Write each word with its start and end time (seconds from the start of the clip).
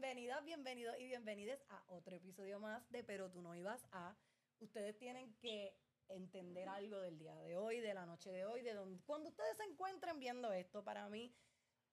bienvenidas, 0.00 0.42
bienvenidos 0.46 0.98
y 0.98 1.08
bienvenidas 1.08 1.62
a 1.68 1.84
otro 1.88 2.16
episodio 2.16 2.58
más 2.58 2.90
de 2.90 3.04
Pero 3.04 3.30
tú 3.30 3.42
no 3.42 3.54
ibas 3.54 3.86
a. 3.92 4.16
Ustedes 4.58 4.96
tienen 4.96 5.36
que 5.36 5.76
entender 6.08 6.66
algo 6.70 7.00
del 7.00 7.18
día 7.18 7.34
de 7.34 7.58
hoy, 7.58 7.80
de 7.80 7.92
la 7.92 8.06
noche 8.06 8.30
de 8.32 8.46
hoy, 8.46 8.62
de 8.62 8.72
donde, 8.72 8.98
cuando 9.04 9.28
ustedes 9.28 9.58
se 9.58 9.64
encuentren 9.64 10.18
viendo 10.18 10.50
esto, 10.52 10.82
para 10.82 11.06
mí, 11.10 11.36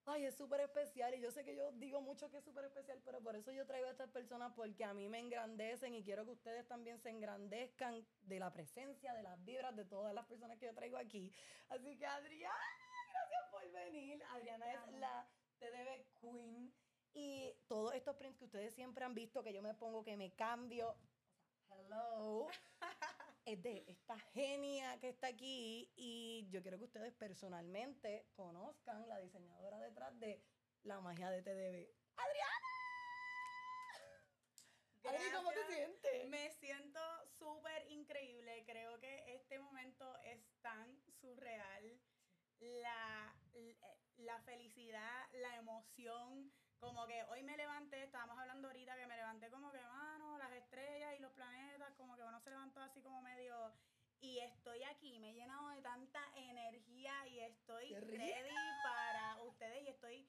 ay, 0.06 0.24
es 0.24 0.38
súper 0.38 0.62
especial 0.62 1.16
y 1.16 1.20
yo 1.20 1.32
sé 1.32 1.44
que 1.44 1.54
yo 1.54 1.74
digo 1.74 2.00
mucho 2.00 2.32
que 2.32 2.38
es 2.38 2.46
súper 2.46 2.64
especial, 2.64 3.02
pero 3.04 3.22
por 3.22 3.36
eso 3.36 3.52
yo 3.52 3.66
traigo 3.66 3.90
a 3.90 3.92
estas 3.92 4.10
personas 4.10 4.54
porque 4.56 4.86
a 4.86 4.94
mí 4.94 5.10
me 5.10 5.20
engrandecen 5.20 5.94
y 5.94 6.02
quiero 6.02 6.24
que 6.24 6.32
ustedes 6.32 6.66
también 6.66 7.00
se 7.00 7.10
engrandezcan 7.10 8.08
de 8.22 8.40
la 8.40 8.54
presencia, 8.54 9.14
de 9.16 9.24
las 9.24 9.44
vibras 9.44 9.76
de 9.76 9.84
todas 9.84 10.14
las 10.14 10.26
personas 10.28 10.58
que 10.58 10.68
yo 10.68 10.74
traigo 10.74 10.96
aquí. 10.96 11.34
Así 11.68 11.98
que 11.98 12.06
Adriana, 12.06 12.56
gracias 13.12 13.52
por 13.52 13.70
venir. 13.70 14.24
Adriana 14.30 14.72
es 14.72 14.94
la 14.94 15.28
TDB 15.60 16.22
Queen 16.22 16.74
y 17.18 17.52
todos 17.68 17.96
estos 17.96 18.16
prints 18.16 18.38
que 18.38 18.46
ustedes 18.46 18.76
siempre 18.76 19.04
han 19.04 19.16
visto 19.16 19.44
que 19.44 19.52
yo 19.52 19.64
me 19.64 19.74
pongo, 19.74 20.04
que 20.04 20.16
me 20.16 20.36
cambio, 20.36 20.96
hello, 21.72 22.48
es 23.46 23.64
de 23.64 23.84
esta 23.88 24.20
genia 24.36 25.00
que 25.00 25.10
está 25.10 25.28
aquí 25.28 25.92
y 25.96 26.48
yo 26.52 26.62
quiero 26.62 26.78
que 26.78 26.84
ustedes 26.84 27.16
personalmente 27.16 28.28
conozcan 28.36 29.08
la 29.10 29.18
diseñadora 29.18 29.80
detrás 29.80 30.18
de 30.20 30.44
la 30.84 31.02
magia 31.02 31.32
de 31.32 31.42
TDB. 31.42 31.90
¡Adriana! 32.18 32.78
Adri, 35.06 35.32
¿cómo 35.34 35.52
te 35.52 35.66
sientes? 35.66 36.30
Me 36.30 36.52
siento 36.52 37.00
súper 37.40 37.90
increíble. 37.90 38.64
Creo 38.66 39.00
que 39.00 39.24
este 39.34 39.58
momento 39.58 40.06
es 40.24 40.46
tan 40.62 41.02
surreal. 41.22 42.00
La, 42.60 43.34
la 44.18 44.40
felicidad, 44.42 45.30
la 45.32 45.56
emoción, 45.56 46.52
como 46.80 47.06
que 47.08 47.24
hoy 47.26 47.44
me 47.44 47.58
levanté, 47.58 48.04
estábamos 48.04 48.38
hablando 48.38 48.68
ahorita 48.68 48.96
que 48.96 49.08
me 49.08 49.16
levanté 49.16 49.50
como 49.50 49.72
que, 49.72 49.82
mano, 49.82 50.38
las 50.38 50.52
estrellas 50.54 51.16
y 51.18 51.22
los 51.22 51.32
planetas, 51.34 51.94
como 51.96 52.16
que 52.16 52.24
uno 52.24 52.40
se 52.40 52.50
levantó 52.50 52.82
así 52.82 53.02
como 53.02 53.22
medio... 53.22 53.74
Y 54.20 54.40
estoy 54.40 54.84
aquí, 54.84 55.20
me 55.20 55.30
he 55.30 55.34
llenado 55.36 55.70
de 55.70 55.82
tanta 55.84 56.20
energía 56.34 57.28
y 57.28 57.40
estoy 57.40 57.94
ready 57.94 58.56
para 58.84 59.44
ustedes 59.44 59.84
y 59.84 59.90
estoy 59.90 60.28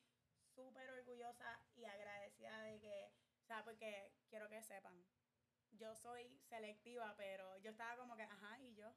súper 0.55 0.91
orgullosa 0.91 1.59
y 1.75 1.87
agradecida 1.87 2.61
de 2.65 2.81
que, 2.81 3.11
o 3.43 3.47
sea, 3.47 3.65
porque 3.65 4.13
quiero 4.29 4.47
que 4.51 4.63
sepan, 4.63 4.93
yo 5.71 5.95
soy 5.95 6.39
selectiva, 6.51 7.15
pero 7.17 7.57
yo 7.59 7.71
estaba 7.71 7.97
como 7.97 8.15
que, 8.15 8.25
ajá, 8.25 8.59
y 8.61 8.75
yo, 8.75 8.93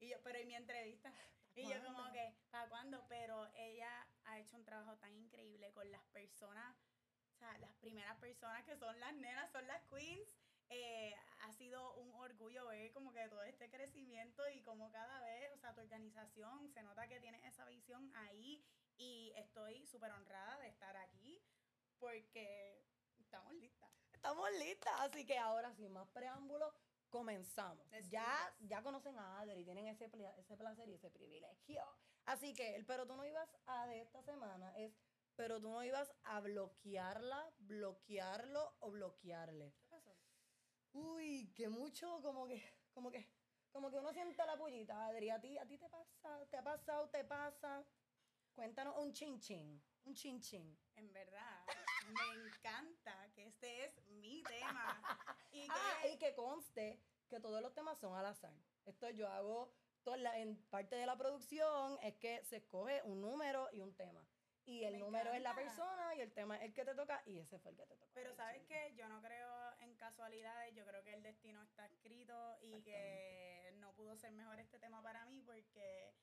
y 0.00 0.08
yo, 0.08 0.16
pero 0.22 0.38
en 0.38 0.46
mi 0.46 0.54
entrevista, 0.54 1.12
y 1.54 1.68
yo 1.68 1.84
como 1.84 2.10
que, 2.10 2.34
¿para 2.50 2.68
cuándo? 2.70 3.04
Pero 3.08 3.46
ella 3.54 4.06
ha 4.26 4.38
hecho 4.38 4.56
un 4.56 4.64
trabajo 4.64 4.96
tan 4.98 5.14
increíble 5.14 5.72
con 5.72 5.90
las 5.90 6.04
personas, 6.06 6.76
o 7.34 7.38
sea, 7.38 7.56
las 7.58 7.74
primeras 7.76 8.16
personas 8.18 8.64
que 8.64 8.76
son 8.76 8.98
las 9.00 9.14
nenas, 9.14 9.50
son 9.52 9.66
las 9.66 9.82
queens. 9.84 10.28
Eh, 10.70 11.14
ha 11.42 11.52
sido 11.52 11.94
un 11.96 12.10
orgullo 12.14 12.66
ver 12.66 12.90
como 12.92 13.12
que 13.12 13.28
todo 13.28 13.42
este 13.42 13.68
crecimiento 13.70 14.48
y 14.48 14.62
como 14.62 14.90
cada 14.90 15.20
vez, 15.20 15.52
o 15.52 15.58
sea, 15.58 15.74
tu 15.74 15.82
organización 15.82 16.70
se 16.70 16.82
nota 16.82 17.06
que 17.06 17.20
tiene 17.20 17.46
esa 17.46 17.66
visión 17.66 18.10
ahí 18.14 18.64
y 18.96 19.32
estoy 19.36 19.86
súper 19.86 20.10
honrada 20.12 20.58
de 20.60 20.68
estar 20.68 20.96
aquí 20.96 21.44
porque 21.98 22.82
estamos 23.18 23.52
listas. 23.54 23.90
Estamos 24.12 24.50
listas, 24.52 24.94
así 25.00 25.26
que 25.26 25.38
ahora 25.38 25.74
sin 25.74 25.92
más 25.92 26.08
preámbulos, 26.08 26.72
comenzamos. 27.10 27.86
ya, 28.10 28.54
ya 28.60 28.82
conocen 28.82 29.18
a 29.18 29.40
Adri, 29.40 29.64
tienen 29.64 29.86
ese, 29.86 30.10
ese 30.38 30.56
placer 30.56 30.88
y 30.88 30.94
ese 30.94 31.10
privilegio. 31.10 31.84
Así 32.26 32.54
que 32.54 32.76
el 32.76 32.86
pero 32.86 33.06
tú 33.06 33.16
no 33.16 33.24
ibas 33.24 33.56
a 33.66 33.86
de 33.86 34.00
esta 34.00 34.22
semana 34.22 34.76
es, 34.78 34.96
pero 35.36 35.60
tú 35.60 35.70
no 35.70 35.82
ibas 35.82 36.12
a 36.24 36.40
bloquearla, 36.40 37.52
bloquearlo 37.58 38.76
o 38.80 38.90
bloquearle. 38.90 39.74
¿Qué 39.78 39.86
pasó? 39.88 40.16
Uy, 40.92 41.52
que 41.54 41.68
mucho, 41.68 42.22
como 42.22 42.46
que, 42.46 42.62
como 42.92 43.10
que, 43.10 43.28
como 43.72 43.90
que 43.90 43.98
uno 43.98 44.12
siente 44.12 44.46
la 44.46 44.56
pullita, 44.56 45.06
Adri. 45.06 45.30
¿A 45.30 45.40
ti, 45.40 45.58
a 45.58 45.66
ti 45.66 45.76
te 45.76 45.88
pasa, 45.88 46.46
te 46.48 46.56
ha 46.56 46.62
pasado, 46.62 47.08
te 47.10 47.24
pasa? 47.24 47.84
Cuéntanos 48.54 48.96
un 48.98 49.12
chin 49.12 49.40
chin, 49.40 49.82
un 50.04 50.14
chin 50.14 50.40
chin. 50.40 50.78
En 50.94 51.12
verdad, 51.12 51.64
me 52.06 52.46
encanta 52.46 53.32
que 53.34 53.46
este 53.46 53.84
es 53.84 54.06
mi 54.06 54.42
tema. 54.44 55.02
Y 55.54 55.68
que, 55.68 55.72
ah, 55.72 56.08
y 56.12 56.18
que 56.18 56.34
conste 56.34 57.00
que 57.28 57.38
todos 57.38 57.62
los 57.62 57.72
temas 57.74 57.96
son 58.00 58.16
al 58.16 58.26
azar. 58.26 58.52
Esto 58.84 59.08
yo 59.10 59.28
hago, 59.28 59.72
toda 60.04 60.38
en 60.38 60.56
parte 60.70 60.96
de 60.96 61.06
la 61.06 61.16
producción 61.16 61.98
es 62.02 62.14
que 62.16 62.44
se 62.44 62.58
escoge 62.58 63.02
un 63.04 63.20
número 63.20 63.68
y 63.72 63.80
un 63.80 63.94
tema. 63.94 64.24
Y 64.66 64.84
el 64.84 64.98
número 64.98 65.32
es 65.32 65.42
la 65.42 65.54
persona 65.54 66.14
y 66.14 66.20
el 66.20 66.32
tema 66.32 66.56
es 66.56 66.62
el 66.62 66.72
que 66.72 66.84
te 66.84 66.94
toca 66.94 67.22
y 67.26 67.38
ese 67.38 67.58
fue 67.58 67.72
el 67.72 67.76
que 67.76 67.86
te 67.86 67.96
toca. 67.96 68.12
Pero 68.14 68.34
sabes 68.34 68.62
que 68.64 68.94
yo 68.96 69.08
no 69.08 69.20
creo 69.20 69.50
en 69.80 69.94
casualidades, 69.96 70.74
yo 70.74 70.86
creo 70.86 71.02
que 71.04 71.12
el 71.12 71.22
destino 71.22 71.62
está 71.62 71.84
escrito 71.86 72.56
y 72.62 72.80
que 72.82 73.74
no 73.78 73.92
pudo 73.94 74.16
ser 74.16 74.32
mejor 74.32 74.58
este 74.60 74.78
tema 74.78 75.02
para 75.02 75.26
mí 75.26 75.42
porque 75.42 76.14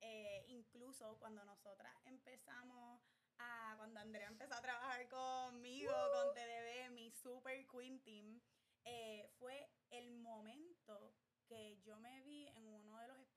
eh, 0.00 0.44
incluso 0.48 1.16
cuando 1.18 1.44
nosotras 1.44 1.94
empezamos 2.04 3.00
a 3.38 3.74
cuando 3.76 4.00
Andrea 4.00 4.26
empezó 4.28 4.54
a 4.54 4.60
trabajar 4.60 5.08
conmigo, 5.08 5.92
con 6.12 6.34
TDB, 6.34 6.90
mi 6.90 7.10
super 7.10 7.66
queen 7.66 8.00
team, 8.00 8.40
eh, 8.84 9.28
fue 9.38 9.70
el 9.90 10.12
momento 10.14 11.14
que 11.46 11.78
yo 11.82 11.98
me 11.98 12.22
vi 12.22 12.48
en 12.48 12.70
los 12.70 12.83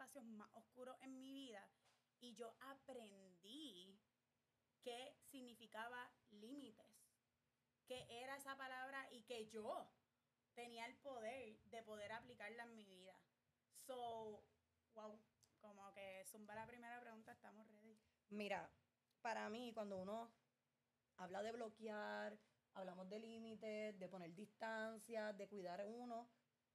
espacios 0.07 0.25
más 0.25 0.49
oscuros 0.53 0.95
en 1.01 1.19
mi 1.19 1.31
vida 1.31 1.67
y 2.21 2.33
yo 2.33 2.55
aprendí 2.61 3.99
qué 4.81 5.17
significaba 5.29 6.09
límites, 6.31 6.85
qué 7.85 8.07
era 8.09 8.37
esa 8.37 8.55
palabra 8.55 9.05
y 9.11 9.23
que 9.23 9.47
yo 9.47 9.91
tenía 10.53 10.85
el 10.85 10.95
poder 10.97 11.59
de 11.65 11.83
poder 11.83 12.11
aplicarla 12.13 12.63
en 12.63 12.75
mi 12.75 12.85
vida. 12.85 13.19
So, 13.85 14.45
wow, 14.93 15.19
como 15.59 15.93
que 15.93 16.23
zumba 16.25 16.55
la 16.55 16.65
primera 16.65 17.01
pregunta, 17.01 17.33
estamos 17.33 17.67
ready. 17.67 17.99
Mira, 18.29 18.71
para 19.21 19.49
mí, 19.49 19.73
cuando 19.73 19.97
uno 19.97 20.31
habla 21.17 21.43
de 21.43 21.51
bloquear, 21.51 22.39
hablamos 22.73 23.09
de 23.09 23.19
límites, 23.19 23.99
de 23.99 24.09
poner 24.09 24.33
distancia, 24.33 25.33
de 25.33 25.47
cuidar 25.47 25.81
a 25.81 25.85
uno, 25.85 26.29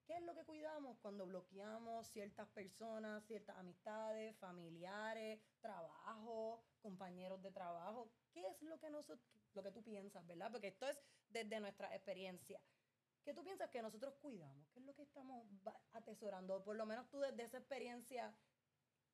¿qué 0.07 0.17
es 0.17 0.23
lo 0.23 0.35
que 0.35 0.45
cuidamos 0.45 0.99
cuando 0.99 1.27
bloqueamos 1.27 2.09
ciertas 2.09 2.49
personas, 2.49 3.25
ciertas 3.27 3.57
amistades, 3.57 4.37
familiares, 4.39 5.41
trabajo, 5.61 6.65
compañeros 6.81 7.43
de 7.43 7.51
trabajo? 7.51 8.11
¿Qué 8.33 8.47
es 8.47 8.63
lo 8.63 8.79
que, 8.79 8.91
nosotros, 8.91 9.21
lo 9.55 9.63
que 9.63 9.73
tú 9.73 9.83
piensas, 9.83 10.27
verdad? 10.27 10.51
Porque 10.51 10.69
esto 10.69 10.89
es 10.89 10.99
desde 11.29 11.61
nuestra 11.61 11.95
experiencia. 11.95 12.61
¿Qué 13.25 13.35
tú 13.35 13.45
piensas 13.45 13.71
que 13.71 13.83
nosotros 13.83 14.15
cuidamos? 14.21 14.69
¿Qué 14.71 14.81
es 14.81 14.87
lo 14.87 14.95
que 14.95 15.03
estamos 15.03 15.47
atesorando? 15.93 16.65
Por 16.65 16.77
lo 16.77 16.87
menos 16.87 17.09
tú 17.09 17.21
desde 17.21 17.45
esa 17.45 17.59
experiencia 17.59 18.35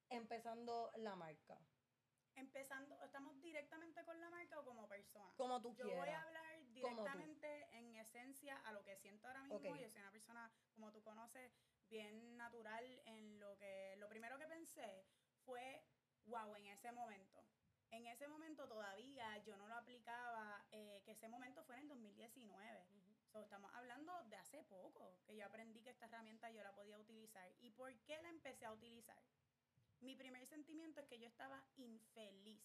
empezando 0.09 0.91
la 0.97 1.15
marca 1.15 1.61
empezando, 2.39 3.01
¿estamos 3.03 3.41
directamente 3.41 4.05
con 4.05 4.19
la 4.21 4.31
marca 4.31 4.61
o 4.61 4.65
como 4.65 4.89
persona? 4.89 5.33
Como 5.37 5.61
tú 5.61 5.75
quieras. 5.75 5.93
Yo 5.93 5.99
voy 5.99 6.09
a 6.09 6.23
hablar 6.23 6.73
directamente 6.73 7.69
en 7.73 7.78
esencia 8.09 8.57
a 8.65 8.73
lo 8.73 8.83
que 8.83 8.97
siento 8.97 9.27
ahora 9.27 9.43
mismo. 9.43 9.77
Yo 9.77 9.89
soy 9.89 10.01
una 10.01 10.11
persona, 10.11 10.51
como 10.75 10.91
tú 10.93 11.03
conoces, 11.03 11.53
bien 11.91 12.37
natural 12.37 12.85
en 13.05 13.39
lo 13.39 13.57
que... 13.59 13.97
Lo 13.99 14.09
primero 14.09 14.39
que 14.39 14.47
pensé 14.47 15.05
fue, 15.45 15.85
wow, 16.25 16.55
en 16.57 16.67
ese 16.67 16.91
momento. 16.93 17.45
En 17.91 18.07
ese 18.07 18.27
momento 18.29 18.67
todavía 18.67 19.39
yo 19.39 19.57
no 19.57 19.67
lo 19.67 19.77
aplicaba, 19.77 20.65
eh, 20.73 21.03
que 21.05 21.13
ese 21.13 21.29
momento 21.29 21.63
fue 21.65 21.77
en 21.77 21.83
el 21.83 21.89
2019. 21.89 22.87
estamos 23.43 23.73
hablando 23.75 24.13
de 24.25 24.37
hace 24.37 24.65
poco, 24.65 25.21
que 25.25 25.37
yo 25.37 25.47
aprendí 25.47 25.81
que 25.83 25.91
esta 25.91 26.07
herramienta 26.07 26.51
yo 26.51 26.63
la 26.63 26.75
podía 26.75 26.99
utilizar. 26.99 27.51
¿Y 27.61 27.71
por 27.71 27.95
qué 28.01 28.21
la 28.21 28.29
empecé 28.31 28.65
a 28.65 28.73
utilizar? 28.73 29.23
mi 30.01 30.15
primer 30.15 30.47
sentimiento 30.47 31.01
es 31.01 31.07
que 31.07 31.19
yo 31.19 31.27
estaba 31.27 31.65
infeliz 31.77 32.63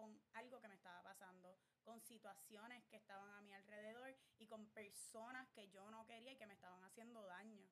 con 0.00 0.18
algo 0.32 0.58
que 0.62 0.68
me 0.68 0.76
estaba 0.76 1.02
pasando, 1.02 1.58
con 1.84 2.00
situaciones 2.00 2.82
que 2.86 2.96
estaban 2.96 3.30
a 3.34 3.42
mi 3.42 3.52
alrededor 3.52 4.16
y 4.38 4.46
con 4.46 4.66
personas 4.70 5.46
que 5.50 5.68
yo 5.68 5.90
no 5.90 6.06
quería 6.06 6.32
y 6.32 6.36
que 6.38 6.46
me 6.46 6.54
estaban 6.54 6.82
haciendo 6.84 7.26
daño. 7.26 7.68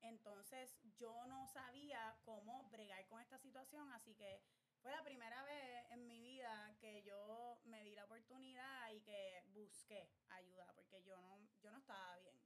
Entonces 0.00 0.78
yo 0.96 1.26
no 1.26 1.46
sabía 1.48 2.16
cómo 2.24 2.64
bregar 2.70 3.06
con 3.08 3.20
esta 3.20 3.38
situación, 3.38 3.92
así 3.92 4.14
que 4.14 4.40
fue 4.80 4.90
la 4.90 5.04
primera 5.04 5.42
vez 5.42 5.84
en 5.90 6.06
mi 6.06 6.18
vida 6.18 6.74
que 6.80 7.02
yo 7.02 7.60
me 7.64 7.84
di 7.84 7.94
la 7.94 8.04
oportunidad 8.06 8.90
y 8.92 9.02
que 9.02 9.42
busqué 9.48 10.08
ayuda, 10.30 10.72
porque 10.74 11.02
yo 11.02 11.20
no, 11.20 11.46
yo 11.60 11.70
no 11.70 11.78
estaba 11.78 12.16
bien. 12.16 12.40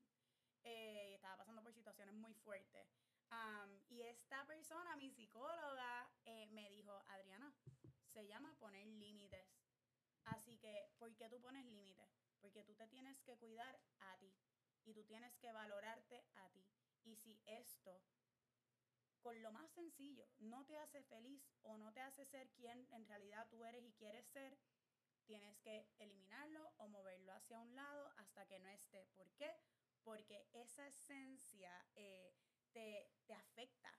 Eh, 0.65 1.15
estaba 1.15 1.37
pasando 1.37 1.63
por 1.63 1.73
situaciones 1.73 2.15
muy 2.15 2.35
fuertes 2.35 2.89
y 3.89 4.03
esta 4.03 4.45
persona, 4.45 4.97
mi 4.97 5.11
psicóloga, 5.11 6.11
eh, 6.25 6.47
me 6.49 6.69
dijo, 6.71 6.93
Adriana, 7.09 7.53
se 8.21 8.27
llama 8.27 8.55
poner 8.59 8.87
límites. 8.87 9.49
Así 10.25 10.59
que, 10.59 10.91
¿por 10.99 11.17
qué 11.17 11.31
tú 11.31 11.41
pones 11.41 11.65
límites? 11.65 12.11
Porque 12.39 12.63
tú 12.65 12.75
te 12.75 12.87
tienes 12.87 13.19
que 13.23 13.39
cuidar 13.39 13.81
a 14.01 14.19
ti 14.19 14.37
y 14.85 14.93
tú 14.93 15.03
tienes 15.05 15.35
que 15.39 15.51
valorarte 15.53 16.23
a 16.35 16.51
ti. 16.51 16.69
Y 17.03 17.17
si 17.17 17.43
esto, 17.47 18.03
con 19.23 19.41
lo 19.43 19.53
más 19.53 19.71
sencillo, 19.71 20.29
no 20.39 20.67
te 20.67 20.77
hace 20.77 21.03
feliz 21.05 21.43
o 21.63 21.79
no 21.79 21.95
te 21.95 22.03
hace 22.03 22.27
ser 22.27 22.51
quien 22.51 22.87
en 22.91 23.07
realidad 23.07 23.49
tú 23.49 23.65
eres 23.65 23.83
y 23.85 23.93
quieres 23.95 24.27
ser, 24.27 24.59
tienes 25.25 25.57
que 25.61 25.89
eliminarlo 25.99 26.75
o 26.77 26.89
moverlo 26.89 27.33
hacia 27.33 27.59
un 27.59 27.75
lado 27.75 28.13
hasta 28.19 28.47
que 28.47 28.59
no 28.59 28.69
esté. 28.69 29.07
¿Por 29.15 29.31
qué? 29.33 29.51
Porque 30.03 30.47
esa 30.53 30.87
esencia 30.87 31.87
eh, 31.95 32.35
te, 32.73 33.11
afecta. 33.33 33.93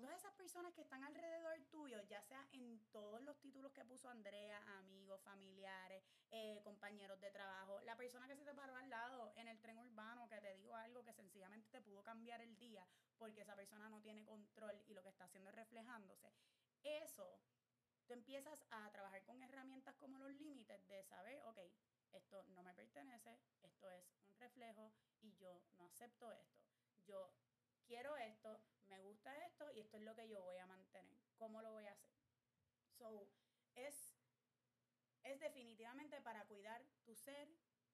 Todas 0.00 0.16
esas 0.16 0.32
personas 0.32 0.72
que 0.72 0.80
están 0.80 1.04
alrededor 1.04 1.60
tuyo, 1.70 2.00
ya 2.08 2.22
sea 2.22 2.48
en 2.52 2.80
todos 2.90 3.20
los 3.22 3.38
títulos 3.38 3.70
que 3.72 3.84
puso 3.84 4.08
Andrea, 4.08 4.58
amigos, 4.78 5.20
familiares, 5.22 6.02
eh, 6.30 6.60
compañeros 6.64 7.20
de 7.20 7.30
trabajo, 7.30 7.80
la 7.82 7.96
persona 7.96 8.26
que 8.26 8.34
se 8.34 8.44
te 8.44 8.54
paró 8.54 8.74
al 8.74 8.88
lado 8.88 9.32
en 9.36 9.46
el 9.46 9.60
tren 9.60 9.78
urbano 9.78 10.28
que 10.28 10.40
te 10.40 10.54
dijo 10.54 10.74
algo 10.74 11.04
que 11.04 11.12
sencillamente 11.12 11.68
te 11.70 11.82
pudo 11.82 12.02
cambiar 12.02 12.40
el 12.40 12.56
día 12.58 12.86
porque 13.18 13.42
esa 13.42 13.54
persona 13.54 13.88
no 13.90 14.00
tiene 14.00 14.24
control 14.24 14.82
y 14.86 14.94
lo 14.94 15.02
que 15.02 15.10
está 15.10 15.24
haciendo 15.24 15.50
es 15.50 15.56
reflejándose. 15.56 16.32
Eso, 16.82 17.38
tú 18.06 18.14
empiezas 18.14 18.64
a 18.70 18.90
trabajar 18.90 19.22
con 19.24 19.42
herramientas 19.42 19.96
como 19.96 20.18
los 20.18 20.32
límites 20.32 20.86
de 20.88 21.04
saber, 21.04 21.42
ok, 21.44 21.58
esto 22.12 22.42
no 22.48 22.62
me 22.62 22.74
pertenece, 22.74 23.38
esto 23.62 23.90
es 23.90 24.16
un 24.28 24.38
reflejo 24.38 24.92
y 25.20 25.34
yo 25.36 25.60
no 25.76 25.84
acepto 25.84 26.32
esto. 26.32 26.58
Yo 27.06 27.30
quiero 27.88 28.16
esto, 28.18 28.60
me 28.86 29.00
gusta 29.00 29.34
esto 29.46 29.70
y 29.72 29.80
esto 29.80 29.96
es 29.96 30.02
lo 30.04 30.14
que 30.14 30.28
yo 30.28 30.42
voy 30.42 30.58
a 30.58 30.66
mantener. 30.66 31.18
¿Cómo 31.38 31.62
lo 31.62 31.72
voy 31.72 31.86
a 31.86 31.92
hacer? 31.92 32.12
So, 32.98 33.26
es, 33.74 34.14
es 35.24 35.40
definitivamente 35.40 36.20
para 36.20 36.44
cuidar 36.46 36.84
tu 37.04 37.14
ser, 37.14 37.48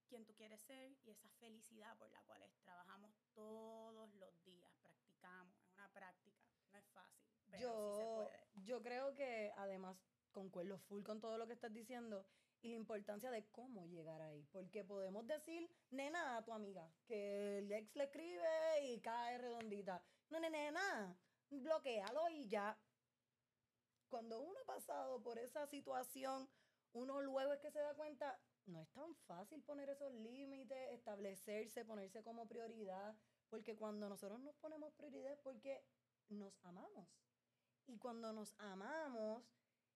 quien 0.08 0.26
tú 0.26 0.34
quieres 0.34 0.60
ser 0.62 0.94
y 1.04 1.10
esa 1.10 1.28
felicidad 1.40 1.96
por 1.96 2.10
la 2.10 2.22
cual 2.24 2.42
trabajamos 2.64 3.14
todos 3.34 4.12
los 4.14 4.44
días, 4.44 4.76
practicamos, 4.82 5.56
es 5.60 5.72
una 5.72 5.88
práctica, 5.92 6.44
no 6.70 6.78
es 6.78 6.86
fácil, 6.90 7.24
pero 7.46 7.58
yo, 7.58 7.96
sí 7.96 8.02
se 8.02 8.14
puede. 8.14 8.64
Yo 8.64 8.82
creo 8.82 9.14
que 9.14 9.52
además 9.56 9.96
concuerdo 10.32 10.78
full 10.78 11.02
con 11.04 11.20
todo 11.20 11.38
lo 11.38 11.46
que 11.46 11.52
estás 11.52 11.72
diciendo 11.72 12.26
y 12.64 12.70
la 12.70 12.76
importancia 12.76 13.30
de 13.30 13.46
cómo 13.50 13.86
llegar 13.86 14.20
ahí. 14.22 14.42
Porque 14.50 14.84
podemos 14.84 15.26
decir, 15.26 15.70
nena, 15.90 16.38
a 16.38 16.44
tu 16.44 16.52
amiga, 16.52 16.90
que 17.06 17.58
el 17.58 17.70
ex 17.70 17.94
le 17.94 18.04
escribe 18.04 18.84
y 18.84 19.00
cae 19.00 19.36
redondita. 19.36 20.02
No, 20.30 20.40
nena, 20.40 21.14
bloquealo 21.50 22.30
y 22.30 22.48
ya. 22.48 22.76
Cuando 24.08 24.40
uno 24.40 24.58
ha 24.62 24.66
pasado 24.66 25.22
por 25.22 25.38
esa 25.38 25.66
situación, 25.66 26.48
uno 26.94 27.20
luego 27.20 27.52
es 27.52 27.60
que 27.60 27.70
se 27.70 27.80
da 27.80 27.94
cuenta, 27.94 28.40
no 28.64 28.80
es 28.80 28.90
tan 28.92 29.14
fácil 29.26 29.62
poner 29.62 29.90
esos 29.90 30.12
límites, 30.14 30.92
establecerse, 30.92 31.84
ponerse 31.84 32.22
como 32.22 32.48
prioridad, 32.48 33.14
porque 33.50 33.76
cuando 33.76 34.08
nosotros 34.08 34.40
nos 34.40 34.56
ponemos 34.56 34.94
prioridad 34.94 35.32
es 35.32 35.38
porque 35.40 35.84
nos 36.30 36.58
amamos. 36.64 37.08
Y 37.86 37.98
cuando 37.98 38.32
nos 38.32 38.54
amamos, 38.58 39.44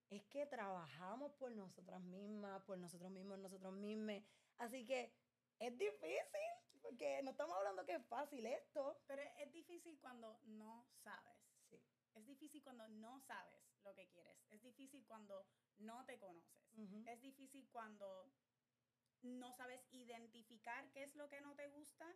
es 0.09 0.25
que 0.25 0.45
trabajamos 0.47 1.33
por 1.33 1.51
nosotras 1.51 2.01
mismas, 2.01 2.61
por 2.63 2.77
nosotros 2.77 3.11
mismos, 3.11 3.37
nosotros 3.39 3.73
mismos. 3.73 4.23
Así 4.57 4.85
que 4.85 5.13
es 5.59 5.77
difícil, 5.77 6.49
porque 6.81 7.21
no 7.23 7.31
estamos 7.31 7.55
hablando 7.57 7.85
que 7.85 7.95
es 7.95 8.05
fácil 8.07 8.45
esto. 8.45 8.99
Pero 9.07 9.21
es 9.37 9.51
difícil 9.51 9.99
cuando 9.99 10.39
no 10.45 10.85
sabes. 11.03 11.37
Sí. 11.69 11.79
Es 12.15 12.25
difícil 12.25 12.63
cuando 12.63 12.87
no 12.87 13.19
sabes 13.19 13.61
lo 13.83 13.93
que 13.93 14.07
quieres. 14.09 14.37
Es 14.49 14.61
difícil 14.61 15.05
cuando 15.05 15.45
no 15.77 16.03
te 16.05 16.17
conoces. 16.19 16.59
Es 17.07 17.21
difícil 17.21 17.67
cuando 17.69 18.31
no 19.21 19.51
sabes 19.51 19.85
identificar 19.91 20.89
qué 20.91 21.03
es 21.03 21.15
lo 21.15 21.29
que 21.29 21.41
no 21.41 21.55
te 21.55 21.67
gusta. 21.67 22.07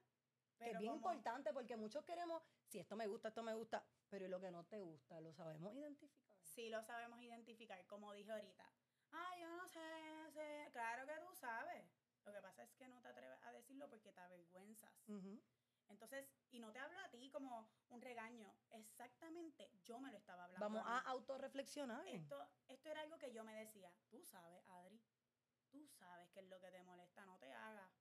Pero 0.57 0.71
es 0.71 0.79
bien 0.79 0.93
importante 0.93 1.51
porque 1.51 1.75
muchos 1.75 2.05
queremos, 2.05 2.41
si 2.67 2.79
esto 2.79 2.95
me 2.95 3.07
gusta, 3.07 3.29
esto 3.29 3.43
me 3.43 3.53
gusta, 3.55 3.85
pero 4.09 4.27
lo 4.27 4.39
que 4.39 4.51
no 4.51 4.63
te 4.65 4.79
gusta, 4.79 5.19
lo 5.19 5.33
sabemos 5.33 5.73
identificar 5.75 6.32
sí 6.53 6.69
lo 6.69 6.81
sabemos 6.83 7.19
identificar, 7.21 7.85
como 7.87 8.13
dije 8.13 8.31
ahorita. 8.31 8.69
Ah, 9.11 9.35
yo 9.39 9.49
no 9.55 9.67
sé, 9.67 9.79
sé. 10.31 10.69
Claro 10.71 11.05
que 11.05 11.13
tú 11.19 11.33
sabes. 11.35 11.85
Lo 12.25 12.31
que 12.31 12.41
pasa 12.41 12.63
es 12.63 12.73
que 12.75 12.87
no 12.87 13.01
te 13.01 13.09
atreves 13.09 13.39
a 13.43 13.51
decirlo 13.51 13.89
porque 13.89 14.11
te 14.11 14.21
avergüenzas. 14.21 14.93
Entonces, 15.89 16.25
y 16.51 16.59
no 16.59 16.71
te 16.71 16.79
hablo 16.79 16.99
a 16.99 17.09
ti 17.09 17.29
como 17.29 17.69
un 17.89 18.01
regaño. 18.01 18.55
Exactamente, 18.71 19.69
yo 19.83 19.99
me 19.99 20.11
lo 20.11 20.17
estaba 20.17 20.45
hablando. 20.45 20.65
Vamos 20.65 20.83
a, 20.85 20.99
autorreflexionar. 20.99 22.07
Esto, 22.07 22.47
esto 22.67 22.89
era 22.89 23.01
algo 23.01 23.17
que 23.17 23.33
yo 23.33 23.43
me 23.43 23.53
decía. 23.53 23.91
Tú 24.09 24.23
sabes, 24.23 24.63
Adri. 24.69 25.01
Tú 25.69 25.85
sabes 25.87 26.29
qué 26.31 26.39
es 26.39 26.47
lo 26.47 26.59
que 26.59 26.71
te 26.71 26.81
molesta. 26.83 27.25
No 27.25 27.37
te 27.37 27.51
hagas. 27.51 27.91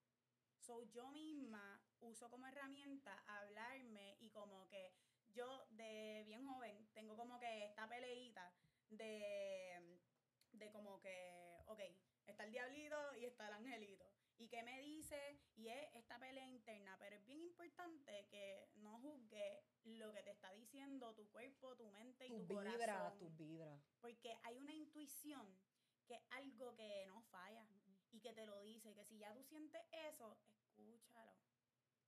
So, 0.58 0.84
yo 0.84 1.08
misma 1.08 1.82
uso 2.00 2.30
como 2.30 2.46
herramienta 2.46 3.22
hablarme 3.26 4.16
y 4.20 4.30
como 4.30 4.68
que 4.68 4.94
yo 5.32 5.66
de 5.70 6.22
bien 6.24 6.46
joven 6.46 6.88
tengo 7.12 7.24
como 7.24 7.38
que 7.38 7.64
esta 7.64 7.86
peleita 7.88 8.52
de, 8.88 9.98
de 10.52 10.70
como 10.70 11.00
que, 11.00 11.62
ok, 11.66 11.80
está 12.26 12.44
el 12.44 12.52
diablito 12.52 12.96
y 13.16 13.26
está 13.26 13.48
el 13.48 13.54
angelito. 13.54 14.04
¿Y 14.38 14.48
qué 14.48 14.62
me 14.62 14.80
dice? 14.80 15.38
Y 15.54 15.68
es 15.68 15.94
esta 15.94 16.18
pelea 16.18 16.46
interna, 16.46 16.96
pero 16.98 17.16
es 17.16 17.24
bien 17.26 17.42
importante 17.42 18.26
que 18.30 18.70
no 18.76 18.98
juzgue 18.98 19.62
lo 19.84 20.12
que 20.12 20.22
te 20.22 20.30
está 20.30 20.50
diciendo 20.52 21.14
tu 21.14 21.28
cuerpo, 21.28 21.76
tu 21.76 21.90
mente 21.90 22.26
y 22.26 22.30
tu, 22.30 22.46
tu 22.46 22.60
vibra, 22.60 23.12
Tu 23.18 23.30
vibra. 23.30 23.78
Porque 24.00 24.38
hay 24.42 24.58
una 24.58 24.72
intuición 24.72 25.46
que 26.06 26.14
es 26.14 26.22
algo 26.30 26.74
que 26.74 27.04
no 27.06 27.20
falla 27.30 27.66
y 28.10 28.20
que 28.20 28.32
te 28.32 28.46
lo 28.46 28.60
dice, 28.62 28.94
que 28.94 29.04
si 29.04 29.18
ya 29.18 29.32
tú 29.34 29.42
sientes 29.42 29.82
eso, 29.90 30.36
escúchalo 30.76 31.41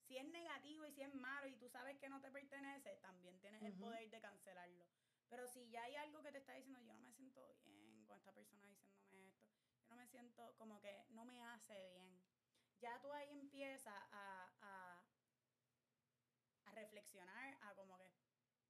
si 0.06 0.17
es 0.19 0.27
negativo 0.29 0.85
y 0.87 0.93
si 0.93 1.03
es 1.03 1.15
malo 1.15 1.47
y 1.49 1.56
tú 1.56 1.69
sabes 1.69 1.99
que 1.99 2.09
no 2.09 2.21
te 2.21 2.31
pertenece, 2.31 2.97
también 2.99 3.39
tienes 3.41 3.62
el 3.62 3.75
poder 3.75 4.11
de 4.11 4.21
cancelarlo. 4.21 4.87
Pero 5.29 5.49
si 5.49 5.69
ya 5.71 5.83
hay 5.83 5.97
algo 5.97 6.23
que 6.23 6.33
te 6.33 6.39
está 6.39 6.53
diciendo, 6.55 6.81
yo 6.81 6.95
no 6.95 7.03
me 7.03 7.12
siento 7.12 7.56
bien 7.65 8.05
con 8.06 8.17
esta 8.19 8.33
persona 8.33 8.67
diciéndome 8.67 9.05
esto, 9.06 9.17
yo 9.83 9.89
no 9.89 9.97
me 9.97 10.06
siento 10.06 10.55
como 10.56 10.81
que 10.81 11.05
no 11.11 11.25
me 11.25 11.43
hace 11.43 11.89
bien, 11.89 12.23
ya 12.81 13.01
tú 13.01 13.12
ahí 13.12 13.31
empiezas 13.31 13.95
a, 14.12 14.53
a, 14.61 15.05
a 16.67 16.73
reflexionar, 16.73 17.56
a 17.62 17.75
como 17.75 17.97
que 17.97 18.12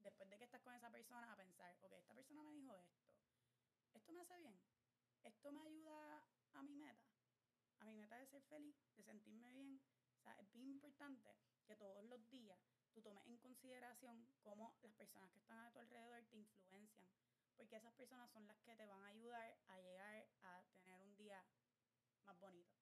después 0.02 0.28
de 0.30 0.38
que 0.38 0.44
estás 0.44 0.62
con 0.62 0.74
esa 0.74 0.90
persona, 0.90 1.32
a 1.32 1.36
pensar, 1.36 1.76
ok, 1.82 1.92
esta 1.92 2.14
persona 2.14 2.42
me 2.42 2.52
dijo 2.52 2.76
esto, 2.76 3.02
esto 3.94 4.12
me 4.12 4.20
hace 4.20 4.38
bien, 4.38 4.58
esto 5.24 5.50
me 5.52 5.60
ayuda 5.62 6.24
a 6.52 6.62
mi 6.62 6.76
meta, 6.76 7.04
a 7.80 7.84
mi 7.84 7.96
meta 7.96 8.16
de 8.18 8.26
ser 8.26 8.42
feliz, 8.44 8.76
de 8.96 9.02
sentirme 9.02 9.50
bien 9.50 9.80
es 10.32 10.52
bien 10.52 10.68
importante 10.68 11.36
que 11.66 11.76
todos 11.76 12.04
los 12.04 12.28
días 12.30 12.58
tú 12.92 13.02
tomes 13.02 13.26
en 13.26 13.38
consideración 13.38 14.28
cómo 14.42 14.74
las 14.82 14.92
personas 14.94 15.30
que 15.30 15.38
están 15.38 15.58
a 15.58 15.72
tu 15.72 15.80
alrededor 15.80 16.24
te 16.26 16.36
influencian, 16.36 17.08
porque 17.56 17.76
esas 17.76 17.92
personas 17.94 18.30
son 18.30 18.46
las 18.46 18.58
que 18.60 18.76
te 18.76 18.86
van 18.86 19.02
a 19.02 19.08
ayudar 19.08 19.56
a 19.68 19.80
llegar 19.80 20.26
a 20.42 20.62
tener 20.78 21.00
un 21.02 21.16
día 21.16 21.44
más 22.24 22.38
bonito. 22.38 22.74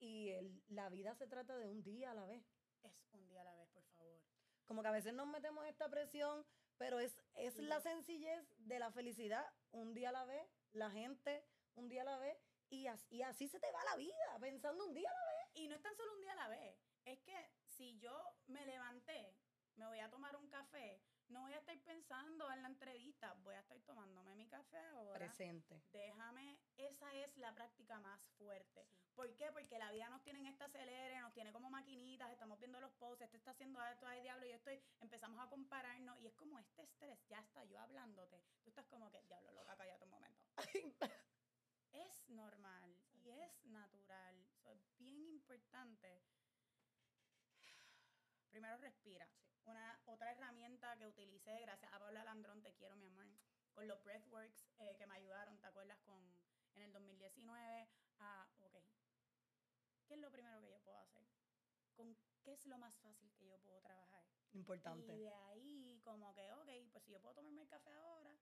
Y 0.00 0.32
la 0.68 0.88
vida 0.88 1.14
se 1.14 1.26
trata 1.26 1.56
de 1.56 1.66
un 1.66 1.82
día 1.82 2.10
a 2.10 2.14
la 2.14 2.26
vez. 2.26 2.44
Es 2.82 2.92
un 3.12 3.26
día 3.26 3.40
a 3.40 3.44
la 3.44 3.54
vez, 3.54 3.68
por 3.70 3.84
favor. 3.94 4.20
Como 4.66 4.82
que 4.82 4.88
a 4.88 4.92
veces 4.92 5.14
nos 5.14 5.26
metemos 5.26 5.66
esta 5.66 5.88
presión, 5.88 6.44
pero 6.76 6.98
es, 6.98 7.16
es 7.34 7.58
la 7.58 7.80
sencillez 7.80 8.44
de 8.58 8.78
la 8.78 8.90
felicidad, 8.90 9.46
un 9.70 9.94
día 9.94 10.10
a 10.10 10.12
la 10.12 10.24
vez, 10.24 10.46
la 10.72 10.90
gente, 10.90 11.46
un 11.74 11.88
día 11.88 12.02
a 12.02 12.04
la 12.04 12.18
vez, 12.18 12.36
y 12.68 12.86
así, 12.86 13.16
y 13.16 13.22
así 13.22 13.48
se 13.48 13.60
te 13.60 13.70
va 13.70 13.84
la 13.84 13.96
vida, 13.96 14.38
pensando 14.40 14.84
un 14.84 14.94
día 14.94 15.08
a 15.08 15.14
la 15.14 15.26
vez. 15.26 15.33
Y 15.54 15.68
no 15.68 15.74
es 15.76 15.82
tan 15.82 15.96
solo 15.96 16.12
un 16.14 16.20
día 16.20 16.32
a 16.32 16.36
la 16.36 16.48
vez. 16.48 16.76
Es 17.04 17.20
que 17.20 17.50
si 17.66 17.96
yo 17.98 18.12
me 18.46 18.64
levanté, 18.66 19.36
me 19.76 19.86
voy 19.86 19.98
a 20.00 20.10
tomar 20.10 20.36
un 20.36 20.48
café, 20.48 21.00
no 21.28 21.42
voy 21.42 21.52
a 21.52 21.58
estar 21.58 21.78
pensando 21.80 22.50
en 22.52 22.62
la 22.62 22.68
entrevista, 22.68 23.32
voy 23.42 23.54
a 23.54 23.60
estar 23.60 23.80
tomándome 23.82 24.34
mi 24.34 24.46
café 24.46 24.78
ahora. 24.78 25.18
Presente. 25.18 25.82
Déjame, 25.92 26.58
esa 26.76 27.12
es 27.14 27.36
la 27.38 27.54
práctica 27.54 27.98
más 28.00 28.20
fuerte. 28.38 28.86
¿Por 29.14 29.34
qué? 29.36 29.50
Porque 29.52 29.78
la 29.78 29.92
vida 29.92 30.08
nos 30.08 30.22
tiene 30.22 30.40
en 30.40 30.46
esta 30.46 30.66
acelere, 30.66 31.20
nos 31.20 31.32
tiene 31.32 31.52
como 31.52 31.70
maquinitas, 31.70 32.30
estamos 32.30 32.58
viendo 32.58 32.80
los 32.80 32.92
posts, 32.94 33.24
este 33.24 33.36
está 33.36 33.52
haciendo 33.52 33.82
esto, 33.84 34.06
ay 34.06 34.22
diablo, 34.22 34.46
yo 34.46 34.56
estoy, 34.56 34.82
empezamos 35.00 35.40
a 35.40 35.48
compararnos 35.48 36.20
y 36.20 36.26
es 36.26 36.34
como 36.34 36.58
este 36.58 36.82
estrés, 36.82 37.18
ya 37.28 37.38
está 37.38 37.64
yo 37.64 37.78
hablándote, 37.80 38.42
tú 38.62 38.70
estás 38.70 38.86
como 38.86 39.10
que, 39.10 39.22
diablo, 39.22 39.52
loca, 39.52 39.76
cállate 39.76 40.04
un 40.04 40.10
momento. 40.10 40.44
es 41.92 42.28
normal 42.28 42.96
y 43.12 43.30
es 43.30 43.64
natural. 43.66 44.43
Importante. 45.44 46.22
Primero 48.48 48.78
respira. 48.78 49.28
Una 49.64 50.00
otra 50.06 50.32
herramienta 50.32 50.96
que 50.96 51.06
utilicé, 51.06 51.60
gracias 51.60 51.92
a 51.92 51.98
Paula 51.98 52.24
Landrón, 52.24 52.62
te 52.62 52.72
quiero, 52.74 52.96
mi 52.96 53.06
amor, 53.06 53.26
con 53.72 53.86
los 53.86 54.02
breathworks 54.02 54.66
eh, 54.78 54.94
que 54.96 55.06
me 55.06 55.14
ayudaron, 55.14 55.58
¿te 55.58 55.66
acuerdas? 55.66 55.98
Con, 56.00 56.22
en 56.74 56.82
el 56.82 56.92
2019. 56.92 57.88
Ah, 58.20 58.48
ok. 58.60 58.74
¿Qué 60.06 60.14
es 60.14 60.20
lo 60.20 60.30
primero 60.30 60.60
que 60.60 60.70
yo 60.70 60.80
puedo 60.80 60.98
hacer? 60.98 61.26
¿Con 61.94 62.16
qué 62.42 62.52
es 62.52 62.66
lo 62.66 62.78
más 62.78 62.94
fácil 63.00 63.32
que 63.34 63.46
yo 63.46 63.58
puedo 63.60 63.80
trabajar? 63.80 64.24
Importante. 64.52 65.14
Y 65.14 65.18
de 65.18 65.34
ahí, 65.34 66.00
como 66.04 66.34
que, 66.34 66.52
ok, 66.52 66.68
pues 66.92 67.04
si 67.04 67.12
yo 67.12 67.20
puedo 67.20 67.34
tomarme 67.34 67.62
el 67.62 67.68
café 67.68 67.90
ahora, 67.90 68.34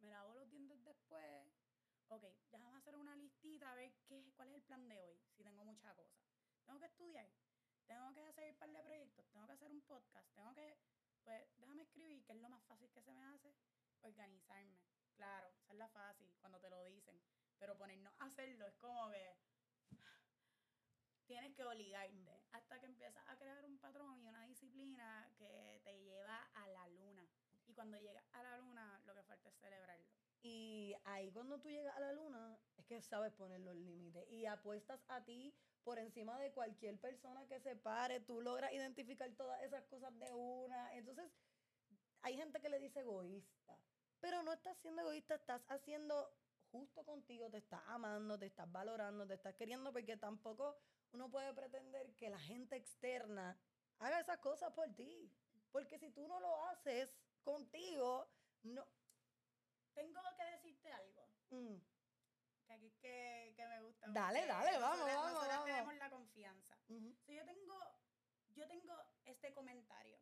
me 0.00 0.10
lavo 0.10 0.34
los 0.34 0.50
dientes 0.50 0.82
después, 0.84 1.46
ok, 2.08 2.24
déjame 2.50 2.78
hacer 2.78 2.96
una 2.96 3.14
listita 3.16 3.72
a 3.72 3.74
ver 3.74 3.92
qué, 4.06 4.32
cuál 4.34 4.48
es 4.48 4.54
el 4.56 4.62
plan 4.62 4.88
de 4.88 5.00
hoy, 5.00 5.20
si 5.36 5.44
tengo 5.44 5.64
muchas 5.64 5.94
cosas. 5.94 6.21
Tengo 6.64 6.78
que 6.78 6.86
estudiar, 6.86 7.28
tengo 7.86 8.12
que 8.14 8.24
hacer 8.24 8.50
un 8.50 8.56
par 8.56 8.70
de 8.70 8.82
proyectos, 8.82 9.26
tengo 9.30 9.46
que 9.46 9.52
hacer 9.52 9.70
un 9.70 9.82
podcast, 9.82 10.28
tengo 10.34 10.54
que, 10.54 10.78
pues 11.24 11.46
déjame 11.58 11.82
escribir, 11.82 12.24
que 12.24 12.32
es 12.32 12.38
lo 12.38 12.48
más 12.48 12.62
fácil 12.64 12.90
que 12.90 13.02
se 13.02 13.12
me 13.12 13.24
hace, 13.24 13.54
organizarme. 14.02 14.80
Claro, 15.14 15.48
esa 15.58 15.72
es 15.72 15.78
la 15.78 15.88
fácil 15.88 16.32
cuando 16.40 16.58
te 16.60 16.70
lo 16.70 16.82
dicen, 16.84 17.20
pero 17.58 17.76
ponernos 17.76 18.12
a 18.18 18.24
hacerlo 18.24 18.66
es 18.66 18.74
como 18.76 19.10
que 19.10 19.36
tienes 21.26 21.54
que 21.54 21.64
obligarte 21.64 22.42
hasta 22.52 22.78
que 22.80 22.86
empiezas 22.86 23.26
a 23.28 23.36
crear 23.36 23.64
un 23.64 23.78
patrón 23.78 24.20
y 24.20 24.26
una 24.26 24.44
disciplina 24.44 25.30
que 25.38 25.80
te 25.84 25.98
lleva 26.02 26.42
a 26.54 26.66
la 26.68 26.88
luna. 26.88 27.26
Y 27.66 27.74
cuando 27.74 27.98
llegas 27.98 28.24
a 28.32 28.42
la 28.42 28.58
luna, 28.58 29.00
lo 29.06 29.14
que 29.14 29.22
falta 29.22 29.48
es 29.48 29.56
celebrarlo. 29.56 30.06
Y 30.42 30.94
ahí 31.04 31.30
cuando 31.30 31.60
tú 31.60 31.70
llegas 31.70 31.96
a 31.96 32.00
la 32.00 32.12
luna, 32.12 32.58
es 32.76 32.84
que 32.84 33.00
sabes 33.00 33.32
poner 33.32 33.60
los 33.60 33.76
límites 33.76 34.28
y 34.28 34.44
apuestas 34.46 35.00
a 35.08 35.24
ti 35.24 35.54
por 35.84 35.98
encima 35.98 36.38
de 36.38 36.52
cualquier 36.52 36.98
persona 37.00 37.46
que 37.46 37.60
se 37.60 37.76
pare, 37.76 38.20
tú 38.20 38.40
logras 38.40 38.72
identificar 38.72 39.30
todas 39.32 39.62
esas 39.62 39.84
cosas 39.84 40.16
de 40.18 40.32
una. 40.32 40.94
Entonces, 40.94 41.30
hay 42.22 42.36
gente 42.36 42.60
que 42.60 42.68
le 42.68 42.78
dice 42.78 43.00
egoísta, 43.00 43.78
pero 44.20 44.42
no 44.42 44.52
estás 44.52 44.78
siendo 44.78 45.02
egoísta, 45.02 45.34
estás 45.34 45.62
haciendo 45.68 46.32
justo 46.70 47.04
contigo, 47.04 47.50
te 47.50 47.58
estás 47.58 47.82
amando, 47.86 48.38
te 48.38 48.46
estás 48.46 48.70
valorando, 48.70 49.26
te 49.26 49.34
estás 49.34 49.54
queriendo, 49.54 49.92
porque 49.92 50.16
tampoco 50.16 50.76
uno 51.12 51.30
puede 51.30 51.52
pretender 51.52 52.14
que 52.16 52.30
la 52.30 52.38
gente 52.38 52.76
externa 52.76 53.58
haga 53.98 54.20
esas 54.20 54.38
cosas 54.38 54.72
por 54.72 54.94
ti. 54.94 55.30
Porque 55.70 55.98
si 55.98 56.10
tú 56.10 56.28
no 56.28 56.38
lo 56.40 56.64
haces 56.66 57.14
contigo, 57.42 58.28
no. 58.62 58.86
Tengo 59.94 60.20
que 60.36 60.44
decirte 60.44 60.92
algo. 60.92 61.28
Mm. 61.50 61.91
Que 62.72 62.76
aquí 62.76 62.90
que, 63.02 63.52
que, 63.54 63.66
me 63.66 63.82
gusta. 63.82 64.06
Dale, 64.08 64.46
dale, 64.46 64.78
vamos, 64.78 65.06
vamos, 65.06 65.32
nosotras 65.32 65.64
tenemos 65.64 65.94
la 65.96 66.10
confianza. 66.10 66.78
si 66.86 67.34
yo 67.34 67.44
tengo, 67.44 67.78
yo 68.54 68.66
tengo 68.66 68.94
este 69.26 69.52
comentario. 69.52 70.18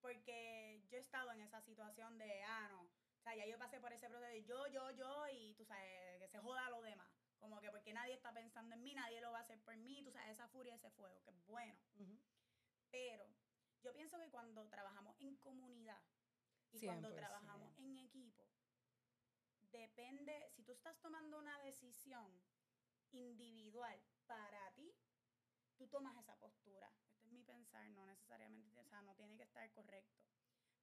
Porque 0.00 0.84
yo 0.88 0.98
he 0.98 1.00
estado 1.00 1.32
en 1.32 1.40
esa 1.40 1.60
situación 1.62 2.16
de, 2.16 2.44
ah, 2.44 2.68
no. 2.70 2.82
O 2.82 3.22
sea, 3.24 3.34
ya 3.34 3.44
yo 3.44 3.58
pasé 3.58 3.80
por 3.80 3.92
ese 3.92 4.08
proceso 4.08 4.30
de 4.30 4.44
yo, 4.44 4.68
yo, 4.68 4.90
yo, 4.92 5.26
y 5.32 5.54
tú 5.54 5.64
sabes, 5.64 6.20
que 6.20 6.28
se 6.28 6.38
joda 6.38 6.70
lo 6.70 6.80
demás. 6.82 7.10
Como 7.40 7.60
que 7.60 7.70
porque 7.70 7.92
nadie 7.92 8.14
está 8.14 8.32
pensando 8.32 8.76
en 8.76 8.84
mí, 8.84 8.94
nadie 8.94 9.20
lo 9.20 9.32
va 9.32 9.38
a 9.38 9.42
hacer 9.42 9.60
por 9.62 9.76
mí, 9.78 10.04
tú 10.04 10.12
sabes, 10.12 10.30
esa 10.30 10.46
furia, 10.48 10.76
ese 10.76 10.90
fuego, 10.90 11.20
que 11.24 11.32
es 11.32 11.44
bueno. 11.46 11.76
Pero 12.92 13.26
yo 13.82 13.92
pienso 13.92 14.16
que 14.16 14.30
cuando 14.30 14.68
trabajamos 14.68 15.16
en 15.18 15.34
comunidad 15.38 16.00
y 16.70 16.86
cuando 16.86 17.12
trabajamos 17.12 17.76
en 17.78 17.96
equipo, 17.96 18.45
depende, 19.72 20.48
si 20.50 20.62
tú 20.62 20.72
estás 20.72 20.98
tomando 21.00 21.38
una 21.38 21.58
decisión 21.60 22.30
individual 23.12 24.00
para 24.26 24.72
ti, 24.72 24.92
tú 25.76 25.86
tomas 25.88 26.16
esa 26.16 26.36
postura. 26.36 26.92
Este 27.10 27.26
es 27.26 27.32
mi 27.32 27.42
pensar, 27.42 27.88
no 27.90 28.06
necesariamente, 28.06 28.80
o 28.80 28.84
sea, 28.84 29.02
no 29.02 29.14
tiene 29.14 29.36
que 29.36 29.44
estar 29.44 29.70
correcto. 29.72 30.24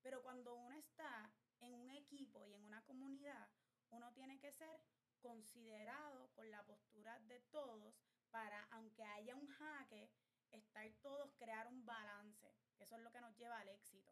Pero 0.02 0.22
cuando 0.22 0.56
uno 0.56 0.76
está 0.76 1.32
en 1.62 1.76
un 1.76 1.90
equipo 1.92 2.46
y 2.46 2.54
en 2.54 2.64
una 2.64 2.84
comunidad, 2.86 3.50
uno 3.92 4.12
tiene 4.14 4.40
que 4.40 4.52
ser 4.52 4.84
considerado 5.22 6.30
con 6.34 6.50
la 6.52 6.66
postura 6.66 7.20
de 7.22 7.40
todos 7.52 7.96
para, 8.30 8.64
aunque 8.72 9.04
haya 9.04 9.36
un 9.36 9.48
jaque, 9.48 10.12
estar 10.52 10.92
todos, 11.02 11.34
crear 11.36 11.68
un 11.68 11.86
balance. 11.86 12.54
Eso 12.80 12.96
es 12.98 13.02
lo 13.02 13.12
que 13.12 13.22
nos 13.22 13.36
lleva 13.38 13.60
al 13.60 13.70
éxito. 13.70 14.12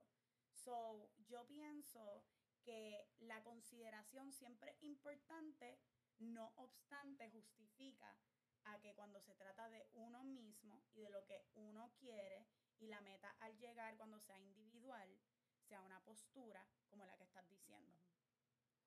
So, 0.54 1.12
yo 1.28 1.46
pienso 1.48 2.24
que 2.64 3.08
la 3.20 3.42
consideración 3.44 4.32
siempre 4.32 4.76
importante, 4.82 5.80
no 6.20 6.54
obstante 6.58 7.30
justifica 7.30 8.18
a 8.66 8.80
que 8.80 8.94
cuando 8.94 9.20
se 9.20 9.36
trata 9.36 9.70
de 9.70 9.88
uno 9.94 10.24
mismo 10.24 10.84
y 10.94 11.02
de 11.02 11.10
lo 11.10 11.26
que 11.26 11.44
uno 11.56 11.92
quiere 12.00 12.48
y 12.80 12.88
la 12.88 13.02
meta 13.02 13.36
al 13.40 13.58
llegar 13.58 13.98
cuando 13.98 14.20
sea 14.20 14.40
individual, 14.40 15.20
sea 15.68 15.82
una 15.82 16.04
postura 16.04 16.68
como 16.90 17.06
la 17.06 17.18
que 17.18 17.24
estás 17.24 17.48
diciendo. 17.50 17.98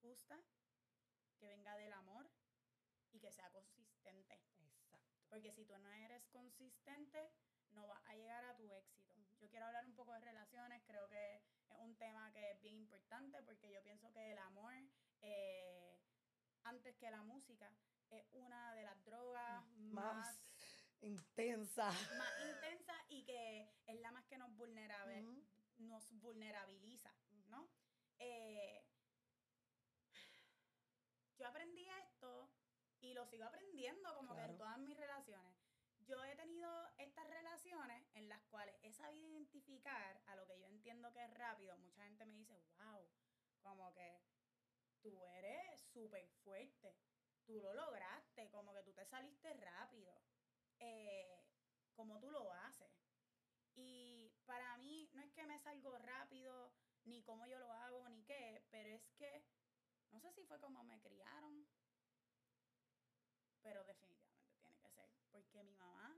Justa, 0.01 0.41
que 1.39 1.49
venga 1.49 1.77
del 1.77 1.93
amor 1.93 2.31
y 3.13 3.21
que 3.21 3.33
sea 3.33 3.51
consistente. 3.51 4.35
Exacto. 4.59 5.15
Porque 5.29 5.53
si 5.53 5.65
tú 5.65 5.77
no 5.79 5.91
eres 5.91 6.27
consistente, 6.29 7.33
no 7.71 7.87
vas 7.87 8.03
a 8.07 8.15
llegar 8.15 8.45
a 8.45 8.57
tu 8.57 8.71
éxito. 8.73 9.15
Yo 9.41 9.49
quiero 9.49 9.67
hablar 9.67 9.85
un 9.87 9.95
poco 9.95 10.13
de 10.13 10.21
relaciones, 10.21 10.83
creo 10.85 11.09
que 11.09 11.43
un 11.85 11.97
tema 11.97 12.33
que 12.33 12.51
es 12.53 12.61
bien 12.61 12.77
importante 12.77 13.43
porque 13.43 13.71
yo 13.71 13.83
pienso 13.83 14.11
que 14.13 14.33
el 14.33 14.39
amor, 14.39 14.75
eh, 15.21 16.01
antes 16.65 16.97
que 16.97 17.11
la 17.11 17.23
música, 17.23 17.71
es 18.11 18.27
una 18.33 18.75
de 18.75 18.83
las 18.83 19.05
drogas 19.05 19.65
más, 19.77 20.41
intensa. 21.01 21.87
Más 21.87 22.33
intensa 22.47 22.95
y 23.09 23.25
que 23.25 23.71
es 23.87 24.01
la 24.01 24.11
más 24.13 24.25
que 24.27 24.39
nos, 24.39 24.51
nos 25.77 26.11
vulnerabiliza, 26.21 27.15
¿no? 27.47 27.69
Eh, 28.19 28.85
yo 31.37 31.47
aprendí 31.47 31.87
esto 32.03 32.51
y 33.01 33.13
lo 33.13 33.27
sigo 33.27 33.45
aprendiendo 33.45 34.15
como 34.15 34.35
que 34.35 34.43
en 34.43 34.57
todas 34.57 34.79
mis 34.79 34.97
relaciones. 34.97 35.55
Yo 36.07 36.23
he 36.25 36.37
tenido 36.37 36.84
estas 37.05 37.29
relaciones 37.29 38.07
en 38.15 38.29
las 38.29 38.43
cuales 38.45 38.77
he 38.83 38.93
sabido 38.93 39.29
identificar 39.29 40.21
a 40.27 40.37
lo 40.37 40.47
que 40.47 40.59
yo 40.59 40.67
entiendo 40.67 41.13
que 41.13 41.25
es 41.25 41.35
rápido. 41.35 41.77
Mucha 41.79 42.05
gente 42.05 42.27
me 42.27 42.35
dice, 42.35 42.59
wow, 42.79 43.09
como 43.63 43.93
que 43.95 44.23
tú 45.03 45.25
eres 45.27 45.81
súper 45.93 46.27
fuerte, 46.43 46.97
tú 47.45 47.61
lo 47.61 47.75
lograste, 47.75 48.51
como 48.51 48.73
que 48.75 48.83
tú 48.83 48.93
te 48.93 49.05
saliste 49.05 49.53
rápido. 49.55 50.15
Eh, 50.81 51.45
como 51.95 52.19
tú 52.19 52.31
lo 52.31 52.53
haces. 52.53 52.93
Y 53.77 54.33
para 54.47 54.77
mí 54.79 55.11
no 55.13 55.23
es 55.23 55.33
que 55.33 55.47
me 55.47 55.59
salgo 55.59 55.97
rápido, 55.99 56.73
ni 57.05 57.23
cómo 57.23 57.47
yo 57.47 57.59
lo 57.59 57.73
hago, 57.73 58.09
ni 58.09 58.23
qué, 58.25 58.65
pero 58.71 58.91
es 58.91 59.09
que 59.17 59.45
no 60.11 60.21
sé 60.21 60.33
si 60.33 60.45
fue 60.45 60.61
como 60.61 60.85
me 60.85 61.01
criaron, 61.01 61.67
pero 63.63 63.85
definitivamente 63.85 64.55
tiene 64.59 64.79
que 64.79 64.89
ser, 64.91 65.11
porque 65.33 65.63
mi 65.65 65.75
mamá 65.77 66.17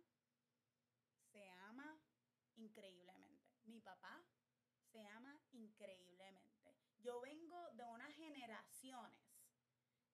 se 1.33 1.49
ama 1.51 1.99
increíblemente, 2.57 3.57
mi 3.65 3.81
se 4.93 5.07
ama 5.07 5.39
increíblemente. 5.53 6.77
Yo 6.99 7.21
vengo 7.21 7.71
de 7.73 7.85
unas 7.85 8.13
generaciones. 8.15 9.21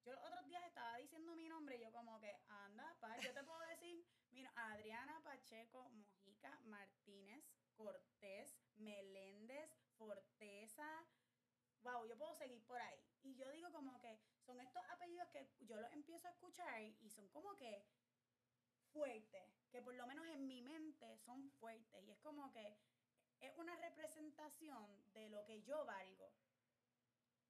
Yo 0.04 0.12
los 0.12 0.24
otros 0.24 0.44
días 0.46 0.64
estaba 0.66 0.96
diciendo 0.96 1.36
mi 1.36 1.48
nombre 1.48 1.76
y 1.76 1.80
yo 1.80 1.92
como 1.92 2.18
que, 2.18 2.36
anda, 2.48 2.96
pa, 3.00 3.16
yo 3.20 3.32
te 3.32 3.44
puedo 3.44 3.60
decir, 3.68 4.04
mira, 4.30 4.52
Adriana 4.56 5.20
Pacheco 5.22 5.88
Mojica 5.90 6.58
Martínez 6.64 7.44
Cortés 7.76 8.58
Meléndez 8.76 9.70
Forteza, 9.96 11.06
wow, 11.82 12.06
yo 12.06 12.16
puedo 12.18 12.34
seguir 12.34 12.64
por 12.66 12.80
ahí. 12.80 13.00
Y 13.22 13.36
yo 13.36 13.48
digo 13.52 13.70
como 13.70 14.00
que 14.00 14.20
son 14.40 14.60
estos 14.60 14.82
apellidos 14.90 15.28
que 15.28 15.48
yo 15.60 15.80
los 15.80 15.92
empiezo 15.92 16.26
a 16.26 16.32
escuchar 16.32 16.82
y 16.82 17.08
son 17.10 17.28
como 17.28 17.56
que 17.56 17.86
fuertes, 18.92 19.54
que 19.70 19.82
por 19.82 19.94
lo 19.94 20.06
menos 20.06 20.26
en 20.26 20.46
mi 20.46 20.62
mente 20.62 21.16
son 21.18 21.50
fuertes. 21.52 22.04
Y 22.04 22.10
es 22.10 22.18
como 22.18 22.52
que 22.52 22.76
es 23.42 23.58
una 23.58 23.74
representación 23.76 25.12
de 25.12 25.28
lo 25.28 25.44
que 25.44 25.62
yo 25.62 25.84
valgo. 25.84 26.32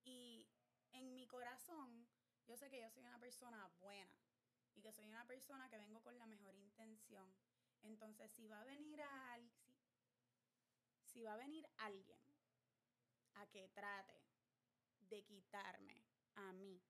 Y 0.04 0.48
en 0.92 1.14
mi 1.14 1.26
corazón, 1.26 2.08
yo 2.46 2.56
sé 2.56 2.70
que 2.70 2.80
yo 2.80 2.90
soy 2.90 3.04
una 3.04 3.20
persona 3.20 3.68
buena 3.78 4.18
y 4.74 4.80
que 4.80 4.92
soy 4.92 5.06
una 5.06 5.26
persona 5.26 5.68
que 5.68 5.78
vengo 5.78 6.02
con 6.02 6.18
la 6.18 6.26
mejor 6.26 6.54
intención. 6.56 7.32
Entonces, 7.82 8.32
si 8.32 8.48
va 8.48 8.60
a 8.60 8.64
venir 8.64 9.02
a, 9.02 9.38
si 11.04 11.22
va 11.22 11.34
a 11.34 11.36
venir 11.36 11.68
alguien 11.76 12.20
a 13.34 13.46
que 13.46 13.68
trate 13.68 14.18
de 14.98 15.22
quitarme 15.24 16.06
a 16.36 16.52
mí, 16.52 16.82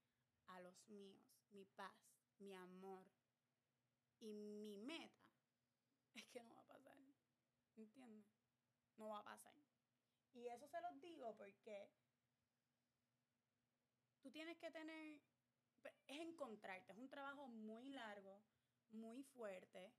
a 0.47 0.61
los 0.61 0.89
míos, 0.89 1.43
mi 1.51 1.65
paz, 1.65 1.93
mi 2.39 2.55
amor 2.55 3.05
y 4.21 4.33
mi 4.33 4.77
meta, 4.77 5.25
es 6.15 6.29
que 6.29 6.43
no 6.45 6.55
va 6.55 6.61
a 6.61 6.67
pasar. 6.67 6.97
¿Entiendes? 7.77 8.32
No 8.97 9.09
va 9.09 9.21
a 9.21 9.25
pasar. 9.25 9.55
Y 10.35 10.47
eso 10.47 10.67
se 10.69 10.81
los 10.81 11.01
digo 11.01 11.35
porque 11.37 11.91
tú 14.21 14.31
tienes 14.31 14.57
que 14.59 14.71
tener, 14.71 15.21
es 16.07 16.21
encontrarte, 16.21 16.93
es 16.93 16.99
un 16.99 17.09
trabajo 17.09 17.49
muy 17.49 17.91
largo, 17.91 18.43
muy 18.91 19.23
fuerte 19.23 19.93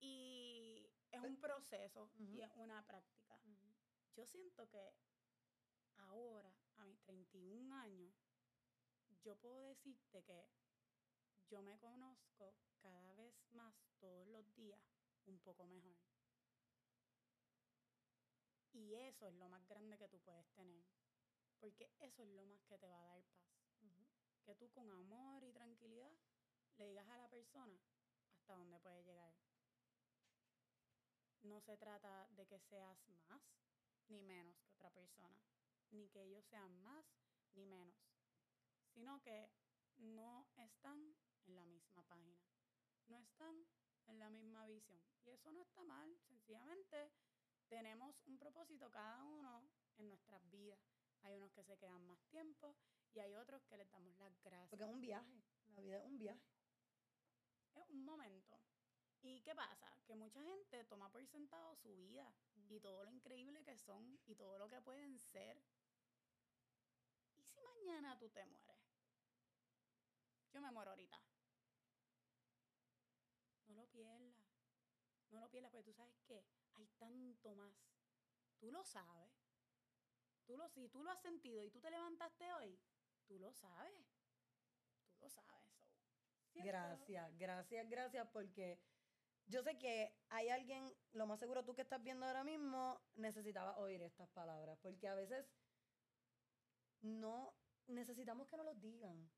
y 0.00 0.90
es 1.10 1.20
un 1.22 1.36
proceso 1.40 2.10
y 2.18 2.40
es 2.40 2.50
una 2.56 2.84
práctica. 2.86 3.40
Yo 4.14 4.26
siento 4.26 4.68
que 4.68 4.94
ahora, 5.96 6.54
a 6.76 6.84
mis 6.84 7.00
31 7.02 7.72
años, 7.72 8.14
yo 9.22 9.36
puedo 9.36 9.60
decirte 9.60 10.22
que 10.24 10.48
yo 11.48 11.62
me 11.62 11.78
conozco 11.78 12.54
cada 12.80 13.14
vez 13.14 13.34
más 13.50 13.74
todos 13.98 14.26
los 14.28 14.54
días 14.54 14.80
un 15.26 15.38
poco 15.40 15.66
mejor. 15.66 15.96
Y 18.76 18.94
eso 18.94 19.26
es 19.26 19.34
lo 19.34 19.48
más 19.48 19.66
grande 19.66 19.96
que 19.96 20.08
tú 20.08 20.20
puedes 20.20 20.46
tener. 20.52 20.84
Porque 21.58 21.90
eso 21.98 22.22
es 22.22 22.28
lo 22.28 22.44
más 22.44 22.62
que 22.66 22.78
te 22.78 22.88
va 22.88 23.00
a 23.00 23.06
dar 23.06 23.22
paz. 23.24 23.40
Que 24.44 24.54
tú 24.54 24.70
con 24.70 24.90
amor 24.92 25.42
y 25.42 25.52
tranquilidad 25.52 26.14
le 26.76 26.88
digas 26.88 27.08
a 27.08 27.16
la 27.16 27.28
persona 27.28 27.80
hasta 28.34 28.54
dónde 28.54 28.78
puede 28.78 29.02
llegar. 29.02 29.34
No 31.42 31.60
se 31.60 31.76
trata 31.78 32.28
de 32.30 32.46
que 32.46 32.60
seas 32.60 32.98
más 33.08 33.42
ni 34.08 34.20
menos 34.20 34.56
que 34.60 34.74
otra 34.74 34.90
persona 34.90 35.40
ni 35.90 36.08
que 36.08 36.22
ellos 36.22 36.44
sean 36.46 36.80
más 36.82 37.04
ni 37.54 37.64
menos, 37.64 37.94
sino 38.92 39.20
que 39.22 39.50
no 39.96 40.46
están 40.56 41.16
en 41.46 41.54
la 41.54 41.64
misma 41.64 42.02
página, 42.04 42.38
no 43.06 43.18
están 43.18 43.66
en 44.06 44.18
la 44.18 44.28
misma 44.30 44.66
visión. 44.66 45.00
Y 45.24 45.30
eso 45.30 45.50
no 45.52 45.62
está 45.62 45.82
mal, 45.84 46.16
sencillamente 46.28 47.10
tenemos 47.68 48.14
un 48.26 48.38
propósito 48.38 48.90
cada 48.90 49.22
uno 49.22 49.62
en 49.98 50.08
nuestras 50.08 50.48
vidas. 50.50 50.80
Hay 51.22 51.34
unos 51.34 51.52
que 51.52 51.64
se 51.64 51.76
quedan 51.76 52.06
más 52.06 52.22
tiempo 52.26 52.76
y 53.12 53.20
hay 53.20 53.34
otros 53.34 53.62
que 53.64 53.76
les 53.76 53.90
damos 53.90 54.16
las 54.18 54.40
gracias. 54.42 54.68
Porque 54.68 54.84
es 54.84 54.90
un 54.90 55.00
viaje, 55.00 55.42
la 55.68 55.80
vida 55.80 55.98
es 55.98 56.04
un 56.04 56.18
viaje. 56.18 56.46
Es 57.74 57.88
un 57.90 58.04
momento. 58.04 58.58
¿Y 59.22 59.40
qué 59.40 59.54
pasa? 59.54 59.92
Que 60.06 60.14
mucha 60.14 60.40
gente 60.42 60.84
toma 60.84 61.10
por 61.10 61.26
sentado 61.26 61.74
su 61.76 61.94
vida 61.96 62.32
y 62.68 62.80
todo 62.80 63.04
lo 63.04 63.10
increíble 63.10 63.64
que 63.64 63.76
son 63.76 64.18
y 64.26 64.34
todo 64.34 64.58
lo 64.58 64.68
que 64.68 64.80
pueden 64.80 65.18
ser. 65.18 65.60
¿Y 67.36 67.42
si 67.42 67.60
mañana 67.60 68.16
tú 68.18 68.30
te 68.30 68.44
mueres? 68.46 68.76
Yo 70.52 70.60
me 70.60 70.70
muero 70.70 70.90
ahorita. 70.90 71.20
No 73.66 73.74
lo 73.74 73.86
pierdas. 73.88 74.36
No 75.30 75.40
lo 75.40 75.50
pierdas, 75.50 75.72
porque 75.72 75.90
tú 75.90 75.92
sabes 75.92 76.16
que 76.26 76.44
hay 76.76 76.86
tanto 76.98 77.54
más. 77.54 77.74
Tú 78.58 78.70
lo 78.70 78.84
sabes. 78.84 79.32
Tú 80.46 80.56
lo, 80.56 80.68
si 80.68 80.88
tú 80.88 81.02
lo 81.02 81.10
has 81.10 81.20
sentido 81.20 81.64
y 81.64 81.70
tú 81.70 81.80
te 81.80 81.90
levantaste 81.90 82.52
hoy, 82.52 82.78
tú 83.26 83.38
lo 83.38 83.52
sabes. 83.52 84.06
Tú 85.08 85.18
lo 85.20 85.28
sabes. 85.28 85.46
Gracias, 86.54 87.36
gracias, 87.36 87.88
gracias, 87.88 88.28
porque 88.32 88.80
yo 89.46 89.62
sé 89.62 89.78
que 89.78 90.16
hay 90.30 90.48
alguien, 90.48 90.92
lo 91.12 91.26
más 91.26 91.38
seguro 91.38 91.64
tú 91.64 91.74
que 91.74 91.82
estás 91.82 92.02
viendo 92.02 92.24
ahora 92.26 92.44
mismo, 92.44 93.00
necesitaba 93.14 93.76
oír 93.76 94.00
estas 94.02 94.28
palabras, 94.30 94.78
porque 94.80 95.06
a 95.06 95.14
veces 95.14 95.46
no 97.02 97.54
necesitamos 97.86 98.48
que 98.48 98.56
nos 98.56 98.66
lo 98.66 98.74
digan, 98.74 99.30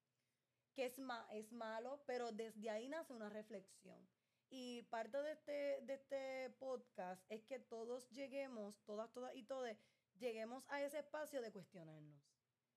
que 0.75 0.87
es, 0.87 0.99
ma 0.99 1.27
es 1.33 1.53
malo, 1.53 2.03
pero 2.07 2.31
desde 2.31 2.71
ahí 2.71 2.89
nace 2.89 3.13
una 3.13 3.29
reflexión. 3.29 4.09
Y 4.51 4.83
parte 4.85 5.19
de 5.23 5.33
este, 5.33 5.81
de 5.83 5.95
este 5.95 6.51
podcast 6.59 7.23
es 7.29 7.43
que 7.45 7.59
todos 7.59 8.09
lleguemos, 8.11 8.81
todas, 8.85 9.13
todas 9.13 9.35
y 9.35 9.43
todos, 9.43 9.71
lleguemos 10.15 10.65
a 10.69 10.83
ese 10.83 10.99
espacio 10.99 11.43
de 11.43 11.53
cuestionarnos. 11.53 12.23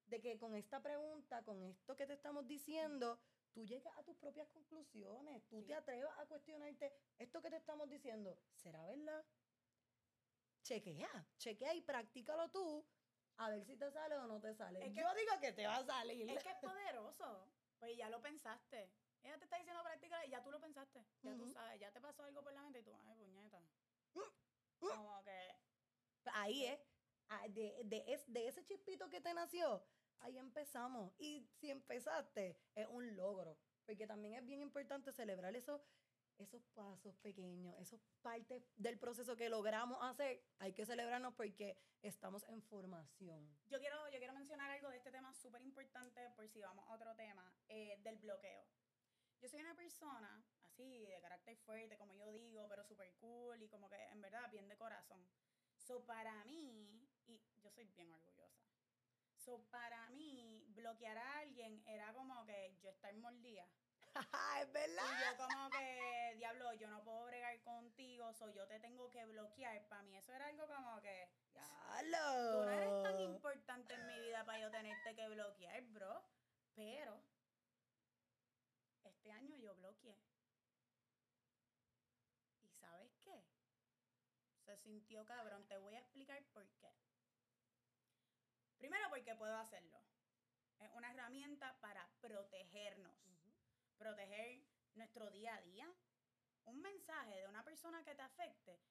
De 0.05 0.19
que 0.19 0.37
con 0.37 0.55
esta 0.55 0.81
pregunta, 0.81 1.43
con 1.43 1.63
esto 1.63 1.95
que 1.95 2.05
te 2.05 2.13
estamos 2.13 2.45
diciendo, 2.47 3.19
tú 3.53 3.65
llegas 3.65 3.97
a 3.97 4.03
tus 4.03 4.17
propias 4.17 4.49
conclusiones, 4.49 5.47
tú 5.47 5.63
te 5.63 5.73
atrevas 5.73 6.17
a 6.19 6.25
cuestionarte, 6.25 6.93
esto 7.17 7.41
que 7.41 7.49
te 7.49 7.57
estamos 7.57 7.89
diciendo, 7.89 8.37
¿será 8.55 8.85
verdad? 8.85 9.25
Chequea, 10.63 11.27
chequea 11.37 11.73
y 11.73 11.81
practícalo 11.81 12.49
tú 12.49 12.85
a 13.37 13.49
ver 13.49 13.63
si 13.65 13.75
te 13.75 13.89
sale 13.91 14.17
o 14.17 14.27
no 14.27 14.39
te 14.39 14.53
sale. 14.53 14.79
Yo 14.93 15.13
digo 15.15 15.39
que 15.39 15.51
te 15.53 15.65
va 15.65 15.77
a 15.77 15.85
salir. 15.85 16.29
Es 16.29 16.43
que 16.43 16.49
es 16.49 16.57
poderoso, 16.57 17.47
pues 17.79 17.97
ya 17.97 18.09
lo 18.09 18.21
pensaste. 18.21 18.91
Ella 19.23 19.37
te 19.37 19.43
está 19.45 19.57
diciendo 19.57 19.83
practícalo 19.83 20.25
y 20.27 20.29
ya 20.29 20.43
tú 20.43 20.51
lo 20.51 20.59
pensaste. 20.59 21.05
Ya 21.21 21.35
tú 21.35 21.47
sabes, 21.49 21.79
ya 21.79 21.91
te 21.91 22.01
pasó 22.01 22.23
algo 22.23 22.43
por 22.43 22.53
la 22.53 22.63
mente 22.63 22.79
y 22.79 22.83
tú, 22.83 22.91
ay, 22.93 23.15
puñeta. 23.15 23.59
Mm, 24.13 24.19
mm. 24.85 24.89
Como 24.89 25.23
que... 25.23 25.55
Ahí 26.33 26.65
es, 26.65 26.79
ah, 27.29 27.47
de, 27.49 27.81
de, 27.85 28.23
de 28.27 28.47
ese 28.47 28.63
chispito 28.63 29.09
que 29.09 29.21
te 29.21 29.33
nació, 29.33 29.83
ahí 30.19 30.37
empezamos. 30.37 31.13
Y 31.17 31.47
si 31.59 31.69
empezaste, 31.69 32.57
es 32.75 32.87
un 32.87 33.15
logro. 33.15 33.57
Porque 33.85 34.07
también 34.07 34.35
es 34.35 34.45
bien 34.45 34.61
importante 34.61 35.11
celebrar 35.11 35.55
esos, 35.55 35.81
esos 36.37 36.63
pasos 36.73 37.15
pequeños, 37.17 37.75
esas 37.79 37.99
partes 38.21 38.63
del 38.75 38.97
proceso 38.97 39.35
que 39.35 39.49
logramos 39.49 39.97
hacer. 40.01 40.43
Hay 40.59 40.73
que 40.73 40.85
celebrarnos 40.85 41.33
porque 41.33 41.77
estamos 42.01 42.43
en 42.47 42.61
formación. 42.61 43.49
Yo 43.67 43.79
quiero, 43.79 44.09
yo 44.09 44.17
quiero 44.17 44.33
mencionar 44.33 44.69
algo 44.71 44.89
de 44.89 44.97
este 44.97 45.11
tema 45.11 45.33
súper 45.33 45.61
importante, 45.61 46.29
por 46.35 46.47
si 46.47 46.61
vamos 46.61 46.87
a 46.87 46.93
otro 46.93 47.15
tema, 47.15 47.51
eh, 47.67 47.97
del 48.01 48.17
bloqueo. 48.17 48.65
Yo 49.41 49.49
soy 49.49 49.61
una 49.61 49.75
persona 49.75 50.43
así, 50.63 51.05
de 51.05 51.19
carácter 51.19 51.57
fuerte, 51.57 51.97
como 51.97 52.13
yo 52.15 52.31
digo, 52.31 52.67
pero 52.69 52.83
súper 52.83 53.13
cool 53.15 53.61
y 53.61 53.67
como 53.67 53.89
que 53.89 54.01
en 54.09 54.21
verdad 54.21 54.49
bien 54.51 54.67
de 54.67 54.77
corazón. 54.77 55.27
So, 55.77 56.05
para 56.05 56.45
mí, 56.45 57.09
y 57.25 57.41
yo 57.61 57.71
soy 57.71 57.85
bien 57.85 58.11
orgullosa, 58.11 58.61
So, 59.37 59.59
para 59.71 60.07
mí, 60.11 60.63
bloquear 60.69 61.17
a 61.17 61.39
alguien 61.39 61.83
era 61.87 62.13
como 62.13 62.45
que 62.45 62.77
yo 62.79 62.91
estar 62.91 63.11
mordida. 63.15 63.67
es 64.61 64.71
verdad. 64.71 65.03
Y 65.03 65.23
yo 65.23 65.37
como 65.37 65.69
que, 65.71 66.35
diablo, 66.35 66.73
yo 66.75 66.87
no 66.89 67.03
puedo 67.03 67.25
bregar 67.25 67.59
contigo, 67.61 68.31
so 68.33 68.49
yo 68.51 68.67
te 68.67 68.79
tengo 68.79 69.09
que 69.09 69.25
bloquear. 69.25 69.83
Para 69.87 70.03
mí 70.03 70.15
eso 70.15 70.31
era 70.33 70.45
algo 70.45 70.67
como 70.67 71.01
que, 71.01 71.27
diablo. 71.51 72.51
Tú 72.51 72.65
no 72.65 72.69
eres 72.69 73.03
tan 73.03 73.19
importante 73.19 73.95
en 73.95 74.05
mi 74.05 74.19
vida 74.19 74.45
para 74.45 74.59
yo 74.59 74.69
tenerte 74.69 75.15
que 75.15 75.27
bloquear, 75.29 75.81
bro. 75.85 76.23
Pero, 76.75 77.19
este 79.21 79.33
año 79.33 79.55
yo 79.57 79.75
bloqueé. 79.75 80.19
¿Y 82.63 82.69
sabes 82.71 83.15
qué? 83.23 83.45
Se 84.65 84.75
sintió 84.77 85.23
cabrón. 85.25 85.63
Te 85.67 85.77
voy 85.77 85.93
a 85.93 85.99
explicar 85.99 86.43
por 86.45 86.67
qué. 86.79 86.91
Primero 88.79 89.07
porque 89.09 89.35
puedo 89.35 89.55
hacerlo. 89.57 90.01
Es 90.79 90.89
una 90.93 91.11
herramienta 91.11 91.79
para 91.81 92.09
protegernos, 92.19 93.13
proteger 93.99 94.63
nuestro 94.95 95.29
día 95.29 95.53
a 95.53 95.61
día. 95.61 95.93
Un 96.65 96.81
mensaje 96.81 97.41
de 97.41 97.47
una 97.47 97.63
persona 97.63 98.03
que 98.03 98.15
te 98.15 98.23
afecte 98.23 98.81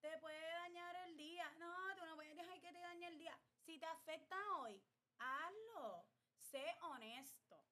te 0.00 0.18
puede 0.18 0.40
dañar 0.40 0.96
el 1.06 1.16
día. 1.16 1.48
No, 1.60 1.72
tú 1.94 2.04
no 2.04 2.16
puedes 2.16 2.34
dejar 2.34 2.60
que 2.60 2.72
te 2.72 2.80
dañe 2.80 3.06
el 3.06 3.18
día. 3.18 3.38
Si 3.60 3.78
te 3.78 3.86
afecta 3.86 4.36
hoy, 4.56 4.82
hazlo. 5.18 6.04
Sé 6.40 6.76
honesto, 6.80 7.64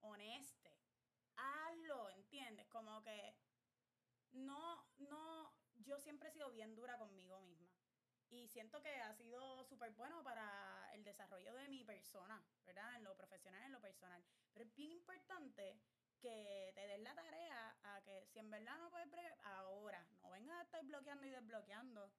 honeste. 0.00 0.57
Hazlo, 1.38 2.10
¿entiendes? 2.10 2.66
Como 2.68 3.02
que 3.02 3.34
no, 4.32 4.86
no, 4.98 5.54
yo 5.76 5.98
siempre 5.98 6.28
he 6.28 6.32
sido 6.32 6.50
bien 6.50 6.74
dura 6.74 6.98
conmigo 6.98 7.40
misma. 7.40 7.72
Y 8.30 8.46
siento 8.48 8.82
que 8.82 8.94
ha 9.00 9.14
sido 9.14 9.64
súper 9.64 9.92
bueno 9.92 10.22
para 10.22 10.90
el 10.92 11.02
desarrollo 11.02 11.54
de 11.54 11.68
mi 11.68 11.82
persona, 11.84 12.44
¿verdad? 12.66 12.96
En 12.96 13.04
lo 13.04 13.16
profesional, 13.16 13.62
en 13.62 13.72
lo 13.72 13.80
personal. 13.80 14.22
Pero 14.52 14.66
es 14.66 14.74
bien 14.74 14.92
importante 14.92 15.80
que 16.20 16.72
te 16.74 16.86
des 16.86 17.00
la 17.00 17.14
tarea 17.14 17.78
a 17.82 18.02
que 18.02 18.26
si 18.26 18.38
en 18.38 18.50
verdad 18.50 18.76
no 18.78 18.90
puedes 18.90 19.10
bregar, 19.10 19.38
ahora, 19.44 20.06
no 20.22 20.30
vengas 20.30 20.58
a 20.58 20.62
estar 20.62 20.84
bloqueando 20.84 21.26
y 21.26 21.30
desbloqueando. 21.30 22.12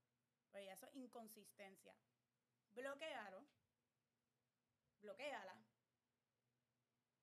Pues 0.50 0.68
eso 0.70 0.88
es 0.88 0.96
inconsistencia. 0.96 1.96
Bloquealo. 2.72 3.46
Bloqueala. 5.02 5.64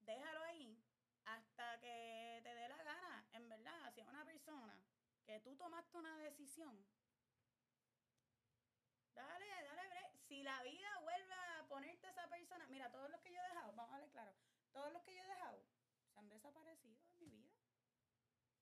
Déjalo 0.00 0.42
ahí 0.44 0.80
hasta 1.24 1.80
que 1.80 2.40
te 2.42 2.54
dé 2.54 2.68
la 2.68 2.82
gana. 2.84 3.28
En 3.32 3.48
verdad, 3.48 3.92
si 3.92 4.00
es 4.00 4.06
una 4.06 4.24
que 5.24 5.40
tú 5.40 5.56
tomaste 5.56 5.98
una 5.98 6.16
decisión 6.18 6.86
Dale, 9.14 9.46
dale. 9.64 10.12
Si 10.28 10.42
la 10.42 10.62
vida 10.62 10.98
vuelve 11.00 11.34
a 11.34 11.66
ponerte 11.68 12.06
esa 12.06 12.28
persona, 12.28 12.66
mira, 12.66 12.90
todos 12.90 13.08
los 13.08 13.18
que 13.22 13.32
yo 13.32 13.40
he 13.40 13.48
dejado, 13.48 13.72
vamos 13.72 13.94
a 13.94 13.98
ver 14.00 14.10
claro, 14.10 14.36
todos 14.72 14.92
los 14.92 15.02
que 15.04 15.14
yo 15.14 15.22
he 15.22 15.26
dejado 15.26 15.64
se 16.12 16.18
han 16.18 16.28
desaparecido 16.28 17.00
de 17.18 17.26
mi 17.26 17.38
vida. 17.38 17.56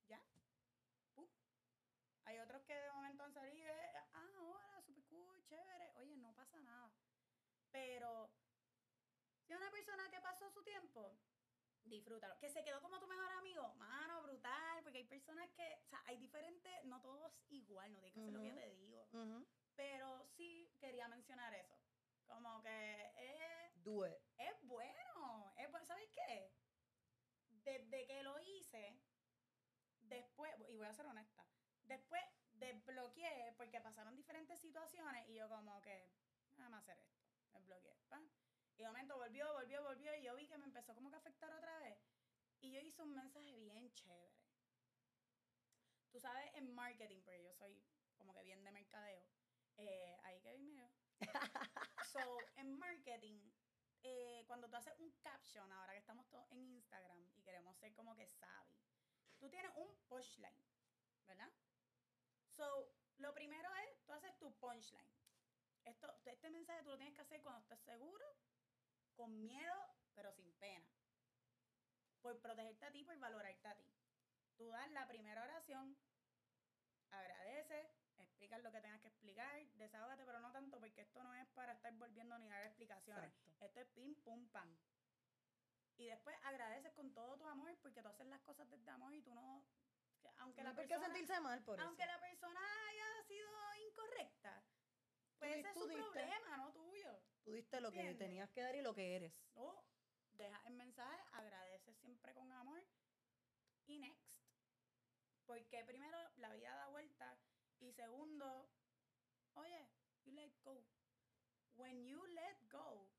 Ya. 0.07 0.23
Hay 2.27 2.39
otros 2.39 2.63
que 2.63 2.75
de 2.75 2.93
momento 2.93 3.25
han 3.25 3.35
salido, 3.35 3.75
ah, 4.13 4.41
hola, 4.43 4.81
super 4.83 5.05
cool, 5.07 5.45
chévere. 5.45 5.93
Oye, 5.97 6.17
no 6.19 6.33
pasa 6.35 6.63
nada. 6.63 6.93
Pero 7.73 8.31
si 9.43 9.55
una 9.55 9.73
persona 9.73 10.09
que 10.09 10.21
pasó 10.21 10.49
su 10.51 10.63
tiempo, 10.63 11.19
disfrútalo. 11.85 12.39
Que 12.39 12.51
se 12.51 12.65
quedó 12.65 12.81
como 12.81 12.99
tu 12.99 13.07
mejor 13.07 13.31
amigo, 13.33 13.75
mano, 13.75 14.23
brutal, 14.23 14.83
porque 14.83 14.99
hay 14.99 15.05
personas 15.05 15.49
que, 15.51 15.81
o 15.85 15.87
sea, 15.87 16.03
hay 16.07 16.17
diferentes, 16.19 16.85
no 16.85 17.01
todos 17.01 17.33
igual, 17.49 17.93
no 17.93 18.01
digas 18.01 18.33
lo 18.33 18.41
que 18.41 18.53
te 18.53 18.71
digo. 18.71 19.09
Pero 19.77 20.25
sí 20.25 20.71
quería 20.81 21.09
mencionar 21.09 21.53
eso. 21.55 21.77
Como 22.27 22.63
que 22.63 23.13
es. 23.17 23.83
Do 23.83 24.07
Es 24.07 24.63
bueno. 24.63 25.53
¿Sabes 25.85 26.09
qué? 26.15 26.51
Desde 27.49 28.07
que 28.07 28.23
lo 28.23 28.41
hice, 28.41 28.99
después, 30.01 30.51
y 30.69 30.77
voy 30.77 30.87
a 30.87 30.95
ser 30.95 31.07
honesta, 31.07 31.47
después 31.83 32.23
desbloqueé 32.53 33.53
porque 33.57 33.81
pasaron 33.81 34.15
diferentes 34.17 34.59
situaciones 34.61 35.29
y 35.29 35.35
yo, 35.35 35.49
como 35.49 35.81
que, 35.83 36.11
nada 36.57 36.71
más 36.71 36.83
hacer 36.83 36.99
esto. 36.99 37.23
Desbloqueé. 37.53 37.95
Y 38.77 38.83
de 38.83 38.89
momento 38.89 39.17
volvió, 39.17 39.53
volvió, 39.53 39.83
volvió 39.83 40.15
y 40.17 40.23
yo 40.23 40.35
vi 40.35 40.47
que 40.49 40.59
me 40.59 40.65
empezó 40.65 40.95
como 40.95 41.11
que 41.11 41.17
a 41.17 41.19
afectar 41.19 41.53
otra 41.53 41.79
vez. 41.79 41.99
Y 42.61 42.73
yo 42.73 42.81
hice 42.81 43.03
un 43.03 43.15
mensaje 43.15 43.55
bien 43.57 43.93
chévere. 43.93 44.35
Tú 46.11 46.21
sabes, 46.21 46.51
en 46.55 46.73
marketing, 46.75 47.21
porque 47.23 47.43
yo 47.43 47.53
soy 47.55 47.83
como 48.17 48.33
que 48.33 48.43
bien 48.43 48.63
de 48.65 48.71
mercadeo 48.71 49.27
eh, 49.77 50.17
ahí 50.23 50.41
que 50.41 50.59
medio. 50.59 50.91
so, 52.13 52.39
en 52.57 52.79
marketing, 52.79 53.41
eh, 54.03 54.45
cuando 54.47 54.69
tú 54.69 54.77
haces 54.77 54.95
un 54.99 55.11
caption, 55.23 55.71
ahora 55.73 55.93
que 55.93 55.99
estamos 55.99 56.29
todos 56.29 56.47
en 56.51 56.61
Instagram 56.61 57.19
y 57.35 57.43
queremos 57.43 57.77
ser 57.79 57.95
como 57.95 58.15
que 58.15 58.29
savvy, 58.29 58.79
tú 59.39 59.49
tienes 59.49 59.71
un 59.77 59.89
punchline, 60.09 60.63
¿verdad? 61.27 61.51
So, 62.57 62.93
lo 63.19 63.35
primero 63.35 63.69
es, 63.89 64.05
tú 64.05 64.13
haces 64.13 64.37
tu 64.39 64.53
punchline. 64.59 65.13
Esto, 65.85 66.15
este 66.25 66.51
mensaje 66.51 66.83
tú 66.83 66.91
lo 66.91 66.97
tienes 66.97 67.15
que 67.15 67.23
hacer 67.23 67.43
cuando 67.43 67.61
estés 67.61 67.81
seguro, 67.81 68.25
con 69.15 69.45
miedo, 69.45 69.95
pero 70.15 70.33
sin 70.33 70.53
pena. 70.55 70.89
Por 72.21 72.41
protegerte 72.41 72.87
a 72.87 72.93
ti, 72.93 73.05
por 73.05 73.19
valorarte 73.19 73.69
a 73.69 73.77
ti. 73.77 73.91
Tú 74.57 74.69
das 74.71 74.91
la 74.91 75.07
primera 75.07 75.43
oración 75.43 75.97
agradece, 77.11 77.91
explica 78.19 78.59
lo 78.59 78.73
que 78.73 78.81
tengas 78.81 79.01
que 79.01 79.09
explicar, 79.09 79.67
desahógate, 79.75 80.25
pero 80.25 80.41
no 80.41 80.53
tanto 80.53 80.79
porque 80.79 81.03
esto 81.03 81.23
no 81.23 81.35
es 81.35 81.47
para 81.49 81.73
estar 81.73 81.93
volviendo 81.95 82.39
ni 82.39 82.49
dar 82.49 82.65
explicaciones. 82.65 83.33
Esto 83.61 83.81
es 83.81 83.87
pim, 83.89 84.15
pum, 84.23 84.49
pam. 84.49 84.77
Y 85.97 86.07
después 86.07 86.37
agradeces 86.43 86.93
con 86.93 87.13
todo 87.15 87.37
tu 87.37 87.47
amor 87.47 87.77
porque 87.81 88.03
tú 88.03 88.09
haces 88.09 88.27
las 88.27 88.41
cosas 88.43 88.69
desde 88.69 88.91
amor 88.91 89.15
y 89.15 89.23
tú 89.23 89.35
no... 89.35 89.65
Aunque 90.39 90.65
la 90.65 90.75
persona, 90.75 91.05
sentirse 91.05 91.39
mal 91.41 91.63
por 91.65 91.79
aunque 91.81 92.07
la 92.07 92.19
persona 92.19 92.61
haya 92.89 93.23
sido 93.29 93.51
incorrecta, 93.87 94.65
pues 95.39 95.57
ese 95.57 95.69
es 95.69 95.75
su 95.75 95.87
problema, 95.87 96.57
no 96.57 96.73
tuyo. 96.73 97.23
Tú 97.45 97.53
diste 97.53 97.79
lo 97.81 97.93
que 97.93 98.15
tenías 98.15 98.51
que 98.51 98.63
dar 98.63 98.75
y 98.75 98.81
lo 98.81 98.95
que 98.95 99.17
eres. 99.17 99.33
No, 99.55 99.85
deja 100.33 100.63
el 100.67 100.75
mensaje, 100.75 101.23
agradece 101.33 101.93
siempre 101.93 102.33
con 102.33 102.51
amor 102.53 102.83
y 103.87 103.99
next. 103.99 104.41
Porque 105.45 105.85
primero, 105.85 106.19
la 106.37 106.53
vida 106.55 106.75
da 106.75 106.89
vuelta. 106.89 107.39
Y 107.81 107.93
segundo, 107.93 108.71
oye, 109.55 109.91
you 110.25 110.33
let 110.33 110.53
go. 110.63 110.83
When 111.75 112.07
you 112.07 112.25
let 112.29 112.57
go, 112.71 113.11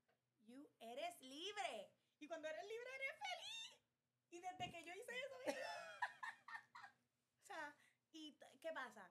you 0.42 0.68
eres 0.80 1.20
libre. 1.20 1.92
Y 2.18 2.26
cuando 2.26 2.48
eres 2.48 2.64
libre, 2.64 2.90
eres 2.94 3.18
feliz. 3.18 3.86
Y 4.30 4.40
desde 4.40 4.70
que 4.72 4.84
yo 4.84 4.92
hice 4.92 5.12
eso, 5.20 5.36
o 7.42 7.44
sea, 7.44 7.76
¿y 8.12 8.36
qué 8.60 8.72
pasa? 8.72 9.08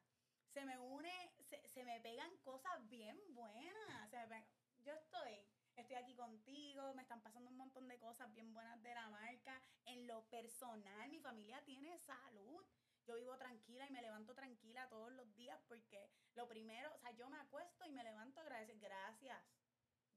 Se 0.48 0.66
me 0.66 0.78
une, 0.78 1.34
se, 1.40 1.66
se 1.70 1.86
me 1.86 2.02
pegan 2.02 2.36
cosas 2.40 2.90
bien 2.90 3.18
buenas. 3.34 4.10
Se 4.10 4.26
me 4.28 4.46
yo 4.86 4.94
estoy 4.94 5.46
estoy 5.76 5.98
aquí 5.98 6.16
contigo, 6.16 6.94
me 6.94 7.02
están 7.02 7.22
pasando 7.22 7.50
un 7.50 7.58
montón 7.58 7.88
de 7.88 8.00
cosas 8.00 8.34
bien 8.34 8.54
buenas 8.54 8.82
de 8.82 8.94
la 8.94 9.10
marca. 9.10 9.62
En 9.86 10.08
lo 10.08 10.24
personal, 10.30 11.10
mi 11.10 11.20
familia 11.20 11.64
tiene 11.66 11.98
salud. 11.98 12.66
Yo 13.06 13.16
vivo 13.16 13.38
tranquila 13.38 13.86
y 13.88 13.92
me 13.92 14.02
levanto 14.02 14.34
tranquila 14.34 14.88
todos 14.90 15.12
los 15.12 15.36
días 15.36 15.60
porque 15.68 16.10
lo 16.34 16.48
primero, 16.48 16.94
o 16.94 16.98
sea, 16.98 17.12
yo 17.12 17.30
me 17.30 17.38
acuesto 17.38 17.86
y 17.86 17.92
me 17.92 18.04
levanto 18.04 18.40
a 18.40 18.44
agradecer. 18.44 18.80
Gracias. 18.80 19.44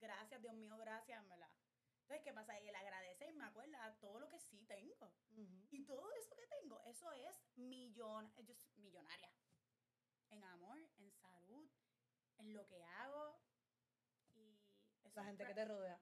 Gracias, 0.01 0.41
Dios 0.41 0.55
mío, 0.55 0.77
gracias, 0.79 1.27
¿verdad? 1.29 1.51
Entonces, 2.03 2.25
¿qué 2.25 2.33
pasa? 2.33 2.59
Y 2.61 2.69
él 2.69 2.75
agradece 2.77 3.29
y 3.29 3.35
me 3.35 3.45
acuerda 3.45 3.99
todo 4.01 4.21
lo 4.21 4.29
que 4.29 4.39
sí 4.39 4.63
tengo. 4.63 5.13
Y 5.71 5.85
todo 5.85 6.11
eso 6.13 6.35
que 6.37 6.47
tengo, 6.47 6.81
eso 6.85 7.11
es 7.13 7.45
millón, 7.57 8.33
yo 8.37 8.55
soy 8.55 8.73
millonaria. 8.77 9.31
En 10.31 10.45
amor, 10.45 10.79
en 10.99 11.11
salud, 11.11 11.69
en 12.39 12.55
lo 12.55 12.67
que 12.67 12.83
hago. 12.83 13.38
La 15.19 15.25
gente 15.25 15.45
que 15.45 15.55
te 15.55 15.65
rodea. 15.65 16.01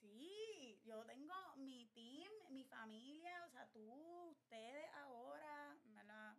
sí, 0.00 0.80
yo 0.86 1.04
tengo 1.04 1.34
mi 1.56 1.86
team, 1.88 2.32
mi 2.48 2.64
familia, 2.64 3.44
o 3.44 3.50
sea, 3.50 3.68
tú, 3.74 4.30
ustedes 4.30 4.86
ahora, 4.94 5.76
¿verdad? 5.84 6.34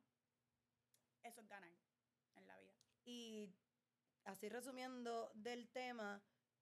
Eso 1.22 1.42
es 1.42 1.48
ganar 1.48 1.70
en 2.34 2.48
la 2.48 2.58
vida. 2.58 2.74
Y 3.04 3.54
así 4.24 4.50
resumiendo 4.50 5.30
del 5.36 5.70
tema, 5.70 6.20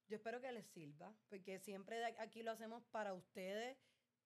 yo 0.10 0.18
espero 0.18 0.42
que 0.42 0.52
les 0.52 0.68
sirva, 0.68 1.16
porque 1.30 1.60
siempre 1.60 2.04
aquí 2.20 2.44
lo 2.44 2.52
hacemos 2.52 2.84
para 2.92 3.14
ustedes. 3.14 3.78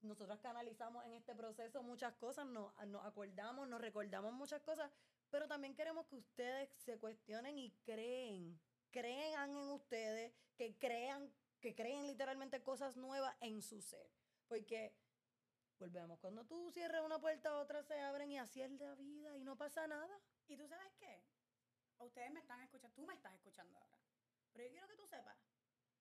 Nosotros 0.02 0.40
canalizamos 0.40 1.06
en 1.06 1.14
este 1.14 1.36
proceso 1.36 1.84
muchas 1.84 2.16
cosas, 2.16 2.48
nos, 2.48 2.74
nos 2.88 3.06
acordamos, 3.06 3.68
nos 3.68 3.80
recordamos 3.80 4.34
muchas 4.34 4.64
cosas, 4.64 4.92
pero 5.30 5.48
también 5.48 5.76
queremos 5.76 6.08
que 6.08 6.16
ustedes 6.16 6.72
se 6.78 6.98
cuestionen 6.98 7.60
y 7.60 7.78
creen 7.84 8.60
crean 8.92 9.52
en 9.52 9.70
ustedes, 9.72 10.34
que 10.56 10.78
crean, 10.78 11.34
que 11.60 11.76
creen 11.76 12.08
literalmente 12.08 12.62
cosas 12.62 12.98
nuevas 12.98 13.36
en 13.42 13.62
su 13.62 13.82
ser. 13.82 14.10
Porque 14.48 14.94
volvemos, 15.80 16.20
cuando 16.20 16.46
tú 16.46 16.72
cierras 16.72 17.04
una 17.04 17.20
puerta, 17.20 17.58
otras 17.58 17.86
se 17.86 18.00
abren 18.00 18.32
y 18.32 18.40
así 18.40 18.62
es 18.62 18.72
la 18.72 18.96
vida 18.96 19.36
y 19.36 19.44
no 19.44 19.58
pasa 19.58 19.88
nada. 19.88 20.20
¿Y 20.48 20.58
tú 20.58 20.68
sabes 20.68 20.92
qué? 20.98 21.24
Ustedes 22.00 22.32
me 22.32 22.40
están 22.40 22.62
escuchando, 22.62 22.96
tú 22.96 23.06
me 23.06 23.14
estás 23.14 23.34
escuchando 23.34 23.78
ahora. 23.78 23.98
Pero 24.54 24.66
yo 24.66 24.72
quiero 24.72 24.88
que 24.88 24.96
tú 24.96 25.08
sepas 25.08 25.38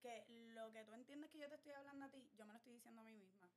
que 0.00 0.24
lo 0.54 0.70
que 0.72 0.84
tú 0.84 0.92
entiendes 0.92 1.30
que 1.30 1.38
yo 1.38 1.48
te 1.48 1.56
estoy 1.56 1.72
hablando 1.72 2.06
a 2.06 2.10
ti, 2.10 2.30
yo 2.36 2.46
me 2.46 2.52
lo 2.52 2.58
estoy 2.58 2.74
diciendo 2.74 3.00
a 3.00 3.04
mí 3.04 3.14
misma. 3.14 3.50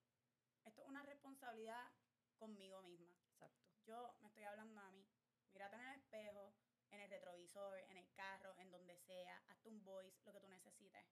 Esto 0.66 0.82
es 0.82 0.88
una 0.88 1.04
responsabilidad 1.04 1.92
conmigo 2.38 2.82
misma. 2.82 3.14
Exacto. 3.32 3.68
Yo 3.86 4.16
me 4.22 4.28
estoy 4.28 4.44
hablando 4.44 4.80
a 4.82 4.92
mí. 4.92 5.06
Mírate 5.54 5.76
en 5.76 5.82
el 5.82 5.96
espejo, 6.00 6.54
en 6.92 7.02
el 7.02 7.10
retrovisor, 7.10 7.80
en 7.90 7.98
el 7.98 8.12
carro, 8.14 8.56
en 8.58 8.72
donde 8.72 8.98
sea, 8.98 9.42
hazte 9.48 9.70
un 9.70 9.84
voice, 9.84 10.22
lo 10.26 10.34
que 10.34 10.40
tú 10.40 10.48
necesites. 10.48 11.06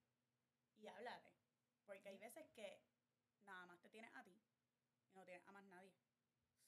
Y 0.78 0.88
háblate. 0.88 1.34
Porque 1.86 2.10
hay 2.10 2.18
veces 2.18 2.48
que 2.52 2.82
nada 3.46 3.66
más 3.66 3.80
te 3.82 3.90
tienes 3.90 4.14
a 4.16 4.24
ti 4.24 4.40
y 5.12 5.16
no 5.16 5.24
tienes 5.24 5.46
a 5.48 5.52
más 5.52 5.66
nadie. 5.66 5.96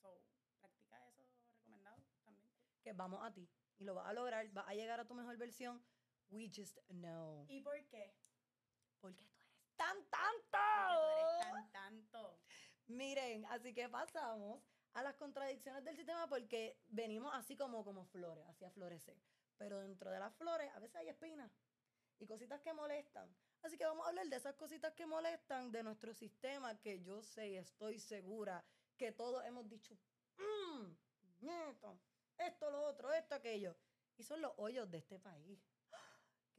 So, 0.02 0.22
practica 0.60 1.08
eso 1.10 1.24
recomendado 1.52 1.98
también. 2.24 2.50
Que 2.82 2.94
vamos 2.94 3.24
a 3.24 3.34
ti 3.34 3.50
y 3.78 3.84
lo 3.84 3.96
vas 3.96 4.08
a 4.08 4.14
lograr, 4.14 4.48
vas 4.50 4.68
a 4.68 4.74
llegar 4.74 5.00
a 5.00 5.06
tu 5.06 5.14
mejor 5.14 5.38
versión. 5.38 5.84
We 6.30 6.50
just 6.54 6.78
know. 6.90 7.46
¿Y 7.48 7.62
por 7.62 7.84
qué? 7.88 8.16
Porque 9.00 9.26
tú 9.26 9.36
eres 9.36 9.76
tan 9.76 9.98
tanto. 10.10 10.58
Porque 10.98 11.22
tú 11.22 11.30
eres 11.30 11.72
tan 11.72 11.72
tanto. 11.72 12.40
Miren, 12.88 13.46
así 13.46 13.74
que 13.74 13.90
pasamos 13.90 14.64
a 14.94 15.04
las 15.04 15.16
contradicciones 15.16 15.84
del 15.84 15.96
sistema 15.96 16.28
porque 16.28 16.78
venimos 16.88 17.34
así 17.34 17.56
como, 17.56 17.84
como 17.84 18.06
flores, 18.06 18.46
así 18.48 18.66
a 18.66 18.72
florecer. 18.72 19.18
Pero 19.58 19.80
dentro 19.80 20.10
de 20.12 20.20
las 20.20 20.34
flores 20.36 20.72
a 20.74 20.80
veces 20.80 20.96
hay 20.96 21.10
espinas 21.10 21.52
y 22.20 22.26
cositas 22.26 22.62
que 22.62 22.74
molestan. 22.74 23.34
Así 23.62 23.78
que 23.78 23.86
vamos 23.86 24.06
a 24.06 24.10
hablar 24.10 24.28
de 24.28 24.36
esas 24.36 24.56
cositas 24.56 24.94
que 24.94 25.06
molestan 25.06 25.72
de 25.72 25.84
nuestro 25.84 26.14
sistema 26.14 26.80
que 26.80 27.02
yo 27.02 27.22
sé 27.22 27.50
y 27.50 27.58
estoy 27.58 28.00
segura 28.00 28.64
que 28.98 29.12
todos 29.12 29.46
hemos 29.46 29.68
dicho, 29.70 29.98
mmm, 30.38 30.88
nieto, 31.42 32.00
esto, 32.38 32.70
lo 32.72 32.84
otro, 32.84 33.12
esto, 33.14 33.36
aquello. 33.36 33.76
Y 34.18 34.24
son 34.24 34.42
los 34.42 34.54
hoyos 34.58 34.90
de 34.90 34.98
este 34.98 35.20
país 35.20 35.60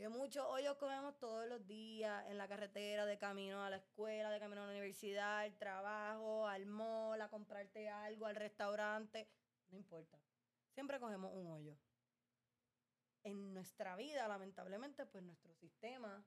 que 0.01 0.09
muchos 0.09 0.47
hoyos 0.47 0.79
comemos 0.79 1.19
todos 1.19 1.47
los 1.47 1.67
días 1.67 2.25
en 2.29 2.39
la 2.39 2.49
carretera, 2.49 3.05
de 3.05 3.19
camino 3.19 3.63
a 3.63 3.69
la 3.69 3.77
escuela, 3.77 4.31
de 4.31 4.41
camino 4.41 4.63
a 4.63 4.65
la 4.65 4.71
universidad, 4.71 5.41
al 5.41 5.59
trabajo, 5.59 6.49
al 6.49 6.65
mall, 6.65 7.21
a 7.21 7.29
comprarte 7.29 7.91
algo, 7.91 8.25
al 8.25 8.35
restaurante, 8.35 9.29
no 9.69 9.77
importa. 9.77 10.19
Siempre 10.73 10.99
cogemos 10.99 11.31
un 11.35 11.49
hoyo. 11.49 11.77
En 13.25 13.53
nuestra 13.53 13.95
vida, 13.95 14.27
lamentablemente, 14.27 15.05
pues 15.05 15.23
nuestro 15.23 15.55
sistema, 15.55 16.25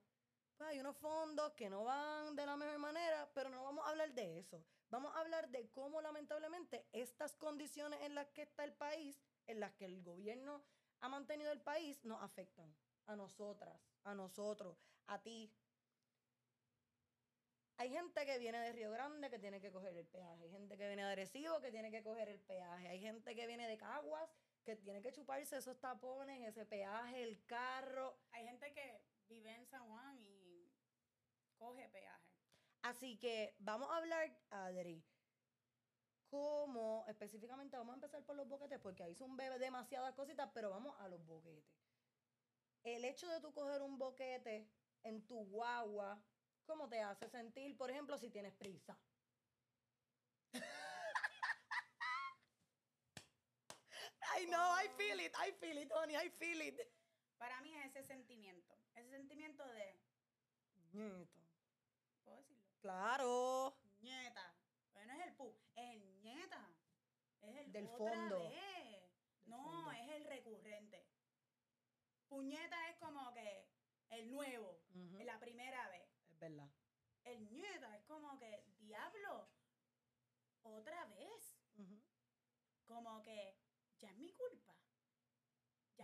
pues 0.56 0.70
hay 0.70 0.78
unos 0.78 0.96
fondos 0.96 1.52
que 1.54 1.68
no 1.68 1.82
van 1.82 2.36
de 2.36 2.46
la 2.46 2.56
mejor 2.56 2.78
manera, 2.78 3.28
pero 3.34 3.50
no 3.50 3.64
vamos 3.64 3.84
a 3.84 3.90
hablar 3.90 4.14
de 4.14 4.38
eso. 4.38 4.64
Vamos 4.88 5.16
a 5.16 5.18
hablar 5.18 5.48
de 5.48 5.68
cómo 5.72 6.00
lamentablemente 6.00 6.86
estas 6.92 7.34
condiciones 7.34 8.00
en 8.02 8.14
las 8.14 8.28
que 8.28 8.42
está 8.42 8.62
el 8.62 8.74
país, 8.74 9.20
en 9.48 9.58
las 9.58 9.72
que 9.72 9.86
el 9.86 10.00
gobierno 10.00 10.62
ha 11.00 11.08
mantenido 11.08 11.50
el 11.50 11.60
país, 11.60 12.04
nos 12.04 12.22
afectan 12.22 12.72
a 13.06 13.16
nosotras, 13.16 13.80
a 14.04 14.14
nosotros, 14.14 14.76
a 15.06 15.20
ti. 15.22 15.52
Hay 17.76 17.90
gente 17.90 18.24
que 18.24 18.38
viene 18.38 18.60
de 18.60 18.72
Río 18.72 18.90
Grande 18.92 19.28
que 19.30 19.38
tiene 19.38 19.60
que 19.60 19.72
coger 19.72 19.96
el 19.96 20.06
peaje. 20.06 20.44
Hay 20.44 20.50
gente 20.50 20.76
que 20.76 20.86
viene 20.86 21.04
de 21.04 21.12
Arecibo 21.12 21.60
que 21.60 21.70
tiene 21.70 21.90
que 21.90 22.02
coger 22.02 22.28
el 22.28 22.40
peaje. 22.40 22.88
Hay 22.88 23.00
gente 23.00 23.34
que 23.34 23.46
viene 23.46 23.66
de 23.66 23.76
Caguas 23.76 24.30
que 24.64 24.76
tiene 24.76 25.02
que 25.02 25.12
chuparse 25.12 25.58
esos 25.58 25.78
tapones, 25.78 26.48
ese 26.48 26.64
peaje, 26.64 27.22
el 27.22 27.44
carro. 27.44 28.18
Hay 28.32 28.44
gente 28.44 28.72
que 28.72 29.02
vive 29.28 29.54
en 29.54 29.66
San 29.66 29.86
Juan 29.88 30.18
y 30.20 30.72
coge 31.56 31.88
peaje. 31.88 32.24
Así 32.82 33.18
que 33.18 33.54
vamos 33.58 33.90
a 33.90 33.96
hablar, 33.96 34.30
Adri, 34.50 35.04
cómo 36.28 37.04
específicamente 37.08 37.76
vamos 37.76 37.92
a 37.92 37.96
empezar 37.96 38.24
por 38.24 38.36
los 38.36 38.48
boquetes, 38.48 38.78
porque 38.78 39.02
ahí 39.02 39.14
son 39.14 39.36
demasiadas 39.36 40.14
cositas, 40.14 40.50
pero 40.54 40.70
vamos 40.70 40.94
a 41.00 41.08
los 41.08 41.24
boquetes 41.26 41.84
el 42.84 43.04
hecho 43.04 43.28
de 43.28 43.40
tú 43.40 43.52
coger 43.52 43.82
un 43.82 43.98
boquete 43.98 44.70
en 45.02 45.26
tu 45.26 45.44
guagua, 45.46 46.22
¿cómo 46.66 46.88
te 46.88 47.00
hace 47.00 47.28
sentir, 47.28 47.76
por 47.76 47.90
ejemplo, 47.90 48.16
si 48.18 48.30
tienes 48.30 48.54
prisa? 48.54 48.96
I 54.36 54.46
know, 54.46 54.72
I 54.72 54.88
feel 54.96 55.20
it, 55.20 55.32
I 55.36 55.52
feel 55.52 55.78
it, 55.78 55.92
honey, 55.92 56.16
I 56.16 56.28
feel 56.30 56.60
it. 56.60 56.80
Para 57.38 57.60
mí 57.62 57.74
es 57.76 57.86
ese 57.86 58.02
sentimiento, 58.04 58.76
ese 58.94 59.10
sentimiento 59.10 59.66
de... 59.66 60.00
Nieta. 60.92 61.40
¿Puedo 62.22 62.36
decirlo? 62.38 62.64
Claro. 62.80 63.76
Nieta. 64.00 64.54
Pero 64.92 65.06
no 65.06 65.14
es 65.14 65.26
el 65.26 65.34
pu, 65.34 65.56
es 65.74 65.94
el 65.94 66.22
nieta. 66.22 66.70
Es 67.40 67.56
el 67.56 67.72
del 67.72 67.88
fondo. 67.88 68.52
no, 69.46 69.92
es 69.92 70.08
el 70.10 70.24
recurrente. 70.24 71.13
Puñeta 72.34 72.88
es 72.88 72.96
como 72.96 73.32
que 73.32 73.64
el 74.10 74.28
nuevo, 74.28 74.80
la 75.22 75.38
primera 75.38 75.88
vez. 75.90 76.10
Es 76.28 76.38
verdad. 76.40 76.68
El 77.22 77.48
nieta 77.48 77.96
es 77.96 78.02
como 78.06 78.36
que, 78.40 78.64
diablo, 78.80 79.48
otra 80.64 81.06
vez. 81.06 81.56
Como 82.86 83.22
que, 83.22 83.56
ya 84.00 84.10
es 84.10 84.18
mi 84.18 84.32
culpa. 84.32 84.74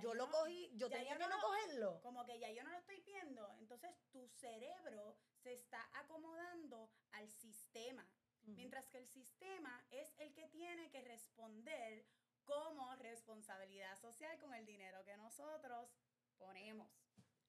yo 0.01 0.14
lo 0.14 0.31
cogí, 0.31 0.71
yo 0.77 0.88
tenía 0.88 1.19
que 1.19 1.27
no 1.27 1.40
cogerlo. 1.40 2.01
Como 2.01 2.25
que 2.25 2.38
ya 2.38 2.53
yo 2.53 2.62
no 2.62 2.71
lo 2.71 2.79
estoy 2.79 3.01
viendo. 3.01 3.53
Entonces 3.59 3.90
tu 4.12 4.29
cerebro 4.29 5.19
se 5.35 5.53
está 5.53 5.90
acomodando 5.95 6.93
al 7.11 7.29
sistema. 7.29 8.09
Mientras 8.43 8.88
que 8.88 8.99
el 8.99 9.09
sistema 9.09 9.85
es 9.90 10.14
el 10.19 10.33
que 10.33 10.47
tiene 10.47 10.93
que 10.93 11.03
responder 11.03 12.07
como 12.45 12.95
responsabilidad 12.97 13.97
social 13.99 14.38
con 14.38 14.55
el 14.55 14.64
dinero 14.64 15.05
que 15.05 15.16
nosotros 15.16 15.90
ponemos. 16.40 16.90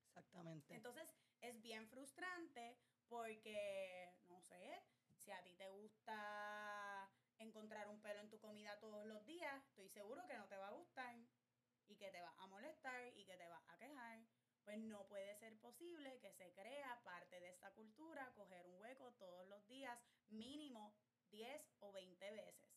Exactamente. 0.06 0.76
Entonces, 0.76 1.16
es 1.42 1.60
bien 1.62 1.88
frustrante 1.88 2.78
porque, 3.08 4.14
no 4.28 4.40
sé, 4.42 4.84
si 5.16 5.32
a 5.32 5.42
ti 5.44 5.56
te 5.56 5.68
gusta 5.70 7.10
encontrar 7.40 7.88
un 7.88 8.02
pelo 8.02 8.20
en 8.20 8.30
tu 8.30 8.40
comida 8.40 8.80
todos 8.80 9.06
los 9.08 9.26
días, 9.26 9.66
estoy 9.70 9.90
seguro 9.90 10.28
que 10.28 10.38
no 10.38 10.48
te 10.48 10.58
va 10.58 10.68
a 10.68 10.74
gustar 10.74 11.16
y 11.88 11.96
que 11.96 12.12
te 12.12 12.22
va 12.22 12.34
a 12.38 12.48
molestar 12.48 13.18
y 13.18 13.26
que 13.26 13.36
te 13.36 13.48
va 13.48 13.64
a 13.68 13.78
quejar. 13.78 14.20
Pues 14.64 14.78
no 14.78 15.08
puede 15.08 15.36
ser 15.36 15.58
posible 15.60 16.20
que 16.20 16.32
se 16.32 16.54
crea 16.54 17.02
parte 17.04 17.40
de 17.40 17.50
esta 17.50 17.74
cultura 17.74 18.32
coger 18.36 18.68
un 18.68 18.80
hueco 18.80 19.12
todos 19.14 19.48
los 19.48 19.66
días, 19.68 20.00
mínimo 20.30 20.96
10 21.32 21.62
o 21.80 21.92
20 21.92 22.32
veces. 22.32 22.72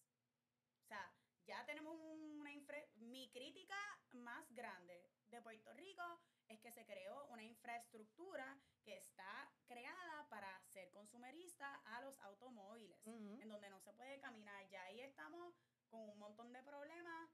O 0.83 0.87
sea, 0.87 1.13
ya 1.47 1.65
tenemos 1.67 1.99
una 2.01 2.53
infra 2.53 2.79
mi 2.97 3.31
crítica 3.31 3.77
más 4.13 4.51
grande 4.55 5.14
de 5.35 5.43
Puerto 5.43 5.73
Rico 5.73 6.21
es 6.49 6.61
que 6.61 6.71
se 6.71 6.87
creó 6.87 7.27
una 7.27 7.43
infraestructura 7.43 8.57
que 8.85 8.97
está 8.97 9.51
creada 9.67 10.29
para 10.29 10.63
ser 10.67 10.91
consumerista 10.93 11.75
a 11.87 12.01
los 12.03 12.21
automóviles, 12.21 13.05
en 13.07 13.49
donde 13.49 13.69
no 13.69 13.81
se 13.81 13.93
puede 13.95 14.21
caminar. 14.21 14.69
Ya 14.69 14.85
ahí 14.85 15.01
estamos 15.01 15.55
con 15.91 16.09
un 16.09 16.19
montón 16.19 16.53
de 16.53 16.63
problemas. 16.63 17.31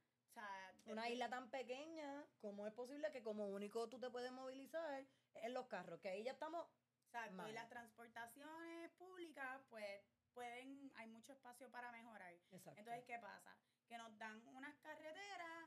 una 0.86 1.10
isla 1.10 1.28
tan 1.28 1.50
pequeña, 1.50 2.24
¿cómo 2.40 2.66
es 2.66 2.72
posible 2.72 3.10
que 3.10 3.22
como 3.22 3.48
único 3.48 3.88
tú 3.88 3.98
te 4.00 4.08
puedes 4.08 4.32
movilizar 4.32 5.04
en 5.34 5.52
los 5.52 5.66
carros? 5.66 6.00
Que 6.00 6.08
ahí 6.08 6.24
ya 6.24 6.32
estamos. 6.32 6.66
Exacto, 7.06 7.48
y 7.48 7.52
las 7.52 7.68
transportaciones 7.68 8.90
públicas, 8.92 9.60
pues 9.68 10.00
pueden, 10.32 10.92
hay 10.94 11.08
mucho 11.08 11.32
espacio 11.32 11.70
para 11.70 11.90
mejorar. 11.90 12.32
Entonces, 12.52 13.04
¿qué 13.04 13.18
pasa? 13.18 13.54
Que 13.88 13.98
nos 13.98 14.16
dan 14.16 14.40
unas 14.54 14.76
carreteras 14.78 15.59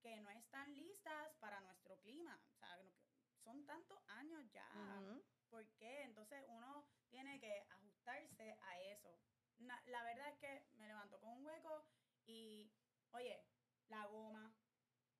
que 0.00 0.20
no 0.20 0.30
están 0.30 0.74
listas 0.74 1.34
para 1.38 1.60
nuestro 1.60 1.98
clima. 2.00 2.40
O 2.54 2.58
sea, 2.58 2.78
son 3.44 3.64
tantos 3.66 3.98
años 4.08 4.50
ya. 4.52 4.68
¿Por 5.48 5.66
qué? 5.76 6.02
Entonces 6.02 6.44
uno 6.48 6.86
tiene 7.08 7.40
que 7.40 7.66
ajustarse 7.70 8.56
a 8.60 8.80
eso. 8.80 9.18
la 9.58 10.02
verdad 10.04 10.28
es 10.28 10.38
que 10.38 10.66
me 10.76 10.86
levanto 10.86 11.18
con 11.20 11.30
un 11.30 11.44
hueco 11.44 11.84
y, 12.26 12.72
oye, 13.12 13.44
la 13.88 14.06
goma, 14.06 14.54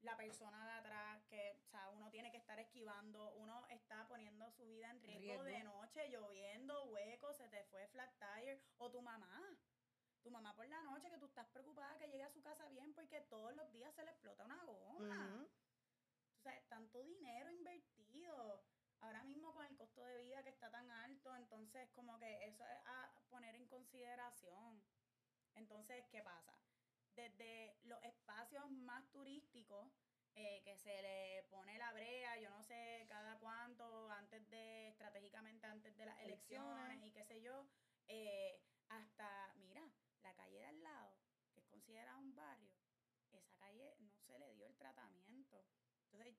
la 0.02 0.16
persona 0.16 0.64
de 0.64 0.72
atrás, 0.72 1.24
que, 1.26 1.58
o 1.62 1.68
sea, 1.68 1.88
uno 1.90 2.10
tiene 2.10 2.30
que 2.30 2.38
estar 2.38 2.58
esquivando, 2.58 3.32
uno 3.34 3.66
está 3.68 4.06
poniendo 4.08 4.50
su 4.50 4.66
vida 4.66 4.90
en 4.90 5.00
riesgo, 5.02 5.42
de 5.42 5.62
noche, 5.64 6.08
lloviendo, 6.08 6.84
hueco, 6.84 7.34
se 7.34 7.48
te 7.48 7.64
fue 7.64 7.86
flat 7.88 8.10
tire, 8.18 8.62
o 8.78 8.90
tu 8.90 9.02
mamá. 9.02 9.58
Tu 10.22 10.30
mamá 10.30 10.54
por 10.54 10.68
la 10.68 10.82
noche 10.82 11.10
que 11.10 11.18
tú 11.18 11.26
estás 11.26 11.46
preocupada 11.48 11.96
que 11.98 12.08
llegue 12.08 12.24
a 12.24 12.30
su 12.30 12.42
casa 12.42 12.66
bien 12.68 12.92
porque 12.94 13.20
todos 13.22 13.54
los 13.54 13.72
días 13.72 13.94
se 13.94 14.04
le 14.04 14.10
explota 14.10 14.44
una 14.44 14.62
goma. 14.64 15.46
O 16.38 16.42
sea, 16.42 16.62
tanto 16.68 17.02
dinero 17.02 17.50
invertido. 17.50 18.64
Ahora 19.00 19.22
mismo 19.24 19.54
con 19.54 19.64
el 19.64 19.76
costo 19.76 20.04
de 20.04 20.18
vida 20.18 20.42
que 20.42 20.50
está 20.50 20.70
tan 20.70 20.90
alto, 20.90 21.34
entonces 21.36 21.90
como 21.92 22.18
que 22.18 22.44
eso 22.44 22.64
es 22.66 22.78
a 22.84 23.10
poner 23.30 23.54
en 23.54 23.66
consideración. 23.66 24.82
Entonces, 25.54 26.06
¿qué 26.10 26.22
pasa? 26.22 26.54
Desde 27.14 27.78
los 27.84 28.02
espacios 28.02 28.70
más 28.70 29.10
turísticos, 29.10 29.90
eh, 30.34 30.62
que 30.62 30.76
se 30.76 31.02
le 31.02 31.42
pone 31.50 31.76
la 31.78 31.92
brea, 31.92 32.38
yo 32.40 32.50
no 32.50 32.62
sé 32.62 33.06
cada 33.08 33.38
cuánto, 33.38 34.10
antes 34.10 34.48
de, 34.50 34.88
estratégicamente 34.88 35.66
antes 35.66 35.96
de 35.96 36.06
las 36.06 36.18
elecciones, 36.20 37.02
y 37.04 37.10
qué 37.10 37.24
sé 37.24 37.40
yo, 37.40 37.66
eh, 38.06 38.62
hasta, 38.88 39.52
mira, 39.56 39.82
la 40.22 40.34
calle 40.34 40.58
de 40.58 40.66
al 40.66 40.82
lado, 40.82 41.18
que 41.52 41.60
es 41.60 41.66
considerada 41.66 42.16
un 42.18 42.34
barrio, 42.34 42.72
esa 43.32 43.54
calle 43.58 43.94
no 44.00 44.16
se 44.26 44.38
le 44.38 44.52
dio 44.54 44.66
el 44.66 44.76
tratamiento. 44.76 45.64
Entonces, 46.06 46.36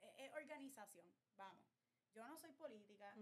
e, 0.00 0.24
es, 0.24 0.32
organización, 0.32 1.06
vamos. 1.36 1.66
Yo 2.14 2.26
no 2.26 2.38
soy 2.38 2.52
política, 2.52 3.14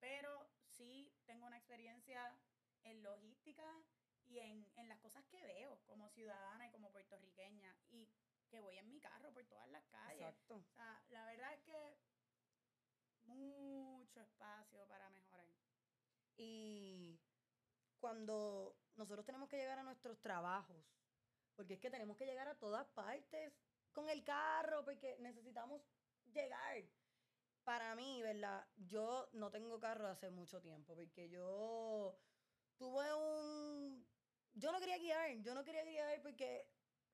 pero 0.00 0.50
sí 0.66 1.12
tengo 1.24 1.46
una 1.46 1.56
experiencia 1.56 2.36
en 2.82 3.02
logística 3.02 3.84
y 4.24 4.38
en, 4.38 4.68
en, 4.76 4.88
las 4.88 4.98
cosas 4.98 5.24
que 5.26 5.40
veo 5.42 5.80
como 5.86 6.08
ciudadana 6.10 6.66
y 6.66 6.70
como 6.70 6.90
puertorriqueña 6.90 7.76
y 7.90 8.08
que 8.48 8.60
voy 8.60 8.76
en 8.78 8.88
mi 8.88 8.98
carro 8.98 9.32
por 9.32 9.44
todas 9.46 9.68
las 9.68 9.84
calles. 9.86 10.20
Exacto. 10.20 10.56
O 10.56 10.74
sea, 10.74 11.04
la 11.10 11.24
verdad 11.26 11.54
es 11.54 11.60
que 11.62 11.96
mucho 13.26 14.20
espacio 14.20 14.86
para 14.88 15.08
mejorar. 15.10 15.48
Y 16.36 17.20
cuando 17.98 18.76
nosotros 18.96 19.24
tenemos 19.24 19.48
que 19.48 19.56
llegar 19.56 19.78
a 19.78 19.82
nuestros 19.82 20.20
trabajos, 20.20 20.84
porque 21.56 21.74
es 21.74 21.80
que 21.80 21.90
tenemos 21.90 22.16
que 22.16 22.26
llegar 22.26 22.48
a 22.48 22.58
todas 22.58 22.86
partes 22.88 23.52
con 23.92 24.08
el 24.08 24.24
carro, 24.24 24.84
porque 24.84 25.16
necesitamos 25.20 25.82
llegar. 26.32 26.84
Para 27.64 27.94
mí, 27.94 28.20
¿verdad? 28.22 28.66
Yo 28.76 29.28
no 29.32 29.50
tengo 29.50 29.80
carro 29.80 30.08
hace 30.08 30.30
mucho 30.30 30.60
tiempo, 30.60 30.94
porque 30.94 31.30
yo 31.30 32.18
tuve 32.76 33.14
un... 33.14 34.06
Yo 34.52 34.70
no 34.70 34.78
quería 34.78 34.98
guiar, 34.98 35.30
yo 35.40 35.54
no 35.54 35.64
quería 35.64 35.84
guiar 35.84 36.22
porque 36.22 36.68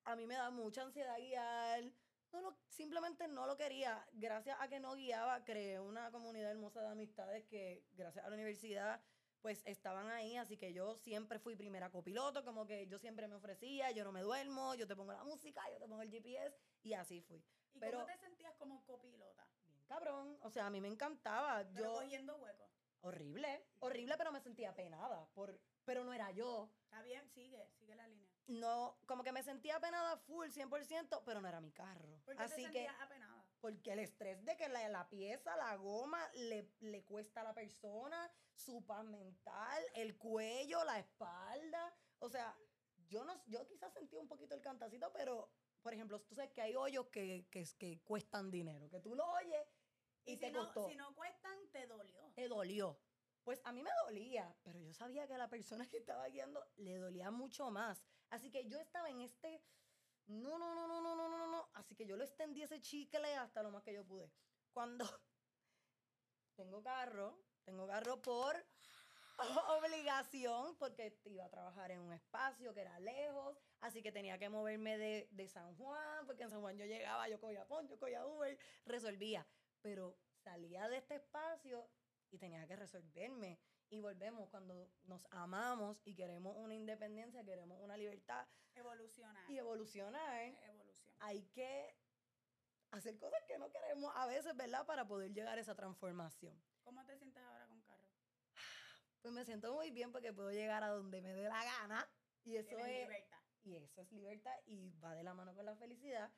a 0.05 0.17
mí 0.17 0.27
me 0.27 0.35
da 0.35 0.51
mucha 0.51 0.83
ansiedad 0.83 1.19
guiar. 1.19 1.85
No 2.33 2.41
lo, 2.43 2.59
simplemente 2.69 3.29
no 3.29 3.47
lo 3.47 3.57
quería. 3.57 4.07
Gracias 4.13 4.57
a 4.61 4.69
que 4.69 4.81
no 4.81 4.95
guiaba, 4.95 5.45
creé 5.45 5.81
una 5.81 6.11
comunidad 6.11 6.51
hermosa 6.51 6.81
de 6.81 6.89
amistades 6.89 7.45
que, 7.47 7.87
gracias 7.93 8.25
a 8.25 8.29
la 8.29 8.35
universidad, 8.35 9.01
pues 9.41 9.63
estaban 9.67 10.11
ahí, 10.11 10.37
así 10.37 10.57
que 10.57 10.73
yo 10.73 10.97
siempre 10.97 11.39
fui 11.39 11.57
primera 11.57 11.91
copiloto, 11.91 12.45
como 12.45 12.67
que 12.67 12.87
yo 12.87 12.99
siempre 12.99 13.27
me 13.29 13.35
ofrecía, 13.35 13.91
yo 13.91 14.05
no 14.05 14.13
me 14.13 14.23
duermo, 14.23 14.75
yo 14.75 14.87
te 14.87 14.97
pongo 14.97 15.13
la 15.13 15.25
música, 15.25 15.63
yo 15.73 15.79
te 15.79 15.89
pongo 15.89 16.03
el 16.03 16.11
GPS 16.11 16.57
y 16.83 16.93
así 16.95 17.21
fui. 17.23 17.43
¿Y 17.75 17.81
cómo 17.81 18.05
te 18.05 18.17
sentías 18.19 18.55
como 18.57 18.85
copilota? 18.85 19.47
Bien 19.67 19.85
cabrón, 19.87 20.39
o 20.43 20.51
sea, 20.51 20.67
a 20.67 20.71
mí 20.71 20.81
me 20.81 20.89
encantaba. 20.89 21.65
Pero 21.73 21.85
yo 21.85 21.95
cogiendo 21.95 22.37
huecos. 22.37 22.71
Horrible, 23.03 23.65
horrible, 23.79 24.17
pero 24.19 24.31
me 24.31 24.41
sentía 24.41 24.75
penada, 24.75 25.27
por, 25.33 25.59
pero 25.85 26.05
no 26.05 26.13
era 26.13 26.31
yo. 26.33 26.71
Está 26.85 27.03
bien, 27.03 27.27
sigue, 27.31 27.71
sigue 27.79 27.95
la 27.95 28.07
línea. 28.07 28.31
No, 28.47 28.99
como 29.07 29.23
que 29.23 29.33
me 29.33 29.43
sentía 29.43 29.81
penada 29.81 30.17
full, 30.19 30.49
100%, 30.49 31.23
pero 31.25 31.41
no 31.41 31.49
era 31.49 31.61
mi 31.61 31.73
carro. 31.73 32.21
¿Por 32.25 32.37
qué 32.37 32.43
Así 32.43 32.57
te 32.57 32.63
sentías 32.63 32.97
que, 32.97 33.03
apenada? 33.03 33.30
Porque 33.61 33.93
el 33.93 33.99
estrés 33.99 34.45
de 34.45 34.57
que 34.57 34.69
la, 34.69 34.89
la 34.89 35.09
pieza, 35.09 35.57
la 35.57 35.77
goma, 35.77 36.27
le, 36.35 36.73
le 36.81 37.05
cuesta 37.05 37.43
a 37.43 37.45
la 37.45 37.55
persona, 37.55 38.31
su 38.55 38.85
paz 38.87 39.05
mental, 39.05 39.85
el 39.95 40.17
cuello, 40.17 40.83
la 40.85 40.99
espalda. 40.99 41.95
O 42.21 42.29
sea, 42.29 42.57
yo 43.09 43.25
no 43.25 43.43
yo 43.47 43.67
quizás 43.67 43.93
sentí 43.93 44.17
un 44.17 44.29
poquito 44.29 44.55
el 44.55 44.63
cantacito, 44.63 45.13
pero, 45.13 45.51
por 45.83 45.93
ejemplo, 45.93 46.21
tú 46.23 46.35
sabes 46.35 46.53
que 46.53 46.63
hay 46.63 46.75
hoyos 46.75 47.09
que, 47.09 47.47
que, 47.51 47.65
que 47.79 48.01
cuestan 48.03 48.51
dinero, 48.51 48.89
que 48.89 49.01
tú 49.01 49.15
lo 49.15 49.27
oyes 49.33 49.67
y, 50.25 50.37
te 50.37 50.49
si 50.49 50.53
costó. 50.55 50.83
No, 50.83 50.89
si 50.89 50.97
no 50.97 51.15
cuestan, 51.15 51.59
te 51.73 51.87
dolió. 51.87 52.33
Te 52.35 52.49
dolió. 52.49 52.99
Pues 53.43 53.61
a 53.65 53.73
mí 53.73 53.83
me 53.83 53.91
dolía, 54.05 54.55
pero 54.63 54.79
yo 54.79 54.93
sabía 54.93 55.27
que 55.27 55.35
a 55.35 55.39
la 55.39 55.49
persona 55.49 55.89
que 55.89 55.97
estaba 55.97 56.29
guiando 56.29 56.65
le 56.77 56.99
dolía 56.99 57.31
mucho 57.31 57.71
más. 57.71 58.05
Así 58.29 58.51
que 58.51 58.69
yo 58.69 58.79
estaba 58.79 59.09
en 59.09 59.21
este, 59.23 59.63
no, 60.31 60.59
no, 60.59 60.75
no, 60.75 60.87
no, 60.87 61.01
no, 61.01 61.17
no, 61.17 61.29
no, 61.29 61.47
no. 61.47 61.69
Así 61.75 61.97
que 61.97 62.07
yo 62.07 62.17
lo 62.17 62.25
extendí 62.25 62.63
ese 62.63 62.81
chicle 62.81 63.35
hasta 63.37 63.63
lo 63.63 63.71
más 63.71 63.83
que 63.83 63.93
yo 63.93 64.05
pude. 64.05 64.31
Cuando 64.73 65.05
tengo 66.57 66.83
carro, 66.83 67.43
tengo 67.65 67.87
carro 67.87 68.23
por 68.23 68.65
obligación, 69.79 70.77
porque 70.77 71.19
iba 71.25 71.45
a 71.45 71.51
trabajar 71.51 71.91
en 71.91 72.01
un 72.01 72.13
espacio 72.13 72.73
que 72.75 72.83
era 72.83 72.99
lejos, 73.01 73.59
así 73.81 74.03
que 74.03 74.13
tenía 74.13 74.39
que 74.39 74.49
moverme 74.49 74.99
de, 74.99 75.29
de 75.31 75.49
San 75.49 75.75
Juan, 75.77 76.27
porque 76.27 76.45
en 76.45 76.51
San 76.51 76.61
Juan 76.61 76.77
yo 76.77 76.85
llegaba, 76.85 77.29
yo 77.29 77.41
cogía 77.41 77.67
PON, 77.67 77.89
yo 77.89 77.99
cogía 77.99 78.25
Uber, 78.27 78.59
resolvía. 78.85 79.47
Pero 79.83 80.17
salía 80.37 80.89
de 80.89 80.99
este 80.99 81.17
espacio 81.17 81.91
y 82.31 82.39
tenía 82.39 82.67
que 82.67 82.77
resolverme. 82.77 83.59
Y 83.91 84.01
volvemos 84.01 84.49
cuando 84.51 84.89
nos 85.05 85.21
amamos 85.33 86.01
y 86.05 86.15
queremos 86.15 86.57
una 86.57 86.75
independencia, 86.77 87.45
queremos 87.45 87.81
una 87.81 87.97
libertad. 87.97 88.47
Evolucionar. 88.77 89.51
Y 89.51 89.59
evolucionar. 89.59 90.55
Evolución. 90.65 91.13
Hay 91.19 91.43
que 91.49 91.97
hacer 92.93 93.19
cosas 93.19 93.43
que 93.49 93.59
no 93.59 93.69
queremos 93.73 94.13
a 94.15 94.27
veces, 94.27 94.57
¿verdad? 94.57 94.87
Para 94.87 95.09
poder 95.09 95.33
llegar 95.33 95.59
a 95.59 95.61
esa 95.61 95.75
transformación. 95.75 96.57
¿Cómo 96.85 97.05
te 97.05 97.17
sientes 97.19 97.43
ahora 97.43 97.67
con 97.67 97.81
carro? 97.83 98.05
Pues 99.23 99.35
me 99.35 99.45
siento 99.45 99.75
muy 99.75 99.91
bien 99.91 100.13
porque 100.13 100.33
puedo 100.33 100.53
llegar 100.53 100.85
a 100.85 100.89
donde 100.89 101.21
me 101.21 101.35
dé 101.35 101.49
la 101.49 101.65
gana. 101.65 102.09
Y 102.45 102.57
eso 102.57 102.79
es. 102.79 103.09
Libertad. 103.09 103.39
Y 103.65 103.77
eso 103.77 104.01
es 104.03 104.13
libertad 104.13 104.55
y 104.67 104.91
va 105.01 105.15
de 105.15 105.25
la 105.25 105.35
mano 105.35 105.53
con 105.55 105.67
la 105.67 105.75
felicidad. 105.75 106.33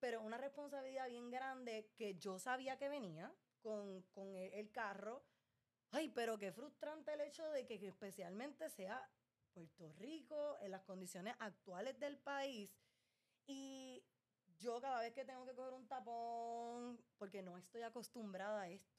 Pero 0.00 0.22
una 0.22 0.38
responsabilidad 0.38 1.08
bien 1.08 1.30
grande 1.30 1.92
que 1.96 2.14
yo 2.16 2.38
sabía 2.38 2.78
que 2.78 2.88
venía 2.88 3.32
con, 3.60 4.02
con 4.14 4.34
el 4.36 4.70
carro 4.72 5.22
Ay, 5.94 6.08
pero 6.08 6.36
qué 6.36 6.50
frustrante 6.50 7.12
el 7.12 7.20
hecho 7.20 7.48
de 7.50 7.66
que, 7.66 7.74
especialmente 7.86 8.68
sea 8.68 9.08
Puerto 9.52 9.92
Rico, 9.92 10.58
en 10.60 10.72
las 10.72 10.82
condiciones 10.82 11.36
actuales 11.38 11.96
del 12.00 12.18
país. 12.18 12.68
Y 13.46 14.04
yo 14.58 14.80
cada 14.80 15.02
vez 15.02 15.12
que 15.12 15.24
tengo 15.24 15.46
que 15.46 15.54
coger 15.54 15.72
un 15.72 15.86
tapón, 15.86 17.00
porque 17.16 17.42
no 17.42 17.56
estoy 17.56 17.82
acostumbrada 17.82 18.62
a 18.62 18.68
esto. 18.70 18.92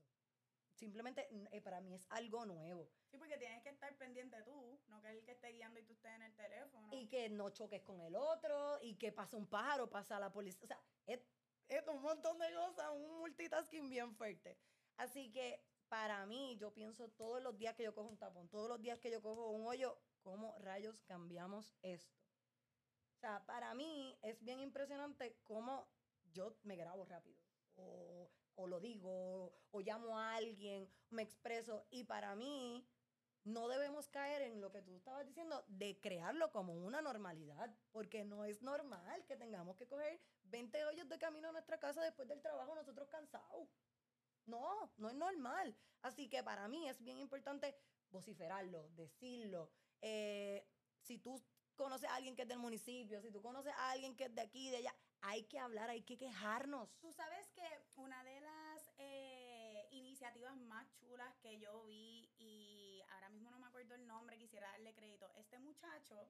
simplemente 0.74 1.28
eh, 1.52 1.60
para 1.60 1.82
mí 1.82 1.94
es 1.94 2.06
algo 2.12 2.46
nuevo. 2.46 2.90
Sí, 3.12 3.18
porque 3.18 3.38
tienes 3.38 3.62
que 3.62 3.70
estar 3.70 3.94
pendiente 3.98 4.42
tú, 4.44 4.80
no 4.88 5.02
que 5.02 5.10
el 5.10 5.24
que 5.26 5.32
esté 5.32 5.50
guiando 5.50 5.80
y 5.82 5.84
tú 5.84 5.92
estés 5.92 6.14
en 6.14 6.22
el 6.22 6.36
teléfono. 6.36 6.88
Y 6.94 7.08
que 7.10 7.28
no 7.30 7.50
choques 7.50 7.82
con 7.82 8.00
el 8.00 8.16
otro, 8.16 8.80
y 8.82 8.96
que 8.96 9.12
pase 9.12 9.36
un 9.36 9.48
pájaro, 9.48 9.90
pasa 9.90 10.18
la 10.18 10.32
policía. 10.32 10.64
O 10.64 10.68
sea, 10.68 10.82
es, 11.08 11.20
es 11.68 11.86
un 11.90 12.02
montón 12.02 12.40
de 12.40 12.54
cosas, 12.54 12.90
un 12.94 13.18
multitasking 13.20 13.90
bien 13.90 14.16
fuerte. 14.16 14.58
Así 14.96 15.30
que 15.34 15.62
para 15.90 16.26
mí, 16.26 16.58
yo 16.58 16.74
pienso 16.74 17.10
todos 17.10 17.42
los 17.42 17.58
días 17.58 17.76
que 17.76 17.84
yo 17.84 17.94
cojo 17.94 18.10
un 18.10 18.18
tapón, 18.18 18.50
todos 18.50 18.70
los 18.70 18.82
días 18.82 19.00
que 19.00 19.12
yo 19.12 19.22
cojo 19.22 19.50
un 19.50 19.68
hoyo, 19.68 19.98
¿cómo 20.22 20.58
rayos 20.60 21.02
cambiamos 21.04 21.74
esto? 21.82 22.20
O 23.16 23.18
sea, 23.20 23.46
para 23.46 23.74
mí 23.74 24.18
es 24.22 24.44
bien 24.44 24.60
impresionante 24.60 25.38
cómo 25.44 25.88
yo 26.34 26.58
me 26.64 26.76
grabo 26.76 27.06
rápido. 27.06 27.40
O, 27.76 28.30
o 28.56 28.68
lo 28.68 28.80
digo, 28.80 29.54
o, 29.72 29.82
llamo 29.82 30.18
a 30.18 30.36
alguien, 30.36 30.90
me 31.10 31.22
expreso. 31.24 31.86
Y 31.90 32.04
para 32.04 32.36
mí, 32.36 32.88
no 33.44 33.68
debemos 33.68 34.10
caer 34.10 34.42
en 34.42 34.60
lo 34.62 34.72
que 34.72 34.82
tú 34.82 34.96
estabas 34.96 35.26
diciendo 35.26 35.64
de 35.68 36.00
crearlo 36.00 36.52
como 36.52 36.74
una 36.74 37.02
normalidad, 37.02 37.74
porque 37.92 38.24
no 38.24 38.44
es 38.46 38.62
normal 38.62 39.26
que 39.26 39.38
tengamos 39.38 39.78
que 39.78 39.88
coger 39.88 40.20
20 40.46 40.86
hoyos 40.86 41.08
de 41.08 41.20
camino 41.20 41.50
a 41.50 41.52
nuestra 41.52 41.80
casa 41.80 42.02
después 42.02 42.28
del 42.28 42.42
trabajo 42.42 42.76
nosotros 42.76 43.08
cansados. 43.10 43.70
No, 44.46 44.92
no 44.98 45.10
es 45.10 45.16
normal. 45.16 45.76
Así 46.02 46.30
que 46.30 46.44
para 46.44 46.68
mí 46.68 46.88
es 46.88 47.02
bien 47.02 47.20
importante 47.20 47.76
vociferarlo, 48.10 48.90
decirlo. 48.90 49.72
Eh, 50.02 50.68
si 51.02 51.18
tú 51.18 51.42
conoces 51.76 52.10
a 52.10 52.16
alguien 52.16 52.36
que 52.36 52.44
es 52.44 52.48
del 52.48 52.60
municipio, 52.60 53.22
si 53.22 53.32
tú 53.32 53.42
conoces 53.42 53.74
a 53.74 53.92
alguien 53.92 54.16
que 54.16 54.26
es 54.26 54.36
de 54.36 54.42
aquí, 54.42 54.70
de 54.70 54.78
allá, 54.78 54.96
hay 55.22 55.44
que 55.44 55.60
hablar, 55.60 55.90
hay 55.90 56.04
que 56.04 56.18
quejarnos. 56.18 56.96
Tú 57.00 57.12
sabes 57.12 57.50
que 57.52 57.68
una 57.96 58.24
de 58.24 58.42
las 58.42 58.92
eh, 58.98 59.88
iniciativas 59.92 60.56
más 60.58 60.88
chulas 60.96 61.36
que 61.38 61.58
yo 61.58 61.84
vi, 61.86 62.32
y 62.38 63.02
ahora 63.10 63.30
mismo 63.30 63.50
no 63.52 63.60
me 63.60 63.68
acuerdo 63.68 63.96
el 63.96 64.06
nombre, 64.06 64.38
quisiera 64.38 64.70
darle 64.70 64.94
crédito, 64.94 65.30
este 65.36 65.60
muchacho 65.60 66.30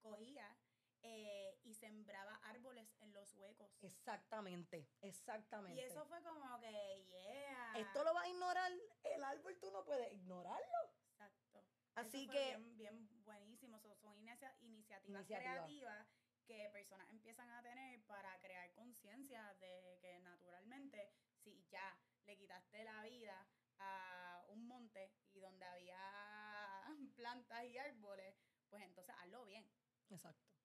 cogía 0.00 0.56
eh, 1.02 1.58
y 1.64 1.74
sembraba 1.74 2.36
árboles 2.44 2.88
en 3.00 3.12
los 3.12 3.34
huecos. 3.34 3.70
Exactamente, 3.82 4.88
exactamente. 5.00 5.80
Y 5.80 5.84
eso 5.84 6.04
fue 6.06 6.22
como 6.22 6.60
que, 6.60 7.06
yeah. 7.08 7.74
Esto 7.76 8.04
lo 8.04 8.14
va 8.14 8.22
a 8.22 8.28
ignorar, 8.28 8.72
el 9.04 9.24
árbol 9.24 9.58
tú 9.58 9.70
no 9.70 9.84
puedes 9.84 10.12
ignorarlo. 10.12 10.78
Exacto. 11.10 11.64
Así 11.94 12.28
que... 12.28 12.56
Bien, 12.56 12.76
bien 12.76 13.24
buenísimo, 13.24 13.80
son, 13.80 14.18
iniciativas 14.62 15.26
creativas 15.26 16.06
que 16.46 16.70
personas 16.72 17.08
empiezan 17.10 17.50
a 17.50 17.62
tener 17.62 18.02
para 18.04 18.38
crear 18.40 18.72
conciencia 18.72 19.54
de 19.60 19.98
que 20.00 20.20
naturalmente, 20.20 21.12
si 21.42 21.64
ya 21.70 21.98
le 22.24 22.36
quitaste 22.36 22.84
la 22.84 23.02
vida 23.04 23.46
a 23.78 24.44
un 24.48 24.66
monte 24.66 25.12
y 25.32 25.40
donde 25.40 25.64
había 25.64 26.84
plantas 27.16 27.64
y 27.64 27.78
árboles, 27.78 28.34
pues 28.68 28.82
entonces 28.82 29.14
hazlo 29.18 29.44
bien. 29.44 29.68
Exacto. 30.10 30.61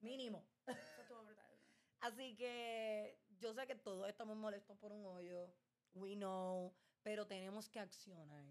Mínimo. 0.00 0.46
Así 2.00 2.34
que 2.36 3.18
yo 3.38 3.52
sé 3.52 3.66
que 3.66 3.74
todos 3.74 4.08
estamos 4.08 4.36
molestos 4.36 4.76
por 4.78 4.92
un 4.92 5.04
hoyo. 5.04 5.52
We 5.94 6.14
know. 6.14 6.74
Pero 7.02 7.26
tenemos 7.26 7.68
que 7.68 7.80
accionar. 7.80 8.44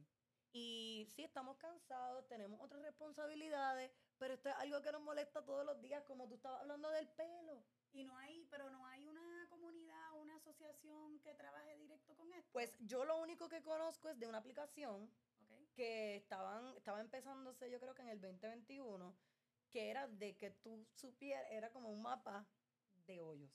Y 0.52 1.08
sí, 1.16 1.24
estamos 1.24 1.58
cansados, 1.58 2.28
tenemos 2.28 2.60
otras 2.62 2.82
responsabilidades, 2.82 3.92
pero 4.18 4.34
esto 4.34 4.50
es 4.50 4.56
algo 4.56 4.82
que 4.82 4.92
nos 4.92 5.02
molesta 5.02 5.46
todos 5.46 5.64
los 5.64 5.80
días, 5.80 6.04
como 6.06 6.28
tú 6.28 6.36
estabas 6.36 6.62
hablando 6.62 6.90
del 6.90 7.08
pelo. 7.10 7.64
Y 7.92 8.04
no 8.04 8.18
hay, 8.18 8.48
pero 8.50 8.70
no 8.72 8.86
hay 8.88 9.06
una 9.06 9.46
comunidad, 9.50 10.20
una 10.20 10.36
asociación 10.36 11.20
que 11.20 11.36
trabaje 11.36 11.76
directo 11.78 12.16
con 12.16 12.32
esto. 12.34 12.50
Pues 12.52 12.76
yo 12.80 13.06
lo 13.06 13.20
único 13.20 13.48
que 13.48 13.62
conozco 13.62 14.10
es 14.10 14.20
de 14.20 14.28
una 14.28 14.40
aplicación 14.40 15.12
que 15.76 16.18
estaban, 16.18 16.76
estaba 16.78 17.00
empezándose, 17.00 17.70
yo 17.70 17.80
creo 17.80 17.94
que 17.94 18.02
en 18.02 18.10
el 18.10 18.20
2021, 18.20 19.16
que 19.72 19.90
era 19.90 20.08
de 20.08 20.36
que 20.38 20.52
tú 20.52 20.88
supieras, 20.96 21.46
era 21.52 21.72
como 21.72 21.90
un 21.90 22.02
mapa 22.02 22.48
de 23.06 23.22
hoyos. 23.22 23.52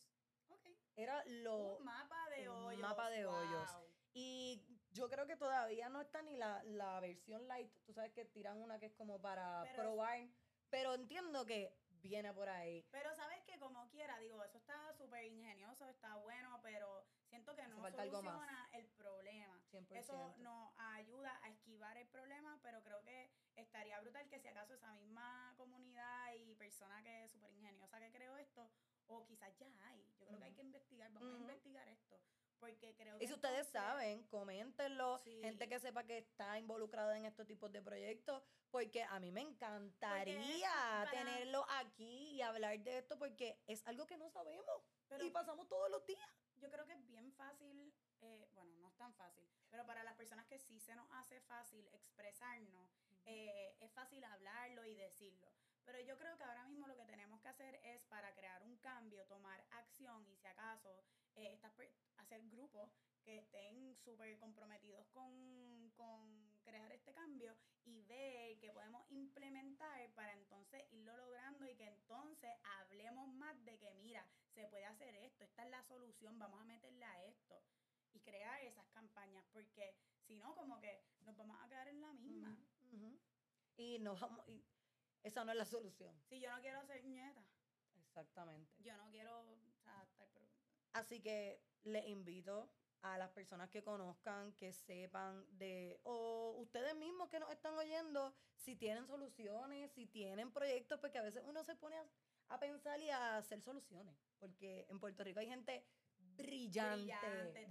Okay. 0.49 0.77
Era 0.97 1.25
lo... 1.27 1.77
Un 1.77 1.85
mapa 1.85 2.31
de 2.31 2.49
hoyos. 2.49 2.81
mapa 2.81 3.11
de 3.11 3.27
hoyos. 3.27 3.71
Y 4.13 4.65
yo 4.93 5.09
creo 5.09 5.27
que 5.27 5.37
todavía 5.37 5.89
no 5.89 6.01
está 6.01 6.23
ni 6.23 6.37
la, 6.37 6.63
la, 6.65 7.01
versión 7.01 7.49
light. 7.49 7.71
Tú 7.85 7.93
sabes 7.93 8.13
que 8.13 8.25
tiran 8.25 8.59
una 8.59 8.79
que 8.79 8.87
es 8.87 8.95
como 8.95 9.21
para 9.21 9.65
probar. 9.75 10.29
Pero 10.71 10.95
entiendo 10.95 11.45
que 11.45 11.77
viene 12.05 12.33
por 12.33 12.49
ahí. 12.49 12.87
Pero 12.91 13.15
sabes 13.15 13.43
que 13.45 13.59
como 13.59 13.89
quiera, 13.89 14.19
digo, 14.19 14.43
eso 14.45 14.59
está 14.59 14.93
súper 14.95 15.25
ingenioso, 15.25 15.89
está 15.89 16.15
bueno, 16.17 16.61
pero 16.63 17.05
siento 17.29 17.57
que 17.57 17.67
no 17.67 17.77
soluciona 17.91 18.69
el 18.73 18.87
problema. 18.91 19.61
Eso 19.91 20.35
nos 20.39 20.73
ayuda 20.77 21.39
a 21.43 21.49
esquivar 21.49 21.97
el 21.97 22.07
problema, 22.09 22.59
pero 22.63 22.83
creo 22.83 23.03
que 23.03 23.31
estaría 23.57 24.01
brutal 24.01 24.29
que 24.29 24.39
si 24.41 24.49
acaso 24.49 24.75
esa 24.75 24.93
misma 24.93 25.55
comunidad 25.57 26.35
y 26.35 26.55
persona 26.55 27.03
que 27.03 27.25
es 27.25 27.33
súper 27.33 27.53
ingeniosa 27.53 27.99
que 27.99 28.11
creó 28.11 28.37
esto, 28.37 28.71
o 29.07 29.25
quizás 29.27 29.57
ya 29.59 29.69
hay, 29.87 30.05
yo 30.19 30.27
creo 30.27 30.39
que 30.39 30.45
hay 30.45 30.55
que 30.55 30.63
investigar, 30.63 31.13
vamos 31.13 31.35
a 31.35 31.39
investigar 31.39 31.89
esto. 31.89 32.21
Porque 32.61 32.95
creo 32.95 33.21
y 33.21 33.27
si 33.27 33.35
ustedes 33.35 33.67
saben, 33.69 34.23
coméntenlo, 34.29 35.19
gente 35.19 35.69
que 35.69 35.79
sepa 35.81 36.05
que 36.05 36.19
está 36.19 36.59
involucrada 36.59 37.17
en 37.19 37.27
estos 37.27 37.47
tipos 37.47 37.71
de 37.71 37.83
proyectos, 37.83 38.43
porque 38.71 39.03
a 39.03 39.21
mí 39.21 39.31
me 39.31 39.43
encantaría 39.43 41.07
tenerlo 41.11 41.67
aquí 41.69 42.31
y 42.31 42.43
hablar 42.43 42.79
de 42.81 42.99
esto, 42.99 43.19
porque 43.19 43.61
es 43.67 43.87
algo 43.87 44.07
que 44.07 44.17
no 44.17 44.31
sabemos 44.31 44.65
y 45.21 45.31
pasamos 45.31 45.69
todos 45.69 45.91
los 45.91 46.07
días. 46.07 46.29
Yo 46.57 46.71
creo 46.71 46.87
que 46.87 46.95
es 46.95 47.07
bien 47.07 47.33
fácil, 47.33 47.93
eh, 48.23 48.49
bueno, 48.55 48.75
no 48.77 48.89
es 48.89 48.97
tan 48.97 49.13
fácil, 49.15 49.47
pero 49.71 49.85
para 49.85 50.03
las 50.03 50.15
personas 50.15 50.47
que 50.47 50.59
sí 50.59 50.81
se 50.81 50.95
nos 50.95 51.11
hace 51.13 51.41
fácil 51.43 51.87
expresarnos, 51.93 52.89
eh, 53.25 53.77
es 53.81 53.93
fácil 53.93 54.23
hablarlo 54.25 54.85
y 54.87 54.95
decirlo. 54.95 55.49
Pero 55.85 56.01
yo 56.01 56.17
creo 56.17 56.37
que 56.37 56.45
ahora 56.45 56.65
mismo 56.65 56.87
lo 56.87 56.97
que 56.97 57.05
tenemos 57.05 57.41
que 57.41 57.49
hacer 57.49 57.75
es 57.85 58.03
para 58.05 58.35
crear 58.35 58.63
un 58.63 58.77
cambio, 58.79 59.27
tomar 59.27 59.65
acción 59.71 60.27
y 60.27 60.37
si 60.37 60.47
acaso 60.47 61.05
eh, 61.37 61.59
hacer 62.17 62.43
grupos 62.49 62.91
que 63.25 63.39
estén 63.39 63.97
súper 64.05 64.39
comprometidos 64.39 65.07
con, 65.09 65.91
con, 65.97 66.45
crear 66.63 66.91
este 66.93 67.13
cambio 67.13 67.55
y 67.85 68.03
ver 68.03 68.59
que 68.59 68.73
podemos 68.73 69.05
implementar 69.11 70.11
para 70.15 70.33
entonces 70.33 70.85
irlo 70.93 71.17
logrando 71.17 71.67
y 71.67 71.75
que 71.77 71.87
entonces 71.87 72.51
hablemos 72.63 73.29
más 73.35 73.63
de 73.65 73.79
que 73.79 73.93
mira, 73.95 74.27
se 74.55 74.67
puede 74.69 74.87
hacer 74.87 75.15
esto, 75.17 75.45
esta 75.45 75.65
es 75.65 75.71
la 75.71 75.83
solución, 75.85 76.39
vamos 76.39 76.61
a 76.61 76.65
meterle 76.65 77.05
a 77.05 77.25
esto 77.25 77.63
y 78.13 78.21
crear 78.21 78.63
esas 78.63 78.87
campañas 78.89 79.45
porque 79.53 79.95
si 80.27 80.37
no 80.37 80.55
como 80.55 80.81
que 80.81 81.03
nos 81.21 81.37
vamos 81.37 81.59
a 81.61 81.69
quedar 81.69 81.89
en 81.89 82.01
la 82.01 82.13
misma. 82.13 82.57
Y 83.77 83.99
no 83.99 84.17
vamos, 84.17 84.49
y 84.49 84.65
esa 85.23 85.45
no 85.45 85.53
es 85.53 85.59
la 85.59 85.65
solución. 85.65 86.15
Si 86.29 86.41
yo 86.41 86.51
no 86.55 86.61
quiero 86.61 86.85
ser 86.87 87.05
nieta. 87.05 87.45
Exactamente. 87.97 88.73
Yo 88.79 88.97
no 88.97 89.11
quiero 89.11 89.43
estar 89.67 90.07
Así 90.93 91.21
que 91.21 91.61
les 91.83 92.07
invito 92.07 92.71
a 93.03 93.19
las 93.19 93.31
personas 93.31 93.69
que 93.69 93.83
conozcan, 93.83 94.53
que 94.53 94.73
sepan 94.73 95.45
de, 95.59 96.01
o 96.05 96.55
ustedes 96.59 96.95
mismos 96.97 97.29
que 97.29 97.41
nos 97.41 97.51
están 97.51 97.75
oyendo, 97.75 98.35
si 98.57 98.77
tienen 98.77 99.07
soluciones, 99.07 99.91
si 99.93 100.07
tienen 100.07 100.53
proyectos, 100.53 101.01
porque 101.01 101.19
a 101.19 101.23
veces 101.23 101.43
uno 101.45 101.65
se 101.65 101.75
pone 101.75 101.97
a, 102.49 102.59
pensar 102.61 103.01
y 103.01 103.11
a 103.11 103.37
hacer 103.37 103.61
soluciones, 103.61 104.17
porque 104.39 104.87
en 104.89 105.01
Puerto 105.01 105.25
Rico 105.25 105.41
hay 105.41 105.49
gente 105.49 105.85
brillante, 106.19 107.13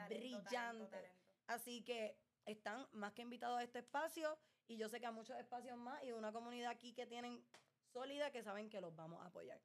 brillante. 0.09 1.11
Así 1.47 1.83
que 1.83 2.19
están 2.45 2.87
más 2.91 3.13
que 3.13 3.21
invitados 3.21 3.59
a 3.59 3.63
este 3.63 3.79
espacio 3.79 4.37
y 4.73 4.77
yo 4.77 4.89
sé 4.89 4.99
que 4.99 5.05
hay 5.05 5.13
muchos 5.13 5.37
espacios 5.37 5.77
más 5.77 6.03
y 6.03 6.11
una 6.11 6.31
comunidad 6.31 6.71
aquí 6.71 6.93
que 6.93 7.05
tienen 7.05 7.45
sólida 7.91 8.31
que 8.31 8.41
saben 8.41 8.69
que 8.69 8.81
los 8.81 8.95
vamos 8.95 9.21
a 9.23 9.27
apoyar. 9.27 9.61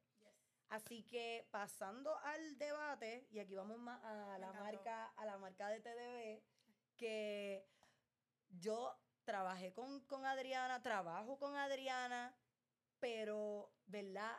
Así 0.69 1.01
que 1.03 1.47
pasando 1.49 2.15
al 2.19 2.59
debate, 2.59 3.27
y 3.31 3.39
aquí 3.39 3.55
vamos 3.55 3.79
más 3.79 3.99
a 4.03 4.37
la 4.37 4.53
marca, 4.53 5.07
a 5.07 5.25
la 5.25 5.39
marca 5.39 5.67
de 5.69 5.79
TDB, 5.79 6.43
que 6.95 7.65
yo 8.51 8.95
trabajé 9.23 9.73
con, 9.73 10.01
con 10.01 10.27
Adriana, 10.27 10.83
trabajo 10.83 11.39
con 11.39 11.55
Adriana, 11.55 12.35
pero, 12.99 13.71
¿verdad? 13.87 14.37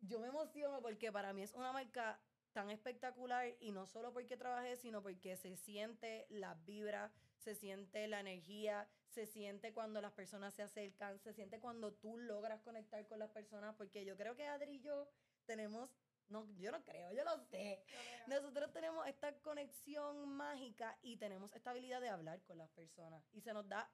Yo 0.00 0.18
me 0.18 0.28
emociono 0.28 0.80
porque 0.80 1.12
para 1.12 1.34
mí 1.34 1.42
es 1.42 1.52
una 1.52 1.72
marca 1.72 2.18
tan 2.52 2.70
espectacular 2.70 3.54
y 3.60 3.72
no 3.72 3.84
solo 3.84 4.14
porque 4.14 4.38
trabajé, 4.38 4.76
sino 4.76 5.02
porque 5.02 5.36
se 5.36 5.56
siente 5.56 6.26
la 6.30 6.54
vibra, 6.54 7.12
se 7.36 7.54
siente 7.54 8.06
la 8.08 8.20
energía, 8.20 8.88
se 9.14 9.26
siente 9.26 9.72
cuando 9.72 10.00
las 10.00 10.12
personas 10.12 10.54
se 10.54 10.62
acercan, 10.62 11.18
se 11.20 11.32
siente 11.32 11.60
cuando 11.60 11.92
tú 11.94 12.18
logras 12.18 12.60
conectar 12.62 13.06
con 13.06 13.20
las 13.20 13.30
personas, 13.30 13.74
porque 13.76 14.04
yo 14.04 14.16
creo 14.16 14.34
que 14.34 14.46
Adri 14.46 14.74
y 14.74 14.80
yo 14.80 15.08
tenemos, 15.46 15.90
no, 16.28 16.46
yo 16.58 16.72
no 16.72 16.84
creo, 16.84 17.12
yo 17.12 17.24
lo 17.24 17.38
sé. 17.38 17.84
Nosotros 18.26 18.72
tenemos 18.72 19.06
esta 19.06 19.32
conexión 19.40 20.28
mágica 20.28 20.98
y 21.02 21.16
tenemos 21.16 21.54
esta 21.54 21.70
habilidad 21.70 22.00
de 22.00 22.08
hablar 22.08 22.42
con 22.42 22.58
las 22.58 22.70
personas. 22.70 23.24
Y 23.32 23.40
se 23.40 23.52
nos 23.52 23.68
da 23.68 23.88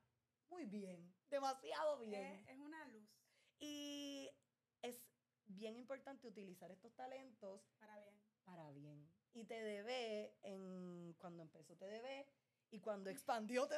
muy 0.48 0.64
bien, 0.64 1.14
demasiado 1.28 1.98
bien. 1.98 2.44
Es, 2.48 2.58
una 2.58 2.84
luz. 2.86 3.08
Y 3.58 4.30
es 4.82 4.98
bien 5.46 5.76
importante 5.76 6.26
utilizar 6.26 6.70
estos 6.70 6.94
talentos 6.94 7.62
para 7.78 7.98
bien. 8.00 8.16
Para 8.44 8.70
bien. 8.72 9.06
Y 9.34 9.44
TDB, 9.44 10.32
en, 10.42 11.14
cuando 11.18 11.42
empezó 11.42 11.76
TDB, 11.76 12.26
Y 12.72 12.80
cuando 12.80 13.10
expandió 13.10 13.66
de 13.66 13.76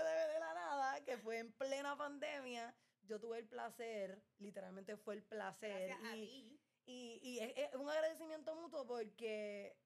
que 1.07 1.19
fue 1.19 1.39
en 1.39 1.53
plena 1.53 1.97
pandemia, 1.97 2.75
yo 3.03 3.21
tuve 3.21 3.39
el 3.39 3.47
placer, 3.47 4.23
literalmente 4.39 4.97
fue 4.97 5.15
el 5.15 5.23
placer. 5.23 5.95
y, 6.15 6.59
y, 6.87 7.39
es, 7.41 7.75
un 7.75 7.89
agradecimiento 7.89 8.55
mutuo 8.55 8.87
porque 8.87 9.77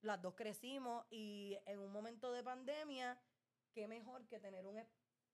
las 0.00 0.20
dos 0.20 0.34
crecimos 0.34 1.06
y 1.10 1.56
en 1.66 1.78
un 1.78 1.92
momento 1.92 2.32
de 2.32 2.42
pandemia, 2.42 3.20
qué 3.72 3.86
mejor 3.86 4.26
que 4.26 4.40
tener 4.40 4.66
un, 4.66 4.82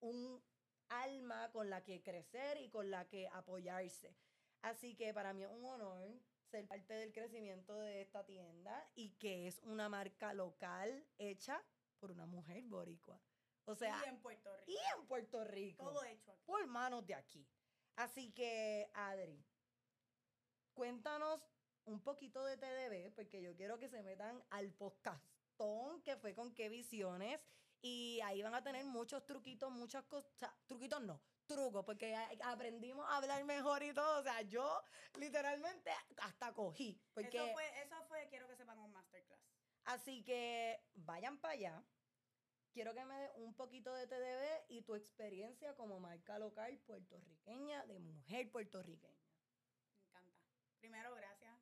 un 0.00 0.42
alma 0.88 1.50
con 1.52 1.70
la 1.70 1.82
que 1.82 2.02
crecer 2.02 2.58
y 2.58 2.68
con 2.68 2.90
la 2.90 3.08
que 3.08 3.28
apoyarse. 3.28 4.14
Así 4.62 4.94
que 4.96 5.14
para 5.14 5.32
mí 5.32 5.44
es 5.44 5.50
un 5.50 5.64
honor 5.64 6.20
ser 6.50 6.66
parte 6.66 6.94
del 6.94 7.12
crecimiento 7.12 7.78
de 7.78 8.00
esta 8.00 8.24
tienda 8.24 8.90
y 8.94 9.10
que 9.16 9.46
es 9.46 9.60
una 9.64 9.88
marca 9.88 10.32
local 10.32 11.06
hecha 11.18 11.62
por 11.98 12.10
una 12.10 12.26
mujer 12.26 12.64
boricua. 12.64 13.20
O 13.68 13.74
sea, 13.74 14.00
y 14.04 14.08
en 14.08 14.18
Puerto 14.20 14.50
Rico. 14.56 14.64
Y 14.66 14.98
en 14.98 15.06
Puerto 15.06 15.44
Rico. 15.44 15.84
Todo 15.84 16.02
hecho 16.04 16.32
aquí. 16.32 16.42
Por 16.46 16.66
manos 16.66 17.06
de 17.06 17.14
aquí. 17.14 17.46
Así 17.96 18.32
que, 18.32 18.90
Adri, 18.94 19.44
cuéntanos 20.72 21.42
un 21.84 22.00
poquito 22.00 22.42
de 22.44 22.56
TDB, 22.56 23.14
porque 23.14 23.42
yo 23.42 23.54
quiero 23.54 23.78
que 23.78 23.90
se 23.90 24.02
metan 24.02 24.42
al 24.48 24.72
podcastón 24.72 26.02
que 26.02 26.16
fue 26.16 26.34
con 26.34 26.54
qué 26.54 26.70
visiones. 26.70 27.40
Y 27.82 28.20
ahí 28.22 28.42
van 28.42 28.54
a 28.54 28.62
tener 28.62 28.84
muchos 28.86 29.26
truquitos, 29.26 29.70
muchas 29.70 30.02
cosas. 30.04 30.50
Truquitos 30.66 31.02
no, 31.02 31.20
trucos, 31.46 31.84
porque 31.84 32.16
aprendimos 32.42 33.06
a 33.06 33.18
hablar 33.18 33.44
mejor 33.44 33.82
y 33.82 33.92
todo. 33.92 34.20
O 34.20 34.22
sea, 34.22 34.40
yo 34.42 34.82
literalmente 35.18 35.90
hasta 36.22 36.54
cogí. 36.54 36.98
Porque, 37.12 37.36
eso, 37.36 37.52
fue, 37.52 37.82
eso 37.82 37.96
fue, 38.08 38.26
quiero 38.30 38.48
que 38.48 38.56
sepan, 38.56 38.78
un 38.78 38.92
masterclass. 38.92 39.38
Así 39.84 40.24
que 40.24 40.82
vayan 40.94 41.38
para 41.38 41.54
allá. 41.54 41.84
Quiero 42.72 42.94
que 42.94 43.04
me 43.04 43.18
des 43.18 43.30
un 43.36 43.54
poquito 43.54 43.92
de 43.94 44.06
TDB 44.06 44.64
y 44.68 44.82
tu 44.82 44.94
experiencia 44.94 45.74
como 45.74 45.98
marca 45.98 46.38
local 46.38 46.78
puertorriqueña, 46.86 47.84
de 47.86 47.98
mujer 47.98 48.50
puertorriqueña. 48.50 49.26
Me 49.90 50.02
encanta. 50.02 50.38
Primero, 50.78 51.14
gracias. 51.14 51.58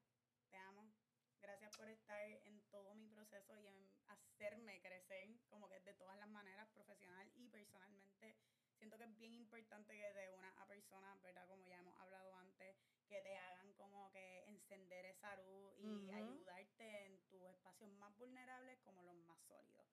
Te 0.51 0.57
amo. 0.59 0.93
Gracias 1.41 1.77
por 1.77 1.89
estar 1.89 2.21
en 2.21 2.61
todo 2.71 2.95
mi 2.95 3.09
proceso 3.09 3.57
y 3.57 3.67
en 3.67 3.89
hacerme 4.09 4.81
crecer 4.83 5.29
como 5.49 5.69
que 5.69 5.81
de 5.81 5.95
todas 5.95 6.19
las 6.19 6.29
maneras, 6.29 6.69
profesional 6.69 7.31
y 7.37 7.49
personalmente 7.49 8.37
siento 8.77 8.99
que 8.99 9.05
es 9.05 9.17
bien 9.17 9.35
importante 9.35 9.95
que 9.95 10.13
de 10.13 10.31
una 10.31 10.51
a 10.61 10.67
persona, 10.67 11.17
¿verdad? 11.23 11.47
Como 11.49 11.67
ya 11.67 11.79
hemos 11.79 11.99
hablado 11.99 12.35
antes, 12.37 12.77
que 13.09 13.21
te 13.23 13.37
hagan 13.37 13.73
como 13.75 14.11
que 14.13 14.45
encender 14.49 15.07
esa 15.07 15.37
luz 15.37 15.73
y 15.79 16.11
ayudarte 16.11 17.07
en 17.07 17.21
tus 17.29 17.43
espacios 17.45 17.91
más 17.93 18.15
vulnerables 18.17 18.79
como 18.81 19.03
los 19.05 19.17
más 19.17 19.41
sólidos. 19.45 19.87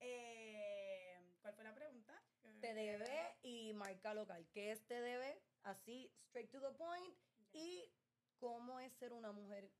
Eh, 0.00 1.18
¿Cuál 1.40 1.54
fue 1.54 1.64
la 1.64 1.74
pregunta? 1.74 2.22
TDB 2.60 3.06
y 3.42 3.72
marca 3.74 4.14
local. 4.14 4.46
¿Qué 4.52 4.72
es 4.72 4.86
TDB? 4.86 5.38
Así, 5.62 6.10
straight 6.28 6.50
to 6.50 6.60
the 6.60 6.76
point. 6.76 7.14
Y 7.52 7.92
cómo 8.38 8.80
es 8.80 8.92
ser 8.94 9.12
una 9.12 9.32
mujer 9.32 9.70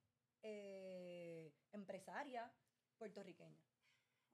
eh, 0.43 1.53
empresaria 1.73 2.53
puertorriqueña. 2.99 3.63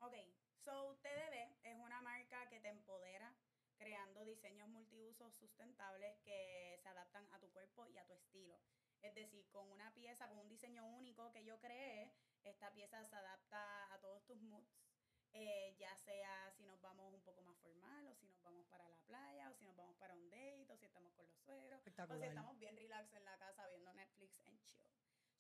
Ok, 0.01 0.15
so 0.59 0.97
TDB 1.03 1.57
es 1.63 1.77
una 1.77 2.01
marca 2.03 2.49
que 2.49 2.61
te 2.61 2.69
empodera 2.69 3.35
creando 3.77 4.25
diseños 4.25 4.69
multiusos 4.69 5.35
sustentables 5.37 6.19
que 6.25 6.79
se 6.83 6.89
adaptan 6.89 7.27
a 7.33 7.39
tu 7.39 7.51
cuerpo 7.51 7.87
y 7.89 7.97
a 7.97 8.07
tu 8.07 8.13
estilo. 8.13 8.61
Es 9.01 9.15
decir, 9.15 9.49
con 9.51 9.71
una 9.71 9.95
pieza, 9.95 10.29
con 10.29 10.39
un 10.39 10.49
diseño 10.49 10.87
único 10.87 11.33
que 11.33 11.45
yo 11.45 11.59
creé, 11.61 12.13
esta 12.45 12.71
pieza 12.73 13.05
se 13.05 13.17
adapta 13.17 13.93
a 13.93 13.99
todos 14.01 14.25
tus 14.27 14.41
moods. 14.43 14.90
Eh, 15.33 15.75
ya 15.79 15.97
sea 15.97 16.51
si 16.51 16.65
nos 16.65 16.81
vamos 16.81 17.15
un 17.15 17.23
poco 17.23 17.43
más 17.43 17.57
formal, 17.59 18.07
o 18.09 18.15
si 18.15 18.27
nos 18.27 18.43
vamos 18.43 18.67
para 18.67 18.89
la 18.89 18.99
playa, 19.01 19.49
o 19.51 19.55
si 19.55 19.65
nos 19.65 19.77
vamos 19.77 19.97
para 19.97 20.15
un 20.15 20.29
date, 20.29 20.67
o 20.69 20.77
si 20.77 20.87
estamos 20.87 21.13
con 21.15 21.27
los 21.27 21.39
suegros, 21.39 21.81
o 21.81 21.83
si 21.85 21.91
estamos 21.91 22.59
bien 22.59 22.77
relax 22.77 23.13
en 23.13 23.25
la 23.25 23.39
casa 23.39 23.67
viendo 23.69 23.93
Netflix 23.93 24.41
en 24.41 24.61
chill. 24.63 24.91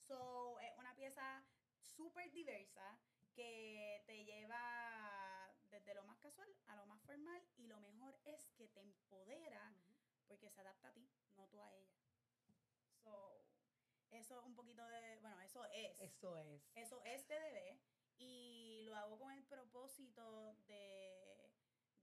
So, 0.06 0.58
es 0.60 0.72
una 0.76 0.94
pieza 0.94 1.44
súper 1.96 2.30
diversa 2.32 2.98
que 3.34 4.02
te 4.06 4.24
lleva 4.24 5.52
desde 5.70 5.94
lo 5.94 6.04
más 6.04 6.18
casual 6.18 6.48
a 6.66 6.76
lo 6.76 6.86
más 6.86 7.00
formal 7.02 7.42
y 7.56 7.66
lo 7.66 7.80
mejor 7.80 8.18
es 8.24 8.50
que 8.56 8.68
te 8.68 8.80
empodera 8.80 9.74
porque 10.26 10.50
se 10.50 10.60
adapta 10.60 10.88
a 10.88 10.92
ti, 10.92 11.08
no 11.36 11.46
tú 11.48 11.60
a 11.60 11.72
ella. 11.74 11.96
So, 13.02 13.44
eso 14.10 14.40
es 14.40 14.46
un 14.46 14.54
poquito 14.54 14.86
de, 14.86 15.16
bueno, 15.18 15.40
eso 15.40 15.64
es. 15.66 16.00
Eso 16.00 16.36
es. 16.36 16.62
Eso 16.74 17.02
es 17.04 17.26
TDB 17.26 17.78
y 18.18 18.82
lo 18.84 18.96
hago 18.96 19.18
con 19.18 19.32
el 19.32 19.44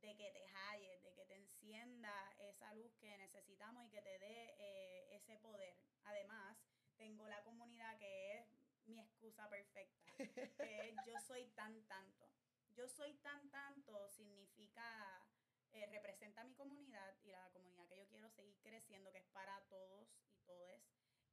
de 0.08 0.16
que 0.16 0.32
te 0.32 0.48
halles, 0.48 1.04
de 1.04 1.14
que 1.14 1.26
te 1.26 1.36
encienda 1.36 2.34
esa 2.38 2.74
luz 2.74 2.96
que 2.96 3.18
necesitamos 3.18 3.86
y 3.86 3.90
que 3.90 4.02
te 4.02 4.18
dé 4.20 4.56
eh, 4.58 5.16
ese 5.16 5.36
poder. 5.38 5.76
Además, 6.04 6.58
tengo 6.96 7.28
la 7.28 7.44
comunidad 7.44 7.98
que 7.98 8.40
es 8.40 8.48
mi 8.86 9.02
excusa 9.02 9.50
perfecta, 9.50 10.14
que 10.18 10.96
yo 11.06 11.20
soy 11.20 11.48
tan 11.48 11.84
tanto. 11.88 12.32
Yo 12.70 12.88
soy 12.88 13.16
tan 13.16 13.50
tanto 13.50 14.08
significa, 14.10 15.28
eh, 15.74 15.86
representa 15.88 16.42
a 16.42 16.46
mi 16.46 16.54
comunidad 16.54 17.18
y 17.24 17.32
la 17.32 17.50
comunidad 17.52 17.86
que 17.90 17.98
yo 17.98 18.08
quiero 18.08 18.30
seguir 18.30 18.58
creciendo, 18.62 19.12
que 19.12 19.18
es 19.18 19.28
para 19.34 19.60
todos 19.68 20.08
y 20.32 20.40
todes, 20.46 20.82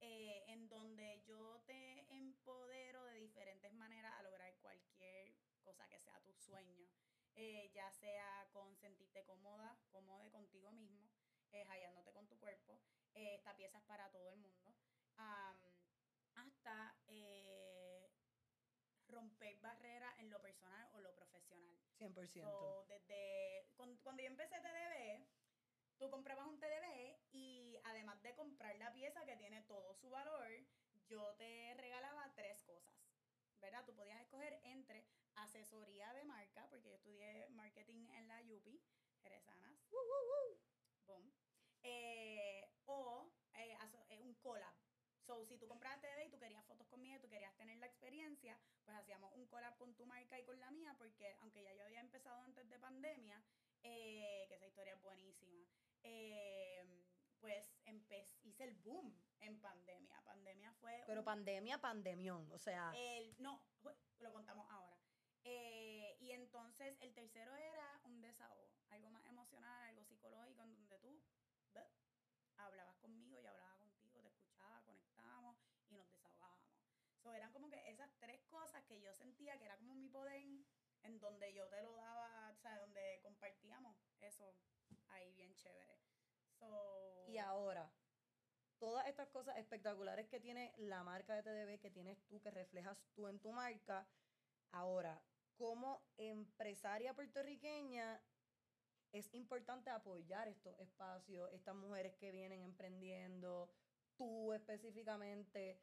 eh, 0.01 0.43
en 0.47 0.67
donde 0.67 1.21
yo 1.21 1.61
te 1.65 2.13
empodero 2.13 3.05
de 3.05 3.19
diferentes 3.19 3.73
maneras 3.73 4.13
a 4.15 4.23
lograr 4.23 4.53
cualquier 4.57 5.33
cosa 5.63 5.87
que 5.87 5.99
sea 5.99 6.19
tu 6.23 6.33
sueño. 6.33 6.89
Eh, 7.35 7.69
ya 7.73 7.91
sea 7.91 8.47
con 8.53 8.75
sentirte 8.77 9.23
cómoda, 9.25 9.77
cómoda 9.91 10.29
contigo 10.31 10.71
mismo, 10.71 11.09
hallándote 11.67 12.11
con 12.13 12.27
tu 12.27 12.37
cuerpo. 12.39 12.79
esta 13.13 13.55
pieza 13.55 13.77
es 13.77 13.83
para 13.83 14.09
todo 14.11 14.29
el 14.29 14.37
mundo 14.37 14.73
hasta 16.35 16.95
eh, 17.07 18.09
romper 19.07 19.57
barreras 19.59 20.17
en 20.19 20.29
lo 20.29 20.41
personal 20.41 20.89
o 20.93 20.99
lo 20.99 21.13
profesional. 21.15 21.77
100%. 21.99 22.87
desde 22.87 23.67
cuando, 23.75 24.21
yo 24.21 24.27
empecé 24.27 24.59
TDB, 24.59 25.25
tú 25.97 26.09
comprabas 26.09 26.47
un 26.47 26.59
TDB 26.59 27.17
y 27.31 27.79
además 27.83 28.21
de 28.21 28.35
comprar 28.35 28.75
la 28.77 28.91
pieza 28.93 29.25
que 29.25 29.37
tiene 29.37 29.61
todo 29.63 29.93
su 29.95 30.09
valor, 30.09 30.49
yo 31.07 31.35
te 31.35 31.73
regalaba 31.75 32.33
tres 32.35 32.61
cosas. 32.63 32.93
¿Verdad? 33.61 33.85
Tú 33.85 33.95
podías 33.95 34.19
escoger 34.21 34.59
entre 34.63 35.05
asesoría 35.45 36.13
de 36.13 36.23
marca, 36.25 36.67
porque 36.69 36.89
yo 36.89 36.95
estudié 36.95 37.47
marketing 37.49 38.07
en 38.09 38.27
la 38.27 38.41
UPI, 38.41 38.81
Jerezanas. 39.21 39.77
Boom. 41.07 41.31
Eh, 41.83 42.67
o 42.85 43.31
eh, 43.53 43.77
un 44.21 44.33
collab 44.35 44.75
So, 45.25 45.43
si 45.43 45.57
tú 45.57 45.67
compraste 45.67 46.07
TV 46.07 46.25
y 46.25 46.29
tú 46.29 46.37
querías 46.37 46.63
fotos 46.65 46.85
conmigo 46.87 47.15
y 47.17 47.19
tú 47.19 47.27
querías 47.27 47.55
tener 47.55 47.77
la 47.79 47.87
experiencia, 47.87 48.59
pues 48.83 48.95
hacíamos 48.95 49.33
un 49.33 49.47
collab 49.47 49.75
con 49.75 49.95
tu 49.95 50.05
marca 50.05 50.39
y 50.39 50.43
con 50.43 50.59
la 50.59 50.69
mía, 50.69 50.93
porque 50.99 51.35
aunque 51.39 51.63
ya 51.63 51.73
yo 51.73 51.83
había 51.83 51.99
empezado 51.99 52.39
antes 52.41 52.69
de 52.69 52.77
pandemia, 52.77 53.43
eh, 53.81 54.45
que 54.47 54.53
esa 54.53 54.67
historia 54.67 54.93
es 54.93 55.01
buenísima, 55.01 55.65
eh, 56.03 56.85
pues 57.39 57.75
hice 58.43 58.63
el 58.63 58.75
boom 58.75 59.19
en 59.39 59.59
pandemia. 59.59 60.21
Pandemia 60.23 60.73
fue... 60.73 61.03
Pero 61.07 61.23
pandemia, 61.23 61.79
pandemión, 61.79 62.51
o 62.51 62.59
sea... 62.59 62.91
El, 62.95 63.35
no, 63.39 63.63
lo 64.19 64.31
contamos 64.31 64.69
ahora. 64.69 64.94
Eh, 65.47 66.17
y 66.19 66.31
entonces 66.31 66.97
el 67.01 67.13
tercero 67.13 67.55
era 67.55 68.01
un 68.03 68.19
desahogo, 68.19 68.67
algo 68.89 69.11
más 69.11 69.23
emocional, 69.27 69.89
algo 69.89 70.03
psicológico, 70.03 70.63
en 70.63 70.73
donde 70.73 70.97
tú 70.99 71.21
hablabas 72.57 72.97
conmigo 72.97 73.39
y 73.39 73.45
hablabas 73.45 73.77
contigo, 73.77 74.19
te 74.21 74.29
escuchaba, 74.29 74.81
conectábamos 74.83 75.57
y 75.89 75.95
nos 75.95 76.09
desahogábamos. 76.09 76.65
So, 77.21 77.33
eran 77.33 77.51
como 77.51 77.69
que 77.69 77.89
esas 77.89 78.09
tres 78.19 78.41
cosas 78.49 78.83
que 78.85 78.99
yo 78.99 79.13
sentía 79.13 79.57
que 79.57 79.65
era 79.65 79.77
como 79.77 79.93
mi 79.93 80.09
poder, 80.09 80.41
en 81.03 81.19
donde 81.19 81.53
yo 81.53 81.67
te 81.67 81.81
lo 81.83 81.93
daba, 81.93 82.49
o 82.51 82.55
sea, 82.55 82.79
donde 82.79 83.19
compartíamos 83.21 83.95
eso 84.21 84.55
ahí 85.09 85.31
bien 85.33 85.55
chévere. 85.55 85.99
So, 86.59 87.25
y 87.27 87.37
ahora, 87.37 87.91
todas 88.79 89.07
estas 89.07 89.29
cosas 89.29 89.57
espectaculares 89.57 90.27
que 90.27 90.39
tiene 90.39 90.73
la 90.77 91.03
marca 91.03 91.35
de 91.35 91.43
TDB, 91.43 91.79
que 91.79 91.91
tienes 91.91 92.25
tú, 92.25 92.41
que 92.41 92.51
reflejas 92.51 92.97
tú 93.13 93.27
en 93.27 93.39
tu 93.39 93.51
marca, 93.51 94.07
ahora, 94.71 95.21
como 95.55 96.05
empresaria 96.17 97.13
puertorriqueña, 97.13 98.21
es 99.11 99.33
importante 99.33 99.89
apoyar 99.89 100.47
estos 100.47 100.77
espacios, 100.79 101.51
estas 101.53 101.75
mujeres 101.75 102.15
que 102.15 102.31
vienen 102.31 102.61
emprendiendo, 102.61 103.73
tú 104.15 104.53
específicamente. 104.53 105.81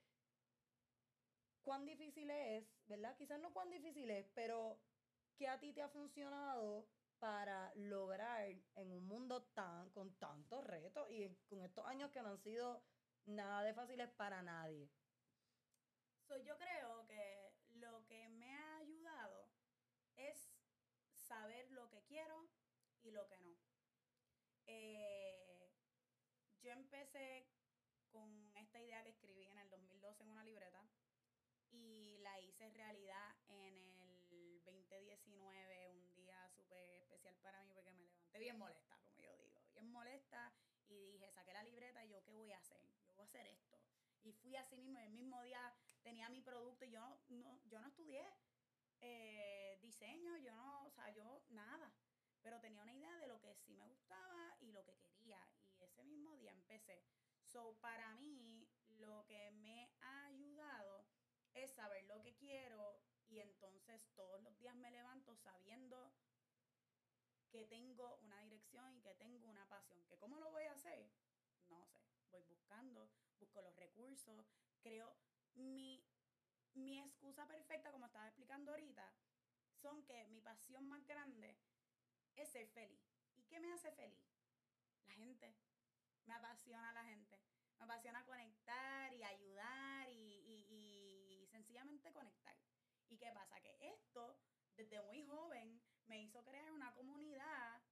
¿Cuán 1.62 1.87
difícil 1.87 2.31
es, 2.31 2.66
verdad? 2.87 3.16
Quizás 3.16 3.41
no 3.41 3.53
cuán 3.53 3.70
difícil 3.70 4.11
es, 4.11 4.29
pero 4.35 4.81
¿qué 5.37 5.49
a 5.49 5.59
ti 5.59 5.73
te 5.73 5.81
ha 5.81 5.89
funcionado 5.89 6.89
para 7.18 7.73
lograr 7.77 8.49
en 8.75 8.91
un 8.91 9.07
mundo 9.07 9.45
tan 9.55 9.91
con 9.91 10.18
tantos 10.18 10.64
retos 10.64 11.09
y 11.09 11.29
con 11.49 11.62
estos 11.62 11.87
años 11.87 12.11
que 12.11 12.20
no 12.20 12.31
han 12.31 12.39
sido 12.39 12.85
nada 13.27 13.62
de 13.62 13.75
fáciles 13.75 14.11
para 14.11 14.43
nadie? 14.43 14.91
So, 16.27 16.37
yo 16.39 16.59
creo 16.59 17.07
que 17.07 17.55
lo 17.75 18.05
que 18.07 18.29
me 18.29 18.55
ha 18.55 18.77
ayudado 18.79 19.49
es 20.16 20.53
saber 21.16 21.70
lo 21.70 21.89
quiero 22.03 22.48
y 23.03 23.11
lo 23.11 23.26
que 23.28 23.38
no. 23.38 23.57
Eh, 24.66 25.70
yo 26.62 26.72
empecé 26.72 27.46
con 28.11 28.28
esta 28.57 28.80
idea 28.80 29.03
que 29.03 29.11
escribí 29.11 29.44
en 29.44 29.59
el 29.59 29.68
2012 29.70 30.22
en 30.22 30.30
una 30.30 30.44
libreta 30.44 30.86
y 31.70 32.18
la 32.18 32.38
hice 32.40 32.70
realidad 32.70 33.34
en 33.48 33.98
el 34.00 34.62
2019, 34.64 35.90
un 35.90 36.14
día 36.14 36.48
súper 36.50 36.78
especial 37.03 37.34
para 37.42 37.62
mí 37.62 37.72
porque 37.74 37.90
me 37.90 38.03
levanté 38.03 38.38
bien 38.38 38.59
molesta, 38.59 38.98
como 38.98 39.18
yo 39.20 39.34
digo, 39.36 39.61
bien 39.72 39.90
molesta 39.90 40.53
y 40.88 41.12
dije, 41.12 41.30
saqué 41.32 41.53
la 41.53 41.64
libreta 41.64 42.05
y 42.05 42.11
yo, 42.11 42.22
¿qué 42.22 42.32
voy 42.32 42.53
a 42.53 42.59
hacer? 42.59 42.82
Yo 43.07 43.14
voy 43.14 43.22
a 43.22 43.24
hacer 43.24 43.46
esto. 43.46 43.78
Y 44.22 44.32
fui 44.32 44.55
así 44.57 44.76
mismo, 44.76 44.98
el 45.00 45.11
mismo 45.11 45.42
día 45.42 45.74
tenía 46.03 46.28
mi 46.28 46.40
producto 46.40 46.84
y 46.84 46.90
yo 46.90 47.18
no, 47.28 47.61
yo 47.64 47.80
no 47.80 47.88
estudié 47.88 48.24
eh, 49.03 49.78
diseño, 49.82 50.38
yo 50.38 50.55
no, 50.55 50.84
o 50.84 50.90
sea, 50.90 51.11
yo 51.11 51.42
nada, 51.50 51.92
pero 52.40 52.61
tenía 52.61 52.82
una 52.82 52.94
idea 52.94 53.16
de 53.18 53.26
lo 53.26 53.40
que 53.40 53.55
sí 53.55 53.74
me 53.74 53.86
gustaba 53.86 54.57
y 54.61 54.72
lo 54.72 54.84
que 54.84 54.96
quería 54.96 55.38
y 55.76 55.82
ese 55.82 56.05
mismo 56.05 56.34
día 56.36 56.53
empecé. 56.53 57.05
So, 57.44 57.76
para 57.80 58.14
mí, 58.14 58.68
lo 58.98 59.26
que 59.26 59.50
me 59.50 59.90
ha 60.00 60.26
ayudado 60.26 61.07
es 61.55 61.72
saber 61.72 62.05
lo 62.05 62.22
que 62.22 62.34
quiero 62.34 63.00
y 63.28 63.40
entonces 63.40 64.09
todos 64.14 64.40
los 64.42 64.57
días 64.59 64.76
me 64.76 64.90
levanto 64.90 65.34
sabiendo 65.36 66.14
que 67.50 67.66
tengo 67.66 68.16
una 68.22 68.40
dirección 68.40 68.96
y 68.96 69.03
que 69.03 69.14
tengo 69.14 69.48
una 69.48 69.68
pasión. 69.68 70.03
¿Que 70.07 70.16
¿Cómo 70.16 70.38
lo 70.38 70.50
voy 70.50 70.64
a 70.64 70.72
hacer? 70.72 71.11
No 71.68 71.84
sé. 71.84 72.00
Voy 72.30 72.42
buscando, 72.44 73.11
busco 73.38 73.61
los 73.61 73.76
recursos, 73.76 74.46
creo 74.80 75.14
mi, 75.55 76.03
mi 76.75 76.99
excusa 77.01 77.47
perfecta, 77.47 77.91
como 77.91 78.07
estaba 78.07 78.27
explicando 78.27 78.73
ahorita, 78.73 79.12
son 79.81 80.05
que 80.05 80.25
mi 80.27 80.41
pasión 80.41 80.89
más 80.89 81.07
grande 81.07 81.57
es 82.37 82.49
ser 82.51 82.68
feliz. 82.68 83.01
¿Y 83.37 83.43
qué 83.45 83.61
me 83.61 83.73
hace 83.73 83.91
feliz? 83.93 84.25
La 85.07 85.14
gente. 85.14 85.55
Me 86.25 86.35
apasiona 86.35 86.93
la 86.93 87.05
gente. 87.05 87.41
Me 87.79 87.85
apasiona 87.85 88.25
conectar 88.25 89.12
y 89.12 89.23
ayudar 89.25 90.09
y, 90.09 91.49
sencillamente 91.51 92.12
conectar. 92.12 92.57
¿Y 93.09 93.18
qué 93.18 93.31
pasa? 93.33 93.61
Que 93.61 93.77
esto, 93.81 94.39
desde 94.77 95.03
muy 95.03 95.23
joven, 95.25 95.83
me 96.07 96.23
hizo 96.23 96.43
crear 96.45 96.73
una 96.73 96.95
comunidad 96.95 97.83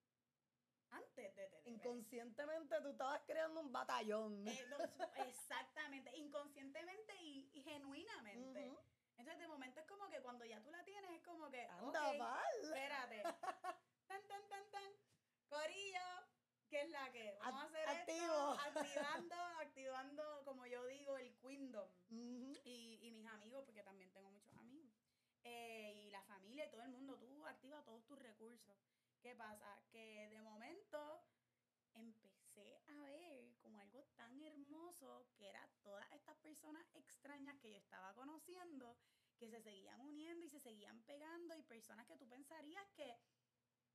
antes 0.90 1.34
de 1.36 1.48
TDP. 1.48 1.66
Inconscientemente 1.66 2.80
tú 2.82 2.88
estabas 2.90 3.20
creando 3.26 3.60
un 3.60 3.72
batallón. 3.72 4.46
Eh, 4.48 4.66
exactamente, 5.28 6.16
inconscientemente 6.16 7.14
y, 7.22 7.62
genuinamente. 7.62 8.72
Entonces, 9.16 9.38
de 9.38 9.48
momento 9.48 9.80
es 9.80 9.86
como 9.86 10.08
que 10.08 10.20
cuando 10.22 10.44
ya 10.44 10.60
tú 10.62 10.70
la 10.70 10.82
tienes, 10.84 11.10
es 11.10 11.22
como 11.22 11.50
que. 11.50 11.62
Anda, 11.66 12.12
mal. 12.14 12.42
Espérate. 12.62 13.22
tan, 14.06 14.26
tan, 14.26 14.48
tan, 14.48 14.70
tan. 14.70 14.92
Corillo, 15.48 16.00
¿qué 16.68 16.82
es 16.82 16.90
la 16.90 17.10
que? 17.12 17.36
Vamos 17.40 17.62
a 17.62 17.66
hacer 17.66 17.88
Activo. 17.88 18.54
esto. 18.54 18.80
Activando, 18.80 19.34
activando, 19.60 20.42
como 20.44 20.66
yo 20.66 20.86
digo, 20.86 21.16
el 21.18 21.36
Queendom. 21.38 21.88
y, 22.08 22.98
y 23.02 23.10
mis 23.10 23.26
amigos, 23.26 23.64
porque 23.64 23.82
también 23.82 24.10
tengo 24.12 24.30
muchos 24.30 24.56
amigos. 24.56 24.90
Eh, 25.44 26.02
y 26.06 26.10
la 26.10 26.22
familia 26.22 26.66
y 26.66 26.70
todo 26.70 26.82
el 26.82 26.90
mundo, 26.90 27.18
tú 27.18 27.46
activa 27.46 27.82
todos 27.84 28.04
tus 28.06 28.18
recursos. 28.18 28.76
¿Qué 29.22 29.34
pasa? 29.34 29.78
Que 29.90 30.28
de 30.30 30.40
momento 30.40 31.22
empecé 31.94 32.80
a 32.86 33.02
ver 33.02 33.54
como 33.58 33.78
algo 33.78 34.04
tan 34.16 34.40
hermoso 34.40 35.26
que 35.36 35.48
era 35.48 35.68
todas 35.82 36.10
estas 36.12 36.36
personas 36.38 36.86
extrañas 36.94 37.58
que 37.58 37.70
yo 37.70 37.78
estaba 37.78 38.14
conociendo, 38.14 38.96
que 39.38 39.50
se 39.50 39.60
seguían 39.60 40.00
uniendo 40.00 40.46
y 40.46 40.48
se 40.48 40.60
seguían 40.60 41.02
pegando 41.02 41.54
y 41.56 41.62
personas 41.62 42.06
que 42.06 42.16
tú 42.16 42.28
pensarías 42.28 42.86
que, 42.94 43.18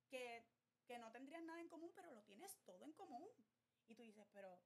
que, 0.08 0.46
que 0.86 0.98
no 0.98 1.10
tendrían 1.10 1.46
nada 1.46 1.60
en 1.60 1.68
común, 1.68 1.90
pero 1.94 2.12
lo 2.12 2.22
tienes 2.22 2.56
todo 2.64 2.84
en 2.84 2.92
común. 2.92 3.28
Y 3.88 3.94
tú 3.96 4.02
dices, 4.02 4.28
pero, 4.32 4.60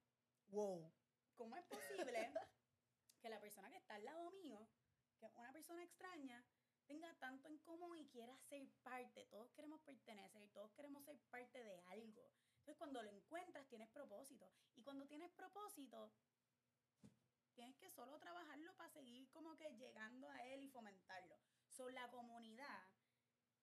wow, 0.47 0.91
¿cómo 1.35 1.55
es 1.57 1.65
posible 1.65 2.31
que 3.21 3.29
la 3.29 3.39
persona 3.39 3.69
que 3.69 3.77
está 3.77 3.95
al 3.95 4.05
lado 4.05 4.29
mío, 4.31 4.67
que 5.19 5.25
es 5.25 5.35
una 5.37 5.51
persona 5.51 5.83
extraña, 5.83 6.43
tenga 6.91 7.13
tanto 7.19 7.47
en 7.47 7.57
común 7.59 7.97
y 7.97 8.05
quiera 8.09 8.37
ser 8.49 8.67
parte. 8.83 9.25
Todos 9.27 9.49
queremos 9.53 9.79
pertenecer, 9.81 10.49
todos 10.49 10.73
queremos 10.73 11.05
ser 11.05 11.17
parte 11.29 11.63
de 11.63 11.79
algo. 11.87 12.29
Entonces, 12.59 12.75
cuando 12.77 13.01
lo 13.01 13.09
encuentras, 13.09 13.65
tienes 13.69 13.89
propósito. 13.89 14.51
Y 14.75 14.83
cuando 14.83 15.07
tienes 15.07 15.31
propósito, 15.31 16.11
tienes 17.53 17.77
que 17.77 17.89
solo 17.91 18.19
trabajarlo 18.19 18.75
para 18.75 18.89
seguir 18.89 19.29
como 19.29 19.55
que 19.55 19.73
llegando 19.75 20.29
a 20.29 20.45
él 20.47 20.63
y 20.63 20.69
fomentarlo. 20.69 21.39
So, 21.69 21.89
la 21.89 22.09
comunidad 22.09 22.83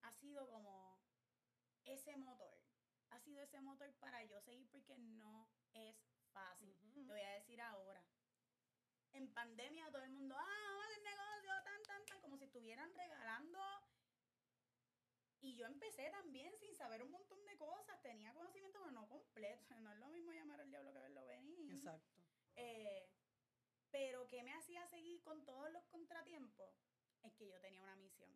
ha 0.01 0.11
sido 0.13 0.47
como 0.49 0.99
ese 1.85 2.17
motor. 2.17 2.57
Ha 3.11 3.19
sido 3.19 3.43
ese 3.43 3.61
motor 3.61 3.93
para 3.99 4.23
yo 4.23 4.41
seguir 4.41 4.67
porque 4.71 4.97
no 4.97 5.47
es 5.73 5.95
fácil. 6.31 6.75
Te 6.95 7.03
voy 7.03 7.21
a 7.21 7.33
decir 7.33 7.61
ahora. 7.61 8.03
En 9.13 9.31
pandemia 9.33 9.89
todo 9.91 10.03
el 10.03 10.11
mundo, 10.11 10.35
ah, 10.37 10.63
vamos 10.67 10.83
a 10.83 10.87
hacer 10.87 11.03
negocio, 11.03 11.63
tan, 11.63 11.83
tan, 11.83 12.05
tan, 12.05 12.21
como 12.21 12.37
si 12.37 12.38
estuvieran 12.49 12.91
regalando 12.95 13.59
y 15.41 15.55
yo 15.55 15.67
empecé 15.67 16.09
también 16.09 16.51
sin 16.57 16.73
saber 16.75 17.03
un 17.03 17.11
montón 17.11 17.45
de 17.45 17.55
cosas. 17.57 18.01
Tenía 18.01 18.33
conocimiento, 18.33 18.79
pero 18.79 18.91
no 18.91 19.07
completo. 19.07 19.79
No 19.79 19.91
es 19.91 19.99
lo 19.99 20.07
mismo 20.07 20.33
llamar 20.33 20.59
al 20.59 20.69
diablo 20.69 20.91
que 20.91 20.99
verlo 20.99 21.25
venir. 21.27 21.71
Exacto. 21.71 22.17
Eh, 22.55 23.07
pero 23.91 24.27
¿qué 24.27 24.43
me 24.43 24.53
hacía 24.53 24.85
seguir 24.87 25.21
con 25.21 25.45
todos 25.45 25.71
los 25.71 25.85
contratiempos? 25.85 26.73
Es 27.21 27.33
que 27.35 27.47
yo 27.47 27.59
tenía 27.61 27.83
una 27.83 27.95
misión. 27.95 28.35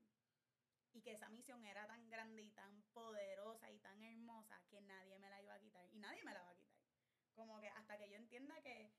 Y 0.94 1.02
que 1.02 1.14
esa 1.14 1.28
misión 1.30 1.66
era 1.66 1.88
tan 1.88 2.08
grande 2.12 2.44
y 2.44 2.52
tan 2.52 2.84
poderosa 2.94 3.72
y 3.72 3.80
tan 3.80 4.04
hermosa 4.04 4.62
que 4.70 4.80
nadie 4.82 5.18
me 5.18 5.30
la 5.30 5.42
iba 5.42 5.56
a 5.56 5.60
quitar. 5.60 5.88
Y 5.92 5.98
nadie 5.98 6.24
me 6.24 6.34
la 6.34 6.44
va 6.44 6.52
a 6.52 6.56
quitar. 6.56 6.78
Como 7.34 7.60
que 7.60 7.68
hasta 7.68 7.98
que 7.98 8.10
yo 8.10 8.16
entienda 8.16 8.62
que, 8.62 8.94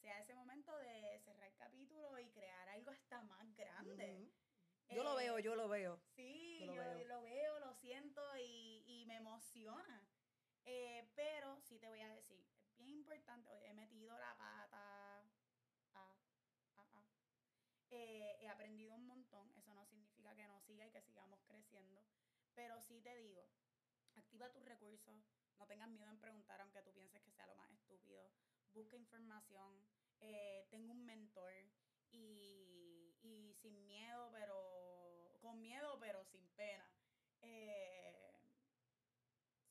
sea 0.00 0.20
ese 0.20 0.34
momento 0.34 0.76
de 0.78 1.20
cerrar 1.24 1.48
el 1.48 1.56
capítulo 1.56 2.18
y 2.18 2.30
crear 2.30 2.68
algo 2.68 2.90
hasta 2.90 3.22
más 3.22 3.54
grande. 3.56 4.30
Yo 4.90 5.02
lo 5.02 5.14
veo, 5.16 5.38
yo 5.38 5.54
lo 5.54 5.68
veo. 5.68 6.00
Sí, 6.16 6.60
yo 6.64 6.74
lo, 6.74 7.22
veo. 7.22 7.58
lo, 7.60 7.74
siento 7.74 8.22
y, 8.38 9.04
me 9.06 9.16
emociona. 9.16 10.06
Eh, 10.64 11.08
pero 11.14 11.60
sí 11.60 11.78
te 11.78 11.88
voy 11.88 12.00
a 12.00 12.08
decir, 12.08 12.46
es 12.76 12.84
bien 12.84 12.96
importante, 12.96 13.50
he 13.66 13.72
metido 13.74 14.18
la 14.18 14.36
pata. 14.36 15.24
Eh, 17.90 18.36
he 18.40 18.48
aprendido 18.48 18.94
un 18.94 19.06
montón, 19.06 19.50
eso 19.56 19.72
no 19.72 19.86
significa 19.86 20.34
que 20.34 20.46
no 20.46 20.60
siga 20.60 20.86
y 20.86 20.90
que 20.90 21.00
sigamos 21.00 21.40
creciendo, 21.46 22.04
pero 22.54 22.82
sí 22.82 23.00
te 23.00 23.16
digo, 23.16 23.48
activa 24.14 24.50
tus 24.50 24.62
recursos, 24.64 25.24
no 25.58 25.66
tengas 25.66 25.88
miedo 25.88 26.10
en 26.10 26.20
preguntar 26.20 26.60
aunque 26.60 26.82
tú 26.82 26.92
pienses 26.92 27.22
que 27.22 27.32
sea 27.32 27.46
lo 27.46 27.54
más 27.56 27.70
estúpido, 27.72 28.30
busca 28.74 28.96
información, 28.96 29.84
eh, 30.20 30.66
tengo 30.70 30.92
un 30.92 31.04
mentor, 31.04 31.52
y, 32.12 33.54
sin 33.60 33.86
miedo, 33.86 34.30
pero 34.32 35.38
con 35.40 35.60
miedo, 35.60 35.98
pero 36.00 36.24
sin 36.24 36.46
pena. 36.50 36.88
Eh, 37.42 38.32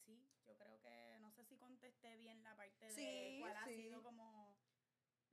sí, 0.06 0.30
yo 0.46 0.58
creo 0.58 0.80
que 0.82 1.18
no 1.20 1.32
sé 1.32 1.44
si 1.46 1.58
contesté 1.58 2.16
bien 2.18 2.44
la 2.44 2.56
parte 2.56 2.94
de 2.94 3.38
cuál 3.42 3.58
ha 3.58 3.66
sido 3.66 4.04
como 4.04 4.56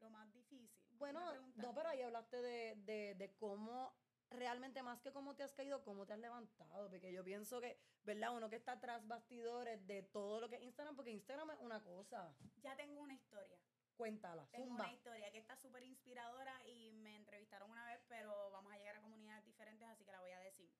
lo 0.00 0.10
más 0.10 0.32
difícil. 0.32 0.96
Bueno, 0.98 1.20
no, 1.56 1.74
pero 1.74 1.88
ahí 1.88 2.02
hablaste 2.02 2.40
de, 2.40 3.14
de, 3.14 3.34
cómo 3.36 3.94
realmente 4.34 4.82
más 4.82 5.00
que 5.00 5.12
cómo 5.12 5.34
te 5.34 5.42
has 5.42 5.52
caído, 5.52 5.82
cómo 5.84 6.06
te 6.06 6.12
has 6.12 6.18
levantado, 6.18 6.88
porque 6.90 7.12
yo 7.12 7.24
pienso 7.24 7.60
que, 7.60 7.78
¿verdad? 8.02 8.34
Uno 8.34 8.48
que 8.50 8.56
está 8.56 8.80
tras 8.80 9.06
bastidores 9.06 9.86
de 9.86 10.02
todo 10.02 10.40
lo 10.40 10.48
que 10.48 10.56
es 10.56 10.62
Instagram, 10.62 10.96
porque 10.96 11.10
Instagram 11.10 11.50
es 11.52 11.60
una 11.60 11.82
cosa. 11.82 12.34
Ya 12.62 12.76
tengo 12.76 13.00
una 13.00 13.14
historia. 13.14 13.58
Cuéntala. 13.96 14.48
Tengo 14.50 14.74
una 14.74 14.92
historia 14.92 15.30
que 15.30 15.38
está 15.38 15.56
súper 15.56 15.84
inspiradora 15.84 16.66
y 16.66 16.90
me 16.92 17.14
entrevistaron 17.14 17.70
una 17.70 17.86
vez, 17.86 18.02
pero 18.08 18.50
vamos 18.50 18.72
a 18.72 18.76
llegar 18.76 18.96
a 18.96 19.00
comunidades 19.00 19.44
diferentes, 19.44 19.88
así 19.88 20.04
que 20.04 20.10
la 20.10 20.20
voy 20.20 20.32
a 20.32 20.40
decir. 20.40 20.70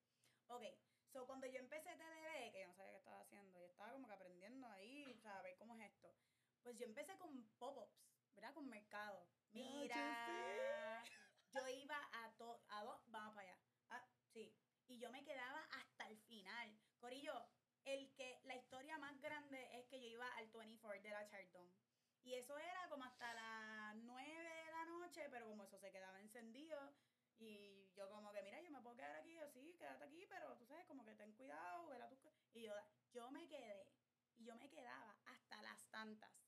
Ok, 0.49 0.65
so 1.07 1.27
cuando 1.27 1.47
yo 1.47 1.59
empecé 1.59 1.97
TDB, 1.97 2.53
que 2.53 2.61
yo 2.61 2.67
no 2.67 2.75
sabía 2.75 2.93
qué 2.93 2.99
estaba 2.99 3.21
haciendo, 3.21 3.59
yo 3.61 3.67
estaba 3.67 3.93
como 3.93 4.09
que 4.09 4.15
aprendiendo 4.15 4.69
ahí, 4.69 5.05
o 5.07 5.17
sea, 5.17 5.39
a 5.39 5.43
ver 5.43 5.57
cómo 5.59 5.75
es 5.75 5.93
esto. 5.93 6.13
Pues 6.63 6.77
yo 6.77 6.87
empecé 6.87 7.17
con 7.17 7.45
pop-ups, 7.59 8.11
¿verdad? 8.35 8.53
Con 8.53 8.69
mercado. 8.69 9.29
Mira, 9.53 11.05
yo 11.53 11.69
iba 11.69 11.97
a, 12.13 12.33
dos, 12.37 12.61
vamos 13.19 13.35
para 13.35 13.49
allá. 13.49 13.59
Ah, 13.91 14.07
sí. 14.33 14.55
Y 14.87 14.99
yo 14.99 15.11
me 15.11 15.25
quedaba 15.25 15.61
hasta 15.73 16.09
el 16.09 16.19
final. 16.19 16.79
Corillo, 16.99 17.35
el 17.85 18.13
que, 18.15 18.41
la 18.45 18.57
historia 18.57 18.99
más 18.99 19.21
grande 19.21 19.79
es 19.79 19.87
que 19.87 20.01
yo 20.01 20.09
iba 20.09 20.29
al 20.37 20.49
24 20.49 21.03
de 21.03 21.11
la 21.11 21.27
Chardon 21.27 21.71
y 22.25 22.35
eso 22.35 22.59
era 22.59 22.89
como 22.89 23.05
hasta 23.05 23.35
las 23.35 23.97
9 23.97 24.33
de 24.33 24.71
la 24.71 24.85
noche, 24.87 25.29
pero 25.31 25.47
como 25.47 25.65
eso 25.65 25.79
se 25.79 25.93
quedaba 25.93 26.19
encendido. 26.21 26.79
Y 27.39 27.93
yo 27.95 28.09
como 28.09 28.33
que, 28.33 28.43
mira, 28.43 28.63
yo 28.63 28.71
me 28.71 28.81
puedo 28.81 28.97
quedar 28.97 29.17
aquí, 29.17 29.37
así, 29.39 29.75
quédate 29.79 30.05
aquí, 30.05 30.25
pero 30.31 30.57
tú 30.57 30.65
sabes, 30.65 30.87
como 30.87 31.05
que 31.05 31.15
ten 31.15 31.35
cuidado, 31.35 31.91
Y 32.55 32.63
yo, 32.63 32.73
yo 33.13 33.31
me 33.31 33.47
quedé, 33.47 33.93
y 34.37 34.45
yo 34.45 34.57
me 34.57 34.71
quedaba 34.71 35.15
hasta 35.27 35.63
las 35.63 35.85
tantas. 35.91 36.44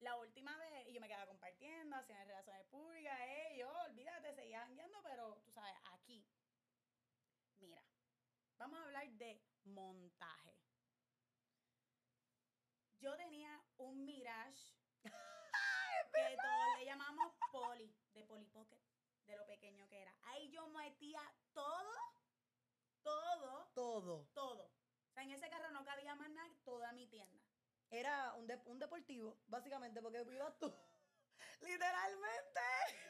La 0.00 0.16
última 0.16 0.56
vez, 0.58 0.86
y 0.88 0.92
yo 0.92 1.00
me 1.00 1.08
quedaba 1.08 1.26
compartiendo, 1.26 1.96
haciendo 1.96 2.24
relaciones 2.24 2.64
públicas, 2.66 3.18
eh, 3.20 3.56
yo, 3.58 3.68
olvídate, 3.86 4.32
seguía 4.32 4.64
guiando, 4.66 5.02
pero 5.02 5.40
tú 5.44 5.50
sabes, 5.50 5.74
aquí. 5.92 6.24
Mira, 7.58 7.82
vamos 8.58 8.78
a 8.78 8.84
hablar 8.84 9.08
de 9.10 9.42
montaje. 9.64 10.56
Yo 13.00 13.16
tenía 13.16 13.60
un 13.76 14.04
Mirage 14.04 14.76
que 15.04 16.36
todos 16.36 16.78
le 16.78 16.84
llamamos 16.84 17.34
Poli, 17.50 17.92
de 18.12 18.24
Poli 18.24 18.46
Pocket, 18.46 18.80
de 19.26 19.36
lo 19.36 19.46
pequeño 19.46 19.88
que 19.88 20.02
era. 20.02 20.14
Ahí 20.22 20.48
yo 20.50 20.68
metía 20.68 21.22
todo, 21.52 21.92
todo, 23.02 23.70
todo, 23.74 24.28
todo. 24.32 24.64
O 24.64 25.12
sea, 25.12 25.24
en 25.24 25.32
ese 25.32 25.48
carro 25.48 25.70
no 25.72 25.84
cabía 25.84 26.14
más 26.14 26.30
nada, 26.30 26.54
toda 26.64 26.92
mi 26.92 27.08
tienda. 27.08 27.47
Era 27.90 28.34
un, 28.34 28.50
un 28.66 28.78
deportivo, 28.78 29.38
básicamente, 29.46 30.02
porque 30.02 30.22
ibas 30.34 30.58
tú. 30.58 30.72
Literalmente. 31.60 32.60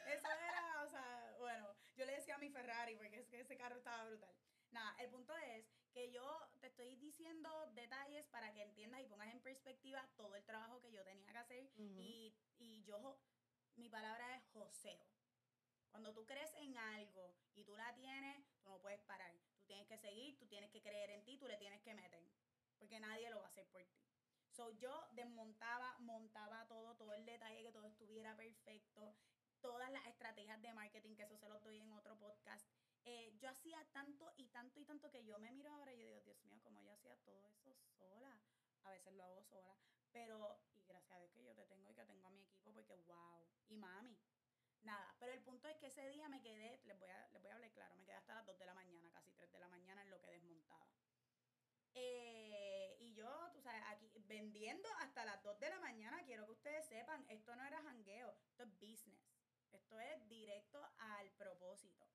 Eso 0.07 0.27
era, 0.31 0.83
o 0.85 0.89
sea, 0.89 1.35
bueno, 1.39 1.75
yo 1.95 2.05
le 2.05 2.13
decía 2.13 2.35
a 2.35 2.39
mi 2.39 2.49
Ferrari 2.49 2.95
porque 2.95 3.17
es 3.19 3.27
que 3.27 3.41
ese 3.41 3.57
carro 3.57 3.77
estaba 3.77 4.05
brutal. 4.05 4.33
Nada, 4.71 4.95
el 4.99 5.09
punto 5.09 5.35
es 5.37 5.65
que 5.91 6.11
yo 6.11 6.49
te 6.59 6.67
estoy 6.67 6.95
diciendo 6.95 7.49
detalles 7.73 8.25
para 8.27 8.53
que 8.53 8.61
entiendas 8.61 9.01
y 9.01 9.05
pongas 9.07 9.33
en 9.33 9.41
perspectiva 9.41 10.07
todo 10.15 10.35
el 10.35 10.45
trabajo 10.45 10.79
que 10.81 10.91
yo 10.91 11.03
tenía 11.03 11.31
que 11.31 11.37
hacer. 11.37 11.71
y, 11.75 12.35
y 12.57 12.83
yo, 12.83 13.19
mi 13.75 13.89
palabra 13.89 14.35
es 14.35 14.43
joseo. 14.53 15.05
Cuando 15.91 16.13
tú 16.13 16.25
crees 16.25 16.53
en 16.55 16.77
algo 16.77 17.35
y 17.55 17.63
tú 17.63 17.75
la 17.75 17.93
tienes, 17.95 18.45
tú 18.61 18.69
no 18.69 18.79
puedes 18.79 19.01
parar. 19.01 19.33
Tú 19.57 19.65
tienes 19.65 19.87
que 19.87 19.97
seguir, 19.97 20.37
tú 20.37 20.47
tienes 20.47 20.69
que 20.71 20.81
creer 20.81 21.09
en 21.09 21.23
ti, 21.25 21.37
tú 21.37 21.47
le 21.47 21.57
tienes 21.57 21.81
que 21.81 21.93
meter. 21.93 22.23
Porque 22.77 22.99
nadie 22.99 23.29
lo 23.29 23.39
va 23.39 23.47
a 23.47 23.49
hacer 23.49 23.67
por 23.69 23.83
ti. 23.85 24.08
So, 24.59 24.71
yo 24.71 24.91
desmontaba, 25.13 25.95
montaba 25.99 26.67
todo, 26.67 26.93
todo 26.97 27.13
el 27.13 27.23
detalle, 27.25 27.63
que 27.63 27.71
todo 27.71 27.87
estuviera 27.87 28.35
perfecto, 28.35 29.15
todas 29.61 29.89
las 29.89 30.05
estrategias 30.05 30.61
de 30.61 30.73
marketing, 30.73 31.15
que 31.15 31.23
eso 31.23 31.37
se 31.37 31.47
los 31.47 31.63
doy 31.63 31.79
en 31.79 31.89
otro 31.93 32.17
podcast. 32.17 32.67
Eh, 33.05 33.37
yo 33.39 33.47
hacía 33.47 33.81
tanto 33.93 34.33
y 34.35 34.49
tanto 34.49 34.81
y 34.81 34.83
tanto 34.83 35.09
que 35.11 35.23
yo 35.23 35.39
me 35.39 35.53
miro 35.53 35.71
ahora 35.71 35.93
y 35.93 35.99
yo 35.99 36.03
digo, 36.07 36.19
Dios 36.23 36.43
mío, 36.43 36.59
como 36.61 36.81
yo 36.81 36.91
hacía 36.91 37.15
todo 37.23 37.41
eso 37.47 37.73
sola. 37.97 38.37
A 38.83 38.91
veces 38.91 39.13
lo 39.13 39.23
hago 39.23 39.41
sola, 39.43 39.77
pero, 40.11 40.59
y 40.73 40.83
gracias 40.83 41.15
a 41.15 41.19
Dios 41.19 41.31
que 41.31 41.43
yo 41.45 41.55
te 41.55 41.65
tengo 41.65 41.89
y 41.89 41.95
que 41.95 42.03
tengo 42.03 42.27
a 42.27 42.31
mi 42.31 42.41
equipo, 42.41 42.73
porque 42.73 42.97
wow, 43.07 43.47
y 43.69 43.77
mami. 43.77 44.19
Nada, 44.81 45.15
pero 45.19 45.31
el 45.31 45.41
punto 45.41 45.69
es 45.69 45.77
que 45.77 45.87
ese 45.87 46.05
día 46.09 46.27
me 46.27 46.41
quedé, 46.41 46.81
les 46.83 46.99
voy 46.99 47.07
a, 47.07 47.29
les 47.29 47.41
voy 47.41 47.51
a 47.51 47.55
hablar 47.55 47.71
claro, 47.71 47.95
me 47.95 48.03
quedé 48.03 48.15
hasta 48.15 48.35
las 48.35 48.45
2 48.45 48.59
de 48.59 48.65
la 48.65 48.73
mañana, 48.73 49.09
casi 49.13 49.31
3 49.31 49.49
de 49.53 49.59
la 49.59 49.69
mañana 49.69 50.01
en 50.01 50.09
lo 50.09 50.19
que 50.19 50.31
desmontaba. 50.31 50.85
Eh, 51.93 52.95
y 52.99 53.13
yo, 53.13 53.49
tú 53.53 53.61
sabes, 53.61 53.81
aquí 53.87 54.08
vendiendo 54.29 54.87
hasta 54.99 55.25
las 55.25 55.43
2 55.43 55.59
de 55.59 55.69
la 55.69 55.79
mañana, 55.79 56.23
quiero 56.23 56.45
que 56.45 56.53
ustedes 56.53 56.85
sepan, 56.87 57.25
esto 57.27 57.55
no 57.55 57.65
era 57.65 57.81
jangueo, 57.81 58.37
esto 58.45 58.63
es 58.63 58.79
business. 58.79 59.19
Esto 59.71 59.99
es 59.99 60.27
directo 60.29 60.81
al 60.97 61.29
propósito. 61.31 62.05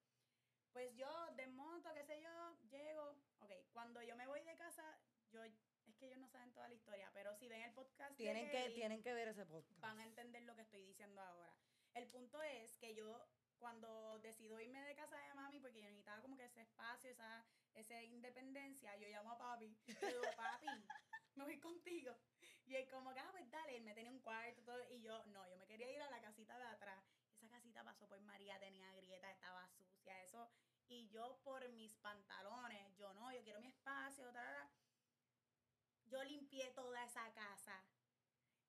Pues 0.72 0.94
yo 0.96 1.08
desmonto, 1.36 1.92
qué 1.92 2.04
sé 2.04 2.20
yo, 2.20 2.58
llego. 2.70 3.16
Ok, 3.40 3.50
cuando 3.72 4.02
yo 4.02 4.16
me 4.16 4.26
voy 4.26 4.42
de 4.42 4.56
casa, 4.56 4.98
yo 5.30 5.44
es 5.44 5.96
que 5.96 6.06
ellos 6.06 6.18
no 6.18 6.28
saben 6.28 6.52
toda 6.52 6.68
la 6.68 6.74
historia, 6.74 7.10
pero 7.12 7.34
si 7.34 7.46
ven 7.48 7.62
el 7.62 7.72
podcast. 7.72 8.16
Tienen, 8.16 8.50
que, 8.50 8.70
tienen 8.70 9.02
que 9.02 9.12
ver 9.12 9.28
ese 9.28 9.46
podcast. 9.46 9.78
Van 9.80 9.98
a 10.00 10.04
entender 10.04 10.42
lo 10.42 10.56
que 10.56 10.62
estoy 10.62 10.82
diciendo 10.82 11.20
ahora. 11.20 11.52
El 11.94 12.08
punto 12.08 12.42
es 12.42 12.76
que 12.78 12.94
yo, 12.94 13.28
cuando 13.58 14.18
decido 14.20 14.58
irme 14.60 14.82
de 14.82 14.96
casa 14.96 15.16
de 15.16 15.34
mami, 15.34 15.60
porque 15.60 15.80
yo 15.80 15.86
necesitaba 15.86 16.22
como 16.22 16.36
que 16.36 16.46
ese 16.46 16.62
espacio, 16.62 17.10
esa, 17.10 17.44
esa 17.74 18.02
independencia, 18.02 18.96
yo 18.96 19.08
llamo 19.08 19.32
a 19.32 19.38
papi. 19.38 19.76
Y 19.86 19.92
digo, 19.92 20.22
papi, 20.36 20.66
me 21.36 21.44
voy 21.44 21.58
contigo. 21.58 22.14
Y 22.66 22.74
él 22.76 22.88
como 22.88 23.12
que, 23.12 23.20
ah, 23.20 23.28
pues 23.32 23.50
dale, 23.50 23.76
él 23.76 23.84
me 23.84 23.94
tenía 23.94 24.10
un 24.10 24.20
cuarto 24.20 24.62
todo, 24.62 24.82
y 24.90 25.00
yo, 25.00 25.24
no, 25.26 25.46
yo 25.48 25.56
me 25.56 25.66
quería 25.66 25.90
ir 25.90 26.00
a 26.02 26.10
la 26.10 26.20
casita 26.20 26.56
de 26.58 26.64
atrás. 26.64 27.04
Esa 27.36 27.48
casita 27.48 27.84
pasó 27.84 28.08
por 28.08 28.20
María, 28.22 28.58
tenía 28.58 28.92
grieta, 28.94 29.30
estaba 29.30 29.68
sucia, 29.68 30.22
eso. 30.22 30.48
Y 30.88 31.08
yo 31.08 31.40
por 31.42 31.68
mis 31.70 31.94
pantalones, 31.96 32.96
yo 32.96 33.12
no, 33.14 33.32
yo 33.32 33.42
quiero 33.42 33.60
mi 33.60 33.68
espacio, 33.68 34.30
Yo 36.06 36.22
limpié 36.24 36.70
toda 36.70 37.04
esa 37.04 37.32
casa. 37.32 37.82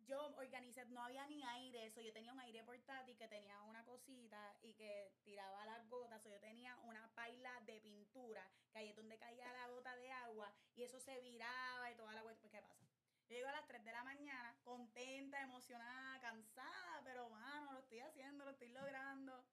Yo 0.08 0.22
organicé, 0.38 0.86
no 0.86 1.04
había 1.04 1.26
ni 1.26 1.44
aire, 1.44 1.88
eso 1.88 2.00
yo 2.00 2.14
tenía 2.14 2.32
un 2.32 2.40
aire 2.40 2.64
portátil 2.64 3.18
que 3.18 3.28
tenía 3.28 3.60
una 3.62 3.84
cosita 3.86 4.56
y 4.62 4.74
que 4.74 5.12
tiraba 5.24 5.66
las 5.66 5.90
gotas, 5.90 6.24
o 6.26 6.30
yo 6.30 6.40
tenía 6.40 6.76
una 6.84 7.12
paila 7.16 7.60
de 7.62 7.82
pintura, 7.82 8.48
que 8.72 8.80
ahí 8.80 8.90
es 8.90 8.96
donde 8.96 9.18
caía 9.18 9.52
la 9.52 9.68
gota 9.70 9.96
de 9.96 10.12
agua 10.12 10.54
y 10.76 10.84
eso 10.84 11.00
se 11.00 11.20
viraba 11.22 11.92
y 11.92 11.96
toda 11.96 12.14
la 12.14 12.22
vuelta. 12.22 12.42
Pues, 12.42 12.52
¿qué 12.52 12.62
pasa? 12.62 12.86
Yo 13.28 13.36
llego 13.36 13.48
a 13.50 13.54
las 13.54 13.66
3 13.66 13.84
de 13.84 13.92
la 13.92 14.04
mañana, 14.04 14.56
contenta, 14.64 15.42
emocionada, 15.42 16.20
cansada, 16.22 17.02
pero 17.04 17.28
mano, 17.30 17.74
lo 17.74 17.80
estoy 17.80 18.00
haciendo, 18.00 18.46
lo 18.46 18.52
estoy 18.52 18.70
logrando. 18.70 19.44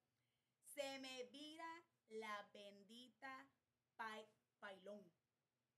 Se 0.75 0.99
me 0.99 1.25
vira 1.25 1.83
la 2.11 2.47
bendita 2.53 3.49
pailón 4.61 5.11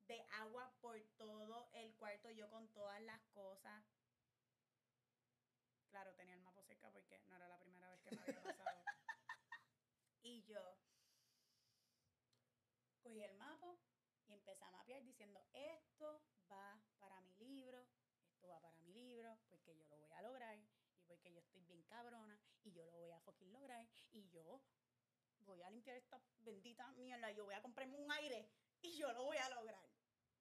de 0.09 0.21
agua 0.41 0.75
por 0.81 1.01
todo 1.17 1.69
el 1.75 1.95
cuarto, 1.95 2.31
yo 2.33 2.51
con 2.51 2.69
todas 2.73 3.01
las 3.03 3.21
cosas. 3.33 3.85
Claro, 5.91 6.13
tenía 6.17 6.35
el 6.35 6.43
mapa 6.43 6.65
cerca 6.65 6.91
porque 6.91 7.21
no 7.29 7.37
era 7.37 7.47
la 7.47 7.59
primera 7.61 7.89
vez 7.89 7.94
que 8.05 8.17
me 8.17 8.23
había 8.23 8.43
pasado. 8.43 8.79
y 10.23 10.45
yo 10.45 10.79
cogí 13.03 13.23
el 13.23 13.35
mapa 13.37 13.77
y 14.27 14.33
empecé 14.33 14.65
a 14.65 14.71
mapear 14.71 15.05
diciendo, 15.05 15.45
esto 15.53 16.25
va 16.51 16.83
para 16.99 17.21
mi 17.21 17.35
libro, 17.37 17.87
esto 18.27 18.49
va 18.49 18.61
para 18.61 18.79
mi 18.79 18.93
libro, 18.93 19.39
porque 19.51 19.77
yo 19.77 19.87
lo 19.89 19.99
voy 19.99 20.13
a 20.13 20.23
lograr 20.23 20.57
y 20.59 21.03
porque 21.07 21.33
yo 21.33 21.41
estoy 21.41 21.63
bien 21.65 21.83
cabrona 21.85 22.41
y 22.63 22.73
yo 22.73 22.91
lo 22.91 22.99
voy 22.99 23.11
a 23.11 23.21
fucking 23.21 23.53
lograr 23.53 23.87
y 24.11 24.29
yo 24.31 24.65
voy 25.41 25.63
a 25.63 25.71
limpiar 25.71 25.97
esta 25.97 26.21
bendita 26.39 26.91
mierda, 26.93 27.31
yo 27.33 27.45
voy 27.45 27.55
a 27.55 27.63
comprarme 27.63 27.99
un 27.99 28.11
aire 28.13 28.51
y 28.81 28.97
yo 28.97 29.13
lo 29.13 29.25
voy 29.25 29.37
a 29.37 29.51
lograr. 29.51 29.85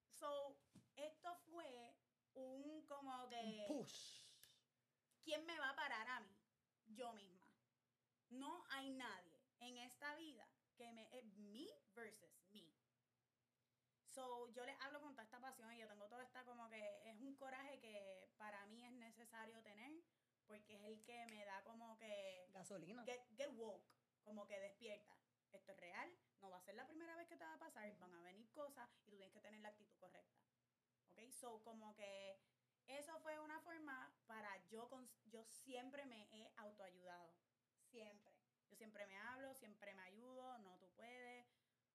So, 0.09 0.57
esto 0.95 1.35
fue 1.35 1.97
un 2.33 2.85
como 2.85 3.27
que... 3.29 3.65
push. 3.67 4.23
¿Quién 5.23 5.45
me 5.45 5.57
va 5.57 5.69
a 5.69 5.75
parar 5.75 6.07
a 6.07 6.19
mí? 6.21 6.35
Yo 6.85 7.13
misma. 7.13 7.32
No 8.33 8.65
hay 8.69 8.89
nadie 8.91 9.39
en 9.59 9.77
esta 9.77 10.15
vida 10.15 10.47
que 10.75 10.91
me... 10.91 11.03
Es 11.17 11.25
me 11.37 11.67
versus 11.95 12.31
me. 12.51 12.73
So, 14.09 14.49
yo 14.53 14.65
les 14.65 14.79
hablo 14.81 15.01
con 15.01 15.13
toda 15.13 15.23
esta 15.23 15.39
pasión 15.39 15.71
y 15.73 15.79
yo 15.79 15.87
tengo 15.87 16.07
toda 16.07 16.23
esta 16.23 16.43
como 16.43 16.69
que 16.69 17.09
es 17.09 17.19
un 17.19 17.35
coraje 17.35 17.79
que 17.79 18.29
para 18.37 18.65
mí 18.67 18.83
es 18.83 18.91
necesario 18.93 19.61
tener 19.61 19.91
porque 20.45 20.75
es 20.75 20.83
el 20.83 21.03
que 21.03 21.25
me 21.27 21.45
da 21.45 21.63
como 21.63 21.97
que... 21.97 22.49
Gasolina. 22.53 23.03
Get, 23.05 23.21
get 23.37 23.51
woke, 23.55 23.87
como 24.23 24.45
que 24.47 24.59
despierta. 24.59 25.15
Esto 25.51 25.71
es 25.71 25.79
real, 25.79 26.11
no 26.41 26.49
va 26.49 26.57
a 26.57 26.61
ser 26.61 26.75
la 26.75 26.87
primera 26.87 27.15
vez 27.15 27.27
que 27.27 27.37
te 27.37 27.43
va 27.43 27.53
a 27.53 27.59
pasar, 27.59 27.95
van 27.99 28.13
a 28.15 28.21
venir 28.23 28.51
cosas 28.51 28.89
y 29.05 29.11
tú 29.11 29.17
tienes 29.17 29.33
que 29.33 29.41
tener 29.41 29.59
la 29.61 29.69
actitud 29.69 29.95
correcta. 29.99 30.41
¿Ok? 31.11 31.31
So, 31.31 31.61
como 31.63 31.95
que 31.95 32.39
eso 32.87 33.17
fue 33.19 33.39
una 33.39 33.59
forma 33.61 34.11
para 34.25 34.57
yo, 34.69 34.89
yo 35.25 35.43
siempre 35.43 36.05
me 36.05 36.27
he 36.31 36.51
autoayudado. 36.57 37.42
Siempre. 37.93 38.33
Yo 38.71 38.75
siempre 38.75 39.05
me 39.05 39.15
hablo, 39.17 39.53
siempre 39.53 39.93
me 39.93 40.01
ayudo, 40.01 40.57
no 40.57 40.79
tú 40.79 40.89
puedes 40.95 41.45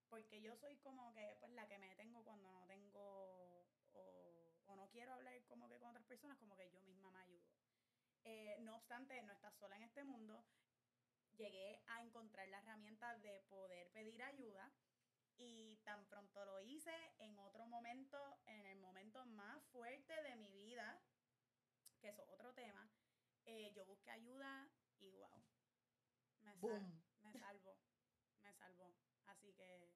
porque 0.09 0.41
yo 0.41 0.55
soy 0.55 0.77
como 0.77 1.13
que 1.13 1.37
pues 1.41 1.53
la 1.53 1.67
que 1.67 1.77
me 1.77 1.93
tengo 1.97 2.23
cuando 2.23 2.53
no 2.53 2.65
tengo 2.67 3.67
o, 3.95 4.75
no 4.77 4.89
quiero 4.91 5.13
hablar 5.13 5.35
como 5.49 5.69
que 5.69 5.81
con 5.81 5.91
otras 5.91 6.05
personas, 6.05 6.39
como 6.39 6.57
que 6.57 6.71
yo 6.71 6.81
misma 6.83 7.11
me 7.11 7.19
ayudo. 7.19 7.51
Eh, 8.23 8.59
no 8.61 8.77
obstante, 8.77 9.21
no 9.23 9.33
estás 9.33 9.57
sola 9.57 9.75
en 9.75 9.83
este 9.83 10.05
mundo. 10.05 10.45
Llegué 11.37 11.83
a 11.89 12.01
encontrar 12.01 12.47
la 12.47 12.59
herramienta 12.61 13.17
de 13.19 13.43
poder 13.49 13.91
pedir 13.91 14.23
ayuda 14.23 14.73
y 15.37 15.79
tan 15.79 16.07
pronto 16.07 16.45
lo 16.45 16.61
hice 16.61 16.95
en 17.19 17.37
otro 17.39 17.67
momento, 17.67 18.39
en 18.47 18.67
el 18.67 18.79
momento 18.79 19.27
más 19.27 19.65
fuerte 19.73 20.23
de 20.23 20.37
mi 20.37 20.53
vida, 20.53 21.03
que 22.01 22.11
es 22.11 22.19
otro 22.29 22.55
tema, 22.55 22.89
eh, 23.47 23.73
yo 23.75 23.85
busqué 23.85 24.13
ayuda 24.13 24.69
y 25.01 25.11
wow, 25.11 25.43
me, 26.63 27.03
me 27.23 27.39
salvó, 27.39 27.79
me 28.43 28.53
salvó. 28.55 28.95
Así 29.27 29.53
que 29.55 29.91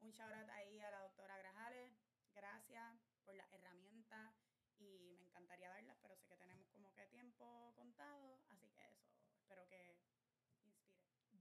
un 0.00 0.10
shout 0.10 0.32
out 0.32 0.50
ahí 0.50 0.80
a 0.80 0.90
la 0.90 1.00
doctora 1.02 1.38
Grajales. 1.38 1.92
Gracias 2.34 2.98
por 3.24 3.34
la 3.36 3.46
herramienta 3.52 4.34
y 4.78 5.16
me 5.18 5.24
encantaría 5.26 5.68
darlas, 5.68 5.96
pero 6.00 6.16
sé 6.16 6.26
que 6.26 6.36
tenemos 6.36 6.68
como 6.70 6.92
que 6.94 7.06
tiempo 7.06 7.72
contado, 7.76 8.40
así 8.48 8.68
que 8.70 8.82
eso, 8.90 9.10
espero 9.36 9.66
que 9.68 10.00
inspire. 10.40 10.74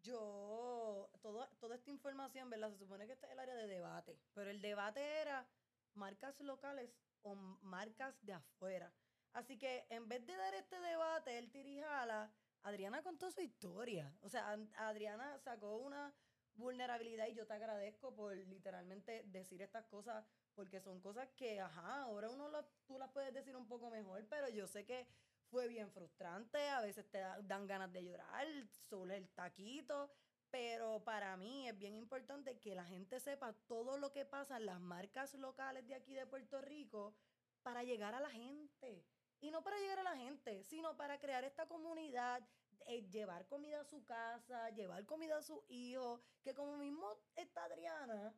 Yo, 0.01 1.09
todo, 1.21 1.47
toda 1.59 1.75
esta 1.75 1.89
información, 1.89 2.49
¿verdad? 2.49 2.71
Se 2.71 2.77
supone 2.77 3.07
que 3.07 3.13
este 3.13 3.25
es 3.27 3.31
el 3.31 3.39
área 3.39 3.55
de 3.55 3.67
debate, 3.67 4.19
pero 4.33 4.49
el 4.49 4.61
debate 4.61 5.01
era 5.21 5.47
marcas 5.93 6.39
locales 6.41 6.91
o 7.23 7.35
marcas 7.35 8.15
de 8.25 8.33
afuera. 8.33 8.93
Así 9.33 9.57
que 9.57 9.85
en 9.89 10.09
vez 10.09 10.25
de 10.25 10.35
dar 10.35 10.53
este 10.55 10.79
debate, 10.79 11.37
el 11.37 11.51
tirijala, 11.51 12.33
Adriana 12.63 13.01
contó 13.01 13.31
su 13.31 13.41
historia. 13.41 14.13
O 14.21 14.29
sea, 14.29 14.57
Adriana 14.77 15.37
sacó 15.39 15.77
una 15.77 16.13
vulnerabilidad 16.55 17.27
y 17.27 17.33
yo 17.33 17.47
te 17.47 17.53
agradezco 17.53 18.13
por 18.13 18.35
literalmente 18.35 19.23
decir 19.27 19.61
estas 19.61 19.85
cosas 19.85 20.25
porque 20.53 20.81
son 20.81 20.99
cosas 20.99 21.29
que, 21.35 21.59
ajá, 21.59 22.03
ahora 22.03 22.29
uno 22.29 22.49
tú 22.85 22.99
las 22.99 23.09
puedes 23.11 23.33
decir 23.33 23.55
un 23.55 23.67
poco 23.67 23.89
mejor, 23.89 24.25
pero 24.29 24.49
yo 24.49 24.67
sé 24.67 24.85
que 24.85 25.07
fue 25.49 25.67
bien 25.67 25.91
frustrante, 25.91 26.69
a 26.69 26.81
veces 26.81 27.09
te 27.09 27.19
dan 27.19 27.67
ganas 27.67 27.91
de 27.91 28.03
llorar, 28.03 28.47
solo 28.89 29.13
el 29.13 29.29
taquito, 29.29 30.11
Pero 30.51 31.01
para 31.05 31.37
mí 31.37 31.69
es 31.69 31.77
bien 31.77 31.95
importante 31.95 32.59
que 32.59 32.75
la 32.75 32.83
gente 32.85 33.19
sepa 33.21 33.53
todo 33.67 33.97
lo 33.97 34.11
que 34.11 34.25
pasa 34.25 34.57
en 34.57 34.65
las 34.65 34.81
marcas 34.81 35.33
locales 35.35 35.87
de 35.87 35.95
aquí 35.95 36.13
de 36.13 36.25
Puerto 36.25 36.61
Rico 36.61 37.15
para 37.63 37.83
llegar 37.83 38.13
a 38.13 38.19
la 38.19 38.29
gente. 38.29 39.05
Y 39.41 39.51
no 39.51 39.63
para 39.63 39.77
llegar 39.77 39.99
a 39.99 40.03
la 40.03 40.15
gente, 40.15 40.63
sino 40.63 40.95
para 40.95 41.19
crear 41.19 41.43
esta 41.43 41.67
comunidad, 41.67 42.47
eh, 42.85 43.01
llevar 43.09 43.47
comida 43.47 43.81
a 43.81 43.85
su 43.85 44.03
casa, 44.05 44.69
llevar 44.69 45.05
comida 45.05 45.37
a 45.37 45.41
sus 45.41 45.59
hijos, 45.69 46.21
que 46.43 46.53
como 46.53 46.77
mismo 46.77 47.07
está 47.35 47.63
Adriana, 47.63 48.35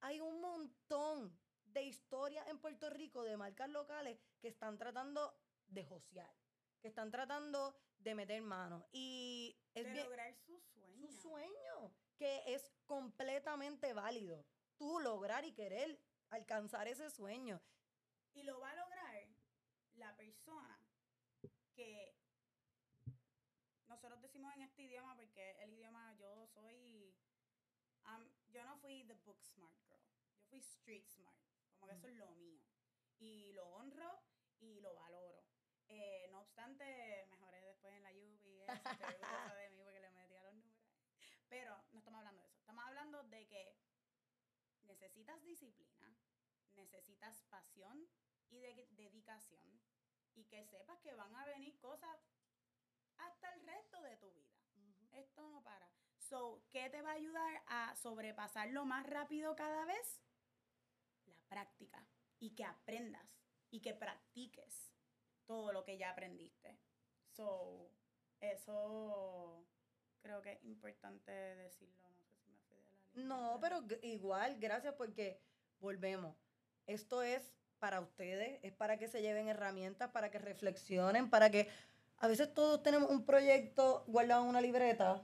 hay 0.00 0.20
un 0.20 0.40
montón 0.40 1.36
de 1.64 1.82
historias 1.84 2.46
en 2.48 2.58
Puerto 2.58 2.90
Rico 2.90 3.22
de 3.22 3.36
marcas 3.36 3.70
locales 3.70 4.18
que 4.40 4.48
están 4.48 4.76
tratando 4.76 5.34
de 5.68 5.84
josear, 5.84 6.34
que 6.80 6.88
están 6.88 7.10
tratando 7.10 7.74
de 7.98 8.14
meter 8.14 8.42
mano. 8.42 8.86
Y 8.92 9.58
es 9.74 9.86
de 9.86 10.04
lograr 10.04 10.34
su 10.34 10.60
sueño. 10.60 11.08
Su 11.08 11.12
sueño, 11.12 11.94
que 12.16 12.42
es 12.46 12.70
completamente 12.84 13.94
válido. 13.94 14.44
Tú 14.76 14.98
lograr 15.00 15.44
y 15.44 15.52
querer 15.52 15.98
alcanzar 16.30 16.88
ese 16.88 17.10
sueño. 17.10 17.62
Y 18.34 18.42
lo 18.42 18.58
va 18.60 18.70
a 18.70 18.74
lograr 18.74 18.91
la 20.02 20.16
persona 20.16 20.78
que 21.74 22.14
nosotros 23.86 24.20
decimos 24.20 24.52
en 24.54 24.62
este 24.62 24.82
idioma 24.82 25.14
porque 25.16 25.62
el 25.62 25.72
idioma 25.72 26.14
yo 26.18 26.46
soy 26.48 27.14
yo 28.48 28.64
no 28.64 28.76
fui 28.78 29.04
the 29.04 29.14
book 29.24 29.40
smart 29.42 29.78
girl. 29.86 30.02
Yo 30.40 30.44
fui 30.50 30.58
street 30.58 31.06
smart. 31.06 31.38
Como 31.78 31.88
que 31.88 31.94
eso 31.96 32.08
es 32.08 32.14
lo 32.16 32.30
mío. 32.32 32.60
Y 33.18 33.52
lo 33.52 33.64
honro 33.68 34.22
y 34.60 34.80
lo 34.80 34.94
valoro. 34.94 35.44
Eh, 35.88 36.26
no 36.30 36.40
obstante 36.40 37.26
mejoré 37.30 37.60
después 37.60 37.94
en 37.94 38.02
la 38.02 38.10
UBI 38.10 38.40
y 38.44 38.60
eso 38.60 38.72
de 39.56 39.70
mí 39.70 39.82
porque 39.84 40.00
le 40.00 40.10
metí 40.10 40.34
a 40.34 40.42
los 40.42 40.54
números 40.54 40.82
pero 41.48 41.84
no 41.92 41.98
estamos 41.98 42.18
hablando 42.18 42.42
de 42.42 42.48
eso. 42.48 42.58
Estamos 42.60 42.84
hablando 42.86 43.22
de 43.24 43.46
que 43.46 43.76
necesitas 44.84 45.42
disciplina 45.42 46.16
necesitas 46.74 47.42
pasión 47.50 48.08
y 48.50 48.58
de 48.60 48.88
dedicación 48.92 49.80
y 50.34 50.44
que 50.44 50.64
sepas 50.64 50.98
que 51.00 51.14
van 51.14 51.34
a 51.34 51.44
venir 51.46 51.78
cosas 51.78 52.18
hasta 53.18 53.52
el 53.54 53.66
resto 53.66 54.00
de 54.02 54.16
tu 54.16 54.30
vida. 54.32 54.52
Esto 55.12 55.48
no 55.48 55.62
para. 55.62 55.88
So, 56.18 56.62
¿qué 56.70 56.88
te 56.90 57.02
va 57.02 57.10
a 57.10 57.14
ayudar 57.14 57.62
a 57.66 57.94
sobrepasarlo 57.96 58.84
más 58.84 59.06
rápido 59.06 59.54
cada 59.54 59.84
vez? 59.84 60.22
La 61.26 61.36
práctica. 61.48 62.06
Y 62.38 62.54
que 62.54 62.64
aprendas 62.64 63.26
y 63.70 63.80
que 63.80 63.94
practiques 63.94 64.92
todo 65.46 65.72
lo 65.72 65.84
que 65.84 65.98
ya 65.98 66.10
aprendiste. 66.10 66.78
So, 67.30 67.90
eso 68.40 69.66
creo 70.20 70.42
que 70.42 70.52
es 70.52 70.64
importante 70.64 71.30
decirlo. 71.30 72.08
No 72.10 72.22
sé 72.24 72.36
si 72.36 72.50
me 72.50 72.58
fui 72.60 72.76
de 72.76 72.82
la 72.82 72.90
línea. 72.90 73.24
No, 73.26 73.58
pero 73.60 73.84
igual, 74.02 74.58
gracias 74.58 74.94
porque 74.94 75.40
volvemos. 75.78 76.36
Esto 76.86 77.22
es 77.22 77.52
para 77.82 77.98
ustedes, 77.98 78.60
es 78.62 78.72
para 78.72 78.96
que 78.96 79.08
se 79.08 79.22
lleven 79.22 79.48
herramientas, 79.48 80.08
para 80.12 80.30
que 80.30 80.38
reflexionen, 80.38 81.28
para 81.28 81.50
que 81.50 81.68
a 82.18 82.28
veces 82.28 82.54
todos 82.54 82.80
tenemos 82.80 83.10
un 83.10 83.26
proyecto 83.26 84.04
guardado 84.06 84.44
en 84.44 84.50
una 84.50 84.60
libreta 84.60 85.20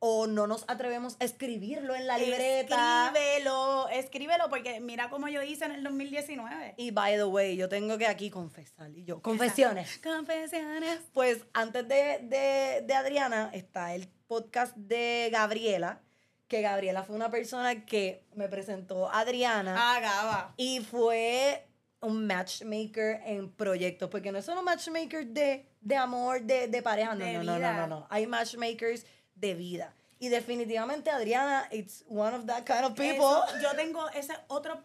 o 0.00 0.26
no 0.26 0.48
nos 0.48 0.64
atrevemos 0.66 1.16
a 1.20 1.24
escribirlo 1.24 1.94
en 1.94 2.08
la 2.08 2.18
libreta. 2.18 3.12
Escríbelo, 3.14 3.88
escríbelo, 3.90 4.48
porque 4.50 4.80
mira 4.80 5.08
cómo 5.08 5.28
yo 5.28 5.40
hice 5.44 5.66
en 5.66 5.70
el 5.70 5.84
2019. 5.84 6.74
Y 6.78 6.90
by 6.90 7.14
the 7.14 7.26
way, 7.26 7.56
yo 7.56 7.68
tengo 7.68 7.96
que 7.96 8.08
aquí 8.08 8.28
confesar, 8.28 8.90
y 8.90 9.04
yo, 9.04 9.22
confesiones. 9.22 10.00
Confesiones. 10.02 10.98
Pues 11.12 11.46
antes 11.52 11.86
de, 11.86 12.82
de 12.84 12.94
Adriana 12.94 13.50
está 13.52 13.94
el 13.94 14.08
podcast 14.26 14.74
de 14.76 15.28
Gabriela, 15.30 16.00
que 16.48 16.60
Gabriela 16.60 17.04
fue 17.04 17.14
una 17.14 17.30
persona 17.30 17.86
que 17.86 18.26
me 18.34 18.48
presentó 18.48 19.08
a 19.08 19.20
Adriana. 19.20 19.76
Ah, 19.78 20.00
Gaba. 20.00 20.54
Y 20.56 20.80
fue 20.80 21.68
un 22.04 22.26
matchmaker 22.26 23.22
en 23.24 23.50
proyectos, 23.50 24.08
porque 24.10 24.30
no 24.30 24.38
es 24.38 24.44
solo 24.44 24.62
matchmaker 24.62 25.26
de, 25.26 25.66
de 25.80 25.96
amor, 25.96 26.42
de, 26.42 26.68
de 26.68 26.82
pareja, 26.82 27.14
no, 27.14 27.24
no, 27.24 27.42
no, 27.42 27.58
no, 27.58 27.72
no, 27.72 27.86
no, 27.86 28.06
hay 28.10 28.26
matchmakers 28.26 29.06
de 29.34 29.54
vida. 29.54 29.94
Y 30.18 30.28
definitivamente 30.28 31.10
Adriana, 31.10 31.68
it's 31.70 32.04
one 32.08 32.34
of 32.34 32.46
that 32.46 32.64
kind 32.64 32.84
of 32.84 32.94
people. 32.94 33.42
yo 33.60 33.74
tengo 33.76 34.08
ese 34.10 34.34
otro 34.48 34.80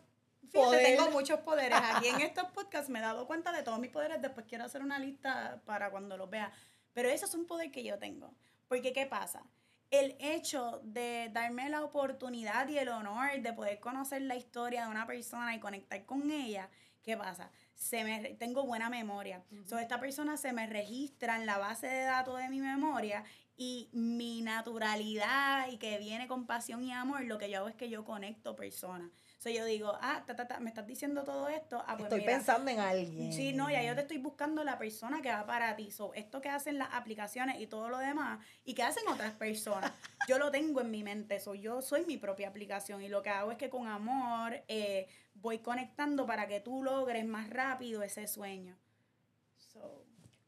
Fíjate, 0.51 0.83
tengo 0.83 1.11
muchos 1.11 1.39
poderes. 1.41 1.77
Aquí 1.95 2.07
en 2.07 2.21
estos 2.21 2.45
podcasts 2.51 2.89
me 2.89 2.99
he 2.99 3.01
dado 3.01 3.27
cuenta 3.27 3.51
de 3.51 3.63
todos 3.63 3.79
mis 3.79 3.91
poderes. 3.91 4.21
Después 4.21 4.45
quiero 4.47 4.65
hacer 4.65 4.81
una 4.81 4.97
lista 4.99 5.61
para 5.65 5.91
cuando 5.91 6.17
los 6.17 6.29
vea. 6.29 6.51
Pero 6.93 7.09
eso 7.09 7.25
es 7.25 7.33
un 7.35 7.45
poder 7.45 7.71
que 7.71 7.83
yo 7.83 7.99
tengo. 7.99 8.33
Porque, 8.67 8.91
¿qué 8.91 9.05
pasa? 9.05 9.43
El 9.91 10.15
hecho 10.19 10.81
de 10.83 11.29
darme 11.33 11.69
la 11.69 11.83
oportunidad 11.83 12.67
y 12.69 12.77
el 12.77 12.89
honor 12.89 13.41
de 13.41 13.53
poder 13.53 13.79
conocer 13.79 14.21
la 14.21 14.35
historia 14.35 14.83
de 14.85 14.91
una 14.91 15.07
persona 15.07 15.55
y 15.55 15.59
conectar 15.59 16.05
con 16.05 16.29
ella 16.29 16.69
¿Qué 17.03 17.15
pasa? 17.17 17.49
Se 17.75 18.03
me, 18.03 18.35
tengo 18.35 18.65
buena 18.65 18.89
memoria. 18.89 19.43
esta 19.79 19.99
persona 19.99 20.37
se 20.37 20.53
me 20.53 20.67
registra 20.67 21.37
en 21.37 21.45
la 21.45 21.57
base 21.57 21.87
de 21.87 22.03
datos 22.03 22.37
de 22.37 22.49
mi 22.49 22.59
memoria 22.59 23.23
y 23.55 23.89
mi 23.93 24.41
naturalidad 24.41 25.67
y 25.71 25.77
que 25.77 25.97
viene 25.97 26.27
con 26.27 26.45
pasión 26.45 26.83
y 26.83 26.91
amor, 26.91 27.23
lo 27.23 27.37
que 27.37 27.49
yo 27.49 27.59
hago 27.59 27.67
es 27.69 27.75
que 27.75 27.89
yo 27.89 28.03
conecto 28.05 28.55
personas. 28.55 29.09
So, 29.39 29.49
yo 29.49 29.63
digo, 29.63 29.97
ah, 30.01 30.21
ta, 30.27 30.35
ta, 30.35 30.49
ta, 30.49 30.59
me 30.59 30.67
estás 30.67 30.85
diciendo 30.85 31.23
todo 31.23 31.47
esto. 31.47 31.81
Ah, 31.87 31.95
pues 31.95 32.11
estoy 32.11 32.25
pensando 32.25 32.69
en 32.71 32.79
alguien. 32.79 33.31
Sí, 33.31 33.53
no, 33.53 33.69
ya 33.69 33.81
yo 33.81 33.95
te 33.95 34.01
estoy 34.01 34.17
buscando 34.17 34.65
la 34.65 34.77
persona 34.77 35.21
que 35.21 35.29
va 35.29 35.45
para 35.45 35.77
ti. 35.77 35.91
So, 35.91 36.13
esto 36.13 36.41
que 36.41 36.49
hacen 36.49 36.77
las 36.77 36.89
aplicaciones 36.91 37.57
y 37.61 37.65
todo 37.65 37.87
lo 37.87 37.99
demás, 37.99 38.45
y 38.65 38.73
que 38.73 38.83
hacen 38.83 39.07
otras 39.07 39.31
personas, 39.31 39.93
yo 40.27 40.39
lo 40.39 40.51
tengo 40.51 40.81
en 40.81 40.91
mi 40.91 41.03
mente. 41.03 41.39
So, 41.39 41.55
yo 41.55 41.81
soy 41.81 42.05
mi 42.05 42.17
propia 42.17 42.49
aplicación 42.49 43.01
y 43.01 43.07
lo 43.07 43.23
que 43.23 43.29
hago 43.29 43.51
es 43.51 43.57
que 43.57 43.69
con 43.69 43.87
amor 43.87 44.61
eh, 44.67 45.07
voy 45.35 45.59
conectando 45.59 46.25
para 46.25 46.45
que 46.45 46.59
tú 46.59 46.83
logres 46.83 47.23
más 47.25 47.49
rápido 47.49 48.03
ese 48.03 48.27
sueño. 48.27 48.77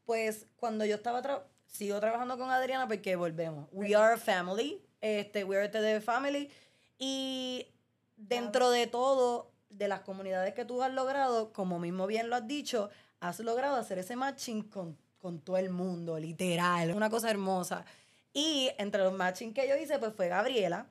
Pues 0.04 0.48
cuando 0.56 0.84
yo 0.84 0.96
estaba, 0.96 1.46
sigo 1.66 1.98
trabajando 1.98 2.36
con 2.36 2.50
Adriana 2.50 2.86
porque 2.86 3.16
volvemos. 3.16 3.70
We 3.72 3.94
are 3.94 4.12
a 4.12 4.18
family. 4.18 4.84
Este, 5.00 5.44
we 5.44 5.56
are 5.56 5.68
the 5.70 6.02
family. 6.02 6.50
Y 6.98 7.71
dentro 8.28 8.70
de 8.70 8.86
todo, 8.86 9.50
de 9.68 9.88
las 9.88 10.00
comunidades 10.00 10.54
que 10.54 10.64
tú 10.64 10.82
has 10.82 10.92
logrado, 10.92 11.52
como 11.52 11.78
mismo 11.78 12.06
bien 12.06 12.30
lo 12.30 12.36
has 12.36 12.46
dicho, 12.46 12.90
has 13.20 13.40
logrado 13.40 13.76
hacer 13.76 13.98
ese 13.98 14.16
matching 14.16 14.62
con, 14.62 14.98
con 15.18 15.40
todo 15.40 15.56
el 15.56 15.70
mundo, 15.70 16.18
literal. 16.18 16.94
Una 16.94 17.10
cosa 17.10 17.30
hermosa. 17.30 17.84
Y 18.32 18.70
entre 18.78 19.02
los 19.02 19.12
matching 19.12 19.52
que 19.52 19.68
yo 19.68 19.76
hice, 19.76 19.98
pues 19.98 20.14
fue 20.14 20.28
Gabriela. 20.28 20.86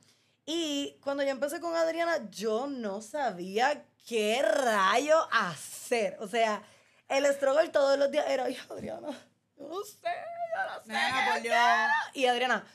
Y 0.45 0.97
cuando 1.03 1.23
yo 1.23 1.29
empecé 1.29 1.59
con 1.59 1.75
Adriana, 1.75 2.29
yo 2.29 2.67
no 2.67 3.01
sabía 3.01 3.85
qué 4.07 4.41
rayo 4.41 5.15
hacer. 5.31 6.17
O 6.19 6.27
sea, 6.27 6.63
el 7.07 7.25
struggle 7.27 7.69
todos 7.69 7.97
los 7.97 8.11
días 8.11 8.25
era, 8.27 8.45
Adriana, 8.69 9.09
yo 9.57 9.67
no 9.67 9.83
sé, 9.83 9.99
yo 10.01 10.65
no 10.67 10.83
sé. 10.85 11.49
Y 12.13 12.25
Adriana, 12.25 12.65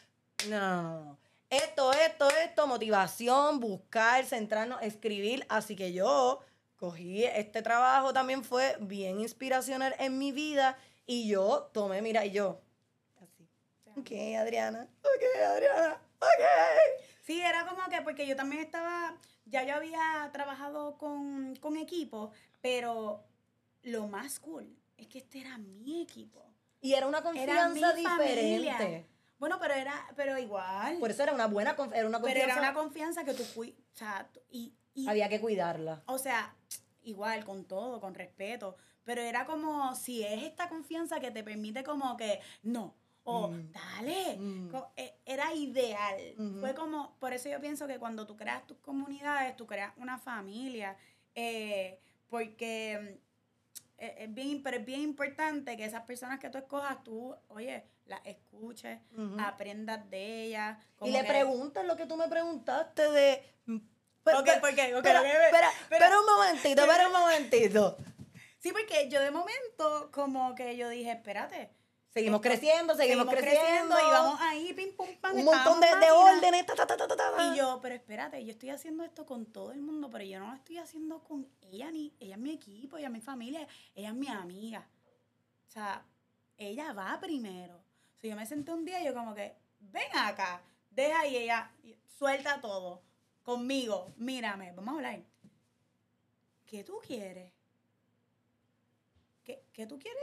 no, 0.48 0.60
no, 0.60 1.04
no. 1.04 1.25
Esto, 1.50 1.92
esto, 1.92 2.28
esto, 2.30 2.66
motivación, 2.66 3.60
buscar, 3.60 4.24
centrarnos, 4.24 4.82
escribir. 4.82 5.46
Así 5.48 5.76
que 5.76 5.92
yo 5.92 6.40
cogí 6.76 7.24
este 7.24 7.62
trabajo, 7.62 8.12
también 8.12 8.44
fue 8.44 8.76
bien 8.80 9.20
inspiracional 9.20 9.94
en 9.98 10.18
mi 10.18 10.32
vida. 10.32 10.76
Y 11.06 11.28
yo 11.28 11.70
tomé, 11.72 12.02
mira, 12.02 12.24
y 12.24 12.32
yo, 12.32 12.60
así. 13.22 13.48
Ok, 13.96 14.10
Adriana, 14.38 14.88
ok, 15.02 15.42
Adriana, 15.46 16.00
ok. 16.18 16.44
Sí, 17.22 17.40
era 17.40 17.66
como 17.66 17.88
que, 17.88 18.02
porque 18.02 18.26
yo 18.26 18.36
también 18.36 18.62
estaba 18.62 19.16
ya 19.46 19.62
yo 19.62 19.74
había 19.74 20.28
trabajado 20.32 20.98
con, 20.98 21.54
con 21.56 21.76
equipo, 21.76 22.32
pero 22.60 23.24
lo 23.82 24.08
más 24.08 24.40
cool 24.40 24.76
es 24.96 25.06
que 25.06 25.18
este 25.18 25.40
era 25.40 25.56
mi 25.58 26.02
equipo. 26.02 26.44
Y 26.80 26.94
era 26.94 27.06
una 27.06 27.22
confianza 27.22 27.92
diferente. 27.94 29.06
Bueno, 29.38 29.58
pero 29.60 29.74
era, 29.74 30.06
pero 30.16 30.38
igual. 30.38 30.98
Por 30.98 31.10
eso 31.10 31.22
era 31.22 31.32
una 31.32 31.46
buena 31.46 31.76
era 31.94 32.06
una 32.06 32.20
confianza. 32.20 32.22
Pero 32.22 32.52
era 32.52 32.58
una 32.58 32.74
confianza 32.74 33.24
que 33.24 33.34
tú 33.34 33.42
fui, 33.42 33.76
o 33.94 33.96
sea, 33.96 34.28
y, 34.50 34.74
y, 34.94 35.08
había 35.08 35.28
que 35.28 35.40
cuidarla. 35.40 36.02
O 36.06 36.18
sea, 36.18 36.54
igual, 37.02 37.44
con 37.44 37.64
todo, 37.64 38.00
con 38.00 38.14
respeto. 38.14 38.76
Pero 39.04 39.20
era 39.22 39.46
como 39.46 39.94
si 39.94 40.24
es 40.24 40.42
esta 40.42 40.68
confianza 40.68 41.20
que 41.20 41.30
te 41.30 41.44
permite 41.44 41.84
como 41.84 42.16
que, 42.16 42.40
no, 42.62 42.94
o 43.28 43.48
mm. 43.48 43.72
dale, 43.72 44.36
mm. 44.38 44.70
E, 44.96 45.14
era 45.26 45.52
ideal. 45.52 46.16
Fue 46.60 46.74
como, 46.74 47.16
por 47.18 47.32
eso 47.32 47.48
yo 47.48 47.60
pienso 47.60 47.86
que 47.86 47.98
cuando 47.98 48.26
tú 48.26 48.36
creas 48.36 48.66
tus 48.66 48.78
comunidades, 48.78 49.56
tú 49.56 49.66
creas 49.66 49.92
una 49.96 50.18
familia, 50.18 50.96
eh, 51.34 51.98
porque 52.28 52.98
mm, 53.00 54.02
e, 54.04 54.24
es 54.24 54.34
bien, 54.34 54.62
pero 54.62 54.76
es 54.76 54.84
bien 54.84 55.00
importante 55.00 55.76
que 55.76 55.84
esas 55.84 56.02
personas 56.02 56.38
que 56.38 56.50
tú 56.50 56.58
escojas, 56.58 57.02
tú, 57.02 57.34
oye, 57.48 57.84
las 58.06 58.20
escuches, 58.24 58.98
aprendas 59.38 60.08
de 60.10 60.44
ellas. 60.44 60.78
Y 61.02 61.10
le 61.10 61.24
preguntas 61.24 61.84
lo 61.84 61.96
que 61.96 62.06
tú 62.06 62.16
me 62.16 62.28
preguntaste 62.28 63.10
de... 63.10 63.54
Pero, 64.24 64.40
okay, 64.40 64.58
¿por 64.58 64.74
qué? 64.74 64.88
espera, 64.88 65.22
espera, 65.82 66.18
un 66.18 66.26
momentito, 66.26 66.82
espera 66.82 67.06
un 67.06 67.12
momentito. 67.12 67.96
Sí, 68.58 68.72
porque 68.72 69.08
yo 69.08 69.20
de 69.20 69.30
momento 69.30 70.10
como 70.10 70.56
que 70.56 70.76
yo 70.76 70.88
dije, 70.88 71.12
espérate, 71.12 71.70
Seguimos 72.16 72.40
creciendo, 72.40 72.94
seguimos, 72.94 73.26
creciendo. 73.26 73.94
Y 73.94 74.10
vamos 74.10 74.40
ahí, 74.40 74.72
pim, 74.72 74.96
pum, 74.96 75.06
pam. 75.20 75.36
Un 75.36 75.44
montón 75.44 75.78
de, 75.80 75.86
de 75.86 76.10
órdenes. 76.10 76.64
Ta, 76.64 76.74
ta, 76.74 76.96
ta, 76.96 77.52
y 77.52 77.58
yo, 77.58 77.78
pero 77.82 77.94
espérate, 77.94 78.42
yo 78.42 78.52
estoy 78.52 78.70
haciendo 78.70 79.04
esto 79.04 79.26
con 79.26 79.44
todo 79.44 79.70
el 79.70 79.82
mundo, 79.82 80.08
pero 80.10 80.24
yo 80.24 80.40
no 80.40 80.46
lo 80.46 80.54
estoy 80.54 80.78
haciendo 80.78 81.22
con 81.22 81.46
ella 81.60 81.90
ni. 81.90 82.16
Ella 82.18 82.36
es 82.36 82.40
mi 82.40 82.54
equipo, 82.54 82.96
ella 82.96 83.08
es 83.08 83.12
mi 83.12 83.20
familia, 83.20 83.68
ella 83.94 84.08
es 84.08 84.14
mi 84.14 84.28
amiga. 84.28 84.88
O 85.68 85.70
sea, 85.70 86.06
ella 86.56 86.94
va 86.94 87.20
primero. 87.20 87.84
Yo 88.26 88.36
me 88.36 88.46
senté 88.46 88.72
un 88.72 88.84
día 88.84 89.00
y 89.00 89.06
yo, 89.06 89.14
como 89.14 89.34
que, 89.34 89.56
ven 89.80 90.16
acá, 90.16 90.62
deja 90.90 91.20
ahí 91.20 91.36
ella, 91.36 91.70
suelta 92.18 92.60
todo. 92.60 93.02
Conmigo, 93.42 94.12
mírame, 94.16 94.72
vamos 94.72 94.94
a 94.94 94.96
hablar. 94.96 95.20
¿Qué 96.64 96.82
tú 96.82 96.98
quieres? 97.06 97.52
¿Qué, 99.44 99.64
qué 99.72 99.86
tú 99.86 99.98
quieres? 99.98 100.22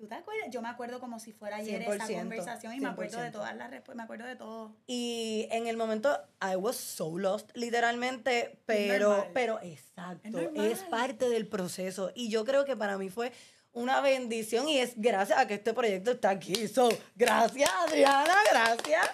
¿Tú 0.00 0.08
te 0.08 0.14
acuerdas? 0.14 0.48
Yo 0.50 0.62
me 0.62 0.68
acuerdo 0.70 0.98
como 0.98 1.20
si 1.20 1.34
fuera 1.34 1.56
ayer 1.56 1.82
esa 1.82 2.06
conversación 2.08 2.72
y 2.72 2.80
me 2.80 2.88
acuerdo 2.88 3.20
de 3.20 3.30
todas 3.30 3.54
las 3.54 3.70
respuestas, 3.70 3.96
me 3.96 4.02
acuerdo 4.02 4.24
de 4.24 4.34
todo. 4.34 4.74
Y 4.86 5.46
en 5.50 5.66
el 5.66 5.76
momento, 5.76 6.18
I 6.40 6.56
was 6.56 6.76
so 6.76 7.18
lost, 7.18 7.54
literalmente, 7.54 8.58
pero, 8.64 9.28
pero 9.34 9.60
exacto, 9.60 10.38
es, 10.54 10.80
parte 10.84 11.28
del 11.28 11.46
proceso. 11.46 12.12
Y 12.14 12.30
yo 12.30 12.46
creo 12.46 12.64
que 12.64 12.78
para 12.78 12.96
mí 12.96 13.10
fue 13.10 13.30
una 13.72 14.00
bendición 14.00 14.68
y 14.68 14.78
es 14.78 14.94
gracias 14.96 15.38
a 15.38 15.46
que 15.46 15.54
este 15.54 15.72
proyecto 15.72 16.12
está 16.12 16.30
aquí. 16.30 16.68
So, 16.68 16.88
gracias 17.14 17.70
Adriana, 17.70 18.34
gracias. 18.50 19.08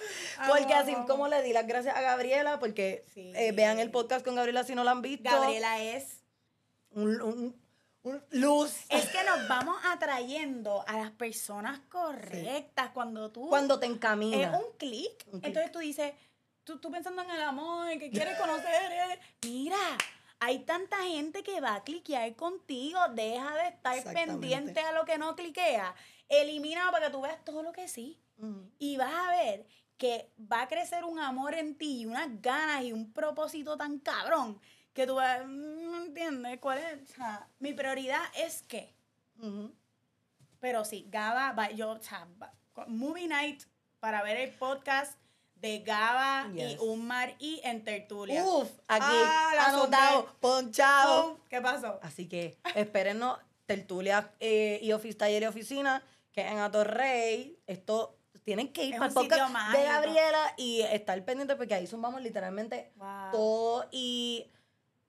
Porque 0.49 0.75
así 0.75 0.95
como 1.07 1.29
le 1.29 1.43
di 1.43 1.53
las 1.53 1.67
gracias 1.67 1.97
a 1.97 2.01
Gabriela, 2.01 2.59
porque 2.59 3.05
eh, 3.15 3.53
vean 3.53 3.79
el 3.79 3.91
podcast 3.91 4.25
con 4.25 4.35
Gabriela 4.35 4.65
si 4.65 4.75
no 4.75 4.85
lo 4.85 4.91
han 4.91 5.03
visto. 5.03 5.31
Gabriela 5.31 5.83
es 5.83 6.23
un 6.91 7.55
luz. 8.31 8.73
Es 8.89 9.09
que 9.09 9.25
nos 9.25 9.49
vamos 9.49 9.77
atrayendo 9.85 10.85
a 10.87 10.99
las 10.99 11.11
personas 11.11 11.81
correctas 11.89 12.91
cuando 12.95 13.31
tú... 13.31 13.49
Cuando 13.49 13.79
te 13.79 13.87
encaminas. 13.87 14.55
Es 14.55 14.61
un 14.61 14.77
clic. 14.79 15.25
Entonces 15.43 15.73
tú 15.73 15.81
dices, 15.81 16.13
tú, 16.65 16.79
tú 16.79 16.91
pensando 16.91 17.23
en 17.23 17.31
el 17.31 17.43
amor, 17.43 17.89
que 17.99 18.11
quieres 18.11 18.39
conocer. 18.39 18.93
Eh, 18.93 19.21
mira, 19.45 19.77
hay 20.39 20.61
tanta 20.61 20.99
gente 21.03 21.43
que 21.43 21.61
va 21.61 21.77
a 21.77 21.85
cliquear 21.85 22.35
contigo. 22.37 22.99
Deja 23.15 23.55
de 23.55 23.69
estar 23.69 24.15
pendiente 24.15 24.81
a 24.81 24.93
lo 24.93 25.05
que 25.05 25.19
no 25.19 25.35
cliquea. 25.37 25.95
Elimina 26.29 26.91
para 26.91 27.07
que 27.07 27.13
tú 27.13 27.21
veas 27.23 27.45
todo 27.45 27.63
lo 27.63 27.73
que 27.73 27.89
sí. 27.89 28.21
Y 28.79 28.97
vas 28.97 29.15
a 29.15 29.31
ver 29.31 29.67
que 29.97 30.31
va 30.41 30.63
a 30.63 30.69
crecer 30.69 31.05
un 31.05 31.19
amor 31.19 31.55
en 31.55 31.77
ti 31.77 32.03
y 32.03 32.07
unas 32.07 32.29
ganas 32.43 32.85
y 32.85 32.93
un 32.93 33.13
propósito 33.15 33.79
tan 33.79 33.99
cabrón 33.99 34.61
que 34.93 35.07
tú 35.07 35.15
vas, 35.15 35.41
mm, 35.47 35.91
no 35.91 36.05
entiendes 36.05 36.59
cuál 36.61 36.79
es. 36.79 37.11
O 37.11 37.15
sea, 37.15 37.49
mi 37.59 37.73
prioridad 37.73 38.23
es 38.37 38.63
que. 38.63 38.95
Pero 40.61 40.85
sí, 40.85 41.07
Gaba, 41.09 41.71
yo, 41.71 41.91
o 41.91 42.01
sea, 42.01 42.27
movie 42.89 43.29
night 43.29 43.63
para 44.01 44.23
ver 44.23 44.37
el 44.37 44.55
podcast 44.55 45.19
de 45.57 45.81
Gaba 45.81 46.51
y 46.55 46.77
Umar 46.81 47.35
y 47.39 47.61
en 47.65 47.85
tertulia. 47.85 48.45
Uf, 48.45 48.69
aquí 48.89 49.05
ah, 49.07 49.69
anotado, 49.69 50.27
ponchado. 50.41 51.41
¿Qué 51.49 51.61
pasó? 51.61 51.99
Así 52.03 52.29
que 52.29 52.57
espérenos 52.75 53.39
tertulia 53.67 54.33
eh, 54.41 54.79
y 54.83 54.93
ofici 54.93 55.17
taller 55.17 55.43
y 55.43 55.47
oficina 55.47 56.03
que 56.33 56.43
en 56.43 56.59
Atorrey. 56.59 57.59
Esto 57.67 58.17
tienen 58.45 58.73
que 58.73 58.85
ir 58.85 58.95
para 58.97 59.07
el 59.07 59.13
podcast 59.13 59.73
de 59.73 59.83
Gabriela 59.83 60.55
y 60.57 60.83
estar 60.83 61.23
pendiente 61.25 61.57
porque 61.57 61.75
ahí 61.75 61.87
sumamos 61.87 62.23
literalmente 62.23 62.93
todo 63.33 63.89
y 63.91 64.47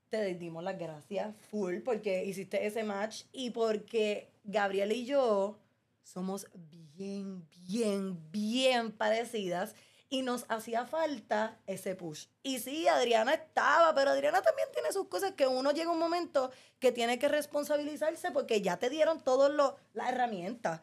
te 0.09 0.33
dimos 0.33 0.63
las 0.63 0.79
gracias 0.79 1.35
full 1.51 1.81
porque 1.81 2.25
hiciste 2.25 2.65
ese 2.65 2.83
match 2.83 3.25
y 3.31 3.51
porque 3.51 4.31
Gabriel 4.43 4.91
y 4.91 5.05
yo 5.05 5.59
somos 6.01 6.47
bien, 6.95 7.47
bien, 7.67 8.17
bien 8.31 8.91
parecidas 8.91 9.75
y 10.09 10.21
nos 10.21 10.45
hacía 10.49 10.85
falta 10.85 11.57
ese 11.67 11.95
push. 11.95 12.27
Y 12.43 12.59
sí, 12.59 12.87
Adriana 12.87 13.33
estaba, 13.33 13.93
pero 13.93 14.11
Adriana 14.11 14.41
también 14.41 14.67
tiene 14.73 14.91
sus 14.91 15.07
cosas 15.07 15.33
que 15.33 15.47
uno 15.47 15.71
llega 15.71 15.91
un 15.91 15.99
momento 15.99 16.51
que 16.79 16.91
tiene 16.91 17.19
que 17.19 17.27
responsabilizarse 17.27 18.31
porque 18.31 18.61
ya 18.61 18.77
te 18.77 18.89
dieron 18.89 19.21
todas 19.21 19.51
las 19.93 20.09
herramientas. 20.09 20.81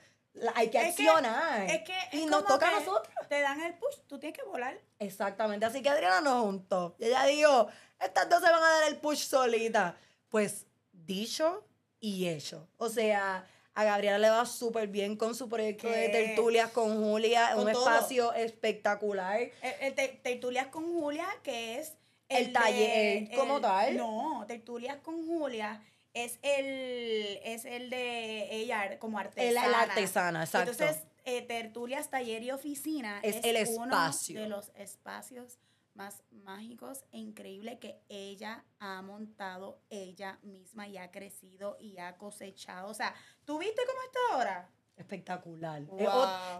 hay 0.54 0.68
que 0.70 0.78
accionar. 0.78 1.70
es 1.70 1.82
que 1.82 1.94
y 2.16 2.26
nos 2.26 2.44
toca 2.44 2.68
a 2.68 2.80
nosotros. 2.80 3.14
Te 3.28 3.40
dan 3.40 3.60
el 3.62 3.74
push, 3.74 3.96
tú 4.06 4.18
tienes 4.18 4.38
que 4.38 4.44
volar. 4.44 4.78
Exactamente. 4.98 5.64
Así 5.64 5.82
que 5.82 5.88
Adriana 5.88 6.20
nos 6.20 6.42
juntó. 6.42 6.96
Y 6.98 7.06
ella 7.06 7.24
dijo, 7.24 7.68
estas 8.00 8.28
dos 8.28 8.40
se 8.40 8.50
van 8.50 8.62
a 8.62 8.70
dar 8.70 8.88
el 8.88 8.96
push 8.98 9.26
solita. 9.26 9.96
Pues 10.28 10.66
dicho 10.92 11.64
y 12.00 12.28
hecho. 12.28 12.68
O 12.76 12.88
sea, 12.90 13.46
a 13.74 13.84
Gabriela 13.84 14.18
le 14.18 14.30
va 14.30 14.46
súper 14.46 14.88
bien 14.88 15.16
con 15.16 15.34
su 15.34 15.48
proyecto 15.48 15.88
de 15.88 16.08
tertulias 16.08 16.70
con 16.70 17.02
Julia, 17.02 17.56
un 17.56 17.68
espacio 17.68 18.32
espectacular. 18.32 19.40
El, 19.80 19.94
tertulias 20.22 20.68
con 20.68 20.84
Julia, 20.92 21.26
que 21.42 21.80
es 21.80 21.96
el, 22.28 22.52
taller 22.52 23.30
como 23.34 23.60
tal. 23.60 23.96
No, 23.96 24.44
tertulias 24.46 24.98
con 24.98 25.26
Julia 25.26 25.82
es 26.12 26.38
el 26.42 27.40
es 27.42 27.64
el 27.64 27.90
de 27.90 28.54
ella 28.54 28.98
como 29.00 29.18
artesana. 29.18 29.68
la 29.68 29.80
artesana, 29.80 30.44
exacto. 30.44 30.70
Entonces, 30.70 31.02
eh, 31.24 31.42
tertulias, 31.42 32.08
taller 32.10 32.42
y 32.44 32.52
oficina 32.52 33.18
es, 33.22 33.44
el 33.44 33.56
espacio. 33.56 34.40
de 34.40 34.48
los 34.48 34.70
espacios 34.76 35.58
más 35.94 36.22
mágicos 36.30 37.04
e 37.12 37.18
increíbles 37.18 37.78
que 37.78 38.02
ella 38.08 38.64
ha 38.78 39.00
montado 39.02 39.80
ella 39.90 40.38
misma 40.42 40.88
y 40.88 40.98
ha 40.98 41.10
crecido 41.10 41.76
y 41.80 41.98
ha 41.98 42.16
cosechado. 42.16 42.88
O 42.88 42.94
sea, 42.94 43.14
¿tú 43.44 43.58
viste 43.58 43.82
cómo 43.86 44.02
está 44.02 44.18
ahora? 44.32 44.70
Espectacular. 44.96 45.84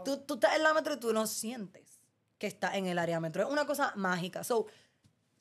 tú, 0.04 0.18
tú 0.26 0.34
estás 0.34 0.56
en 0.56 0.62
la 0.62 0.74
metro 0.74 0.94
y 0.94 1.00
tú 1.00 1.12
no 1.12 1.26
sientes 1.26 2.00
que 2.38 2.46
está 2.46 2.76
en 2.76 2.86
el 2.86 2.98
área 2.98 3.20
metro. 3.20 3.44
Es 3.44 3.50
una 3.50 3.66
cosa 3.66 3.92
mágica. 3.96 4.44
So, 4.44 4.66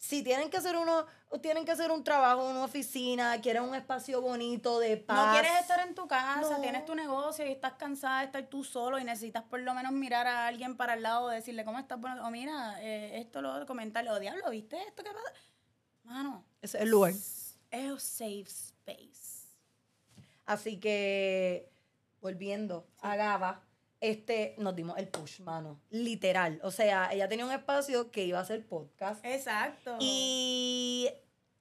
si 0.03 0.21
tienen 0.21 0.49
que 0.49 0.57
hacer 0.57 0.75
uno, 0.75 1.05
tienen 1.41 1.63
que 1.63 1.71
hacer 1.71 1.89
un 1.89 2.03
trabajo, 2.03 2.45
una 2.45 2.65
oficina, 2.65 3.39
quieren 3.39 3.63
un 3.63 3.73
espacio 3.73 4.19
bonito 4.19 4.79
de 4.79 4.97
paz. 4.97 5.27
No 5.27 5.31
quieres 5.31 5.61
estar 5.61 5.87
en 5.87 5.95
tu 5.95 6.09
casa, 6.09 6.59
tienes 6.59 6.83
tu 6.83 6.93
negocio 6.93 7.45
y 7.47 7.51
estás 7.51 7.75
cansada 7.75 8.19
de 8.19 8.25
estar 8.25 8.45
tú 8.47 8.65
solo 8.65 8.99
y 8.99 9.05
necesitas 9.05 9.43
por 9.43 9.61
lo 9.61 9.73
menos 9.73 9.93
mirar 9.93 10.27
a 10.27 10.47
alguien 10.47 10.75
para 10.75 10.95
el 10.95 11.03
lado, 11.03 11.29
decirle 11.29 11.63
cómo 11.63 11.79
estás, 11.79 12.01
bueno, 12.01 12.27
o 12.27 12.31
mira, 12.31 12.83
eh, 12.83 13.21
esto 13.21 13.41
lo 13.41 13.65
comentarle, 13.65 14.11
o 14.11 14.19
diablo, 14.19 14.49
¿viste 14.49 14.77
esto 14.85 15.03
qué 15.03 15.11
pasa? 15.11 15.33
Mano. 16.03 16.43
es 16.61 16.75
el 16.75 16.89
lugar. 16.89 17.13
Es 17.71 17.89
un 17.89 17.99
safe 17.99 18.41
space. 18.41 19.47
Así 20.45 20.81
que, 20.81 21.71
volviendo 22.19 22.85
a 22.99 23.15
Gaba 23.15 23.63
este, 24.03 24.53
nos 24.57 24.75
dimos 24.75 24.97
el 24.97 25.07
push, 25.07 25.39
mano. 25.39 25.79
Literal. 25.89 26.59
O 26.61 26.71
sea, 26.71 27.13
ella 27.13 27.29
tenía 27.29 27.45
un 27.45 27.53
espacio 27.53 28.11
que 28.11 28.25
iba 28.25 28.37
a 28.37 28.43
ser 28.43 28.67
podcast. 28.67 29.23
Exacto. 29.23 29.95
Y 30.01 31.09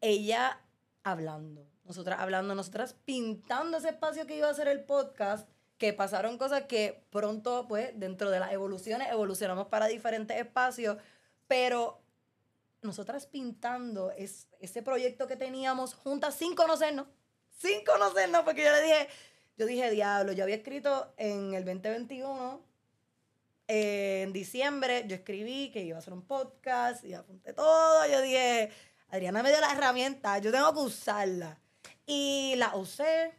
ella 0.01 0.61
hablando. 1.05 1.65
Nosotras 1.85 2.19
hablando, 2.19 2.57
nosotras 2.57 2.97
pintando 3.05 3.79
ese 3.79 3.91
espacio 3.91 4.27
que 4.27 4.37
iba 4.37 4.49
a 4.49 4.55
ser 4.55 4.67
el 4.67 4.83
podcast. 4.83 5.49
Que 5.79 5.93
pasaron 5.93 6.37
cosas 6.37 6.65
que 6.65 7.07
pronto, 7.11 7.67
pues, 7.69 7.93
dentro 7.95 8.29
de 8.29 8.41
las 8.41 8.51
evoluciones, 8.51 9.09
evolucionamos 9.13 9.69
para 9.69 9.87
diferentes 9.87 10.37
espacios. 10.37 10.97
Pero 11.47 12.03
nosotras 12.83 13.27
pintando 13.27 14.11
es, 14.11 14.49
ese 14.59 14.83
proyecto 14.83 15.29
que 15.29 15.37
teníamos 15.37 15.95
juntas 15.95 16.35
sin 16.35 16.57
conocernos. 16.57 17.07
Sin 17.57 17.85
conocernos, 17.85 18.43
porque 18.43 18.65
yo 18.65 18.73
le 18.73 18.83
dije, 18.83 19.09
yo 19.63 19.69
dije, 19.69 19.91
diablo, 19.93 20.33
yo 20.33 20.43
había 20.43 20.57
escrito 20.57 21.15
en 21.17 21.55
el 21.55 21.65
2021, 21.65 22.61
en 23.69 24.33
diciembre, 24.33 25.05
yo 25.07 25.15
escribí 25.15 25.71
que 25.71 25.85
iba 25.85 25.97
a 25.97 26.01
hacer 26.01 26.13
un 26.13 26.23
podcast 26.23 27.05
y 27.05 27.15
apunté 27.15 27.53
todo. 27.53 28.05
Yo 28.11 28.21
dije, 28.23 28.73
Adriana 29.09 29.41
me 29.41 29.51
dio 29.51 29.61
la 29.61 29.71
herramienta, 29.71 30.39
yo 30.39 30.51
tengo 30.51 30.73
que 30.73 30.81
usarla. 30.81 31.61
Y 32.05 32.55
la 32.57 32.75
usé. 32.75 33.35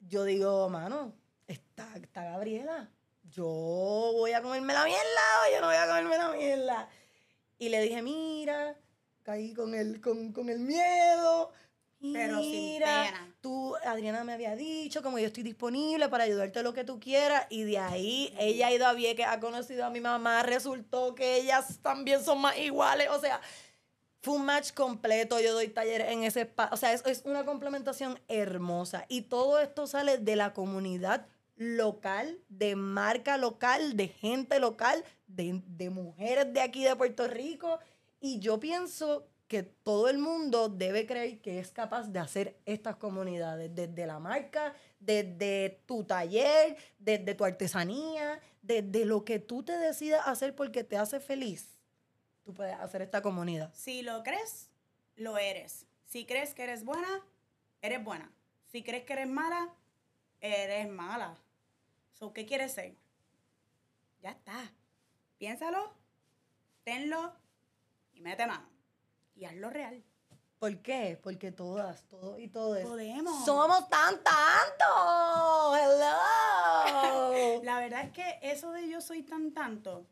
Yo 0.00 0.24
digo, 0.24 0.68
mano, 0.70 1.14
está, 1.46 1.88
está 1.94 2.24
Gabriela. 2.24 2.90
Yo 3.30 3.44
voy 3.44 4.32
a 4.32 4.42
comerme 4.42 4.72
la 4.72 4.84
mierda 4.86 5.22
o 5.46 5.52
yo 5.54 5.60
no 5.60 5.68
voy 5.68 5.76
a 5.76 5.86
comerme 5.86 6.18
la 6.18 6.30
mierda. 6.32 6.88
Y 7.58 7.68
le 7.68 7.80
dije, 7.80 8.02
mira, 8.02 8.76
caí 9.22 9.54
con 9.54 9.72
el, 9.72 10.00
con, 10.00 10.32
con 10.32 10.48
el 10.50 10.58
miedo 10.58 11.52
pero 12.12 12.38
Mira, 12.38 13.28
tú, 13.40 13.74
Adriana 13.84 14.24
me 14.24 14.32
había 14.32 14.56
dicho, 14.56 15.02
como 15.02 15.18
yo 15.18 15.26
estoy 15.26 15.42
disponible 15.42 16.08
para 16.08 16.24
ayudarte 16.24 16.62
lo 16.62 16.74
que 16.74 16.84
tú 16.84 16.98
quieras. 17.00 17.46
Y 17.50 17.64
de 17.64 17.78
ahí 17.78 18.34
ella 18.38 18.68
ha 18.68 18.72
ido 18.72 18.86
a 18.86 18.92
Vieques, 18.92 19.26
ha 19.26 19.40
conocido 19.40 19.84
a 19.84 19.90
mi 19.90 20.00
mamá, 20.00 20.42
resultó 20.42 21.14
que 21.14 21.36
ellas 21.36 21.78
también 21.82 22.22
son 22.24 22.40
más 22.40 22.56
iguales. 22.58 23.08
O 23.10 23.20
sea, 23.20 23.40
fue 24.22 24.34
un 24.34 24.44
match 24.44 24.72
completo. 24.72 25.40
Yo 25.40 25.54
doy 25.54 25.68
talleres 25.68 26.10
en 26.10 26.24
ese 26.24 26.42
espacio. 26.42 26.74
O 26.74 26.76
sea, 26.76 26.92
es, 26.92 27.04
es 27.06 27.22
una 27.24 27.44
complementación 27.44 28.18
hermosa. 28.28 29.04
Y 29.08 29.22
todo 29.22 29.60
esto 29.60 29.86
sale 29.86 30.18
de 30.18 30.36
la 30.36 30.52
comunidad 30.52 31.26
local, 31.56 32.38
de 32.48 32.76
marca 32.76 33.38
local, 33.38 33.96
de 33.96 34.08
gente 34.08 34.58
local, 34.60 35.02
de, 35.26 35.62
de 35.66 35.90
mujeres 35.90 36.52
de 36.52 36.60
aquí 36.60 36.84
de 36.84 36.96
Puerto 36.96 37.26
Rico. 37.28 37.78
Y 38.20 38.38
yo 38.40 38.60
pienso 38.60 39.26
que 39.48 39.62
todo 39.62 40.08
el 40.08 40.18
mundo 40.18 40.68
debe 40.68 41.06
creer 41.06 41.40
que 41.40 41.60
es 41.60 41.70
capaz 41.70 42.08
de 42.08 42.18
hacer 42.18 42.58
estas 42.64 42.96
comunidades, 42.96 43.74
desde 43.74 44.06
la 44.06 44.18
marca, 44.18 44.74
desde 44.98 45.82
tu 45.86 46.04
taller, 46.04 46.76
desde 46.98 47.34
tu 47.34 47.44
artesanía, 47.44 48.40
desde 48.62 49.04
lo 49.04 49.24
que 49.24 49.38
tú 49.38 49.62
te 49.62 49.76
decidas 49.78 50.26
hacer 50.26 50.54
porque 50.54 50.82
te 50.82 50.96
hace 50.96 51.20
feliz, 51.20 51.78
tú 52.44 52.52
puedes 52.54 52.74
hacer 52.74 53.02
esta 53.02 53.22
comunidad. 53.22 53.72
Si 53.74 54.02
lo 54.02 54.22
crees, 54.22 54.70
lo 55.14 55.38
eres. 55.38 55.86
Si 56.06 56.26
crees 56.26 56.54
que 56.54 56.64
eres 56.64 56.84
buena, 56.84 57.24
eres 57.82 58.02
buena. 58.02 58.32
Si 58.72 58.82
crees 58.82 59.04
que 59.04 59.12
eres 59.12 59.28
mala, 59.28 59.72
eres 60.40 60.88
mala. 60.88 61.36
So, 62.14 62.32
¿Qué 62.32 62.46
quieres 62.46 62.72
ser? 62.72 62.96
Ya 64.22 64.30
está. 64.30 64.72
Piénsalo, 65.38 65.92
tenlo 66.82 67.32
y 68.14 68.20
mete 68.20 68.46
mano. 68.46 68.75
Y 69.36 69.44
hazlo 69.44 69.70
real. 69.70 70.02
¿Por 70.58 70.80
qué? 70.80 71.18
Porque 71.22 71.52
todas, 71.52 72.02
todos 72.08 72.40
y 72.40 72.48
todos. 72.48 72.80
Podemos. 72.80 73.44
Somos 73.44 73.88
tan 73.88 74.14
tanto. 74.24 75.76
Hello. 75.76 77.62
La 77.62 77.78
verdad 77.78 78.04
es 78.04 78.12
que 78.12 78.38
eso 78.42 78.72
de 78.72 78.88
yo 78.88 79.00
soy 79.00 79.22
tan 79.22 79.52
tanto 79.52 80.06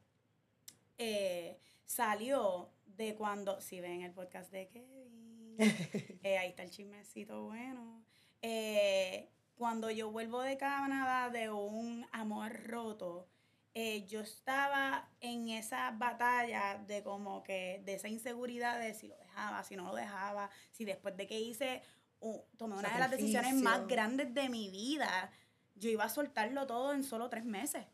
eh, 0.99 1.59
salió 1.85 2.71
de 2.87 3.15
cuando, 3.15 3.61
si 3.61 3.81
ven 3.81 4.03
el 4.03 4.13
podcast 4.13 4.51
de 4.53 4.69
Kevin, 4.69 5.57
eh, 6.23 6.39
ahí 6.39 6.51
está 6.51 6.63
el 6.63 6.71
chismecito 6.71 7.45
bueno. 7.45 8.05
Eh, 8.43 9.31
cuando 9.55 9.91
yo 9.91 10.11
vuelvo 10.11 10.43
de 10.43 10.57
Canadá 10.57 11.31
de 11.31 11.51
un 11.51 12.07
amor 12.13 12.53
roto, 12.67 13.29
eh, 13.77 14.07
yo 14.07 14.21
estaba 14.21 15.11
en 15.21 15.49
esa 15.49 15.91
batalla 15.91 16.79
de 16.87 17.03
como 17.03 17.43
que, 17.43 17.83
de 17.85 17.95
esa 17.95 18.09
inseguridad 18.09 18.79
de 18.79 18.95
si 18.95 19.09
lo 19.09 19.17
dejaba, 19.17 19.65
si 19.65 19.75
no 19.75 19.85
lo 19.85 19.95
dejaba, 19.97 20.49
si 20.71 20.85
después 20.85 21.17
de 21.17 21.27
que 21.27 21.41
hice, 21.41 21.83
tomé 22.57 22.77
una 22.77 22.89
de 22.89 23.01
las 23.01 23.11
decisiones 23.11 23.55
más 23.57 23.87
grandes 23.89 24.33
de 24.33 24.49
mi 24.49 24.71
vida, 24.71 25.33
yo 25.75 25.91
iba 25.91 26.05
a 26.05 26.09
soltarlo 26.09 26.69
todo 26.69 26.93
en 26.93 27.03
solo 27.03 27.29
tres 27.29 27.45
meses. 27.45 27.85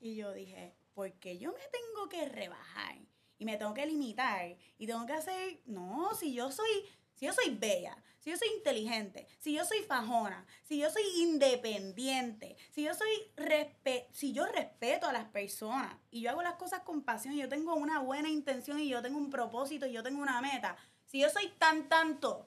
Y 0.00 0.16
yo 0.16 0.32
dije, 0.32 0.74
¿por 0.92 1.12
qué 1.12 1.38
yo 1.38 1.52
me 1.52 1.68
tengo 1.70 2.08
que 2.08 2.28
rebajar? 2.28 2.98
Y 3.38 3.44
me 3.44 3.56
tengo 3.58 3.74
que 3.74 3.86
limitar. 3.86 4.56
Y 4.76 4.86
tengo 4.88 5.06
que 5.06 5.12
hacer, 5.12 5.60
no, 5.66 6.14
si 6.14 6.34
yo 6.34 6.50
soy, 6.50 6.68
si 7.14 7.26
yo 7.26 7.32
soy 7.32 7.54
bella, 7.54 7.96
si 8.20 8.30
yo 8.30 8.36
soy 8.36 8.48
inteligente, 8.56 9.26
si 9.38 9.54
yo 9.54 9.64
soy 9.64 9.78
fajona, 9.80 10.46
si 10.62 10.78
yo 10.78 10.90
soy 10.90 11.02
independiente, 11.16 12.56
si 12.70 12.84
yo 12.84 12.94
soy 12.94 13.08
si 14.12 14.32
yo 14.32 14.46
respeto 14.46 15.06
a 15.06 15.12
las 15.12 15.24
personas 15.28 15.96
y 16.10 16.20
yo 16.20 16.30
hago 16.30 16.42
las 16.42 16.54
cosas 16.54 16.80
con 16.80 17.02
pasión 17.02 17.34
y 17.34 17.38
yo 17.38 17.48
tengo 17.48 17.74
una 17.74 18.00
buena 18.00 18.28
intención 18.28 18.78
y 18.78 18.88
yo 18.88 19.00
tengo 19.00 19.18
un 19.18 19.30
propósito 19.30 19.86
y 19.86 19.92
yo 19.92 20.02
tengo 20.02 20.20
una 20.20 20.40
meta, 20.42 20.76
si 21.06 21.20
yo 21.20 21.30
soy 21.30 21.48
tan 21.58 21.88
tanto, 21.88 22.46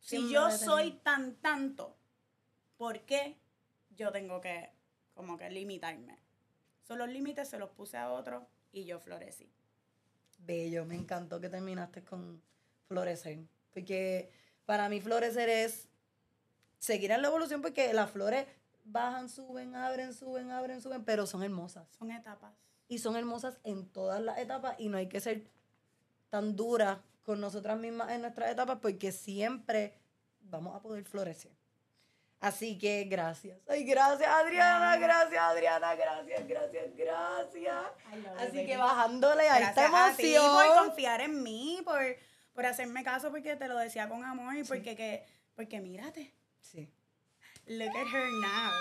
si 0.00 0.30
yo 0.30 0.50
soy 0.50 0.92
tan 1.02 1.36
tanto, 1.36 1.96
¿por 2.76 3.00
qué 3.00 3.38
yo 3.90 4.12
tengo 4.12 4.40
que 4.42 4.70
como 5.14 5.38
que 5.38 5.48
limitarme? 5.50 6.18
Son 6.82 6.98
los 6.98 7.08
límites 7.08 7.48
se 7.48 7.58
los 7.58 7.70
puse 7.70 7.96
a 7.96 8.10
otro 8.10 8.46
y 8.72 8.84
yo 8.84 9.00
florecí. 9.00 9.50
Bello, 10.38 10.84
me 10.84 10.94
encantó 10.94 11.40
que 11.40 11.48
terminaste 11.48 12.04
con 12.04 12.42
florecer. 12.88 13.38
Porque 13.72 14.32
para 14.64 14.88
mí 14.88 15.00
florecer 15.00 15.48
es 15.48 15.88
seguir 16.78 17.10
en 17.10 17.22
la 17.22 17.28
evolución 17.28 17.62
porque 17.62 17.92
las 17.92 18.10
flores 18.10 18.46
bajan, 18.84 19.28
suben, 19.28 19.76
abren, 19.76 20.14
suben, 20.14 20.50
abren, 20.50 20.80
suben, 20.80 21.04
pero 21.04 21.26
son 21.26 21.42
hermosas. 21.42 21.86
Son 21.98 22.10
etapas. 22.10 22.52
Y 22.88 22.98
son 22.98 23.16
hermosas 23.16 23.58
en 23.64 23.86
todas 23.86 24.20
las 24.20 24.38
etapas 24.38 24.74
y 24.78 24.88
no 24.88 24.96
hay 24.96 25.08
que 25.08 25.20
ser 25.20 25.44
tan 26.30 26.56
duras 26.56 26.98
con 27.22 27.40
nosotras 27.40 27.78
mismas 27.78 28.10
en 28.10 28.22
nuestras 28.22 28.50
etapas 28.50 28.78
porque 28.80 29.12
siempre 29.12 29.94
vamos 30.40 30.74
a 30.74 30.80
poder 30.80 31.04
florecer. 31.04 31.52
Así 32.40 32.78
que 32.78 33.04
gracias. 33.04 33.58
Ay, 33.68 33.84
gracias 33.84 34.28
Adriana, 34.28 34.96
gracias 34.96 35.42
Adriana, 35.42 35.94
gracias, 35.96 36.46
gracias, 36.46 36.96
gracias. 36.96 37.84
Así 38.38 38.64
que 38.64 38.76
bajándole 38.76 39.48
a 39.48 39.58
esta 39.58 39.86
emoción. 39.86 40.44
por 40.52 40.86
confiar 40.86 41.20
en 41.20 41.42
mí, 41.42 41.82
por 41.84 42.00
por 42.58 42.66
hacerme 42.66 43.04
caso 43.04 43.30
porque 43.30 43.54
te 43.54 43.68
lo 43.68 43.78
decía 43.78 44.08
con 44.08 44.24
amor 44.24 44.56
y 44.56 44.64
porque 44.64 44.96
que, 44.96 45.24
porque 45.54 45.80
mírate. 45.80 46.34
Sí. 46.60 46.90
Look 47.68 47.96
at 47.96 48.12
her 48.12 48.26
now. 48.32 48.72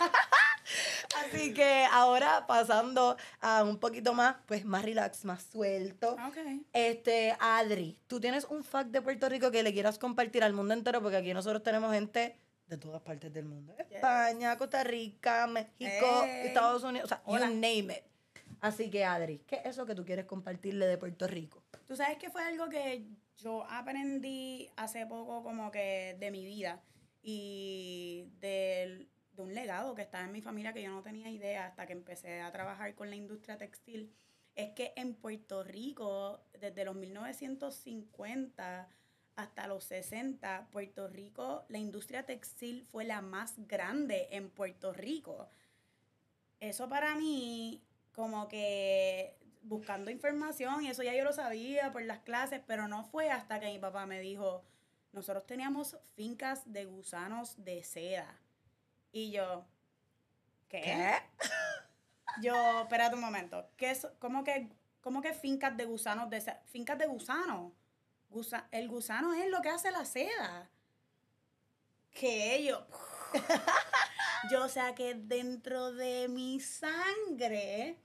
Así 1.22 1.52
que 1.52 1.84
ahora 1.92 2.46
pasando 2.46 3.18
a 3.42 3.64
un 3.64 3.76
poquito 3.76 4.14
más, 4.14 4.36
pues 4.46 4.64
más 4.64 4.82
relax, 4.82 5.26
más 5.26 5.42
suelto. 5.42 6.16
Okay. 6.30 6.64
Este, 6.72 7.36
Adri, 7.38 8.00
tú 8.06 8.18
tienes 8.18 8.46
un 8.46 8.64
fact 8.64 8.88
de 8.88 9.02
Puerto 9.02 9.28
Rico 9.28 9.50
que 9.50 9.62
le 9.62 9.74
quieras 9.74 9.98
compartir 9.98 10.42
al 10.42 10.54
mundo 10.54 10.72
entero, 10.72 11.02
porque 11.02 11.18
aquí 11.18 11.34
nosotros 11.34 11.62
tenemos 11.62 11.92
gente 11.92 12.38
de 12.66 12.78
todas 12.78 13.02
partes 13.02 13.30
del 13.30 13.44
mundo. 13.44 13.74
España, 13.90 14.56
Costa 14.56 14.84
Rica, 14.84 15.46
México, 15.48 16.24
Estados 16.24 16.82
Unidos, 16.82 17.12
o 17.12 17.14
sea, 17.14 17.22
you 17.26 17.54
name 17.56 17.94
it. 17.94 18.11
Así 18.62 18.90
que, 18.90 19.04
Adri, 19.04 19.40
¿qué 19.40 19.56
es 19.56 19.66
eso 19.66 19.86
que 19.86 19.96
tú 19.96 20.04
quieres 20.04 20.24
compartirle 20.24 20.86
de 20.86 20.96
Puerto 20.96 21.26
Rico? 21.26 21.64
Tú 21.84 21.96
sabes 21.96 22.16
que 22.16 22.30
fue 22.30 22.44
algo 22.44 22.68
que 22.68 23.08
yo 23.36 23.66
aprendí 23.68 24.70
hace 24.76 25.04
poco 25.04 25.42
como 25.42 25.72
que 25.72 26.16
de 26.20 26.30
mi 26.30 26.44
vida 26.44 26.80
y 27.24 28.28
de, 28.38 29.08
de 29.32 29.42
un 29.42 29.52
legado 29.52 29.96
que 29.96 30.02
estaba 30.02 30.24
en 30.24 30.30
mi 30.30 30.42
familia 30.42 30.72
que 30.72 30.80
yo 30.80 30.90
no 30.90 31.02
tenía 31.02 31.28
idea 31.28 31.66
hasta 31.66 31.86
que 31.86 31.92
empecé 31.92 32.40
a 32.40 32.52
trabajar 32.52 32.94
con 32.94 33.10
la 33.10 33.16
industria 33.16 33.58
textil. 33.58 34.14
Es 34.54 34.70
que 34.74 34.92
en 34.94 35.16
Puerto 35.16 35.64
Rico, 35.64 36.44
desde 36.60 36.84
los 36.84 36.94
1950 36.94 38.88
hasta 39.34 39.66
los 39.66 39.82
60, 39.84 40.68
Puerto 40.70 41.08
Rico, 41.08 41.64
la 41.68 41.78
industria 41.78 42.24
textil 42.26 42.84
fue 42.84 43.02
la 43.02 43.22
más 43.22 43.54
grande 43.66 44.28
en 44.30 44.50
Puerto 44.50 44.92
Rico. 44.92 45.48
Eso 46.60 46.88
para 46.88 47.16
mí 47.16 47.82
como 48.12 48.48
que 48.48 49.36
buscando 49.62 50.10
información 50.10 50.84
y 50.84 50.88
eso 50.88 51.02
ya 51.02 51.14
yo 51.14 51.24
lo 51.24 51.32
sabía 51.32 51.92
por 51.92 52.02
las 52.02 52.20
clases, 52.20 52.60
pero 52.66 52.88
no 52.88 53.04
fue 53.04 53.30
hasta 53.30 53.60
que 53.60 53.66
mi 53.66 53.78
papá 53.78 54.06
me 54.06 54.20
dijo, 54.20 54.64
nosotros 55.12 55.46
teníamos 55.46 55.96
fincas 56.14 56.62
de 56.72 56.84
gusanos 56.86 57.62
de 57.64 57.82
seda. 57.82 58.40
Y 59.12 59.30
yo, 59.30 59.64
¿qué? 60.68 61.14
Yo, 62.40 62.54
espérate 62.80 63.14
un 63.14 63.20
momento, 63.20 63.68
¿qué 63.76 63.90
es, 63.90 64.08
cómo, 64.18 64.42
que, 64.42 64.70
¿cómo 65.02 65.20
que 65.20 65.34
fincas 65.34 65.76
de 65.76 65.84
gusanos 65.84 66.30
de 66.30 66.40
seda? 66.40 66.62
Fincas 66.64 66.96
de 66.96 67.06
gusanos. 67.06 67.72
el 68.70 68.88
gusano 68.88 69.34
es 69.34 69.50
lo 69.50 69.60
que 69.60 69.68
hace 69.68 69.90
la 69.90 70.06
seda. 70.06 70.70
Que 72.10 72.64
yo... 72.64 72.86
yo 74.50 74.68
saqué 74.68 75.14
dentro 75.14 75.92
de 75.92 76.28
mi 76.28 76.60
sangre 76.60 77.98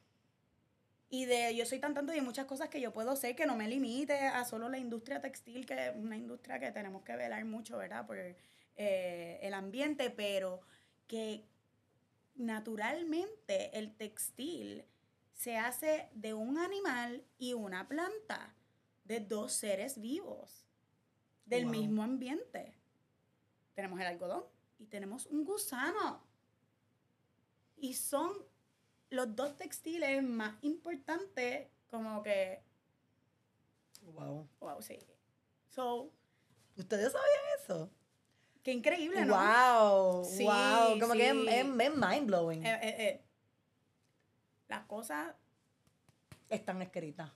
y 1.10 1.26
de 1.26 1.56
yo 1.56 1.66
soy 1.66 1.80
tan 1.80 1.94
tanto 1.94 2.14
y 2.14 2.18
hay 2.18 2.22
muchas 2.22 2.46
cosas 2.46 2.70
que 2.70 2.82
yo 2.82 2.92
puedo 2.92 3.12
hacer 3.12 3.36
que 3.36 3.46
no 3.46 3.56
me 3.56 3.68
limite 3.68 4.20
a 4.20 4.44
solo 4.46 4.70
la 4.70 4.78
industria 4.78 5.22
textil, 5.22 5.66
que 5.66 5.88
es 5.88 5.96
una 5.96 6.18
industria 6.18 6.60
que 6.60 6.72
tenemos 6.72 7.04
que 7.04 7.16
velar 7.16 7.46
mucho, 7.46 7.78
¿verdad? 7.78 8.06
Por 8.06 8.18
eh, 8.18 9.40
el 9.42 9.54
ambiente, 9.54 10.10
pero 10.10 10.62
que 11.08 11.46
naturalmente 12.36 13.78
el 13.78 13.96
textil 13.96 14.84
se 15.34 15.58
hace 15.58 16.10
de 16.14 16.34
un 16.34 16.58
animal 16.58 17.24
y 17.38 17.54
una 17.54 17.88
planta, 17.88 18.54
de 19.06 19.22
dos 19.22 19.54
seres 19.54 20.02
vivos, 20.02 20.68
del 21.46 21.66
mismo 21.66 22.04
ambiente. 22.04 22.74
Tenemos 23.74 24.00
el 24.02 24.08
algodón 24.08 24.44
y 24.80 24.88
tenemos 24.88 25.28
un 25.28 25.46
gusano. 25.46 26.27
Y 27.78 27.94
son 27.94 28.32
los 29.10 29.36
dos 29.36 29.56
textiles 29.56 30.24
más 30.24 30.56
importantes, 30.64 31.68
como 31.90 32.24
que. 32.24 32.62
Wow. 34.02 34.48
Wow, 34.60 34.82
sí. 34.82 35.00
So. 35.70 36.12
¿Ustedes 36.76 37.12
sabían 37.12 37.44
eso? 37.60 37.92
Qué 38.64 38.72
increíble, 38.72 39.26
¿no? 39.26 39.36
Wow. 39.36 40.26
Sí, 40.26 40.44
wow. 40.44 41.00
Como 41.00 41.14
que 41.14 41.30
es, 41.30 41.36
mind 41.96 42.28
blowing. 42.28 42.66
Eh, 42.66 42.80
eh, 42.82 42.96
eh. 43.00 43.26
Las 44.68 44.86
cosas. 44.86 45.34
Están 46.50 46.82
escritas. 46.82 47.32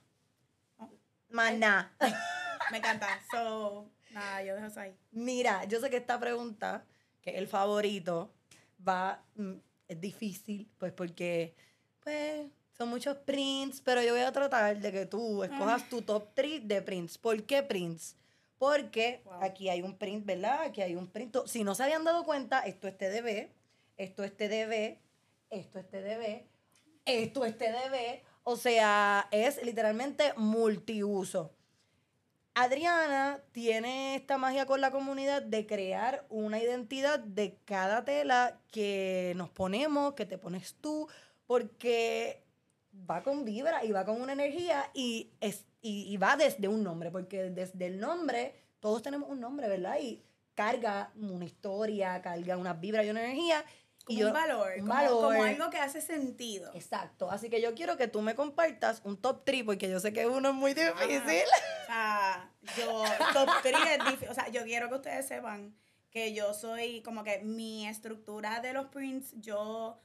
Oh. 0.78 0.90
Más 1.30 1.54
nada. 1.58 1.96
Me 2.70 2.78
encanta. 2.78 3.08
So, 3.30 3.90
nada, 4.10 4.42
yo 4.42 4.54
dejo 4.54 4.66
eso 4.66 4.80
ahí. 4.80 4.96
Mira, 5.10 5.64
yo 5.64 5.80
sé 5.80 5.90
que 5.90 5.96
esta 5.96 6.18
pregunta, 6.20 6.84
que 7.20 7.30
es 7.30 7.36
el 7.36 7.48
favorito, 7.48 8.32
va 8.86 9.24
mm, 9.34 9.54
es 9.92 10.00
difícil, 10.00 10.68
pues 10.78 10.92
porque, 10.92 11.54
pues, 12.02 12.46
son 12.76 12.88
muchos 12.88 13.16
prints, 13.18 13.80
pero 13.80 14.02
yo 14.02 14.12
voy 14.12 14.22
a 14.22 14.32
tratar 14.32 14.78
de 14.78 14.92
que 14.92 15.06
tú 15.06 15.44
escojas 15.44 15.88
tu 15.88 16.02
top 16.02 16.28
3 16.34 16.66
de 16.66 16.82
prints. 16.82 17.18
¿Por 17.18 17.42
qué 17.44 17.62
prints? 17.62 18.16
Porque 18.58 19.22
aquí 19.40 19.68
hay 19.68 19.82
un 19.82 19.96
print, 19.96 20.24
¿verdad? 20.24 20.62
Aquí 20.62 20.82
hay 20.82 20.94
un 20.94 21.06
print. 21.08 21.36
Si 21.46 21.64
no 21.64 21.74
se 21.74 21.82
habían 21.82 22.04
dado 22.04 22.24
cuenta, 22.24 22.60
esto 22.60 22.88
es 22.88 22.96
TDB, 22.96 23.50
esto 23.96 24.24
es 24.24 24.36
TDB, 24.36 24.98
esto 25.50 25.78
es 25.78 25.88
TDB, 25.88 26.44
esto 27.04 27.44
es 27.44 27.58
TDB. 27.58 28.22
O 28.44 28.56
sea, 28.56 29.28
es 29.30 29.62
literalmente 29.64 30.32
multiuso. 30.36 31.52
Adriana 32.54 33.40
tiene 33.52 34.14
esta 34.14 34.36
magia 34.36 34.66
con 34.66 34.80
la 34.80 34.90
comunidad 34.90 35.42
de 35.42 35.66
crear 35.66 36.26
una 36.28 36.60
identidad 36.60 37.18
de 37.18 37.56
cada 37.64 38.04
tela 38.04 38.60
que 38.70 39.32
nos 39.36 39.48
ponemos, 39.48 40.12
que 40.12 40.26
te 40.26 40.36
pones 40.36 40.74
tú, 40.74 41.08
porque 41.46 42.42
va 43.10 43.22
con 43.22 43.46
vibra 43.46 43.84
y 43.84 43.92
va 43.92 44.04
con 44.04 44.20
una 44.20 44.34
energía 44.34 44.90
y, 44.92 45.30
es, 45.40 45.64
y, 45.80 46.14
va 46.18 46.36
desde 46.36 46.68
un 46.68 46.82
nombre, 46.82 47.10
porque 47.10 47.50
desde 47.50 47.86
el 47.86 47.98
nombre, 47.98 48.54
todos 48.80 49.02
tenemos 49.02 49.30
un 49.30 49.40
nombre, 49.40 49.66
¿verdad? 49.68 49.98
Y 50.00 50.22
carga 50.54 51.10
una 51.16 51.46
historia, 51.46 52.20
carga 52.20 52.58
una 52.58 52.74
vibra 52.74 53.02
y 53.02 53.08
una 53.08 53.24
energía. 53.24 53.64
Como 54.04 54.26
un 54.26 54.32
valor, 54.32 54.72
un 54.74 54.80
como, 54.80 54.94
valor. 54.94 55.22
como 55.22 55.44
algo 55.44 55.70
que 55.70 55.78
hace 55.78 56.00
sentido. 56.00 56.70
Exacto. 56.74 57.30
Así 57.30 57.48
que 57.48 57.60
yo 57.60 57.74
quiero 57.74 57.96
que 57.96 58.08
tú 58.08 58.20
me 58.20 58.34
compartas 58.34 59.00
un 59.04 59.16
top 59.16 59.44
3, 59.44 59.64
porque 59.64 59.88
yo 59.88 60.00
sé 60.00 60.12
que 60.12 60.26
uno 60.26 60.48
es 60.50 60.54
muy 60.54 60.74
difícil. 60.74 61.44
o 61.82 61.86
sea, 61.86 62.50
yo, 62.76 63.04
top 63.32 63.48
3 63.62 63.76
es 63.98 64.04
difícil. 64.04 64.28
O 64.28 64.34
sea, 64.34 64.48
yo 64.48 64.64
quiero 64.64 64.88
que 64.88 64.96
ustedes 64.96 65.26
sepan 65.28 65.74
que 66.10 66.34
yo 66.34 66.52
soy 66.52 67.02
como 67.02 67.24
que 67.24 67.38
mi 67.40 67.86
estructura 67.86 68.60
de 68.60 68.74
los 68.74 68.88
prints, 68.88 69.34
yo 69.40 69.98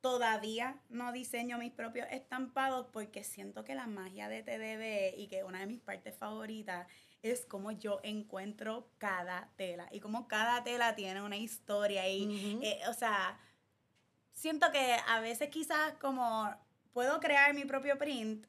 todavía 0.00 0.80
no 0.88 1.12
diseño 1.12 1.58
mis 1.58 1.72
propios 1.72 2.06
estampados 2.10 2.86
porque 2.92 3.22
siento 3.22 3.64
que 3.64 3.74
la 3.74 3.86
magia 3.86 4.28
de 4.28 4.42
TDB 4.42 5.18
y 5.18 5.28
que 5.28 5.44
una 5.44 5.60
de 5.60 5.66
mis 5.66 5.80
partes 5.80 6.16
favoritas 6.16 6.86
es 7.22 7.44
como 7.44 7.72
yo 7.72 8.00
encuentro 8.02 8.88
cada 8.98 9.50
tela 9.56 9.88
y 9.90 10.00
como 10.00 10.26
cada 10.26 10.64
tela 10.64 10.94
tiene 10.94 11.22
una 11.22 11.36
historia 11.36 12.08
y, 12.08 12.58
eh, 12.62 12.80
o 12.88 12.94
sea, 12.94 13.38
siento 14.32 14.70
que 14.70 14.96
a 15.06 15.20
veces 15.20 15.50
quizás 15.50 15.94
como 16.00 16.54
puedo 16.92 17.20
crear 17.20 17.54
mi 17.54 17.64
propio 17.64 17.98
print, 17.98 18.46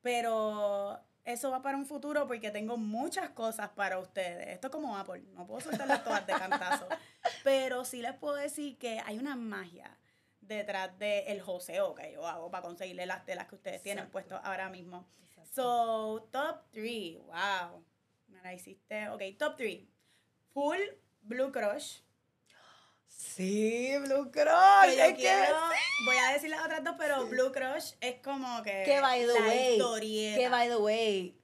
pero 0.00 1.00
eso 1.24 1.50
va 1.50 1.62
para 1.62 1.76
un 1.76 1.86
futuro 1.86 2.26
porque 2.26 2.50
tengo 2.50 2.76
muchas 2.76 3.30
cosas 3.30 3.70
para 3.70 3.98
ustedes. 3.98 4.48
Esto 4.48 4.68
es 4.68 4.72
como 4.72 4.96
Apple, 4.96 5.24
no 5.32 5.46
puedo 5.46 5.60
soltarlas 5.60 6.04
todas 6.04 6.26
de 6.26 6.34
cantazo, 6.34 6.86
pero 7.44 7.84
sí 7.84 8.00
les 8.00 8.14
puedo 8.14 8.36
decir 8.36 8.78
que 8.78 9.00
hay 9.04 9.18
una 9.18 9.34
magia 9.34 9.98
detrás 10.40 10.96
del 10.98 11.24
el 11.26 11.40
joseo 11.40 11.94
que 11.94 12.12
yo 12.12 12.26
hago 12.26 12.50
para 12.50 12.62
conseguirle 12.62 13.06
las 13.06 13.24
telas 13.24 13.48
que 13.48 13.54
ustedes 13.56 13.82
tienen 13.82 14.08
puestos 14.10 14.38
ahora 14.44 14.68
mismo. 14.68 15.08
So, 15.52 16.28
top 16.30 16.64
3, 16.72 17.18
wow 17.26 17.84
la 18.44 18.52
hiciste. 18.52 19.08
Ok, 19.08 19.22
top 19.38 19.56
3. 19.56 19.80
Full 20.52 20.78
Blue 21.22 21.50
Crush. 21.50 22.00
Sí, 23.08 23.96
Blue 24.02 24.30
Crush. 24.30 24.96
Que 24.96 25.14
quiero, 25.16 25.56
Voy 26.04 26.16
a 26.16 26.32
decir 26.32 26.50
las 26.50 26.64
otras 26.64 26.84
dos, 26.84 26.94
pero 26.98 27.26
Blue 27.26 27.50
Crush 27.52 27.94
es 28.00 28.20
como 28.20 28.62
que. 28.62 28.82
Que 28.84 29.00
by 29.00 29.26
the 29.26 29.32
way. 29.32 30.34
Que 30.34 30.48
by 30.50 30.68
the 30.68 30.76
way. 30.76 31.40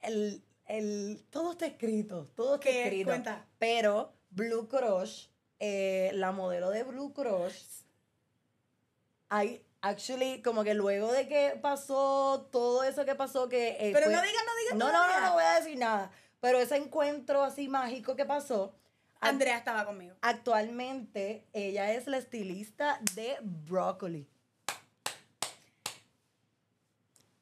El, 0.00 0.44
el, 0.66 1.24
todo 1.30 1.52
está 1.52 1.66
escrito. 1.66 2.30
Todo 2.36 2.54
está 2.54 2.70
escrito. 2.70 3.10
Cuenta. 3.10 3.46
Pero 3.58 4.14
Blue 4.30 4.68
Crush, 4.68 5.26
eh, 5.58 6.10
la 6.14 6.30
modelo 6.30 6.70
de 6.70 6.84
Blue 6.84 7.12
Crush, 7.12 7.64
hay 9.28 9.63
actually, 9.84 10.42
como 10.42 10.64
que 10.64 10.74
luego 10.74 11.12
de 11.12 11.28
que 11.28 11.58
pasó 11.60 12.48
todo 12.50 12.82
eso 12.82 13.04
que 13.04 13.14
pasó, 13.14 13.48
que. 13.48 13.76
Eh, 13.78 13.90
Pero 13.92 14.06
no 14.10 14.22
digas, 14.22 14.42
no 14.46 14.56
digas. 14.56 14.74
No, 14.76 14.92
no, 14.92 15.06
no, 15.06 15.20
no 15.20 15.32
voy 15.34 15.44
a 15.44 15.60
decir 15.60 15.78
nada. 15.78 16.10
Pero 16.40 16.58
ese 16.58 16.76
encuentro 16.76 17.42
así 17.42 17.68
mágico 17.68 18.16
que 18.16 18.24
pasó. 18.24 18.74
Andrea 19.20 19.56
estaba 19.56 19.86
conmigo. 19.86 20.14
Actualmente, 20.20 21.46
ella 21.52 21.92
es 21.92 22.06
la 22.06 22.18
estilista 22.18 22.98
de 23.14 23.38
Broccoli. 23.40 24.28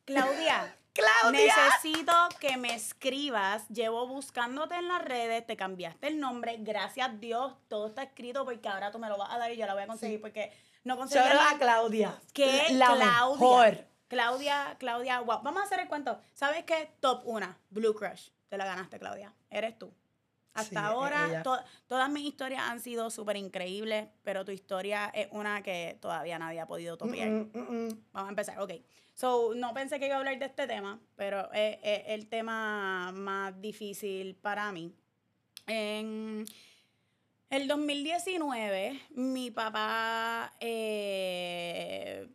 Claudia. 0.04 0.76
Claudia. 0.92 1.54
Necesito 1.54 2.12
que 2.38 2.56
me 2.56 2.74
escribas. 2.74 3.66
Llevo 3.68 4.06
buscándote 4.06 4.76
en 4.76 4.86
las 4.86 5.02
redes, 5.02 5.44
te 5.46 5.56
cambiaste 5.56 6.06
el 6.06 6.20
nombre. 6.20 6.56
Gracias 6.60 7.08
a 7.08 7.12
Dios, 7.12 7.54
todo 7.68 7.88
está 7.88 8.02
escrito 8.04 8.44
porque 8.44 8.68
ahora 8.68 8.92
tú 8.92 8.98
me 8.98 9.08
lo 9.08 9.16
vas 9.16 9.30
a 9.32 9.38
dar 9.38 9.50
y 9.50 9.56
yo 9.56 9.66
la 9.66 9.74
voy 9.74 9.84
a 9.84 9.86
conseguir 9.86 10.20
porque 10.20 10.52
no 10.84 10.96
conseguía. 10.96 11.50
a 11.50 11.58
Claudia. 11.58 12.20
¿Qué? 12.32 12.66
La 12.72 12.86
Claudia. 12.86 13.06
Mejor. 13.06 13.92
Claudia, 14.08 14.76
Claudia, 14.78 15.20
wow. 15.20 15.40
Vamos 15.42 15.62
a 15.62 15.64
hacer 15.64 15.80
el 15.80 15.88
cuento. 15.88 16.20
¿Sabes 16.34 16.64
qué? 16.64 16.90
Top 17.00 17.22
1, 17.24 17.56
Blue 17.70 17.94
Crush. 17.94 18.28
Te 18.48 18.58
la 18.58 18.66
ganaste, 18.66 18.98
Claudia. 18.98 19.32
Eres 19.48 19.78
tú. 19.78 19.92
Hasta 20.54 20.86
ahora, 20.86 21.42
todas 21.86 22.10
mis 22.10 22.26
historias 22.26 22.62
han 22.64 22.80
sido 22.80 23.08
súper 23.08 23.36
increíbles, 23.36 24.08
pero 24.22 24.44
tu 24.44 24.50
historia 24.50 25.10
es 25.14 25.28
una 25.30 25.62
que 25.62 25.96
todavía 26.00 26.38
nadie 26.38 26.60
ha 26.60 26.66
podido 26.66 26.98
topiar. 26.98 27.46
Vamos 27.54 27.96
a 28.12 28.28
empezar. 28.28 28.60
Ok. 28.60 28.72
So, 29.14 29.54
no 29.54 29.72
pensé 29.72 29.98
que 29.98 30.06
iba 30.06 30.16
a 30.16 30.18
hablar 30.18 30.38
de 30.38 30.46
este 30.46 30.66
tema, 30.66 31.00
pero 31.16 31.50
es, 31.52 31.78
es 31.82 32.02
el 32.08 32.28
tema 32.28 33.12
más 33.12 33.58
difícil 33.60 34.34
para 34.34 34.72
mí. 34.72 34.94
En 35.66 36.44
el 37.52 37.68
2019, 37.68 38.98
mi 39.10 39.50
papá 39.50 40.54
eh, 40.58 42.26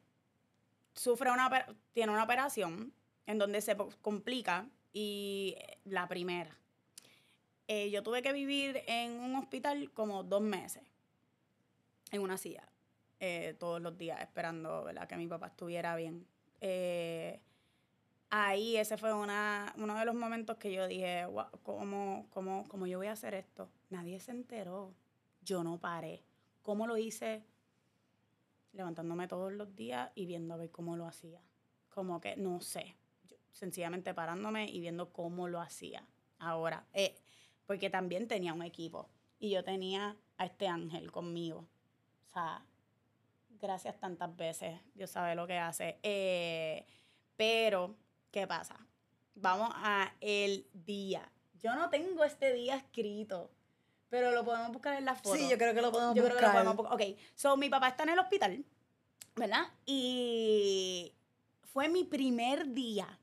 sufre 0.94 1.32
una, 1.32 1.50
tiene 1.92 2.12
una 2.12 2.24
operación 2.24 2.94
en 3.26 3.40
donde 3.40 3.62
se 3.62 3.76
complica 4.04 4.70
y 4.94 5.56
la 5.86 6.08
primera. 6.08 6.56
Eh, 7.68 7.90
yo 7.90 8.04
tuve 8.04 8.22
que 8.22 8.32
vivir 8.32 8.84
en 8.86 9.20
un 9.20 9.36
hospital 9.38 9.92
como 9.92 10.22
dos 10.22 10.42
meses, 10.42 10.84
en 12.12 12.22
una 12.22 12.38
silla, 12.38 12.70
eh, 13.20 13.56
todos 13.58 13.82
los 13.82 13.98
días, 13.98 14.22
esperando 14.22 14.88
que 15.10 15.18
mi 15.18 15.26
papá 15.26 15.48
estuviera 15.48 15.96
bien. 15.96 16.28
ahí 18.30 18.78
ese 18.78 18.98
fue 18.98 19.14
una, 19.14 19.74
uno 19.78 19.98
de 19.98 20.06
los 20.06 20.14
momentos 20.14 20.58
que 20.58 20.72
yo 20.72 20.88
dije, 20.88 21.26
¿cómo, 21.64 22.28
cómo, 22.30 22.66
¿cómo 22.68 22.86
yo 22.86 23.00
voy 23.00 23.08
a 23.08 23.14
hacer 23.14 23.34
esto? 23.34 23.68
Nadie 23.90 24.20
se 24.20 24.30
enteró 24.30 24.94
yo 25.48 25.64
no 25.64 25.80
paré. 25.80 26.24
¿Cómo 26.62 26.86
lo 26.86 26.98
hice? 26.98 27.44
Levantándome 28.74 29.28
todos 29.28 29.54
los 29.54 29.74
días 29.76 30.12
y 30.14 30.26
viendo 30.26 30.54
a 30.54 30.58
ver 30.58 30.70
cómo 30.70 30.98
lo 30.98 31.08
hacía. 31.08 31.42
Como 31.90 32.20
que, 32.20 32.36
no 32.36 32.60
sé, 32.60 32.96
sencillamente 33.54 34.14
parándome 34.14 34.70
y 34.70 34.82
viendo 34.82 35.14
cómo 35.14 35.48
lo 35.48 35.62
hacía. 35.62 36.06
Ahora, 36.38 36.86
eh, 36.94 37.16
porque 37.66 37.90
también 37.90 38.28
tenía 38.28 38.54
un 38.54 38.62
equipo 38.62 39.10
y 39.40 39.50
yo 39.50 39.64
tenía 39.64 40.18
a 40.38 40.46
este 40.46 40.68
ángel 40.68 41.12
conmigo. 41.12 41.66
O 42.30 42.34
sea, 42.34 42.66
gracias 43.50 43.98
tantas 44.00 44.36
veces, 44.36 44.80
Dios 44.94 45.10
sabe 45.10 45.34
lo 45.34 45.48
que 45.48 45.58
hace. 45.58 45.98
Eh, 46.04 46.86
pero, 47.38 47.96
¿qué 48.32 48.46
pasa? 48.46 48.76
Vamos 49.34 49.72
a 49.76 50.14
el 50.20 50.68
día. 50.74 51.32
Yo 51.62 51.74
no 51.76 51.90
tengo 51.90 52.26
este 52.26 52.54
día 52.54 52.76
escrito. 52.76 53.50
Pero 54.10 54.32
lo 54.32 54.46
podemos 54.46 54.72
buscar 54.72 54.96
en 54.96 55.06
la 55.06 55.16
foto. 55.16 55.36
Sí, 55.36 55.50
yo 55.50 55.58
creo 55.58 55.74
que 55.74 55.82
lo 55.82 55.92
podemos 55.92 56.16
buscar. 56.16 56.32
Yo 56.32 56.38
creo 56.38 56.38
que 56.38 56.46
lo 56.46 56.52
podemos 56.52 56.76
buscar. 56.76 56.94
Ok, 56.94 57.18
so 57.36 57.58
mi 57.58 57.70
papá 57.70 57.90
está 57.90 58.04
en 58.04 58.10
el 58.10 58.20
hospital, 58.20 58.66
¿verdad? 59.36 59.66
Y 59.86 61.14
fue 61.62 61.90
mi 61.90 62.04
primer 62.04 62.74
día 62.74 63.20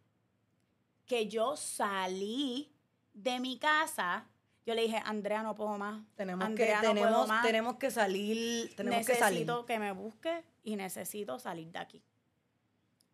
que 1.07 1.29
yo 1.29 1.57
salí 1.57 2.73
de 3.13 3.41
mi 3.41 3.59
casa. 3.59 4.29
Yo 4.67 4.75
le 4.75 4.83
dije, 4.83 5.01
Andrea, 5.05 5.43
no 5.43 5.55
puedo 5.55 5.77
más. 5.77 6.03
Tenemos, 6.17 6.49
que, 6.51 6.75
tenemos, 6.81 7.29
tenemos 7.43 7.77
que 7.77 7.91
salir. 7.91 8.75
Tenemos 8.75 8.99
necesito 8.99 9.17
que, 9.17 9.21
salir. 9.21 9.67
que 9.67 9.79
me 9.79 9.93
busque 9.93 10.45
y 10.63 10.77
necesito 10.77 11.39
salir 11.39 11.71
de 11.71 11.79
aquí. 11.79 12.03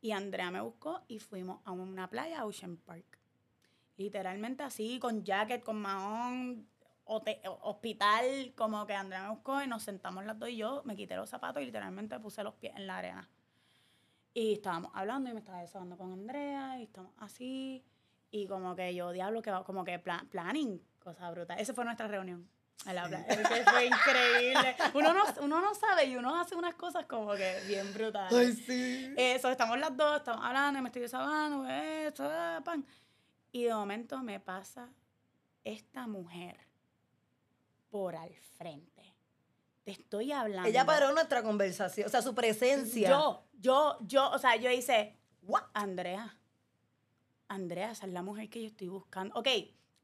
Y 0.00 0.12
Andrea 0.12 0.50
me 0.50 0.60
buscó 0.60 1.02
y 1.08 1.18
fuimos 1.18 1.60
a 1.64 1.72
una 1.72 2.08
playa, 2.08 2.44
Ocean 2.44 2.76
Park. 2.76 3.18
Literalmente 3.96 4.62
así, 4.62 4.98
con 4.98 5.24
jacket, 5.24 5.62
con 5.62 5.80
mahón, 5.80 6.66
hospital, 7.10 8.52
como 8.56 8.86
que 8.86 8.94
Andrea 8.94 9.24
me 9.24 9.30
buscó 9.30 9.62
y 9.62 9.66
nos 9.66 9.82
sentamos 9.82 10.24
las 10.24 10.38
dos 10.38 10.48
y 10.48 10.56
yo 10.56 10.82
me 10.84 10.96
quité 10.96 11.16
los 11.16 11.28
zapatos 11.28 11.62
y 11.62 11.66
literalmente 11.66 12.18
puse 12.20 12.42
los 12.42 12.54
pies 12.54 12.74
en 12.76 12.86
la 12.86 12.98
arena. 12.98 13.28
Y 14.32 14.54
estábamos 14.54 14.92
hablando 14.94 15.28
y 15.28 15.32
me 15.32 15.40
estaba 15.40 15.60
desahogando 15.60 15.96
con 15.96 16.12
Andrea 16.12 16.78
y 16.78 16.84
estamos 16.84 17.12
así. 17.18 17.84
Y 18.30 18.46
como 18.46 18.76
que 18.76 18.94
yo, 18.94 19.10
diablo, 19.10 19.42
que 19.42 19.52
como 19.66 19.84
que 19.84 19.98
planning, 19.98 20.80
cosa 21.00 21.30
brutal. 21.32 21.58
Esa 21.58 21.74
fue 21.74 21.84
nuestra 21.84 22.06
reunión. 22.06 22.48
El 22.86 22.96
habla, 22.96 23.22
fue 23.26 23.86
increíble. 23.86 24.76
Uno 24.94 25.12
no, 25.12 25.24
uno 25.42 25.60
no 25.60 25.74
sabe 25.74 26.06
y 26.06 26.16
uno 26.16 26.40
hace 26.40 26.54
unas 26.54 26.74
cosas 26.76 27.04
como 27.04 27.34
que 27.34 27.60
bien 27.66 27.92
brutales. 27.92 28.32
Ay, 28.32 28.52
sí. 28.54 29.14
Eso, 29.18 29.50
estamos 29.50 29.78
las 29.78 29.94
dos, 29.94 30.18
estamos 30.18 30.42
hablando 30.42 30.78
y 30.78 30.82
me 30.82 30.88
estoy 30.88 31.02
desahogando, 31.02 31.68
esto, 31.68 32.24
pan. 32.64 32.86
Y 33.52 33.64
de 33.64 33.74
momento 33.74 34.22
me 34.22 34.40
pasa 34.40 34.88
esta 35.62 36.06
mujer 36.06 36.69
por 37.90 38.16
al 38.16 38.34
frente. 38.56 39.14
Te 39.84 39.92
estoy 39.92 40.32
hablando. 40.32 40.68
Ella 40.68 40.84
paró 40.84 41.12
nuestra 41.12 41.42
conversación, 41.42 42.06
o 42.06 42.10
sea, 42.10 42.22
su 42.22 42.34
presencia. 42.34 43.08
Yo, 43.08 43.44
yo, 43.58 43.98
yo, 44.00 44.30
o 44.30 44.38
sea, 44.38 44.56
yo 44.56 44.70
hice, 44.70 45.16
¿what? 45.42 45.64
Andrea. 45.72 46.36
Andrea, 47.48 47.90
esa 47.90 48.06
es 48.06 48.12
la 48.12 48.22
mujer 48.22 48.48
que 48.48 48.62
yo 48.62 48.68
estoy 48.68 48.88
buscando. 48.88 49.38
Ok, 49.38 49.48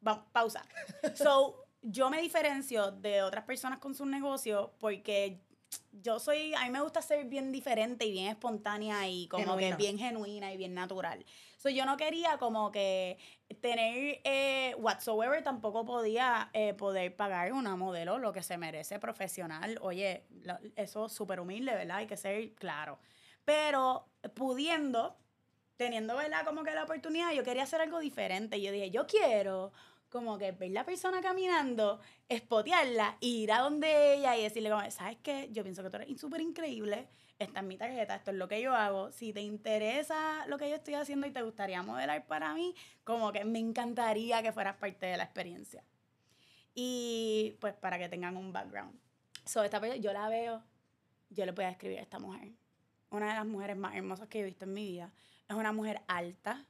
vamos, 0.00 0.24
pausa. 0.32 0.64
So, 1.14 1.66
yo 1.82 2.10
me 2.10 2.20
diferencio 2.20 2.90
de 2.90 3.22
otras 3.22 3.44
personas 3.44 3.78
con 3.78 3.94
su 3.94 4.04
negocio 4.06 4.74
porque 4.80 5.40
yo 5.92 6.18
soy, 6.18 6.54
a 6.54 6.64
mí 6.64 6.70
me 6.70 6.80
gusta 6.80 7.02
ser 7.02 7.26
bien 7.26 7.52
diferente 7.52 8.04
y 8.04 8.12
bien 8.12 8.28
espontánea 8.28 9.08
y 9.08 9.28
como 9.28 9.56
que 9.56 9.74
bien 9.76 9.98
genuina 9.98 10.52
y 10.52 10.56
bien 10.56 10.74
natural. 10.74 11.24
So, 11.66 11.70
yo 11.70 11.84
no 11.84 11.96
quería 11.96 12.38
como 12.38 12.70
que 12.70 13.18
tener 13.60 14.20
eh, 14.22 14.76
whatsoever, 14.78 15.42
tampoco 15.42 15.84
podía 15.84 16.48
eh, 16.52 16.74
poder 16.74 17.16
pagar 17.16 17.52
una 17.52 17.74
modelo 17.74 18.18
lo 18.18 18.32
que 18.32 18.44
se 18.44 18.56
merece 18.56 19.00
profesional. 19.00 19.76
Oye, 19.80 20.28
eso 20.76 21.06
es 21.06 21.12
súper 21.12 21.40
humilde, 21.40 21.74
¿verdad? 21.74 21.96
Hay 21.96 22.06
que 22.06 22.16
ser 22.16 22.54
claro. 22.54 23.00
Pero 23.44 24.08
pudiendo, 24.36 25.16
teniendo, 25.76 26.14
¿verdad? 26.14 26.44
Como 26.44 26.62
que 26.62 26.70
la 26.70 26.84
oportunidad, 26.84 27.32
yo 27.32 27.42
quería 27.42 27.64
hacer 27.64 27.80
algo 27.80 27.98
diferente. 27.98 28.60
Yo 28.60 28.70
dije, 28.70 28.92
yo 28.92 29.08
quiero 29.08 29.72
como 30.08 30.38
que 30.38 30.52
ver 30.52 30.70
la 30.70 30.84
persona 30.84 31.20
caminando, 31.20 31.98
espotearla, 32.28 33.18
ir 33.20 33.50
a 33.50 33.58
donde 33.58 34.14
ella 34.14 34.36
y 34.36 34.44
decirle 34.44 34.70
como, 34.70 34.88
¿sabes 34.92 35.18
qué? 35.20 35.48
Yo 35.50 35.64
pienso 35.64 35.82
que 35.82 35.90
tú 35.90 35.96
eres 35.96 36.20
súper 36.20 36.42
increíble, 36.42 37.08
esta 37.38 37.60
es 37.60 37.66
mi 37.66 37.76
tarjeta, 37.76 38.14
esto 38.14 38.30
es 38.30 38.36
lo 38.36 38.48
que 38.48 38.60
yo 38.62 38.74
hago, 38.74 39.12
si 39.12 39.32
te 39.32 39.42
interesa 39.42 40.46
lo 40.46 40.58
que 40.58 40.70
yo 40.70 40.76
estoy 40.76 40.94
haciendo 40.94 41.26
y 41.26 41.30
te 41.30 41.42
gustaría 41.42 41.82
modelar 41.82 42.26
para 42.26 42.54
mí, 42.54 42.74
como 43.04 43.32
que 43.32 43.44
me 43.44 43.58
encantaría 43.58 44.42
que 44.42 44.52
fueras 44.52 44.76
parte 44.76 45.06
de 45.06 45.16
la 45.16 45.24
experiencia. 45.24 45.84
Y 46.74 47.56
pues 47.60 47.74
para 47.74 47.98
que 47.98 48.08
tengan 48.08 48.36
un 48.36 48.52
background. 48.52 48.98
So, 49.44 49.62
esta 49.62 49.96
yo 49.96 50.12
la 50.12 50.28
veo, 50.28 50.62
yo 51.30 51.46
le 51.46 51.52
voy 51.52 51.64
a 51.64 51.68
describir 51.68 51.98
a 51.98 52.02
esta 52.02 52.18
mujer. 52.18 52.52
Una 53.10 53.28
de 53.28 53.34
las 53.34 53.46
mujeres 53.46 53.76
más 53.76 53.94
hermosas 53.94 54.28
que 54.28 54.40
he 54.40 54.44
visto 54.44 54.64
en 54.64 54.74
mi 54.74 54.84
vida. 54.84 55.12
Es 55.48 55.54
una 55.54 55.72
mujer 55.72 56.02
alta, 56.08 56.66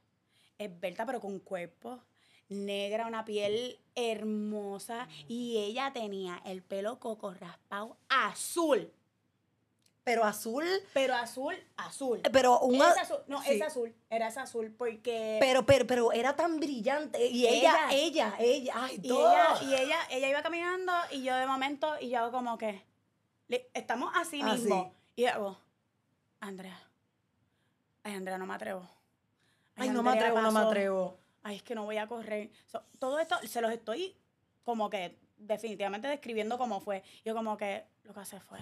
esbelta 0.57 1.05
pero 1.05 1.19
con 1.19 1.39
cuerpo, 1.39 2.01
negra, 2.49 3.07
una 3.07 3.25
piel 3.25 3.79
hermosa 3.95 5.07
y 5.27 5.57
ella 5.57 5.91
tenía 5.93 6.41
el 6.45 6.61
pelo 6.61 6.99
coco 6.99 7.33
raspado 7.33 7.97
azul. 8.09 8.91
Pero 10.07 10.23
azul. 10.23 10.65
Pero 10.93 11.13
azul, 11.15 11.55
azul. 11.75 12.21
Pero 12.31 12.59
un 12.61 12.81
azul. 12.81 13.17
No, 13.27 13.43
es 13.43 13.61
azul. 13.61 13.93
Era 14.09 14.29
ese 14.29 14.39
azul 14.39 14.73
porque. 14.77 15.37
Pero, 15.39 15.65
pero, 15.65 15.85
pero 15.85 16.11
era 16.13 16.35
tan 16.35 16.59
brillante. 16.59 17.25
Y 17.27 17.45
ella, 17.45 17.89
ella, 17.91 18.33
ella, 18.39 18.73
ay, 18.75 18.99
y 19.03 19.11
ella, 19.11 19.61
y 19.61 19.75
ella, 19.75 19.97
ella 20.09 20.29
iba 20.29 20.41
caminando 20.41 20.93
y 21.11 21.23
yo 21.23 21.35
de 21.35 21.45
momento, 21.45 21.95
y 21.99 22.09
yo 22.09 22.31
como 22.31 22.57
que. 22.57 22.81
estamos 23.73 24.11
así 24.15 24.41
mismo. 24.41 24.93
Y 25.15 25.25
hago, 25.25 25.59
Andrea. 26.39 26.81
Ay, 28.03 28.15
Andrea, 28.15 28.37
no 28.37 28.45
me 28.45 28.53
atrevo. 28.53 28.87
Ay, 29.75 29.89
no 29.89 30.01
me 30.01 30.11
atrevo, 30.11 30.41
no 30.41 30.51
me 30.51 30.59
atrevo 30.61 31.17
ay, 31.47 31.55
es 31.57 31.63
que 31.63 31.75
no 31.75 31.85
voy 31.85 31.97
a 31.97 32.07
correr. 32.07 32.49
todo 32.99 33.19
esto 33.19 33.37
se 33.47 33.61
los 33.61 33.71
estoy 33.71 34.13
como 34.63 34.89
que 34.89 35.17
definitivamente 35.37 36.07
describiendo 36.07 36.57
cómo 36.57 36.81
fue. 36.81 37.03
Yo 37.23 37.33
como 37.33 37.55
que 37.55 37.85
lo 38.03 38.13
que 38.13 38.19
hace 38.19 38.39
fue, 38.41 38.59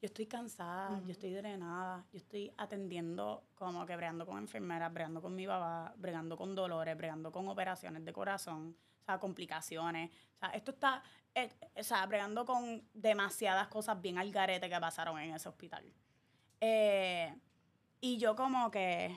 yo 0.00 0.06
estoy 0.06 0.26
cansada, 0.26 1.00
yo 1.06 1.12
estoy 1.12 1.32
drenada, 1.32 2.04
yo 2.12 2.18
estoy 2.18 2.52
atendiendo 2.58 3.44
como 3.54 3.86
que 3.86 3.96
bregando 3.96 4.26
con 4.26 4.38
enfermeras, 4.38 4.92
bregando 4.92 5.22
con 5.22 5.34
mi 5.34 5.46
papá, 5.46 5.94
bregando 5.96 6.36
con 6.36 6.54
dolores, 6.54 6.96
bregando 6.96 7.32
con 7.32 7.48
operaciones 7.48 8.04
de 8.04 8.12
corazón, 8.12 8.76
o 9.00 9.04
sea, 9.04 9.18
complicaciones. 9.18 10.10
O 10.36 10.38
sea, 10.38 10.50
esto 10.50 10.72
está, 10.72 11.02
eh, 11.34 11.50
o 11.74 11.82
sea, 11.82 12.04
bregando 12.06 12.44
con 12.44 12.86
demasiadas 12.92 13.68
cosas 13.68 14.00
bien 14.00 14.18
al 14.18 14.30
garete 14.30 14.68
que 14.68 14.78
pasaron 14.78 15.18
en 15.18 15.34
ese 15.34 15.48
hospital. 15.48 15.90
Eh, 16.60 17.34
y 18.00 18.18
yo 18.18 18.36
como 18.36 18.70
que... 18.70 19.16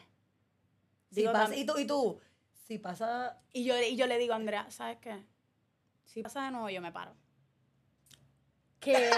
Digo, 1.09 1.33
¿Y 1.55 1.65
tú? 1.65 1.77
¿Y 1.77 1.87
tú? 1.87 2.19
Si 2.53 2.77
pasa. 2.77 3.41
Y 3.51 3.65
yo, 3.65 3.75
y 3.81 3.95
yo 3.95 4.05
le 4.05 4.17
digo 4.17 4.33
Andrea, 4.33 4.69
¿sabes 4.69 4.97
qué? 4.97 5.25
Si 6.05 6.21
pasa 6.21 6.45
de 6.45 6.51
nuevo, 6.51 6.69
yo 6.69 6.81
me 6.81 6.91
paro. 6.91 7.15
¿Qué? 8.79 9.11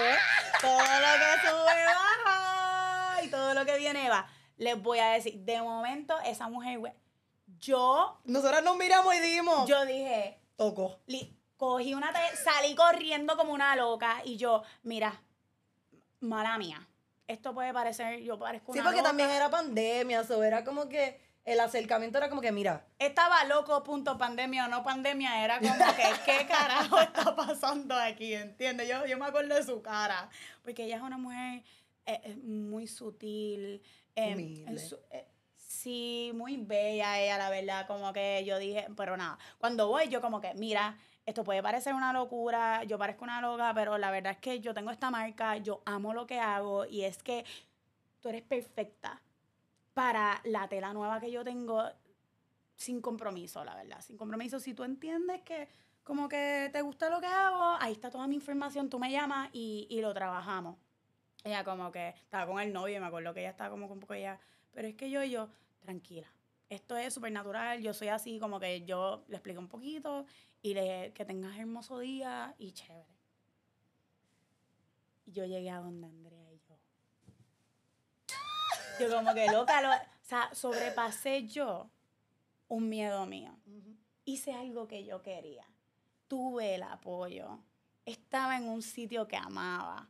todo 0.61 0.77
lo 0.79 1.11
que 1.19 1.47
sube 1.47 1.85
baja 1.85 3.23
y 3.23 3.27
todo 3.29 3.53
lo 3.53 3.65
que 3.65 3.77
viene 3.77 4.09
va. 4.09 4.27
Les 4.57 4.81
voy 4.81 4.99
a 4.99 5.11
decir, 5.11 5.39
de 5.39 5.61
momento, 5.61 6.19
esa 6.21 6.47
mujer, 6.47 6.79
yo. 7.59 8.19
Nosotras 8.25 8.63
nos 8.63 8.77
miramos 8.77 9.13
y 9.15 9.19
dijimos. 9.19 9.67
Yo 9.67 9.85
dije. 9.85 10.39
Toco. 10.55 10.99
cogí 11.57 11.93
una. 11.93 12.11
salí 12.43 12.75
corriendo 12.75 13.35
como 13.37 13.53
una 13.53 13.75
loca 13.75 14.21
y 14.23 14.37
yo, 14.37 14.63
mira, 14.83 15.21
mala 16.19 16.57
mía. 16.57 16.87
Esto 17.27 17.53
puede 17.53 17.73
parecer, 17.73 18.19
yo 18.21 18.37
parezco 18.37 18.71
una. 18.71 18.81
Sí, 18.81 18.85
porque 18.85 19.01
también 19.01 19.29
era 19.29 19.49
pandemia, 19.49 20.21
eso 20.21 20.43
era 20.43 20.63
como 20.63 20.89
que 20.89 21.21
el 21.43 21.59
acercamiento 21.59 22.17
era 22.17 22.29
como 22.29 22.41
que, 22.41 22.51
mira. 22.51 22.85
Estaba 22.99 23.43
loco, 23.45 23.83
punto 23.83 24.17
pandemia 24.17 24.65
o 24.65 24.67
no 24.67 24.83
pandemia, 24.83 25.43
era 25.43 25.59
como 25.59 25.73
que, 25.95 26.03
¿qué 26.25 26.45
carajo 26.45 26.99
está 26.99 27.35
pasando 27.35 27.95
aquí? 27.95 28.33
¿Entiendes? 28.33 28.87
Yo, 28.87 29.05
yo 29.05 29.17
me 29.17 29.25
acuerdo 29.25 29.55
de 29.55 29.63
su 29.63 29.81
cara, 29.81 30.29
porque 30.63 30.85
ella 30.85 30.97
es 30.97 31.01
una 31.01 31.17
mujer 31.17 31.63
eh, 32.05 32.21
eh, 32.23 32.35
muy 32.43 32.87
sutil. 32.87 33.81
Eh, 34.15 34.65
sí, 35.55 36.31
muy 36.35 36.57
bella 36.57 37.19
ella, 37.19 37.37
la 37.37 37.49
verdad, 37.49 37.87
como 37.87 38.13
que 38.13 38.43
yo 38.45 38.59
dije, 38.59 38.87
pero 38.95 39.17
nada, 39.17 39.39
cuando 39.57 39.87
voy 39.87 40.09
yo 40.09 40.21
como 40.21 40.41
que, 40.41 40.53
mira, 40.53 40.97
esto 41.25 41.43
puede 41.43 41.63
parecer 41.63 41.93
una 41.93 42.13
locura, 42.13 42.83
yo 42.83 42.97
parezco 42.97 43.23
una 43.23 43.41
loca, 43.41 43.71
pero 43.73 43.97
la 43.97 44.11
verdad 44.11 44.33
es 44.33 44.39
que 44.39 44.59
yo 44.59 44.73
tengo 44.73 44.91
esta 44.91 45.09
marca, 45.09 45.57
yo 45.57 45.81
amo 45.85 46.13
lo 46.13 46.27
que 46.27 46.39
hago 46.39 46.85
y 46.85 47.03
es 47.03 47.23
que 47.23 47.45
tú 48.19 48.29
eres 48.29 48.43
perfecta 48.43 49.21
para 49.93 50.41
la 50.45 50.67
tela 50.67 50.93
nueva 50.93 51.19
que 51.19 51.31
yo 51.31 51.43
tengo 51.43 51.83
sin 52.75 53.01
compromiso, 53.01 53.63
la 53.63 53.75
verdad. 53.75 54.01
Sin 54.01 54.17
compromiso, 54.17 54.59
si 54.59 54.73
tú 54.73 54.83
entiendes 54.83 55.41
que 55.41 55.67
como 56.03 56.27
que 56.27 56.69
te 56.73 56.81
gusta 56.81 57.09
lo 57.09 57.21
que 57.21 57.27
hago, 57.27 57.77
ahí 57.79 57.93
está 57.93 58.09
toda 58.09 58.27
mi 58.27 58.35
información, 58.35 58.89
tú 58.89 58.99
me 58.99 59.11
llamas 59.11 59.49
y, 59.53 59.99
lo 60.01 60.13
trabajamos. 60.13 60.77
Ella 61.43 61.63
como 61.63 61.91
que 61.91 62.09
estaba 62.09 62.51
con 62.51 62.59
el 62.59 62.73
novio, 62.73 62.99
me 62.99 63.07
acuerdo 63.07 63.33
que 63.33 63.41
ella 63.41 63.51
estaba 63.51 63.69
como 63.69 63.87
un 63.87 63.99
poco 63.99 64.13
ella, 64.13 64.39
pero 64.71 64.87
es 64.87 64.95
que 64.95 65.09
yo 65.09 65.23
y 65.23 65.31
yo, 65.31 65.49
tranquila, 65.79 66.27
esto 66.69 66.97
es 66.97 67.13
súper 67.13 67.31
natural, 67.31 67.81
yo 67.81 67.93
soy 67.93 68.07
así, 68.07 68.39
como 68.39 68.59
que 68.59 68.83
yo 68.83 69.23
le 69.27 69.35
explico 69.35 69.59
un 69.59 69.67
poquito 69.67 70.25
y 70.61 70.73
le, 70.73 71.11
que 71.13 71.25
tengas 71.25 71.57
hermoso 71.57 71.99
día 71.99 72.55
y 72.57 72.71
chévere. 72.71 73.05
Y 75.25 75.31
yo 75.33 75.45
llegué 75.45 75.69
a 75.69 75.79
donde 75.79 76.07
Andrea 76.07 76.40
yo 79.01 79.15
como 79.15 79.33
que 79.33 79.47
loca, 79.47 80.03
o 80.03 80.25
sea, 80.27 80.49
sobrepasé 80.53 81.47
yo 81.47 81.89
un 82.67 82.87
miedo 82.89 83.25
mío. 83.25 83.51
Hice 84.23 84.53
algo 84.53 84.87
que 84.87 85.03
yo 85.03 85.21
quería. 85.21 85.65
Tuve 86.27 86.75
el 86.75 86.83
apoyo. 86.83 87.59
Estaba 88.05 88.57
en 88.57 88.69
un 88.69 88.81
sitio 88.81 89.27
que 89.27 89.35
amaba. 89.35 90.09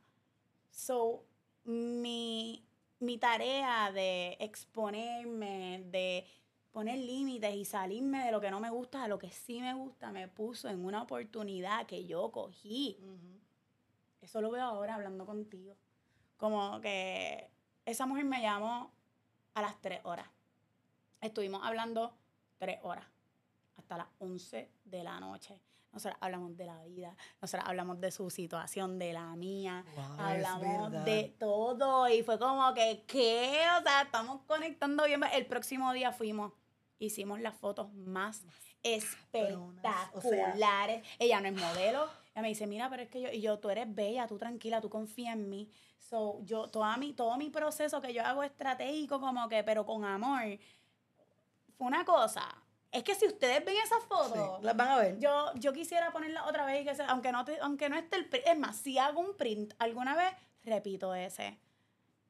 So, 0.70 1.26
mi, 1.64 2.64
mi 3.00 3.18
tarea 3.18 3.92
de 3.92 4.38
exponerme, 4.40 5.84
de 5.88 6.26
poner 6.72 7.00
límites 7.00 7.56
y 7.56 7.66
salirme 7.66 8.26
de 8.26 8.32
lo 8.32 8.40
que 8.40 8.52
no 8.52 8.60
me 8.60 8.70
gusta 8.70 9.04
a 9.04 9.08
lo 9.08 9.20
que 9.20 9.30
sí 9.32 9.60
me 9.60 9.74
gusta, 9.74 10.12
me 10.12 10.28
puso 10.28 10.70
en 10.70 10.86
una 10.86 11.04
oportunidad 11.04 11.86
que 11.86 12.06
yo 12.06 12.32
cogí. 12.32 12.98
Eso 14.22 14.42
lo 14.42 14.52
veo 14.52 14.64
ahora 14.64 14.96
hablando 14.96 15.26
contigo. 15.26 15.76
Como 16.38 16.80
que 16.82 17.50
esa 17.86 18.06
mujer 18.06 18.26
me 18.26 18.42
llamó 18.42 18.92
a 19.54 19.62
las 19.62 19.80
3 19.82 20.02
horas. 20.04 20.28
Estuvimos 21.20 21.62
hablando 21.64 22.14
3 22.58 22.80
horas, 22.84 23.06
hasta 23.78 23.98
las 23.98 24.08
11 24.20 24.70
de 24.86 25.04
la 25.04 25.20
noche. 25.20 25.60
Nosotros 25.92 26.18
hablamos 26.22 26.56
de 26.56 26.66
la 26.66 26.82
vida, 26.86 27.18
nosotros 27.42 27.68
hablamos 27.68 28.00
de 28.00 28.12
su 28.12 28.30
situación, 28.30 28.98
de 28.98 29.12
la 29.12 29.36
mía, 29.36 29.84
hablamos 30.18 31.04
de 31.04 31.36
todo 31.38 32.08
y 32.08 32.24
fue 32.24 32.40
como 32.40 32.74
que, 32.74 33.04
¿qué? 33.06 33.60
O 33.78 33.84
sea, 33.84 34.04
estamos 34.04 34.40
conectando 34.48 35.04
bien. 35.04 35.22
El 35.34 35.46
próximo 35.48 35.92
día 35.92 36.14
fuimos, 36.14 36.54
hicimos 36.98 37.42
las 37.42 37.56
fotos 37.56 37.92
más 37.94 38.46
espectaculares. 38.84 41.06
Ella 41.20 41.42
no 41.42 41.50
es 41.50 41.56
modelo, 41.56 42.10
ella 42.34 42.42
me 42.42 42.48
dice, 42.48 42.66
mira, 42.66 42.90
pero 42.90 43.04
es 43.04 43.10
que 43.10 43.22
yo, 43.22 43.30
y 43.32 43.42
yo, 43.42 43.60
tú 43.60 43.70
eres 43.70 43.94
bella, 43.94 44.28
tú 44.28 44.38
tranquila, 44.38 44.80
tú 44.80 44.90
confía 44.90 45.34
en 45.34 45.50
mí. 45.50 45.70
So, 45.98 46.40
yo, 46.44 46.68
toda 46.70 46.96
mi, 46.98 47.14
todo 47.14 47.38
mi 47.38 47.50
proceso 47.50 48.02
que 48.02 48.14
yo 48.14 48.24
hago 48.24 48.44
estratégico, 48.44 49.20
como 49.20 49.48
que, 49.50 49.64
pero 49.64 49.86
con 49.86 50.06
amor, 50.06 50.60
fue 51.78 51.88
una 51.88 52.06
cosa. 52.06 52.44
Es 52.92 53.04
que 53.04 53.16
si 53.16 53.26
ustedes 53.26 53.64
ven 53.64 53.76
esas 53.84 54.04
fotos, 54.06 54.62
las 54.64 54.76
van 54.76 54.88
a 54.90 54.98
ver. 54.98 55.20
Yo, 55.20 55.54
yo 55.56 55.72
quisiera 55.72 56.12
ponerlas 56.12 56.46
otra 56.48 56.66
vez 56.66 56.82
y 56.82 56.86
que 56.86 57.04
aunque 57.04 57.32
no 57.32 57.46
aunque 57.62 57.90
no 57.90 57.96
esté 57.96 58.18
el 58.18 58.28
print, 58.28 58.48
es 58.48 58.58
más, 58.58 58.78
si 58.78 58.98
hago 58.98 59.20
un 59.22 59.36
print 59.38 59.74
alguna 59.80 60.16
vez, 60.16 60.34
repito 60.64 61.16
ese. 61.16 61.58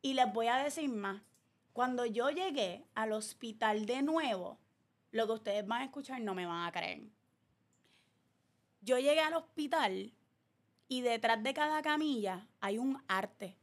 Y 0.02 0.14
les 0.14 0.32
voy 0.32 0.48
a 0.48 0.58
decir 0.58 0.90
más. 0.90 1.22
Cuando 1.74 2.06
yo 2.06 2.30
llegué 2.30 2.86
al 2.96 3.12
hospital 3.12 3.86
de 3.86 4.02
nuevo, 4.02 4.60
lo 5.12 5.26
que 5.26 5.34
ustedes 5.34 5.66
van 5.66 5.82
a 5.82 5.86
escuchar 5.86 6.22
no 6.22 6.36
me 6.36 6.46
van 6.46 6.68
a 6.68 6.72
creer. 6.72 7.02
Yo 8.82 8.98
llegué 8.98 9.20
al 9.22 9.36
hospital 9.36 10.14
y 10.88 11.02
detrás 11.02 11.42
de 11.42 11.54
cada 11.54 11.82
camilla 11.82 12.48
hay 12.60 12.78
un 12.78 13.02
arte. 13.08 13.56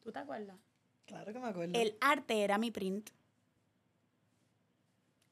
¿Tú 0.00 0.12
te 0.12 0.18
acuerdas? 0.18 0.58
Claro 1.06 1.32
que 1.32 1.38
me 1.38 1.48
acuerdo. 1.48 1.78
El 1.78 1.96
arte 2.00 2.42
era 2.42 2.58
mi 2.58 2.70
print. 2.70 3.10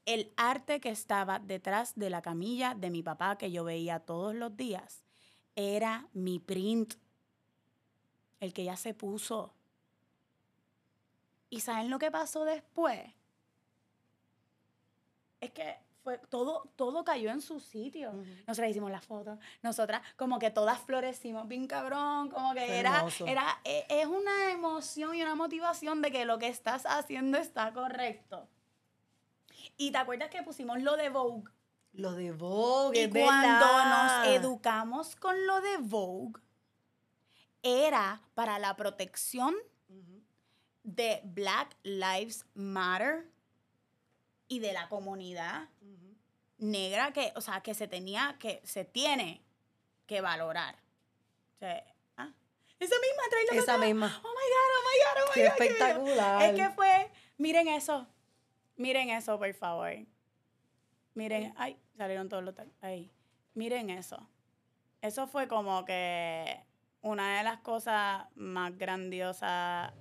El 0.07 0.33
arte 0.37 0.81
que 0.81 0.91
estaba 0.91 1.39
detrás 1.39 1.95
de 1.97 2.11
la 2.11 2.23
camilla 2.23 2.75
de 2.75 2.91
mi 2.91 3.03
papá 3.03 3.37
que 3.37 3.51
yo 3.51 3.65
veía 3.65 4.01
todos 4.01 4.35
los 4.35 4.57
días 4.57 5.05
era 5.55 6.09
mi 6.13 6.39
print. 6.39 6.95
el 8.39 8.55
que 8.55 8.63
ella 8.63 8.77
se 8.77 8.95
puso. 8.95 9.53
¿Y 11.51 11.61
saben 11.61 11.91
lo 11.91 11.99
que 11.99 12.11
pasó 12.11 12.45
después? 12.45 13.13
Es 15.41 15.51
que 15.51 15.79
fue 16.03 16.19
todo, 16.29 16.71
todo 16.77 17.05
cayó 17.05 17.31
en 17.31 17.41
su 17.41 17.61
sitio. 17.61 18.13
Nosotras 18.47 18.71
hicimos 18.71 18.91
las 18.91 19.05
fotos, 19.05 19.39
nosotras 19.63 20.03
como 20.17 20.39
que 20.39 20.51
todas 20.51 20.79
florecimos 20.81 21.47
bien 21.47 21.67
cabrón, 21.67 22.31
como 22.31 22.55
que 22.55 22.79
era, 22.79 23.05
era, 23.27 23.61
e, 23.65 23.87
es 23.89 24.07
una 24.07 24.51
emoción 24.51 25.15
y 25.15 25.23
una 25.23 25.35
motivación 25.35 26.03
de 26.03 26.11
que 26.11 26.25
lo 26.25 26.39
que 26.39 26.49
estás 26.49 26.87
haciendo 26.87 27.39
está 27.39 27.73
correcto. 27.73 28.49
Y 29.77 29.93
te 29.93 29.99
acuerdas 29.99 30.31
que 30.31 30.43
pusimos 30.43 30.81
lo 30.83 30.97
de 30.97 31.09
Vogue. 31.11 31.51
Lo 31.93 32.13
de 32.13 32.33
Vogue. 32.33 33.03
Y 33.03 33.11
cuando 33.11 33.67
nos 33.67 34.29
educamos 34.29 35.17
con 35.17 35.47
lo 35.47 35.61
de 35.61 35.77
Vogue, 35.79 36.41
era 37.63 38.23
para 38.35 38.59
la 38.59 38.75
protección 38.77 39.55
de 40.83 41.21
Black 41.25 41.77
Lives 41.83 42.47
Matter 42.55 43.31
y 44.51 44.59
de 44.59 44.73
la 44.73 44.89
comunidad 44.89 45.69
negra 46.59 47.13
que, 47.13 47.33
o 47.37 47.41
sea, 47.41 47.63
que 47.63 47.73
se 47.73 47.87
tenía, 47.87 48.37
que 48.41 48.61
se 48.65 48.85
tiene 48.85 49.43
que 50.07 50.21
valorar. 50.21 50.75
¿ah? 52.17 52.33
Esa 52.81 52.97
misma, 52.99 53.23
tráelo 53.31 53.63
Esa 53.63 53.79
misma. 53.79 54.21
Oh 54.23 54.29
my 54.29 54.47
God, 54.53 54.71
oh 54.75 54.83
my 54.85 54.99
God, 55.05 55.23
oh 55.23 55.29
my 55.29 55.35
qué 55.35 55.47
espectacular. 55.47 56.43
Es 56.43 56.55
que 56.57 56.69
fue, 56.75 57.13
miren 57.39 57.69
eso, 57.69 58.09
miren 58.77 59.11
eso, 59.11 59.39
por 59.39 59.55
favor. 59.55 59.93
Miren, 61.15 61.55
ay, 61.57 61.79
salieron 61.97 62.29
todos 62.29 62.43
los, 62.43 62.55
ahí. 62.81 63.13
Miren 63.55 63.89
eso. 63.89 64.29
Eso 65.01 65.29
fue 65.29 65.47
como 65.47 65.85
que 65.85 66.67
una 67.03 67.39
de 67.39 67.45
las 67.45 67.61
cosas 67.61 68.25
más 68.35 68.77
grandiosas, 68.77 69.93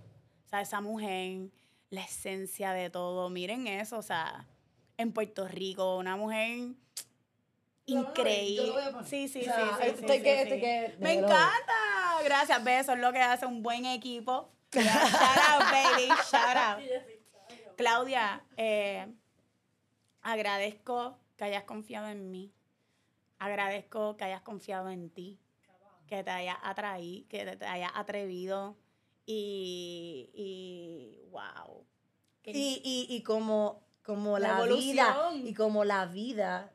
o 0.46 0.50
sea, 0.50 0.62
esa 0.62 0.82
mujer, 0.82 1.52
la 1.90 2.02
esencia 2.02 2.72
de 2.72 2.90
todo, 2.90 3.30
miren 3.30 3.68
eso, 3.68 3.98
o 3.98 4.02
sea, 4.02 4.48
en 4.98 5.12
Puerto 5.12 5.48
Rico, 5.48 5.98
una 5.98 6.16
mujer 6.16 6.74
increíble. 7.86 8.82
Sí, 9.06 9.28
sí, 9.28 9.44
sí, 9.44 9.50
sí, 9.50 10.96
Me 11.00 11.14
encanta. 11.14 11.74
Gracias, 12.24 12.64
besos, 12.64 12.96
es 12.96 13.02
lo 13.02 13.12
que 13.12 13.22
hace 13.22 13.46
un 13.46 13.64
buen 13.64 13.86
equipo. 13.86 14.52
shout 14.72 14.86
out, 14.86 15.64
baby, 15.72 16.08
shout 16.30 16.58
out. 16.58 16.84
Claudia, 17.76 18.44
eh, 18.58 19.08
agradezco 20.22 21.18
que 21.38 21.46
hayas 21.46 21.64
confiado 21.64 22.08
en 22.10 22.30
mí. 22.30 22.54
Agradezco 23.40 24.18
que 24.18 24.26
hayas 24.26 24.42
confiado 24.42 24.90
en 24.90 25.10
ti 25.10 25.40
que 26.10 26.24
te 26.24 26.32
haya 26.32 26.58
atraído, 26.62 27.28
que 27.30 27.46
te 27.56 27.66
haya 27.66 27.92
atrevido 27.94 28.76
y, 29.32 30.32
y 30.34 31.30
wow. 31.30 31.86
Y, 32.46 33.06
y, 33.08 33.22
como, 33.22 33.84
como 34.02 34.40
la, 34.40 34.64
vida, 34.64 35.32
y 35.36 35.54
como 35.54 35.86
la 35.86 36.08
vida 36.08 36.72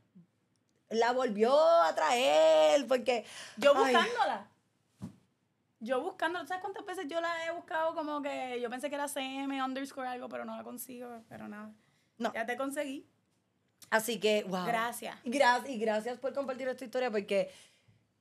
la 0.89 1.11
volvió 1.11 1.53
a 1.83 1.93
traer, 1.97 2.87
porque... 2.87 3.25
Yo 3.57 3.75
buscándola. 3.75 4.47
Yo 5.81 6.01
buscándola, 6.01 6.47
¿sabes 6.47 6.63
cuántas 6.63 6.87
veces 6.87 7.07
yo 7.09 7.21
la 7.21 7.45
he 7.45 7.51
buscado? 7.51 7.93
Como 7.97 8.23
que 8.23 8.61
yo 8.61 8.71
pensé 8.71 8.89
que 8.89 8.95
era 8.95 9.09
CM 9.09 9.61
underscore 9.61 10.07
algo, 10.07 10.29
pero 10.29 10.45
no 10.45 10.57
la 10.57 10.63
consigo, 10.63 11.25
pero 11.29 11.49
nada. 11.49 11.73
No. 12.19 12.33
Ya 12.33 12.47
te 12.47 12.57
conseguí. 12.57 13.05
Así 13.91 14.21
que, 14.21 14.45
wow. 14.45 14.65
Gracias. 14.65 15.19
Gracias. 15.25 15.71
Y 15.71 15.79
gracias 15.79 16.19
por 16.19 16.33
compartir 16.33 16.69
esta 16.69 16.85
historia, 16.85 17.11
porque 17.11 17.51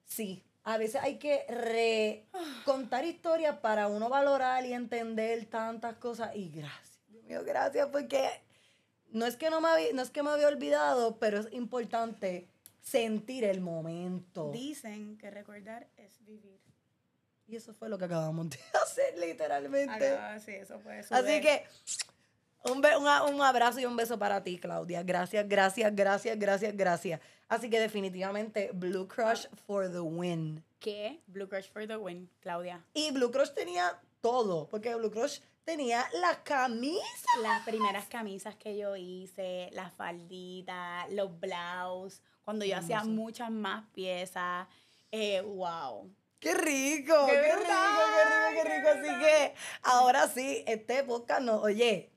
sí, 0.05 0.43
a 0.63 0.77
veces 0.77 1.01
hay 1.01 1.17
que 1.17 2.25
contar 2.65 3.05
historias 3.05 3.57
para 3.57 3.87
uno 3.87 4.09
valorar 4.09 4.65
y 4.65 4.73
entender 4.73 5.45
tantas 5.45 5.95
cosas. 5.97 6.35
Y 6.35 6.49
gracias, 6.49 6.99
Dios 7.09 7.23
mío, 7.25 7.43
gracias, 7.43 7.87
porque 7.87 8.29
no 9.11 9.25
es 9.25 9.35
que 9.35 9.49
no 9.49 9.61
me 9.61 9.67
había, 9.67 9.93
no 9.93 10.01
es 10.01 10.09
que 10.09 10.23
me 10.23 10.29
había 10.29 10.47
olvidado, 10.47 11.17
pero 11.19 11.39
es 11.39 11.51
importante 11.51 12.47
sentir 12.81 13.43
el 13.43 13.61
momento. 13.61 14.51
Dicen 14.51 15.17
que 15.17 15.29
recordar 15.29 15.87
es 15.97 16.23
vivir. 16.25 16.59
Y 17.45 17.57
eso 17.57 17.73
fue 17.73 17.89
lo 17.89 17.97
que 17.97 18.05
acabamos 18.05 18.49
de 18.49 18.57
hacer, 18.83 19.17
literalmente. 19.17 20.17
sí, 20.43 20.51
eso 20.51 20.79
fue. 20.79 20.99
Así 20.99 21.41
que 21.41 21.65
un, 22.63 22.81
un, 23.33 23.41
abrazo 23.41 23.79
y 23.79 23.85
un 23.85 23.97
beso 23.97 24.17
para 24.17 24.41
ti, 24.43 24.57
Claudia. 24.57 25.03
Gracias, 25.03 25.47
gracias, 25.47 25.93
gracias, 25.93 26.39
gracias, 26.39 26.75
gracias. 26.75 27.19
Así 27.53 27.69
que 27.69 27.79
definitivamente 27.79 28.71
Blue 28.73 29.07
Crush 29.07 29.45
for 29.67 29.87
the 29.87 29.99
win. 29.99 30.63
¿Qué? 30.79 31.21
Blue 31.27 31.47
Crush 31.47 31.69
for 31.69 31.85
the 31.85 31.97
win, 31.97 32.27
Claudia. 32.39 32.83
Y 32.95 33.11
Blue 33.11 33.29
Crush 33.29 33.51
tenía 33.51 34.01
todo, 34.21 34.67
porque 34.69 34.95
Blue 34.95 35.11
Crush 35.11 35.39
tenía 35.63 36.03
las 36.19 36.37
camisas. 36.39 37.03
Las 37.43 37.63
primeras 37.63 38.07
camisas 38.07 38.55
que 38.55 38.75
yo 38.75 38.95
hice, 38.95 39.69
las 39.73 39.93
falditas, 39.93 41.11
los 41.11 41.39
blouse, 41.39 42.23
cuando 42.43 42.65
yo 42.65 42.75
hacía 42.75 43.03
muchas 43.03 43.51
más 43.51 43.85
piezas. 43.93 44.67
Eh, 45.11 45.41
wow. 45.41 46.11
¡Qué 46.39 46.55
rico! 46.55 47.13
¡Qué, 47.27 47.39
rico, 47.39 47.59
qué 47.59 48.63
rico, 48.63 48.63
qué 48.63 48.63
rico! 48.63 48.89
Así 48.89 49.19
que 49.19 49.53
ahora 49.83 50.27
sí, 50.27 50.63
este 50.65 51.03
podcast 51.03 51.41
no, 51.41 51.61
oye, 51.61 52.11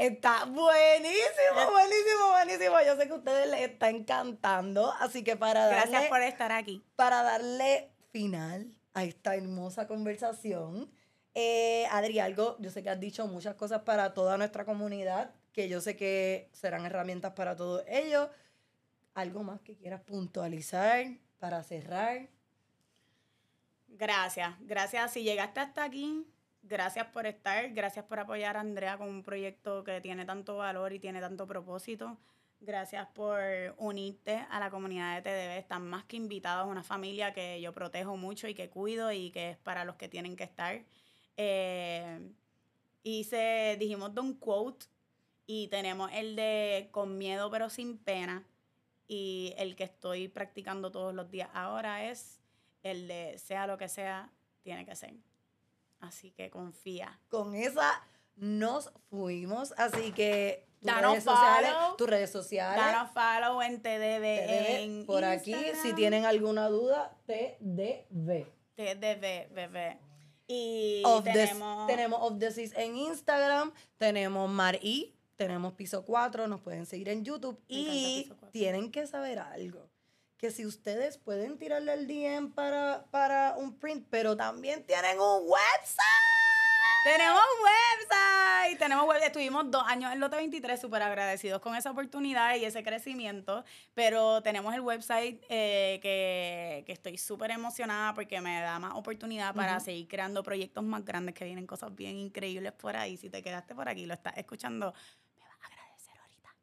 Está 0.00 0.46
buenísimo, 0.46 1.70
buenísimo, 1.72 2.30
buenísimo. 2.30 2.76
Yo 2.86 2.96
sé 2.96 3.06
que 3.06 3.12
a 3.12 3.16
ustedes 3.16 3.50
les 3.50 3.60
está 3.60 3.90
encantando. 3.90 4.92
Así 4.98 5.22
que 5.22 5.36
para 5.36 5.66
darle. 5.66 5.90
Gracias 5.90 6.08
por 6.08 6.22
estar 6.22 6.52
aquí. 6.52 6.82
Para 6.96 7.22
darle 7.22 7.90
final 8.10 8.74
a 8.94 9.04
esta 9.04 9.36
hermosa 9.36 9.86
conversación. 9.86 10.90
Eh, 11.34 11.86
Adri, 11.90 12.18
algo, 12.18 12.56
yo 12.60 12.70
sé 12.70 12.82
que 12.82 12.88
has 12.88 12.98
dicho 12.98 13.26
muchas 13.26 13.56
cosas 13.56 13.82
para 13.82 14.14
toda 14.14 14.38
nuestra 14.38 14.64
comunidad, 14.64 15.34
que 15.52 15.68
yo 15.68 15.82
sé 15.82 15.96
que 15.96 16.48
serán 16.54 16.86
herramientas 16.86 17.34
para 17.34 17.54
todos 17.54 17.84
ellos. 17.86 18.30
¿Algo 19.12 19.42
más 19.42 19.60
que 19.60 19.76
quieras 19.76 20.00
puntualizar 20.00 21.08
para 21.38 21.62
cerrar? 21.62 22.26
Gracias, 23.86 24.54
gracias. 24.60 25.12
Si 25.12 25.24
llegaste 25.24 25.60
hasta 25.60 25.84
aquí, 25.84 26.26
gracias 26.62 27.06
por 27.08 27.26
estar, 27.26 27.70
gracias 27.70 28.04
por 28.04 28.18
apoyar 28.18 28.56
a 28.56 28.60
Andrea 28.60 28.98
con 28.98 29.08
un 29.08 29.22
proyecto 29.22 29.84
que 29.84 30.00
tiene 30.00 30.24
tanto 30.24 30.56
valor 30.56 30.92
y 30.92 30.98
tiene 30.98 31.20
tanto 31.20 31.46
propósito. 31.46 32.18
Gracias 32.60 33.06
por 33.14 33.40
unirte 33.78 34.44
a 34.50 34.60
la 34.60 34.70
comunidad 34.70 35.16
de 35.16 35.22
TDB. 35.22 35.58
Están 35.58 35.88
más 35.88 36.04
que 36.04 36.16
invitados, 36.16 36.70
una 36.70 36.82
familia 36.82 37.32
que 37.32 37.60
yo 37.60 37.72
protejo 37.72 38.16
mucho 38.18 38.48
y 38.48 38.54
que 38.54 38.68
cuido 38.68 39.10
y 39.12 39.30
que 39.30 39.50
es 39.50 39.56
para 39.56 39.84
los 39.84 39.96
que 39.96 40.08
tienen 40.08 40.36
que 40.36 40.44
estar. 40.44 40.84
Eh, 41.38 42.20
hice, 43.02 43.76
dijimos 43.78 44.14
de 44.14 44.20
un 44.20 44.34
quote 44.34 44.86
y 45.46 45.68
tenemos 45.68 46.10
el 46.12 46.36
de 46.36 46.90
con 46.92 47.16
miedo 47.16 47.50
pero 47.50 47.70
sin 47.70 47.98
pena 47.98 48.44
y 49.08 49.54
el 49.56 49.74
que 49.74 49.84
estoy 49.84 50.28
practicando 50.28 50.92
todos 50.92 51.14
los 51.14 51.30
días 51.30 51.48
ahora 51.54 52.10
es 52.10 52.40
el 52.82 53.08
de 53.08 53.38
sea 53.38 53.66
lo 53.66 53.78
que 53.78 53.88
sea, 53.88 54.30
tiene 54.62 54.84
que 54.84 54.94
ser. 54.94 55.14
Así 56.00 56.30
que 56.30 56.50
confía. 56.50 57.20
Con 57.28 57.54
esa 57.54 58.02
nos 58.36 58.90
fuimos. 59.10 59.72
Así 59.76 60.12
que 60.12 60.66
tus 60.80 60.92
redes 60.92 61.24
sociales, 61.24 61.72
tus 61.98 62.08
redes 62.08 62.30
sociales. 62.30 62.84
Danos 62.84 63.10
follow 63.12 63.62
en 63.62 63.82
TDB, 63.82 65.06
Por 65.06 65.24
aquí, 65.24 65.54
si 65.82 65.92
tienen 65.92 66.24
alguna 66.24 66.68
duda, 66.68 67.16
TDB. 67.26 68.46
TDB, 68.74 69.52
bebé. 69.52 69.98
Y 70.46 71.02
tenemos... 71.22 71.86
tenemos 71.86 72.18
Of 72.22 72.38
the 72.38 72.50
Seas 72.50 72.72
en 72.76 72.96
Instagram, 72.96 73.72
tenemos 73.98 74.50
Mar-I, 74.50 75.14
tenemos 75.36 75.74
Piso 75.74 76.04
4, 76.04 76.48
nos 76.48 76.60
pueden 76.60 76.86
seguir 76.86 77.10
en 77.10 77.24
YouTube. 77.24 77.60
y 77.68 78.32
tienen 78.50 78.90
que 78.90 79.06
saber 79.06 79.38
algo 79.38 79.89
que 80.40 80.50
si 80.50 80.64
ustedes 80.64 81.18
pueden 81.18 81.58
tirarle 81.58 81.92
el 81.92 82.06
DM 82.06 82.52
para, 82.52 83.04
para 83.10 83.56
un 83.58 83.74
print, 83.74 84.06
pero 84.08 84.34
también 84.34 84.82
tienen 84.84 85.20
un 85.20 85.42
website. 85.42 86.30
Tenemos 87.04 87.42
website, 87.62 88.78
tenemos 88.78 89.06
web. 89.06 89.22
Estuvimos 89.22 89.70
dos 89.70 89.84
años 89.86 90.12
en 90.12 90.20
Lote 90.20 90.36
23 90.36 90.80
súper 90.80 91.02
agradecidos 91.02 91.60
con 91.60 91.76
esa 91.76 91.90
oportunidad 91.90 92.56
y 92.56 92.64
ese 92.64 92.82
crecimiento, 92.82 93.64
pero 93.92 94.42
tenemos 94.42 94.74
el 94.74 94.80
website 94.80 95.42
eh, 95.50 95.98
que, 96.02 96.84
que, 96.86 96.92
estoy 96.92 97.18
súper 97.18 97.50
emocionada 97.50 98.14
porque 98.14 98.40
me 98.40 98.62
da 98.62 98.78
más 98.78 98.94
oportunidad 98.94 99.54
para 99.54 99.78
seguir 99.80 100.08
creando 100.08 100.42
proyectos 100.42 100.84
más 100.84 101.04
grandes 101.04 101.34
que 101.34 101.44
vienen 101.44 101.66
cosas 101.66 101.94
bien 101.94 102.16
increíbles 102.16 102.72
por 102.72 102.96
ahí. 102.96 103.18
Si 103.18 103.28
te 103.28 103.42
quedaste 103.42 103.74
por 103.74 103.90
aquí, 103.90 104.06
lo 104.06 104.14
estás 104.14 104.36
escuchando, 104.38 104.94
me 105.38 105.44
vas 105.46 105.56
a 105.62 105.66
agradecer 105.66 106.18
ahorita. 106.18 106.54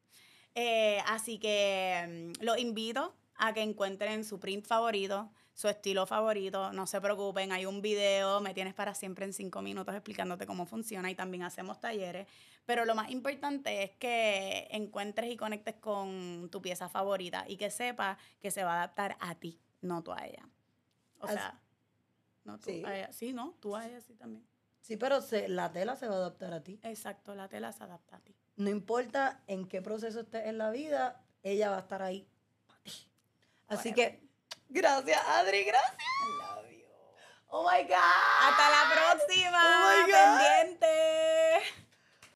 Eh, 0.56 1.00
así 1.06 1.38
que 1.38 2.32
mm, 2.38 2.44
los 2.44 2.58
invito 2.58 3.14
a 3.38 3.54
que 3.54 3.62
encuentren 3.62 4.24
su 4.24 4.38
print 4.38 4.66
favorito, 4.66 5.30
su 5.54 5.68
estilo 5.68 6.06
favorito. 6.06 6.72
No 6.72 6.86
se 6.86 7.00
preocupen, 7.00 7.52
hay 7.52 7.66
un 7.66 7.80
video, 7.80 8.40
me 8.40 8.52
tienes 8.52 8.74
para 8.74 8.94
siempre 8.94 9.24
en 9.24 9.32
cinco 9.32 9.62
minutos 9.62 9.94
explicándote 9.94 10.46
cómo 10.46 10.66
funciona 10.66 11.10
y 11.10 11.14
también 11.14 11.44
hacemos 11.44 11.80
talleres. 11.80 12.26
Pero 12.66 12.84
lo 12.84 12.94
más 12.94 13.10
importante 13.10 13.82
es 13.82 13.92
que 13.92 14.68
encuentres 14.70 15.30
y 15.30 15.36
conectes 15.36 15.76
con 15.76 16.48
tu 16.50 16.60
pieza 16.60 16.88
favorita 16.88 17.44
y 17.48 17.56
que 17.56 17.70
sepas 17.70 18.18
que 18.40 18.50
se 18.50 18.62
va 18.62 18.74
a 18.74 18.76
adaptar 18.78 19.16
a 19.20 19.36
ti, 19.36 19.60
no 19.80 20.02
tú 20.02 20.12
a 20.12 20.26
ella. 20.26 20.48
O 21.20 21.26
sea, 21.26 21.60
no 22.44 22.58
tú 22.58 22.70
a 22.84 22.96
ella. 22.96 23.12
Sí, 23.12 23.32
no, 23.32 23.56
tú 23.60 23.74
a 23.74 23.86
ella 23.86 24.00
sí 24.00 24.14
también. 24.14 24.44
Sí, 24.80 24.96
pero 24.96 25.20
se, 25.20 25.48
la 25.48 25.70
tela 25.70 25.96
se 25.96 26.08
va 26.08 26.14
a 26.14 26.18
adaptar 26.18 26.52
a 26.52 26.62
ti. 26.62 26.80
Exacto, 26.82 27.34
la 27.34 27.48
tela 27.48 27.72
se 27.72 27.84
adapta 27.84 28.16
a 28.16 28.20
ti. 28.20 28.34
No 28.56 28.70
importa 28.70 29.42
en 29.46 29.66
qué 29.66 29.82
proceso 29.82 30.20
estés 30.20 30.46
en 30.46 30.58
la 30.58 30.70
vida, 30.70 31.24
ella 31.42 31.70
va 31.70 31.76
a 31.76 31.80
estar 31.80 32.02
ahí 32.02 32.26
Así 33.68 33.92
que, 33.92 34.20
gracias, 34.68 35.20
Adri, 35.28 35.64
gracias. 35.64 35.96
Oh 37.50 37.62
my 37.62 37.82
God. 37.84 37.98
Hasta 38.42 38.70
la 38.70 38.94
próxima. 38.94 39.58
Oh 39.64 40.06
my 40.06 40.12
God. 40.12 41.17